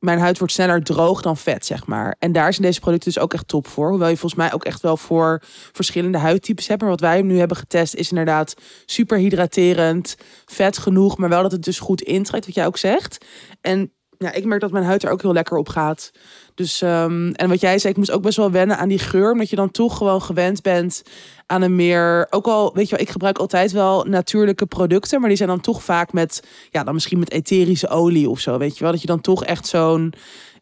mijn 0.00 0.18
huid 0.18 0.38
wordt 0.38 0.52
sneller 0.52 0.82
droog 0.82 1.22
dan 1.22 1.36
vet, 1.36 1.66
zeg 1.66 1.86
maar. 1.86 2.16
En 2.18 2.32
daar 2.32 2.52
zijn 2.52 2.66
deze 2.66 2.80
producten 2.80 3.12
dus 3.12 3.22
ook 3.22 3.34
echt 3.34 3.48
top 3.48 3.66
voor. 3.66 3.88
Hoewel 3.88 4.08
je 4.08 4.16
volgens 4.16 4.40
mij 4.40 4.52
ook 4.52 4.64
echt 4.64 4.82
wel 4.82 4.96
voor 4.96 5.42
verschillende 5.72 6.18
huidtypes 6.18 6.66
hebt. 6.66 6.80
Maar 6.80 6.90
wat 6.90 7.00
wij 7.00 7.22
nu 7.22 7.38
hebben 7.38 7.56
getest 7.56 7.94
is 7.94 8.10
inderdaad 8.10 8.54
super 8.86 9.18
hydraterend, 9.18 10.16
vet 10.44 10.78
genoeg, 10.78 11.18
maar 11.18 11.28
wel 11.28 11.42
dat 11.42 11.52
het 11.52 11.62
dus 11.62 11.78
goed 11.78 12.02
intrekt, 12.02 12.46
wat 12.46 12.54
jij 12.54 12.66
ook 12.66 12.76
zegt. 12.76 13.24
En 13.60 13.92
ja, 14.24 14.32
ik 14.32 14.44
merk 14.44 14.60
dat 14.60 14.70
mijn 14.70 14.84
huid 14.84 15.02
er 15.02 15.10
ook 15.10 15.22
heel 15.22 15.32
lekker 15.32 15.56
op 15.56 15.68
gaat. 15.68 16.10
Dus, 16.54 16.82
ehm, 16.82 17.30
en 17.30 17.48
wat 17.48 17.60
jij 17.60 17.78
zei, 17.78 17.92
ik 17.92 17.98
moest 17.98 18.10
ook 18.10 18.22
best 18.22 18.36
wel 18.36 18.50
wennen 18.50 18.78
aan 18.78 18.88
die 18.88 18.98
geur. 18.98 19.32
Omdat 19.32 19.50
je 19.50 19.56
dan 19.56 19.70
toch 19.70 19.96
gewoon 19.96 20.22
gewend 20.22 20.62
bent 20.62 21.02
aan 21.46 21.62
een 21.62 21.76
meer... 21.76 22.26
Ook 22.30 22.46
al, 22.46 22.74
weet 22.74 22.88
je 22.88 22.90
wel, 22.96 23.04
ik 23.04 23.10
gebruik 23.10 23.38
altijd 23.38 23.72
wel 23.72 24.04
natuurlijke 24.04 24.66
producten. 24.66 25.18
Maar 25.20 25.28
die 25.28 25.36
zijn 25.36 25.48
dan 25.48 25.60
toch 25.60 25.82
vaak 25.82 26.12
met, 26.12 26.42
ja, 26.70 26.84
dan 26.84 26.94
misschien 26.94 27.18
met 27.18 27.30
etherische 27.30 27.88
olie 27.88 28.28
of 28.28 28.40
zo. 28.40 28.58
Weet 28.58 28.74
je 28.76 28.82
wel, 28.82 28.92
dat 28.92 29.00
je 29.00 29.06
dan 29.06 29.20
toch 29.20 29.44
echt 29.44 29.66
zo'n... 29.66 30.12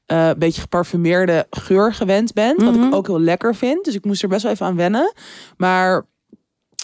eh, 0.07 0.31
beetje 0.39 0.61
geparfumeerde 0.61 1.47
geur 1.51 1.95
gewend 1.95 2.33
bent. 2.35 2.63
Wat 2.63 2.75
Mhm. 2.75 2.87
ik 2.87 2.95
ook 2.95 3.07
heel 3.07 3.21
lekker 3.21 3.55
vind. 3.55 3.85
Dus 3.85 3.95
ik 3.95 4.05
moest 4.05 4.23
er 4.23 4.29
best 4.29 4.43
wel 4.43 4.53
even 4.53 4.67
aan 4.67 4.77
wennen. 4.77 5.13
Maar 5.57 6.07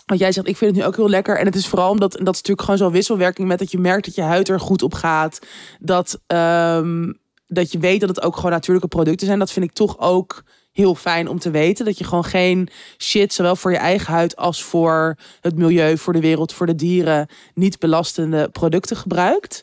want 0.04 0.20
jij 0.20 0.32
zegt, 0.32 0.48
ik 0.48 0.56
vind 0.56 0.70
het 0.70 0.80
nu 0.80 0.86
ook 0.86 0.96
heel 0.96 1.08
lekker. 1.08 1.38
En 1.38 1.46
het 1.46 1.54
is 1.54 1.66
vooral 1.66 1.90
omdat, 1.90 2.16
en 2.16 2.24
dat 2.24 2.34
is 2.34 2.40
natuurlijk 2.40 2.68
gewoon 2.68 2.84
zo'n 2.86 2.96
wisselwerking 2.96 3.48
met 3.48 3.58
dat 3.58 3.70
je 3.70 3.78
merkt 3.78 4.04
dat 4.04 4.14
je 4.14 4.22
huid 4.22 4.48
er 4.48 4.60
goed 4.60 4.82
op 4.82 4.94
gaat. 4.94 5.38
Dat, 5.80 6.20
ehm, 6.26 7.12
dat 7.46 7.72
je 7.72 7.78
weet 7.78 8.00
dat 8.00 8.08
het 8.08 8.22
ook 8.22 8.36
gewoon 8.36 8.50
natuurlijke 8.50 8.88
producten 8.88 9.26
zijn. 9.26 9.38
Dat 9.38 9.52
vind 9.52 9.64
ik 9.64 9.72
toch 9.72 9.98
ook 9.98 10.42
heel 10.72 10.94
fijn 10.94 11.28
om 11.28 11.38
te 11.38 11.50
weten. 11.50 11.84
Dat 11.84 11.98
je 11.98 12.04
gewoon 12.04 12.24
geen 12.24 12.68
shit, 12.98 13.32
zowel 13.32 13.56
voor 13.56 13.70
je 13.70 13.76
eigen 13.76 14.12
huid 14.12 14.36
als 14.36 14.62
voor 14.62 15.18
het 15.40 15.56
milieu, 15.56 15.98
voor 15.98 16.12
de 16.12 16.20
wereld, 16.20 16.52
voor 16.52 16.66
de 16.66 16.74
dieren, 16.74 17.28
niet 17.54 17.78
belastende 17.78 18.48
producten 18.48 18.96
gebruikt. 18.96 19.62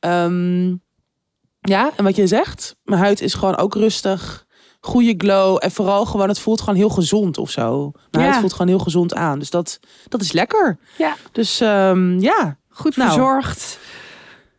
Ehm, 0.00 0.68
ja, 1.60 1.92
en 1.96 2.04
wat 2.04 2.16
je 2.16 2.26
zegt, 2.26 2.76
mijn 2.84 3.00
huid 3.00 3.20
is 3.20 3.34
gewoon 3.34 3.56
ook 3.56 3.74
rustig. 3.74 4.41
Goede 4.84 5.14
glow. 5.16 5.58
En 5.60 5.70
vooral 5.70 6.06
gewoon, 6.06 6.28
het 6.28 6.38
voelt 6.38 6.60
gewoon 6.60 6.74
heel 6.74 6.88
gezond 6.88 7.38
of 7.38 7.50
zo. 7.50 7.92
Ja. 8.10 8.20
huid 8.20 8.36
voelt 8.36 8.52
gewoon 8.52 8.68
heel 8.68 8.78
gezond 8.78 9.14
aan. 9.14 9.38
Dus 9.38 9.50
dat, 9.50 9.80
dat 10.08 10.20
is 10.20 10.32
lekker. 10.32 10.78
Ja. 10.98 11.16
Dus 11.32 11.60
ehm, 11.60 12.18
ja, 12.18 12.58
Goed 12.68 12.96
Nou. 12.96 13.10
verzorgd. 13.10 13.78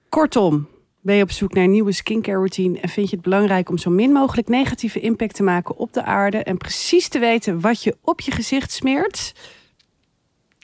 Kortom, 0.09 0.67
ben 1.01 1.15
je 1.15 1.23
op 1.23 1.31
zoek 1.31 1.53
naar 1.53 1.63
een 1.63 1.71
nieuwe 1.71 1.91
skincare 1.91 2.37
routine 2.37 2.79
en 2.79 2.89
vind 2.89 3.09
je 3.09 3.15
het 3.15 3.25
belangrijk 3.25 3.69
om 3.69 3.77
zo 3.77 3.89
min 3.89 4.11
mogelijk 4.11 4.47
negatieve 4.47 4.99
impact 4.99 5.35
te 5.35 5.43
maken 5.43 5.77
op 5.77 5.93
de 5.93 6.03
aarde 6.03 6.37
en 6.43 6.57
precies 6.57 7.07
te 7.07 7.19
weten 7.19 7.59
wat 7.59 7.83
je 7.83 7.97
op 8.01 8.21
je 8.21 8.31
gezicht 8.31 8.71
smeert? 8.71 9.33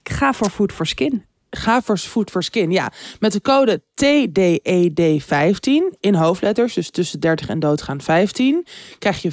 Ga 0.03 0.33
voor 0.33 0.49
Food 0.49 0.71
for 0.71 0.85
Skin. 0.85 1.25
Ga 1.49 1.81
voor 1.81 1.97
Food 1.97 2.31
for 2.31 2.43
Skin. 2.43 2.71
Ja, 2.71 2.91
met 3.19 3.31
de 3.31 3.41
code 3.41 3.81
TDED15 4.03 5.97
in 5.99 6.15
hoofdletters, 6.15 6.73
dus 6.73 6.89
tussen 6.89 7.19
30 7.19 7.49
en 7.49 7.59
doodgaan 7.59 8.01
15, 8.01 8.65
krijg 8.99 9.21
je 9.21 9.31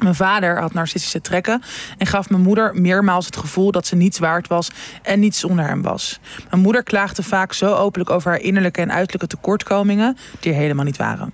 Mijn 0.02 0.14
vader 0.14 0.60
had 0.60 0.72
narcistische 0.72 1.20
trekken 1.20 1.62
en 1.98 2.06
gaf 2.06 2.30
mijn 2.30 2.42
moeder 2.42 2.74
meermaals 2.74 3.26
het 3.26 3.36
gevoel 3.36 3.70
dat 3.70 3.86
ze 3.86 3.96
niets 3.96 4.18
waard 4.18 4.48
was 4.48 4.70
en 5.02 5.20
niet 5.20 5.36
zonder 5.36 5.66
hem 5.66 5.82
was. 5.82 6.20
Mijn 6.50 6.62
moeder 6.62 6.82
klaagde 6.82 7.22
vaak 7.22 7.52
zo 7.52 7.74
openlijk 7.74 8.10
over 8.10 8.30
haar 8.30 8.40
innerlijke 8.40 8.80
en 8.80 8.92
uiterlijke 8.92 9.36
tekortkomingen 9.36 10.16
die 10.40 10.52
er 10.52 10.58
helemaal 10.58 10.84
niet 10.84 10.96
waren. 10.96 11.32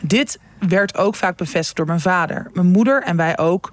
Dit 0.00 0.38
werd 0.58 0.96
ook 0.96 1.14
vaak 1.14 1.36
bevestigd 1.36 1.76
door 1.76 1.86
mijn 1.86 2.00
vader. 2.00 2.50
Mijn 2.52 2.66
moeder 2.66 3.02
en 3.02 3.16
wij 3.16 3.38
ook 3.38 3.72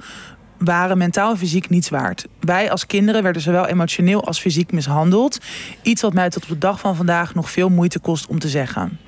waren 0.57 0.97
mentaal 0.97 1.31
en 1.31 1.37
fysiek 1.37 1.69
niets 1.69 1.89
waard. 1.89 2.27
Wij 2.39 2.71
als 2.71 2.85
kinderen 2.85 3.23
werden 3.23 3.41
zowel 3.41 3.65
emotioneel 3.67 4.25
als 4.25 4.39
fysiek 4.39 4.71
mishandeld. 4.71 5.37
Iets 5.81 6.01
wat 6.01 6.13
mij 6.13 6.29
tot 6.29 6.43
op 6.43 6.49
de 6.49 6.57
dag 6.57 6.79
van 6.79 6.95
vandaag 6.95 7.35
nog 7.35 7.51
veel 7.51 7.69
moeite 7.69 7.99
kost 7.99 8.27
om 8.27 8.39
te 8.39 8.49
zeggen. 8.49 8.99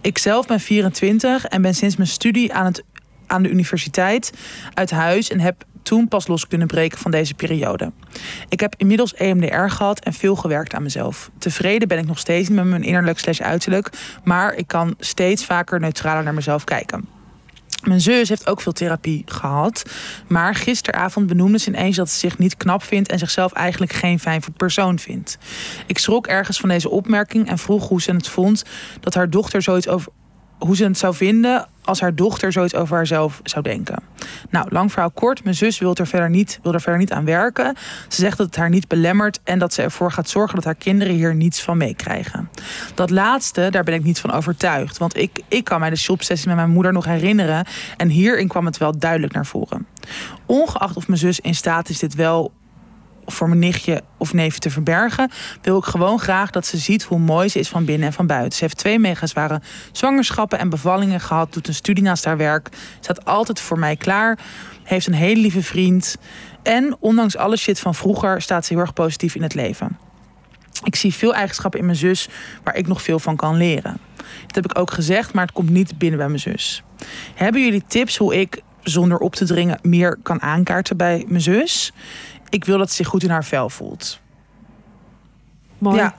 Ik 0.00 0.18
zelf 0.18 0.46
ben 0.46 0.60
24 0.60 1.44
en 1.44 1.62
ben 1.62 1.74
sinds 1.74 1.96
mijn 1.96 2.08
studie 2.08 2.54
aan, 2.54 2.64
het, 2.64 2.84
aan 3.28 3.42
de 3.42 3.50
universiteit 3.50 4.32
uit 4.74 4.90
huis 4.90 5.30
en 5.30 5.40
heb 5.40 5.64
toen 5.82 6.08
pas 6.08 6.26
los 6.26 6.46
kunnen 6.46 6.66
breken 6.66 6.98
van 6.98 7.10
deze 7.10 7.34
periode. 7.34 7.92
Ik 8.48 8.60
heb 8.60 8.74
inmiddels 8.76 9.14
EMDR 9.14 9.68
gehad 9.68 10.00
en 10.00 10.12
veel 10.12 10.36
gewerkt 10.36 10.74
aan 10.74 10.82
mezelf. 10.82 11.30
Tevreden 11.38 11.88
ben 11.88 11.98
ik 11.98 12.06
nog 12.06 12.18
steeds 12.18 12.48
met 12.48 12.64
mijn 12.64 12.82
innerlijk 12.82 13.18
slash 13.18 13.40
uiterlijk, 13.40 13.90
maar 14.24 14.54
ik 14.54 14.66
kan 14.66 14.94
steeds 14.98 15.44
vaker 15.44 15.80
neutraler 15.80 16.24
naar 16.24 16.34
mezelf 16.34 16.64
kijken. 16.64 17.16
Mijn 17.82 18.00
zus 18.00 18.28
heeft 18.28 18.48
ook 18.48 18.60
veel 18.60 18.72
therapie 18.72 19.22
gehad. 19.26 19.82
Maar 20.26 20.54
gisteravond 20.54 21.26
benoemde 21.26 21.58
ze 21.58 21.68
ineens 21.68 21.96
dat 21.96 22.10
ze 22.10 22.18
zich 22.18 22.38
niet 22.38 22.56
knap 22.56 22.82
vindt 22.82 23.08
en 23.08 23.18
zichzelf 23.18 23.52
eigenlijk 23.52 23.92
geen 23.92 24.18
fijn 24.18 24.42
persoon 24.56 24.98
vindt. 24.98 25.38
Ik 25.86 25.98
schrok 25.98 26.26
ergens 26.26 26.60
van 26.60 26.68
deze 26.68 26.88
opmerking 26.88 27.48
en 27.48 27.58
vroeg 27.58 27.88
hoe 27.88 28.02
ze 28.02 28.12
het 28.12 28.28
vond 28.28 28.64
dat 29.00 29.14
haar 29.14 29.30
dochter 29.30 29.62
zoiets 29.62 29.88
over. 29.88 30.12
Hoe 30.58 30.76
ze 30.76 30.84
het 30.84 30.98
zou 30.98 31.14
vinden 31.14 31.66
als 31.88 32.00
haar 32.00 32.14
dochter 32.14 32.52
zoiets 32.52 32.74
over 32.74 32.96
haarzelf 32.96 33.40
zou 33.44 33.62
denken. 33.62 34.02
Nou, 34.50 34.66
lang 34.70 34.92
verhaal 34.92 35.10
kort. 35.10 35.44
Mijn 35.44 35.56
zus 35.56 35.78
wil 35.78 35.94
er 35.94 36.06
verder 36.06 36.30
niet, 36.30 36.58
wil 36.62 36.72
er 36.72 36.80
verder 36.80 37.00
niet 37.00 37.12
aan 37.12 37.24
werken. 37.24 37.76
Ze 38.08 38.20
zegt 38.20 38.36
dat 38.36 38.46
het 38.46 38.56
haar 38.56 38.68
niet 38.68 38.88
belemmert 38.88 39.40
en 39.44 39.58
dat 39.58 39.72
ze 39.72 39.82
ervoor 39.82 40.12
gaat 40.12 40.28
zorgen 40.28 40.54
dat 40.54 40.64
haar 40.64 40.74
kinderen 40.74 41.14
hier 41.14 41.34
niets 41.34 41.62
van 41.62 41.76
meekrijgen. 41.76 42.50
Dat 42.94 43.10
laatste, 43.10 43.68
daar 43.70 43.84
ben 43.84 43.94
ik 43.94 44.02
niet 44.02 44.20
van 44.20 44.32
overtuigd. 44.32 44.98
Want 44.98 45.16
ik, 45.16 45.42
ik 45.48 45.64
kan 45.64 45.80
mij 45.80 45.90
de 45.90 45.96
shopsessies 45.96 46.46
met 46.46 46.56
mijn 46.56 46.70
moeder 46.70 46.92
nog 46.92 47.04
herinneren. 47.04 47.66
En 47.96 48.08
hierin 48.08 48.48
kwam 48.48 48.66
het 48.66 48.78
wel 48.78 48.98
duidelijk 48.98 49.32
naar 49.32 49.46
voren. 49.46 49.86
Ongeacht 50.46 50.96
of 50.96 51.08
mijn 51.08 51.20
zus 51.20 51.40
in 51.40 51.54
staat 51.54 51.88
is 51.88 51.98
dit 51.98 52.14
wel 52.14 52.52
voor 53.32 53.48
mijn 53.48 53.60
nichtje 53.60 54.02
of 54.16 54.32
neef 54.32 54.58
te 54.58 54.70
verbergen, 54.70 55.30
wil 55.62 55.78
ik 55.78 55.84
gewoon 55.84 56.18
graag 56.18 56.50
dat 56.50 56.66
ze 56.66 56.76
ziet 56.76 57.02
hoe 57.02 57.18
mooi 57.18 57.48
ze 57.48 57.58
is 57.58 57.68
van 57.68 57.84
binnen 57.84 58.06
en 58.06 58.12
van 58.12 58.26
buiten. 58.26 58.58
Ze 58.58 58.64
heeft 58.64 58.76
twee 58.76 58.98
mega 58.98 59.26
zware 59.26 59.60
zwangerschappen 59.92 60.58
en 60.58 60.68
bevallingen 60.68 61.20
gehad, 61.20 61.52
doet 61.52 61.68
een 61.68 61.74
studie 61.74 62.04
naast 62.04 62.24
haar 62.24 62.36
werk, 62.36 62.68
staat 63.00 63.24
altijd 63.24 63.60
voor 63.60 63.78
mij 63.78 63.96
klaar, 63.96 64.38
heeft 64.82 65.06
een 65.06 65.14
hele 65.14 65.40
lieve 65.40 65.62
vriend 65.62 66.16
en 66.62 66.96
ondanks 67.00 67.36
alle 67.36 67.56
shit 67.56 67.80
van 67.80 67.94
vroeger 67.94 68.42
staat 68.42 68.66
ze 68.66 68.72
heel 68.72 68.82
erg 68.82 68.92
positief 68.92 69.34
in 69.34 69.42
het 69.42 69.54
leven. 69.54 69.98
Ik 70.84 70.96
zie 70.96 71.14
veel 71.14 71.34
eigenschappen 71.34 71.80
in 71.80 71.86
mijn 71.86 71.98
zus 71.98 72.28
waar 72.62 72.76
ik 72.76 72.86
nog 72.86 73.02
veel 73.02 73.18
van 73.18 73.36
kan 73.36 73.56
leren. 73.56 73.98
Dat 74.46 74.54
heb 74.54 74.64
ik 74.64 74.78
ook 74.78 74.90
gezegd, 74.90 75.32
maar 75.32 75.44
het 75.44 75.54
komt 75.54 75.70
niet 75.70 75.98
binnen 75.98 76.18
bij 76.18 76.28
mijn 76.28 76.40
zus. 76.40 76.82
Hebben 77.34 77.64
jullie 77.64 77.84
tips 77.88 78.16
hoe 78.16 78.40
ik, 78.40 78.62
zonder 78.82 79.18
op 79.18 79.34
te 79.34 79.44
dringen, 79.44 79.78
meer 79.82 80.18
kan 80.22 80.42
aankaarten 80.42 80.96
bij 80.96 81.24
mijn 81.28 81.40
zus? 81.40 81.92
Ik 82.50 82.64
wil 82.64 82.78
dat 82.78 82.88
ze 82.88 82.94
zich 82.94 83.06
goed 83.06 83.22
in 83.22 83.30
haar 83.30 83.44
vel 83.44 83.68
voelt. 83.70 84.20
Mooi. 85.78 85.96
Ja, 85.96 86.14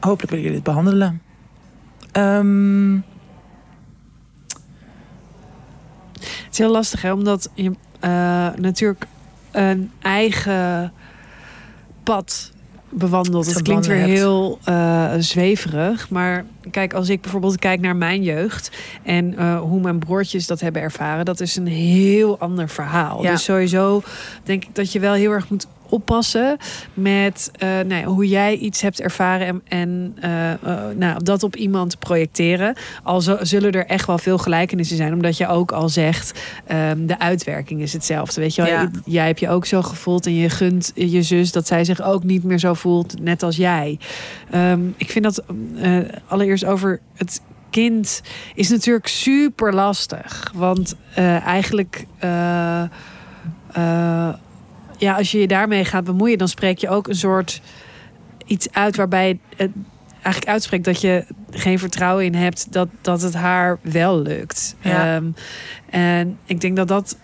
hopelijk 0.00 0.30
willen 0.30 0.44
jullie 0.44 0.54
het 0.58 0.64
behandelen. 0.64 1.22
Ehm, 2.12 2.94
Het 6.22 6.60
is 6.60 6.66
heel 6.66 6.70
lastig, 6.70 7.02
hè? 7.02 7.12
Omdat 7.12 7.48
je 7.54 7.72
eh, 8.00 8.48
natuurlijk 8.56 9.06
een 9.50 9.92
eigen 10.02 10.92
pad 12.02 12.51
bewandelt. 12.92 13.44
Te 13.44 13.52
Het 13.52 13.62
klinkt 13.62 13.86
weer 13.86 13.96
heel 13.96 14.58
eh, 14.64 15.10
zweverig. 15.18 16.10
Maar 16.10 16.44
kijk, 16.70 16.94
als 16.94 17.08
ik 17.08 17.20
bijvoorbeeld 17.20 17.58
kijk 17.58 17.80
naar 17.80 17.96
mijn 17.96 18.22
jeugd... 18.22 18.70
en 19.02 19.38
eh, 19.38 19.60
hoe 19.60 19.80
mijn 19.80 19.98
broertjes 19.98 20.46
dat 20.46 20.60
hebben 20.60 20.82
ervaren... 20.82 21.24
dat 21.24 21.40
is 21.40 21.56
een 21.56 21.66
heel 21.66 22.38
ander 22.38 22.68
verhaal. 22.68 23.22
Ja. 23.22 23.30
Dus 23.30 23.44
sowieso 23.44 24.02
denk 24.42 24.64
ik 24.64 24.74
dat 24.74 24.92
je 24.92 25.00
wel 25.00 25.12
heel 25.12 25.30
erg 25.30 25.50
moet 25.50 25.66
oppassen 25.92 26.56
met 26.94 27.50
eh, 27.58 27.68
nou 27.86 28.04
hoe 28.04 28.28
jij 28.28 28.56
iets 28.56 28.80
hebt 28.80 29.00
ervaren 29.00 29.46
en, 29.46 29.62
en 29.64 30.16
eh, 30.20 30.52
eh, 30.52 30.96
nou, 30.96 31.22
dat 31.22 31.42
op 31.42 31.56
iemand 31.56 31.98
projecteren. 31.98 32.76
Al 33.02 33.20
zullen 33.40 33.72
er 33.72 33.86
echt 33.86 34.06
wel 34.06 34.18
veel 34.18 34.38
gelijkenissen 34.38 34.96
zijn, 34.96 35.12
omdat 35.12 35.36
je 35.36 35.48
ook 35.48 35.72
al 35.72 35.88
zegt 35.88 36.40
ehm, 36.66 37.06
de 37.06 37.18
uitwerking 37.18 37.80
is 37.80 37.92
hetzelfde. 37.92 38.40
Weet 38.40 38.54
je 38.54 38.62
wel, 38.62 38.70
Ja. 38.70 38.90
jij 39.04 39.26
hebt 39.26 39.40
je 39.40 39.48
ook 39.48 39.66
zo 39.66 39.82
gevoeld 39.82 40.26
en 40.26 40.34
je 40.34 40.50
gunt 40.50 40.92
je 40.94 41.22
zus 41.22 41.52
dat 41.52 41.66
zij 41.66 41.84
zich 41.84 42.02
ook 42.02 42.24
niet 42.24 42.44
meer 42.44 42.58
zo 42.58 42.74
voelt, 42.74 43.20
net 43.20 43.42
als 43.42 43.56
jij. 43.56 43.98
Ehm, 44.50 44.80
ik 44.96 45.10
vind 45.10 45.24
dat 45.24 45.42
allereerst 46.26 46.64
over 46.64 47.00
het 47.16 47.40
kind 47.70 48.22
is 48.54 48.68
natuurlijk 48.68 49.06
super 49.06 49.74
lastig, 49.74 50.52
want 50.54 50.96
eigenlijk. 51.44 52.06
Ja, 55.02 55.16
als 55.16 55.30
je 55.30 55.38
je 55.38 55.46
daarmee 55.46 55.84
gaat 55.84 56.04
bemoeien, 56.04 56.38
dan 56.38 56.48
spreek 56.48 56.78
je 56.78 56.88
ook 56.88 57.08
een 57.08 57.14
soort 57.14 57.60
iets 58.46 58.72
uit 58.72 58.96
waarbij 58.96 59.38
het 59.56 59.70
eigenlijk 60.12 60.46
uitspreekt 60.46 60.84
dat 60.84 61.00
je 61.00 61.24
geen 61.50 61.78
vertrouwen 61.78 62.24
in 62.24 62.34
hebt 62.34 62.72
dat, 62.72 62.88
dat 63.00 63.22
het 63.22 63.34
haar 63.34 63.78
wel 63.80 64.18
lukt. 64.20 64.76
Ja. 64.80 65.14
Ehm, 65.14 65.30
en 65.90 66.38
ik 66.44 66.60
denk 66.60 66.76
dat 66.76 66.88
dat 66.88 67.16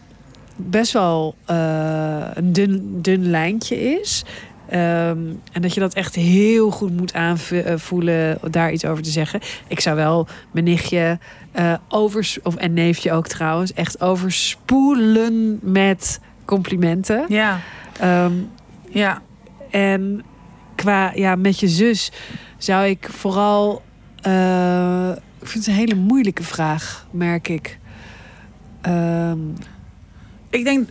best 0.56 0.92
wel 0.92 1.34
eh, 1.44 2.26
een 2.34 2.52
dun, 2.52 2.98
dun 3.02 3.30
lijntje 3.30 3.80
is. 4.00 4.24
Ehm, 4.68 5.18
en 5.52 5.62
dat 5.62 5.74
je 5.74 5.80
dat 5.80 5.94
echt 5.94 6.14
heel 6.14 6.70
goed 6.70 6.96
moet 6.96 7.14
aanvoelen, 7.14 8.38
daar 8.50 8.72
iets 8.72 8.84
over 8.84 9.02
te 9.02 9.10
zeggen. 9.10 9.40
Ik 9.68 9.80
zou 9.80 9.96
wel 9.96 10.26
mijn 10.50 10.64
nichtje 10.64 11.18
eh 11.52 11.74
overs 11.88 12.38
of 12.42 12.56
en 12.56 12.72
neefje 12.72 13.12
ook 13.12 13.26
trouwens, 13.26 13.72
echt 13.72 14.00
overspoelen 14.00 15.58
met 15.62 16.20
complimenten. 16.48 17.24
Ja, 17.28 17.60
Ehm, 18.00 18.32
ja. 18.90 19.22
en 19.70 20.22
qua 20.74 21.12
ja, 21.14 21.36
met 21.36 21.60
je 21.60 21.68
zus 21.68 22.12
zou 22.58 22.86
ik 22.86 23.08
vooral. 23.10 23.82
eh, 24.22 25.10
ik 25.40 25.46
vind 25.48 25.66
het 25.66 25.74
een 25.74 25.80
hele 25.80 25.94
moeilijke 25.94 26.42
vraag, 26.42 27.06
merk 27.10 27.48
ik. 27.48 27.78
Ehm, 28.80 29.38
Ik 30.50 30.64
denk 30.64 30.88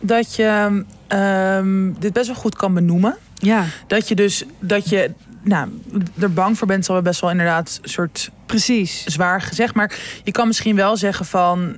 dat 0.00 0.34
je 0.34 0.84
ehm, 1.08 1.92
dit 1.98 2.12
best 2.12 2.26
wel 2.26 2.36
goed 2.36 2.56
kan 2.56 2.74
benoemen. 2.74 3.16
ja, 3.34 3.64
Dat 3.86 4.08
je 4.08 4.14
dus 4.14 4.44
dat 4.58 4.88
je 4.88 5.10
nou, 5.42 5.68
er 6.18 6.32
bang 6.32 6.58
voor 6.58 6.66
bent, 6.66 6.84
zal 6.84 7.02
best 7.02 7.20
wel 7.20 7.30
inderdaad 7.30 7.78
een 7.82 7.88
soort 7.88 8.30
precies. 8.46 9.04
zwaar 9.04 9.40
gezegd. 9.42 9.74
Maar 9.74 9.96
je 10.24 10.32
kan 10.32 10.46
misschien 10.46 10.76
wel 10.76 10.96
zeggen 10.96 11.26
van. 11.26 11.76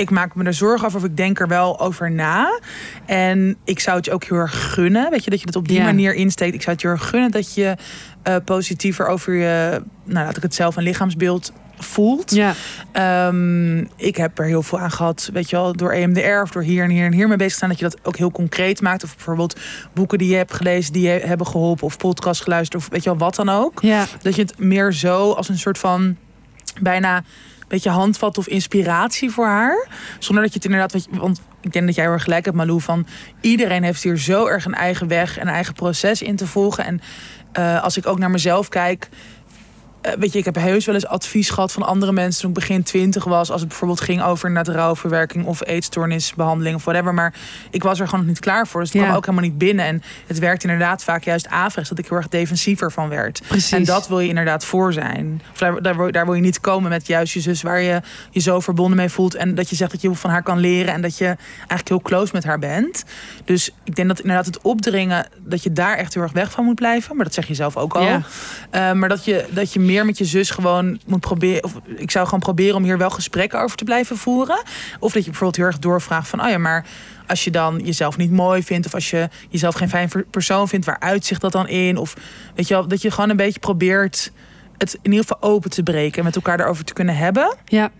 Ik 0.00 0.10
maak 0.10 0.34
me 0.34 0.44
er 0.44 0.54
zorgen 0.54 0.86
over 0.86 0.98
of 0.98 1.04
ik 1.04 1.16
denk 1.16 1.40
er 1.40 1.48
wel 1.48 1.80
over 1.80 2.10
na. 2.10 2.60
En 3.06 3.56
ik 3.64 3.80
zou 3.80 3.96
het 3.96 4.04
je 4.04 4.12
ook 4.12 4.24
heel 4.24 4.36
erg 4.36 4.72
gunnen. 4.74 5.10
Weet 5.10 5.24
je, 5.24 5.30
dat 5.30 5.40
je 5.40 5.46
het 5.46 5.56
op 5.56 5.68
die 5.68 5.76
Ja. 5.78 5.84
manier 5.84 6.14
insteekt. 6.14 6.54
Ik 6.54 6.60
zou 6.62 6.72
het 6.72 6.80
je 6.80 6.88
heel 6.88 6.96
erg 6.96 7.08
gunnen 7.08 7.30
dat 7.30 7.54
je 7.54 7.76
eh, 8.22 8.36
positiever 8.44 9.06
over 9.06 9.34
je, 9.34 9.82
nou 10.04 10.26
laat 10.26 10.36
ik 10.36 10.42
het 10.42 10.54
zelf, 10.54 10.76
een 10.76 10.82
lichaamsbeeld 10.82 11.52
voelt. 11.78 12.30
Ja, 12.34 12.54
Ehm, 12.92 13.78
ik 13.96 14.16
heb 14.16 14.38
er 14.38 14.44
heel 14.44 14.62
veel 14.62 14.78
aan 14.80 14.90
gehad, 14.90 15.30
weet 15.32 15.50
je 15.50 15.56
wel, 15.56 15.72
door 15.76 15.92
EMDR 15.92 16.40
of 16.42 16.50
door 16.50 16.62
hier 16.62 16.84
en 16.84 16.90
hier 16.90 17.04
en 17.06 17.12
hier 17.12 17.28
mee 17.28 17.36
bezig 17.36 17.58
zijn. 17.58 17.70
Dat 17.70 17.78
je 17.78 17.84
dat 17.84 17.98
ook 18.02 18.16
heel 18.16 18.30
concreet 18.30 18.80
maakt. 18.80 19.04
Of 19.04 19.14
bijvoorbeeld 19.14 19.60
boeken 19.92 20.18
die 20.18 20.28
je 20.28 20.36
hebt 20.36 20.54
gelezen, 20.54 20.92
die 20.92 21.02
je 21.02 21.20
hebben 21.24 21.46
geholpen. 21.46 21.84
Of 21.86 21.96
podcast 21.96 22.42
geluisterd, 22.42 22.82
of 22.82 22.88
weet 22.90 23.02
je 23.02 23.10
wel, 23.10 23.18
wat 23.18 23.34
dan 23.34 23.48
ook. 23.48 23.78
ja, 23.82 24.06
Dat 24.22 24.34
je 24.36 24.42
het 24.42 24.58
meer 24.58 24.92
zo 24.92 25.32
als 25.32 25.48
een 25.48 25.58
soort 25.58 25.78
van 25.78 26.16
bijna 26.80 27.22
beetje 27.70 27.90
handvat 27.90 28.38
of 28.38 28.48
inspiratie 28.48 29.30
voor 29.30 29.46
haar. 29.46 29.88
Zonder 30.18 30.44
dat 30.44 30.52
je 30.52 30.58
het 30.58 30.68
inderdaad, 30.72 31.06
want 31.10 31.40
ik 31.60 31.72
denk 31.72 31.86
dat 31.86 31.94
jij 31.94 32.04
erg 32.04 32.22
gelijk 32.22 32.44
hebt, 32.44 32.56
Malou, 32.56 32.80
van 32.80 33.06
iedereen 33.40 33.82
heeft 33.82 34.02
hier 34.02 34.18
zo 34.18 34.46
erg 34.46 34.64
een 34.64 34.74
eigen 34.74 35.08
weg, 35.08 35.40
een 35.40 35.48
eigen 35.48 35.74
proces 35.74 36.22
in 36.22 36.36
te 36.36 36.46
volgen. 36.46 36.84
En 36.84 37.00
eh, 37.52 37.82
als 37.82 37.96
ik 37.96 38.06
ook 38.06 38.18
naar 38.18 38.30
mezelf 38.30 38.68
kijk. 38.68 39.08
Eh, 40.00 40.12
weet 40.18 40.32
je, 40.32 40.38
ik 40.38 40.44
heb 40.44 40.54
heus 40.54 40.84
wel 40.86 40.94
eens 40.94 41.06
advies 41.06 41.50
gehad 41.50 41.72
van 41.72 41.82
andere 41.82 42.12
mensen 42.12 42.40
toen 42.40 42.50
ik 42.50 42.56
begin 42.56 42.82
twintig 42.82 43.24
was. 43.24 43.50
Als 43.50 43.60
het 43.60 43.68
bijvoorbeeld 43.68 44.00
ging 44.00 44.22
over 44.22 44.50
net 44.50 44.68
rouwverwerking 44.68 45.44
of 45.46 45.66
eetstoornisbehandeling 45.66 46.76
of 46.76 46.84
whatever. 46.84 47.14
Maar 47.14 47.34
ik 47.70 47.82
was 47.82 48.00
er 48.00 48.04
gewoon 48.04 48.20
nog 48.20 48.28
niet 48.28 48.40
klaar 48.40 48.66
voor. 48.66 48.80
Dus 48.80 48.88
het 48.88 48.98
Ja. 48.98 49.04
kwam 49.04 49.16
ook 49.16 49.26
helemaal 49.26 49.48
niet 49.48 49.58
binnen. 49.58 49.84
En 49.84 50.02
het 50.26 50.38
werkt 50.38 50.62
inderdaad 50.62 51.04
vaak 51.04 51.24
juist 51.24 51.48
averechts 51.48 51.88
dat 51.90 51.98
ik 51.98 52.08
heel 52.08 52.16
erg 52.16 52.28
defensiever 52.28 52.92
van 52.92 53.08
werd. 53.08 53.42
precies. 53.48 53.72
En 53.72 53.84
dat 53.84 54.08
wil 54.08 54.20
je 54.20 54.28
inderdaad 54.28 54.64
voor 54.64 54.92
zijn. 54.92 55.42
Of 55.52 55.58
daar, 55.58 56.12
daar 56.12 56.24
wil 56.24 56.34
je 56.34 56.40
niet 56.40 56.60
komen 56.60 56.90
met 56.90 57.06
juist 57.06 57.32
je 57.32 57.40
zus 57.40 57.62
waar 57.62 57.80
je 57.80 58.00
je 58.30 58.40
zo 58.40 58.60
verbonden 58.60 58.96
mee 58.96 59.08
voelt. 59.08 59.34
En 59.34 59.54
dat 59.54 59.68
je 59.70 59.76
zegt 59.76 59.90
dat 59.90 60.00
je 60.00 60.14
van 60.14 60.30
haar 60.30 60.42
kan 60.42 60.58
leren. 60.58 60.94
En 60.94 61.00
dat 61.02 61.18
je 61.18 61.24
eigenlijk 61.56 61.88
heel 61.88 62.00
close 62.00 62.30
met 62.32 62.44
haar 62.44 62.58
bent. 62.58 63.04
Dus 63.44 63.70
ik 63.84 63.94
denk 63.94 64.08
dat 64.08 64.20
inderdaad 64.20 64.46
het 64.46 64.60
opdringen, 64.60 65.26
dat 65.38 65.62
je 65.62 65.72
daar 65.72 65.96
echt 65.96 66.14
heel 66.14 66.22
erg 66.22 66.32
weg 66.32 66.50
van 66.50 66.64
moet 66.64 66.74
blijven. 66.74 67.16
Maar 67.16 67.24
dat 67.24 67.34
zeg 67.34 67.46
je 67.46 67.54
zelf 67.54 67.76
ook 67.76 67.94
al. 67.94 68.02
Ja. 68.02 68.22
Eh, 68.70 68.92
maar 68.92 69.08
dat 69.08 69.24
je, 69.24 69.44
dat 69.50 69.72
je 69.72 69.80
meer 69.90 70.04
met 70.04 70.18
je 70.18 70.24
zus 70.24 70.50
gewoon 70.50 71.00
moet 71.06 71.20
proberen. 71.20 71.64
Of 71.64 71.80
ik 71.96 72.10
zou 72.10 72.24
gewoon 72.24 72.40
proberen 72.40 72.76
om 72.76 72.82
hier 72.82 72.98
wel 72.98 73.10
gesprekken 73.10 73.60
over 73.62 73.76
te 73.76 73.84
blijven 73.84 74.16
voeren. 74.16 74.62
Of 74.98 75.12
dat 75.12 75.24
je 75.24 75.30
bijvoorbeeld 75.30 75.56
heel 75.56 75.66
erg 75.66 75.78
doorvraagt 75.78 76.28
van, 76.28 76.42
oh 76.42 76.48
ja, 76.50 76.58
maar 76.58 76.86
als 77.26 77.44
je 77.44 77.50
dan 77.50 77.80
jezelf 77.84 78.16
niet 78.16 78.30
mooi 78.30 78.62
vindt. 78.62 78.86
Of 78.86 78.94
als 78.94 79.10
je 79.10 79.28
jezelf 79.48 79.74
geen 79.74 79.88
fijn 79.88 80.10
persoon 80.30 80.68
vindt, 80.68 80.86
waar 80.86 81.00
uitzicht 81.00 81.40
dat 81.40 81.52
dan 81.52 81.68
in? 81.68 81.96
Of 81.96 82.14
weet 82.54 82.68
je 82.68 82.74
wel, 82.74 82.88
dat 82.88 83.02
je 83.02 83.10
gewoon 83.10 83.30
een 83.30 83.36
beetje 83.36 83.60
probeert 83.60 84.32
het 84.78 84.94
in 85.02 85.10
ieder 85.10 85.26
geval 85.26 85.50
open 85.50 85.70
te 85.70 85.82
breken. 85.82 86.18
En 86.18 86.24
met 86.24 86.36
elkaar 86.36 86.56
daarover 86.56 86.84
te 86.84 86.92
kunnen 86.92 87.16
hebben. 87.16 87.56
Ja, 87.64 87.90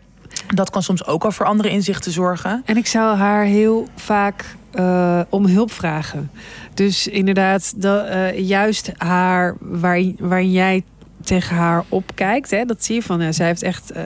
Dat 0.55 0.70
kan 0.70 0.82
soms 0.82 1.07
ook 1.07 1.24
al 1.24 1.32
voor 1.32 1.47
andere 1.47 1.68
inzichten 1.68 2.12
zorgen. 2.12 2.62
en 2.64 2.76
ik 2.76 2.86
zou 2.86 3.16
haar 3.16 3.45
heel 3.45 3.88
vaak 3.97 4.45
eh, 4.70 5.20
om 5.28 5.47
hulp 5.47 5.72
vragen. 5.72 6.30
Dus 6.74 7.07
inderdaad, 7.07 7.72
dat, 7.82 8.07
eh, 8.07 8.38
juist 8.38 8.93
haar, 8.97 9.57
waar, 9.61 10.03
waarin 10.18 10.53
jij 10.53 10.84
tegen 11.24 11.56
haar 11.56 11.84
opkijkt, 11.88 12.50
hè, 12.50 12.64
dat 12.64 12.84
zie 12.84 12.94
je 12.94 13.02
van, 13.02 13.20
eh, 13.20 13.28
zij 13.30 13.46
heeft 13.46 13.62
echt 13.62 13.90
eh, 13.90 14.04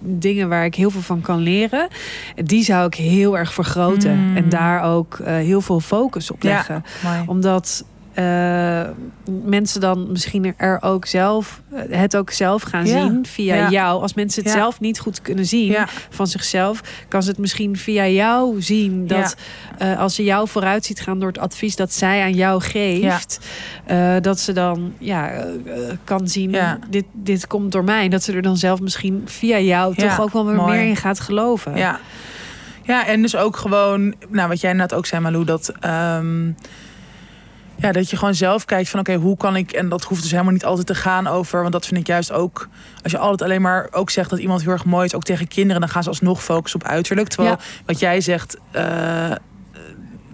dingen 0.00 0.48
waar 0.48 0.64
ik 0.64 0.74
heel 0.74 0.90
veel 0.90 1.00
van 1.00 1.20
kan 1.20 1.38
leren. 1.38 1.88
Die 2.34 2.64
zou 2.64 2.86
ik 2.86 2.94
heel 2.94 3.38
erg 3.38 3.52
vergroten 3.54 4.18
Mm. 4.18 4.36
en 4.36 4.48
daar 4.48 4.82
ook 4.82 5.18
eh, 5.18 5.34
heel 5.34 5.60
veel 5.60 5.80
focus 5.80 6.30
op 6.30 6.42
leggen. 6.42 6.84
Omdat 7.26 7.84
eh, 8.14 8.82
mensen 9.44 9.80
dan 9.80 10.06
misschien 10.10 10.54
er 10.56 10.78
ook 10.82 11.06
zelf 11.06 11.60
eh, 11.72 11.98
het 11.98 12.16
ook 12.16 12.30
zelf 12.30 12.62
gaan 12.62 12.86
Ja. 12.86 13.00
zien 13.00 13.26
via 13.26 13.54
Ja. 13.54 13.70
jou. 13.70 14.02
Als 14.02 14.14
mensen 14.14 14.42
het 14.42 14.52
Ja. 14.52 14.58
zelf 14.58 14.80
niet 14.80 14.98
goed 15.00 15.22
kunnen 15.22 15.46
zien 15.46 15.76
van 16.10 16.26
zichzelf, 16.26 16.80
kan 17.08 17.22
ze 17.22 17.28
het 17.30 17.38
misschien 17.38 17.76
via 17.76 18.06
jou 18.06 18.62
zien. 18.62 19.06
Dat 19.06 19.36
eh, 19.78 19.98
als 19.98 20.14
ze 20.14 20.24
jou 20.24 20.48
vooruit 20.48 20.84
ziet 20.84 21.00
gaan 21.00 21.18
door 21.18 21.28
het 21.28 21.38
advies 21.38 21.76
dat 21.76 21.92
zij 21.92 22.22
aan 22.22 22.34
jou 22.34 22.60
geeft, 22.60 23.38
dat 24.20 24.40
ze 24.40 24.52
dan 24.52 24.92
ja, 24.98 25.44
kan 26.04 26.28
zien, 26.28 26.56
dit, 26.90 27.04
dit 27.12 27.46
komt 27.46 27.72
door 27.72 27.84
mij. 27.84 28.08
Dat 28.08 28.22
ze 28.22 28.32
er 28.32 28.42
dan 28.42 28.56
zelf 28.56 28.80
misschien 28.80 29.22
via 29.24 29.58
jou 29.58 29.94
toch 29.94 30.20
ook 30.20 30.32
wel 30.32 30.46
weer 30.46 30.54
mooi. 30.54 30.76
meer 30.78 30.88
in 30.88 30.96
gaat 30.96 31.20
geloven. 31.20 31.76
Ja. 31.76 32.00
ja, 32.82 33.06
en 33.06 33.22
dus 33.22 33.36
ook 33.36 33.56
gewoon, 33.56 34.14
nou 34.28 34.48
wat 34.48 34.60
jij 34.60 34.72
net 34.72 34.94
ook 34.94 35.06
zei, 35.06 35.22
Malou, 35.22 35.44
dat, 35.44 35.72
ehm, 35.80 36.50
ja, 37.82 37.92
dat 37.92 38.10
je 38.10 38.16
gewoon 38.16 38.34
zelf 38.34 38.64
kijkt 38.64 38.88
van 38.88 39.00
oké, 39.00 39.14
hoe 39.14 39.36
kan 39.36 39.56
ik, 39.56 39.72
en 39.72 39.88
dat 39.88 40.02
hoeft 40.02 40.22
dus 40.22 40.30
helemaal 40.30 40.52
niet 40.52 40.64
altijd 40.64 40.86
te 40.86 40.94
gaan 40.94 41.26
over, 41.26 41.60
want 41.60 41.72
dat 41.72 41.86
vind 41.86 42.00
ik 42.00 42.06
juist 42.06 42.32
ook, 42.32 42.68
als 43.02 43.12
je 43.12 43.18
altijd 43.18 43.42
alleen 43.42 43.62
maar 43.62 43.88
ook 43.90 44.10
zegt 44.10 44.30
dat 44.30 44.38
iemand 44.38 44.62
heel 44.62 44.70
erg 44.70 44.84
mooi 44.84 45.04
is, 45.04 45.14
ook 45.14 45.24
tegen 45.24 45.48
kinderen, 45.48 45.80
dan 45.80 45.90
gaan 45.90 46.02
ze 46.02 46.08
alsnog 46.08 46.44
focussen 46.44 46.80
op 46.80 46.86
uiterlijk. 46.86 47.28
Terwijl 47.28 47.56
wat 47.86 47.98
jij 47.98 48.20
zegt, 48.20 48.58
eh, 48.70 49.30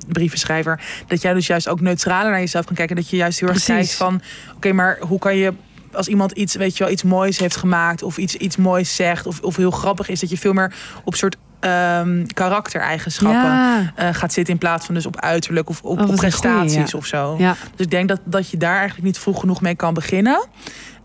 brievenschrijver, 0.09 0.81
dat 1.07 1.23
jij 1.23 1.35
dus 1.35 1.47
juist 1.47 1.69
ook 1.69 1.81
neutraler 1.81 2.31
naar 2.31 2.41
jezelf 2.41 2.65
kan 2.65 2.77
kijken, 2.77 2.97
dat 2.97 3.09
je 3.11 3.17
juist 3.17 3.41
heel 3.41 3.49
erg 3.49 3.65
Precies. 3.65 3.75
kijkt 3.75 3.95
van 3.95 4.23
oké, 4.57 4.73
maar 4.73 4.99
hoe 5.01 5.19
kan 5.19 5.37
je 5.37 5.53
als 5.93 6.09
iemand 6.09 6.33
iets, 6.33 6.55
weet 6.55 6.77
je 6.77 6.85
wel, 6.85 6.93
iets 6.93 7.03
moois 7.03 7.39
heeft 7.39 7.57
gemaakt 7.57 8.03
of 8.03 8.19
iets, 8.19 8.35
iets 8.35 8.57
moois 8.57 8.97
zegt 8.97 9.27
of, 9.27 9.41
of 9.41 9.57
heel 9.57 9.71
grappig 9.71 10.09
is, 10.09 10.21
dat 10.21 10.31
je 10.31 10.39
veel 10.39 10.53
meer 10.53 10.75
op 11.05 11.15
soort 11.15 11.37
ehm 11.61 12.27
karaktereigenschappen 12.27 13.41
Ja. 13.43 13.93
eh, 13.95 14.09
gaat 14.15 14.33
zitten 14.33 14.53
in 14.55 14.61
plaats 14.61 14.87
van 14.87 14.95
dus 14.95 15.07
op 15.07 15.21
uiterlijk 15.21 15.69
of 15.69 15.83
op, 15.83 15.85
Oh, 15.85 15.93
op 15.93 15.99
goeie, 16.05 16.17
prestaties 16.19 16.91
ja. 16.91 16.99
of 16.99 17.07
zo. 17.07 17.35
Ja. 17.39 17.57
Dus 17.77 17.85
ik 17.85 17.91
denk 17.91 18.09
dat, 18.09 18.21
dat 18.25 18.51
je 18.51 18.57
daar 18.57 18.77
eigenlijk 18.77 19.05
niet 19.07 19.19
vroeg 19.19 19.41
genoeg 19.41 19.61
mee 19.61 19.75
kan 19.75 19.95
beginnen. 19.95 20.47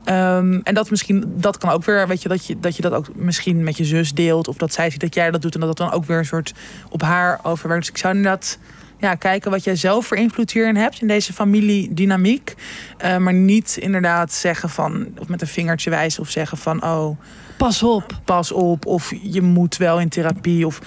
Ehm, 0.03 0.59
en 0.63 0.73
dat 0.73 0.89
misschien, 0.89 1.33
dat 1.37 1.57
kan 1.57 1.69
ook 1.69 1.85
weer, 1.85 2.07
weet 2.07 2.21
je, 2.21 2.29
dat 2.29 2.45
je, 2.45 2.59
dat 2.59 2.75
je 2.75 2.81
dat 2.81 2.91
ook 2.93 3.07
misschien 3.15 3.63
met 3.63 3.77
je 3.77 3.85
zus 3.85 4.13
deelt. 4.13 4.47
Of 4.47 4.57
dat 4.57 4.73
zij 4.73 4.89
ziet 4.89 4.99
dat 5.01 5.13
jij 5.13 5.31
dat 5.31 5.41
doet 5.41 5.53
en 5.53 5.59
dat 5.59 5.77
dat 5.77 5.87
dan 5.87 5.97
ook 5.97 6.05
weer 6.05 6.17
een 6.17 6.25
soort 6.25 6.53
op 6.89 7.01
haar 7.01 7.39
overwerkt. 7.43 7.83
Dus 7.85 7.93
ik 7.93 7.97
zou 8.01 8.15
inderdaad 8.15 8.57
ja, 9.03 9.15
kijken 9.15 9.51
wat 9.51 9.63
jij 9.63 9.75
zelf 9.75 10.05
voor 10.05 10.17
invloed 10.17 10.51
hierin 10.51 10.75
hebt 10.75 11.01
in 11.01 11.07
deze 11.07 11.33
familiedynamiek. 11.33 12.55
Eh, 12.97 13.17
maar 13.17 13.33
niet 13.33 13.77
inderdaad 13.77 14.31
zeggen 14.31 14.69
van, 14.69 15.07
of 15.17 15.27
met 15.27 15.41
een 15.41 15.47
vingertje 15.47 15.89
wijzen 15.89 16.21
of 16.21 16.29
zeggen 16.29 16.57
van, 16.57 16.83
oh, 16.83 17.17
Pas 17.57 17.83
op. 17.83 18.19
pas 18.25 18.51
op. 18.51 18.85
Of 18.85 19.13
je 19.21 19.41
moet 19.41 19.77
wel 19.77 19.99
in 19.99 20.09
therapie. 20.09 20.65
Of, 20.65 20.81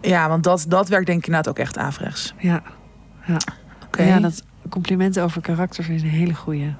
ja, 0.00 0.28
want 0.28 0.44
dat, 0.44 0.64
dat 0.68 0.88
werkt 0.88 1.06
denk 1.06 1.18
ik 1.18 1.26
inderdaad 1.26 1.50
ook 1.50 1.58
echt 1.58 1.78
averechts. 1.78 2.34
Ja. 2.38 2.62
Ja. 3.26 3.38
Oké. 3.86 4.02
ja, 4.02 4.20
dat 4.20 4.42
complimenten 4.68 5.22
over 5.22 5.40
karakters 5.40 5.88
is 5.88 6.02
een 6.02 6.08
hele 6.08 6.34
goeie. 6.34 6.74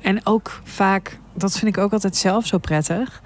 En 0.00 0.26
ook 0.26 0.60
vaak, 0.64 1.18
dat 1.34 1.58
vind 1.58 1.76
ik 1.76 1.82
ook 1.82 1.92
altijd 1.92 2.16
zelf 2.16 2.46
zo 2.46 2.58
prettig. 2.58 3.22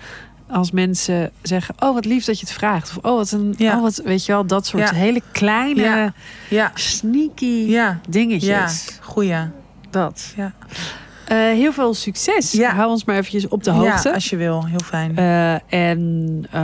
Als 0.51 0.71
mensen 0.71 1.31
zeggen, 1.43 1.75
oh 1.79 1.95
wat 1.95 2.05
lief 2.05 2.25
dat 2.25 2.41
je 2.41 2.47
het 2.47 2.55
vraagt. 2.55 2.89
Of 2.97 3.05
oh 3.11 3.17
wat 3.17 3.31
een, 3.31 3.55
Ja. 3.59 3.77
oh 3.77 3.83
wat, 3.83 4.01
weet 4.05 4.25
je 4.27 4.33
wel, 4.33 4.47
dat 4.47 4.67
soort 4.67 4.89
Ja. 4.89 4.95
hele 4.95 5.23
kleine, 5.33 5.83
Ja. 5.83 6.13
Ja, 6.49 6.71
sneaky 6.75 7.45
ja, 7.45 7.85
ja, 7.85 8.01
dingetjes. 8.09 8.99
goeie. 9.03 9.37
Dat. 9.91 10.33
Ja. 10.37 10.53
Eh, 11.27 11.37
heel 11.37 11.73
veel 11.73 11.95
succes. 11.95 12.53
Ja. 12.53 12.75
Hou 12.75 12.91
ons 12.91 13.05
maar 13.05 13.17
eventjes 13.17 13.49
op 13.49 13.65
de 13.65 13.71
hoogte. 13.71 14.09
Ja, 14.09 14.15
als 14.15 14.31
je 14.31 14.37
wil. 14.37 14.65
Heel 14.67 14.81
fijn. 14.85 15.17
Eh, 15.17 15.53
en 15.73 16.47
eh, 16.51 16.61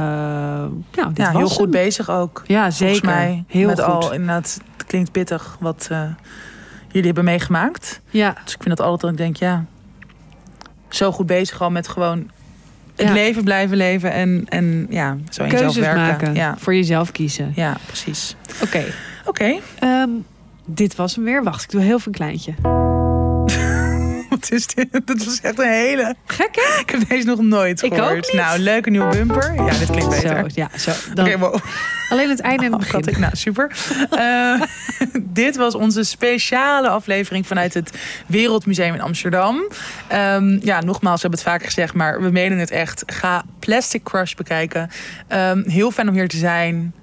nou, 0.95 1.13
dit 1.13 1.29
heel 1.29 1.49
goed 1.49 1.59
hem. 1.61 1.71
bezig 1.71 2.11
ook. 2.11 2.43
Ja, 2.47 2.71
zeker. 2.71 2.95
Volgens 2.95 3.15
mij. 3.15 3.45
heel 3.49 3.67
met 3.67 3.81
goed. 3.81 3.93
al, 3.93 4.13
inderdaad, 4.13 4.61
het 4.77 4.87
klinkt 4.87 5.13
pittig 5.13 5.57
wat 5.61 5.89
jullie 6.89 7.07
hebben 7.07 7.25
meegemaakt. 7.25 8.01
Ja, 8.11 8.37
Dus 8.45 8.55
ik 8.55 8.63
vind 8.63 8.77
dat 8.77 8.87
altijd 8.87 9.01
dat 9.01 9.11
ik 9.11 9.17
denk, 9.17 9.37
ja, 9.37 9.65
zo 10.89 11.13
goed 11.13 11.27
bezig 11.27 11.63
al 11.63 11.71
met 11.71 11.89
gewoon 11.89 12.31
het 12.97 13.07
Ja. 13.07 13.13
leven 13.13 13.45
blijven 13.45 13.77
leven 13.77 14.13
en, 14.13 14.45
en 14.49 14.87
ja, 14.91 15.17
zo 15.31 15.43
in 15.45 15.51
jezelf 15.51 15.75
werken. 15.75 15.97
maken. 16.03 16.35
Ja, 16.35 16.55
Voor 16.59 16.75
jezelf 16.75 17.13
kiezen. 17.13 17.53
ja, 17.55 17.77
precies. 17.87 18.37
Oké. 18.63 18.85
Oké, 19.25 19.55
Ehm, 19.79 20.09
dit 20.67 20.95
was 20.97 21.15
hem 21.15 21.25
weer. 21.25 21.43
Wacht, 21.43 21.63
ik 21.63 21.71
doe 21.71 21.81
heel 21.81 21.99
veel 21.99 22.13
kleintje. 22.13 22.55
Wat 24.41 24.51
is 24.51 24.67
dit? 24.67 24.89
Dat 25.07 25.25
was 25.25 25.41
echt 25.41 25.59
een 25.59 25.69
hele... 25.73 26.15
Gek 26.27 26.49
hè? 26.53 26.81
Ik 26.81 26.91
heb 26.91 27.09
deze 27.09 27.27
nog 27.27 27.41
nooit 27.41 27.83
Ik 27.83 27.95
gehoord. 27.95 28.33
Nou, 28.33 28.59
leuke 28.59 28.91
nieuwe 28.91 29.09
bumper. 29.09 29.55
Ja, 29.55 29.79
dit 29.79 29.91
klinkt 29.91 30.09
beter. 30.11 30.39
Zo, 30.39 30.47
ja, 30.55 30.69
zo. 30.79 30.93
Dan, 31.15 31.27
Oké, 31.27 31.39
wow. 31.39 31.57
Alleen 32.09 32.29
het 32.29 32.41
einde 32.41 32.65
en 32.65 32.73
het 32.73 32.81
Oh, 32.81 32.87
begin. 32.87 33.03
schattig. 33.03 33.19
Nou, 33.19 33.37
super. 33.37 33.71
Eh, 34.11 34.61
dit 35.41 35.57
was 35.57 35.75
onze 35.75 36.03
speciale 36.03 36.89
aflevering 36.89 37.47
vanuit 37.47 37.75
het 37.75 37.99
Wereldmuseum 38.27 38.95
in 38.95 39.01
Amsterdam. 39.01 39.69
Ehm, 40.09 40.59
ja, 40.63 40.81
nogmaals, 40.81 41.23
we 41.23 41.29
hebben 41.29 41.39
het 41.41 41.49
vaker 41.49 41.67
gezegd, 41.67 41.95
maar 41.95 42.23
we 42.23 42.31
menen 42.31 42.59
het 42.59 42.71
echt. 42.71 43.03
Ga 43.07 43.45
Plastic 43.59 44.03
Crush 44.03 44.35
bekijken. 44.35 44.91
Ehm, 45.29 45.69
heel 45.69 45.91
fijn 45.91 46.09
om 46.09 46.15
hier 46.15 46.29
te 46.29 46.37
zijn. 46.37 46.95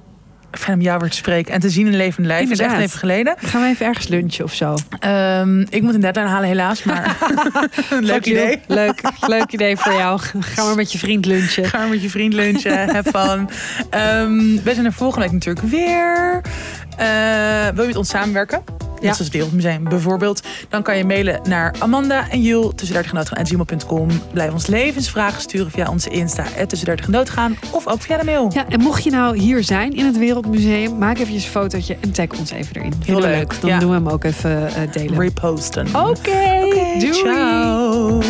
Fijn 0.52 0.78
om 0.78 0.82
jou 0.84 1.00
weer 1.00 1.10
te 1.10 1.16
spreken 1.16 1.54
en 1.54 1.60
te 1.60 1.70
zien 1.70 1.88
in 1.88 1.96
levende 1.96 2.28
lijf. 2.28 2.42
Het 2.42 2.52
is 2.52 2.58
echt 2.60 2.68
Inderdaad. 2.68 2.88
even 2.88 3.00
geleden. 3.00 3.36
Gaan 3.38 3.62
we 3.62 3.68
even 3.68 3.86
ergens 3.86 4.08
lunchen 4.08 4.44
of 4.44 4.54
zo? 4.54 4.76
Ehm, 5.00 5.60
ik 5.70 5.82
moet 5.82 5.94
een 5.94 6.02
deadline 6.02 6.28
halen 6.28 6.48
helaas, 6.48 6.84
maar 6.84 7.18
leuk 8.00 8.26
idee. 8.26 8.60
Leuk, 8.68 9.02
leuk 9.28 9.52
idee 9.52 9.78
voor 9.78 9.94
jou. 9.94 10.20
Ga 10.56 10.64
maar 10.64 10.76
met 10.76 10.92
je 10.92 10.98
vriend 10.98 11.26
lunchen. 11.26 11.66
Ga 11.66 11.78
maar 11.78 11.88
met 11.90 12.02
je 12.02 12.10
vriend 12.10 12.34
lunchen. 12.34 12.90
Have 12.96 13.10
fun. 13.12 13.50
Ehm, 13.90 14.64
we 14.64 14.74
zijn 14.74 14.86
er 14.86 14.94
volgende 14.94 15.24
week 15.26 15.34
natuurlijk 15.34 15.66
weer. 15.68 16.42
Eh, 16.98 17.08
wil 17.74 17.82
je 17.82 17.88
met 17.88 17.96
ons 17.96 18.10
samenwerken? 18.10 18.64
Net 19.02 19.10
Ja. 19.10 19.14
zoals 19.16 19.18
het 19.20 19.32
Wereldmuseum 19.32 19.84
bijvoorbeeld. 19.84 20.42
Dan 20.70 20.84
kan 20.84 20.98
je 20.98 21.06
mailen 21.06 21.40
naar 21.44 21.74
Amanda 21.80 22.30
en 22.30 22.42
Jul 22.42 22.76
tussen 22.76 22.96
30 22.96 23.12
en 23.12 23.18
doodgaan 23.18 23.46
gmail.com. 23.46 24.08
Blijf 24.34 24.52
ons 24.52 24.68
levensvragen 24.68 25.42
sturen 25.42 25.72
via 25.72 25.90
onze 25.90 26.10
Insta 26.10 26.44
tussen 26.68 26.88
30 26.88 27.06
en 27.06 27.12
doodgaan. 27.12 27.58
Of 27.72 27.88
ook 27.88 28.02
via 28.02 28.18
de 28.18 28.24
mail. 28.26 28.50
Ja, 28.54 28.66
en 28.70 28.80
mocht 28.82 29.04
je 29.04 29.10
nou 29.10 29.38
hier 29.38 29.64
zijn 29.64 29.96
in 29.96 30.06
het 30.06 30.18
Wereldmuseum, 30.18 30.98
maak 30.98 31.18
even 31.18 31.34
een 31.34 31.40
fotootje 31.42 31.98
en 32.00 32.12
tag 32.12 32.28
ons 32.40 32.52
even 32.52 32.76
erin. 32.76 32.94
We 33.06 33.20
leuk, 33.20 33.62
Dan 33.62 33.70
ja. 33.70 33.80
doen 33.80 33.90
we 33.90 33.96
hem 33.96 34.10
ook 34.10 34.24
even 34.24 34.68
eh, 34.68 34.92
delen. 34.92 35.20
Reposten. 35.20 35.88
Oké, 35.96 36.66
doei. 37.00 37.14
Ciao. 37.14 38.22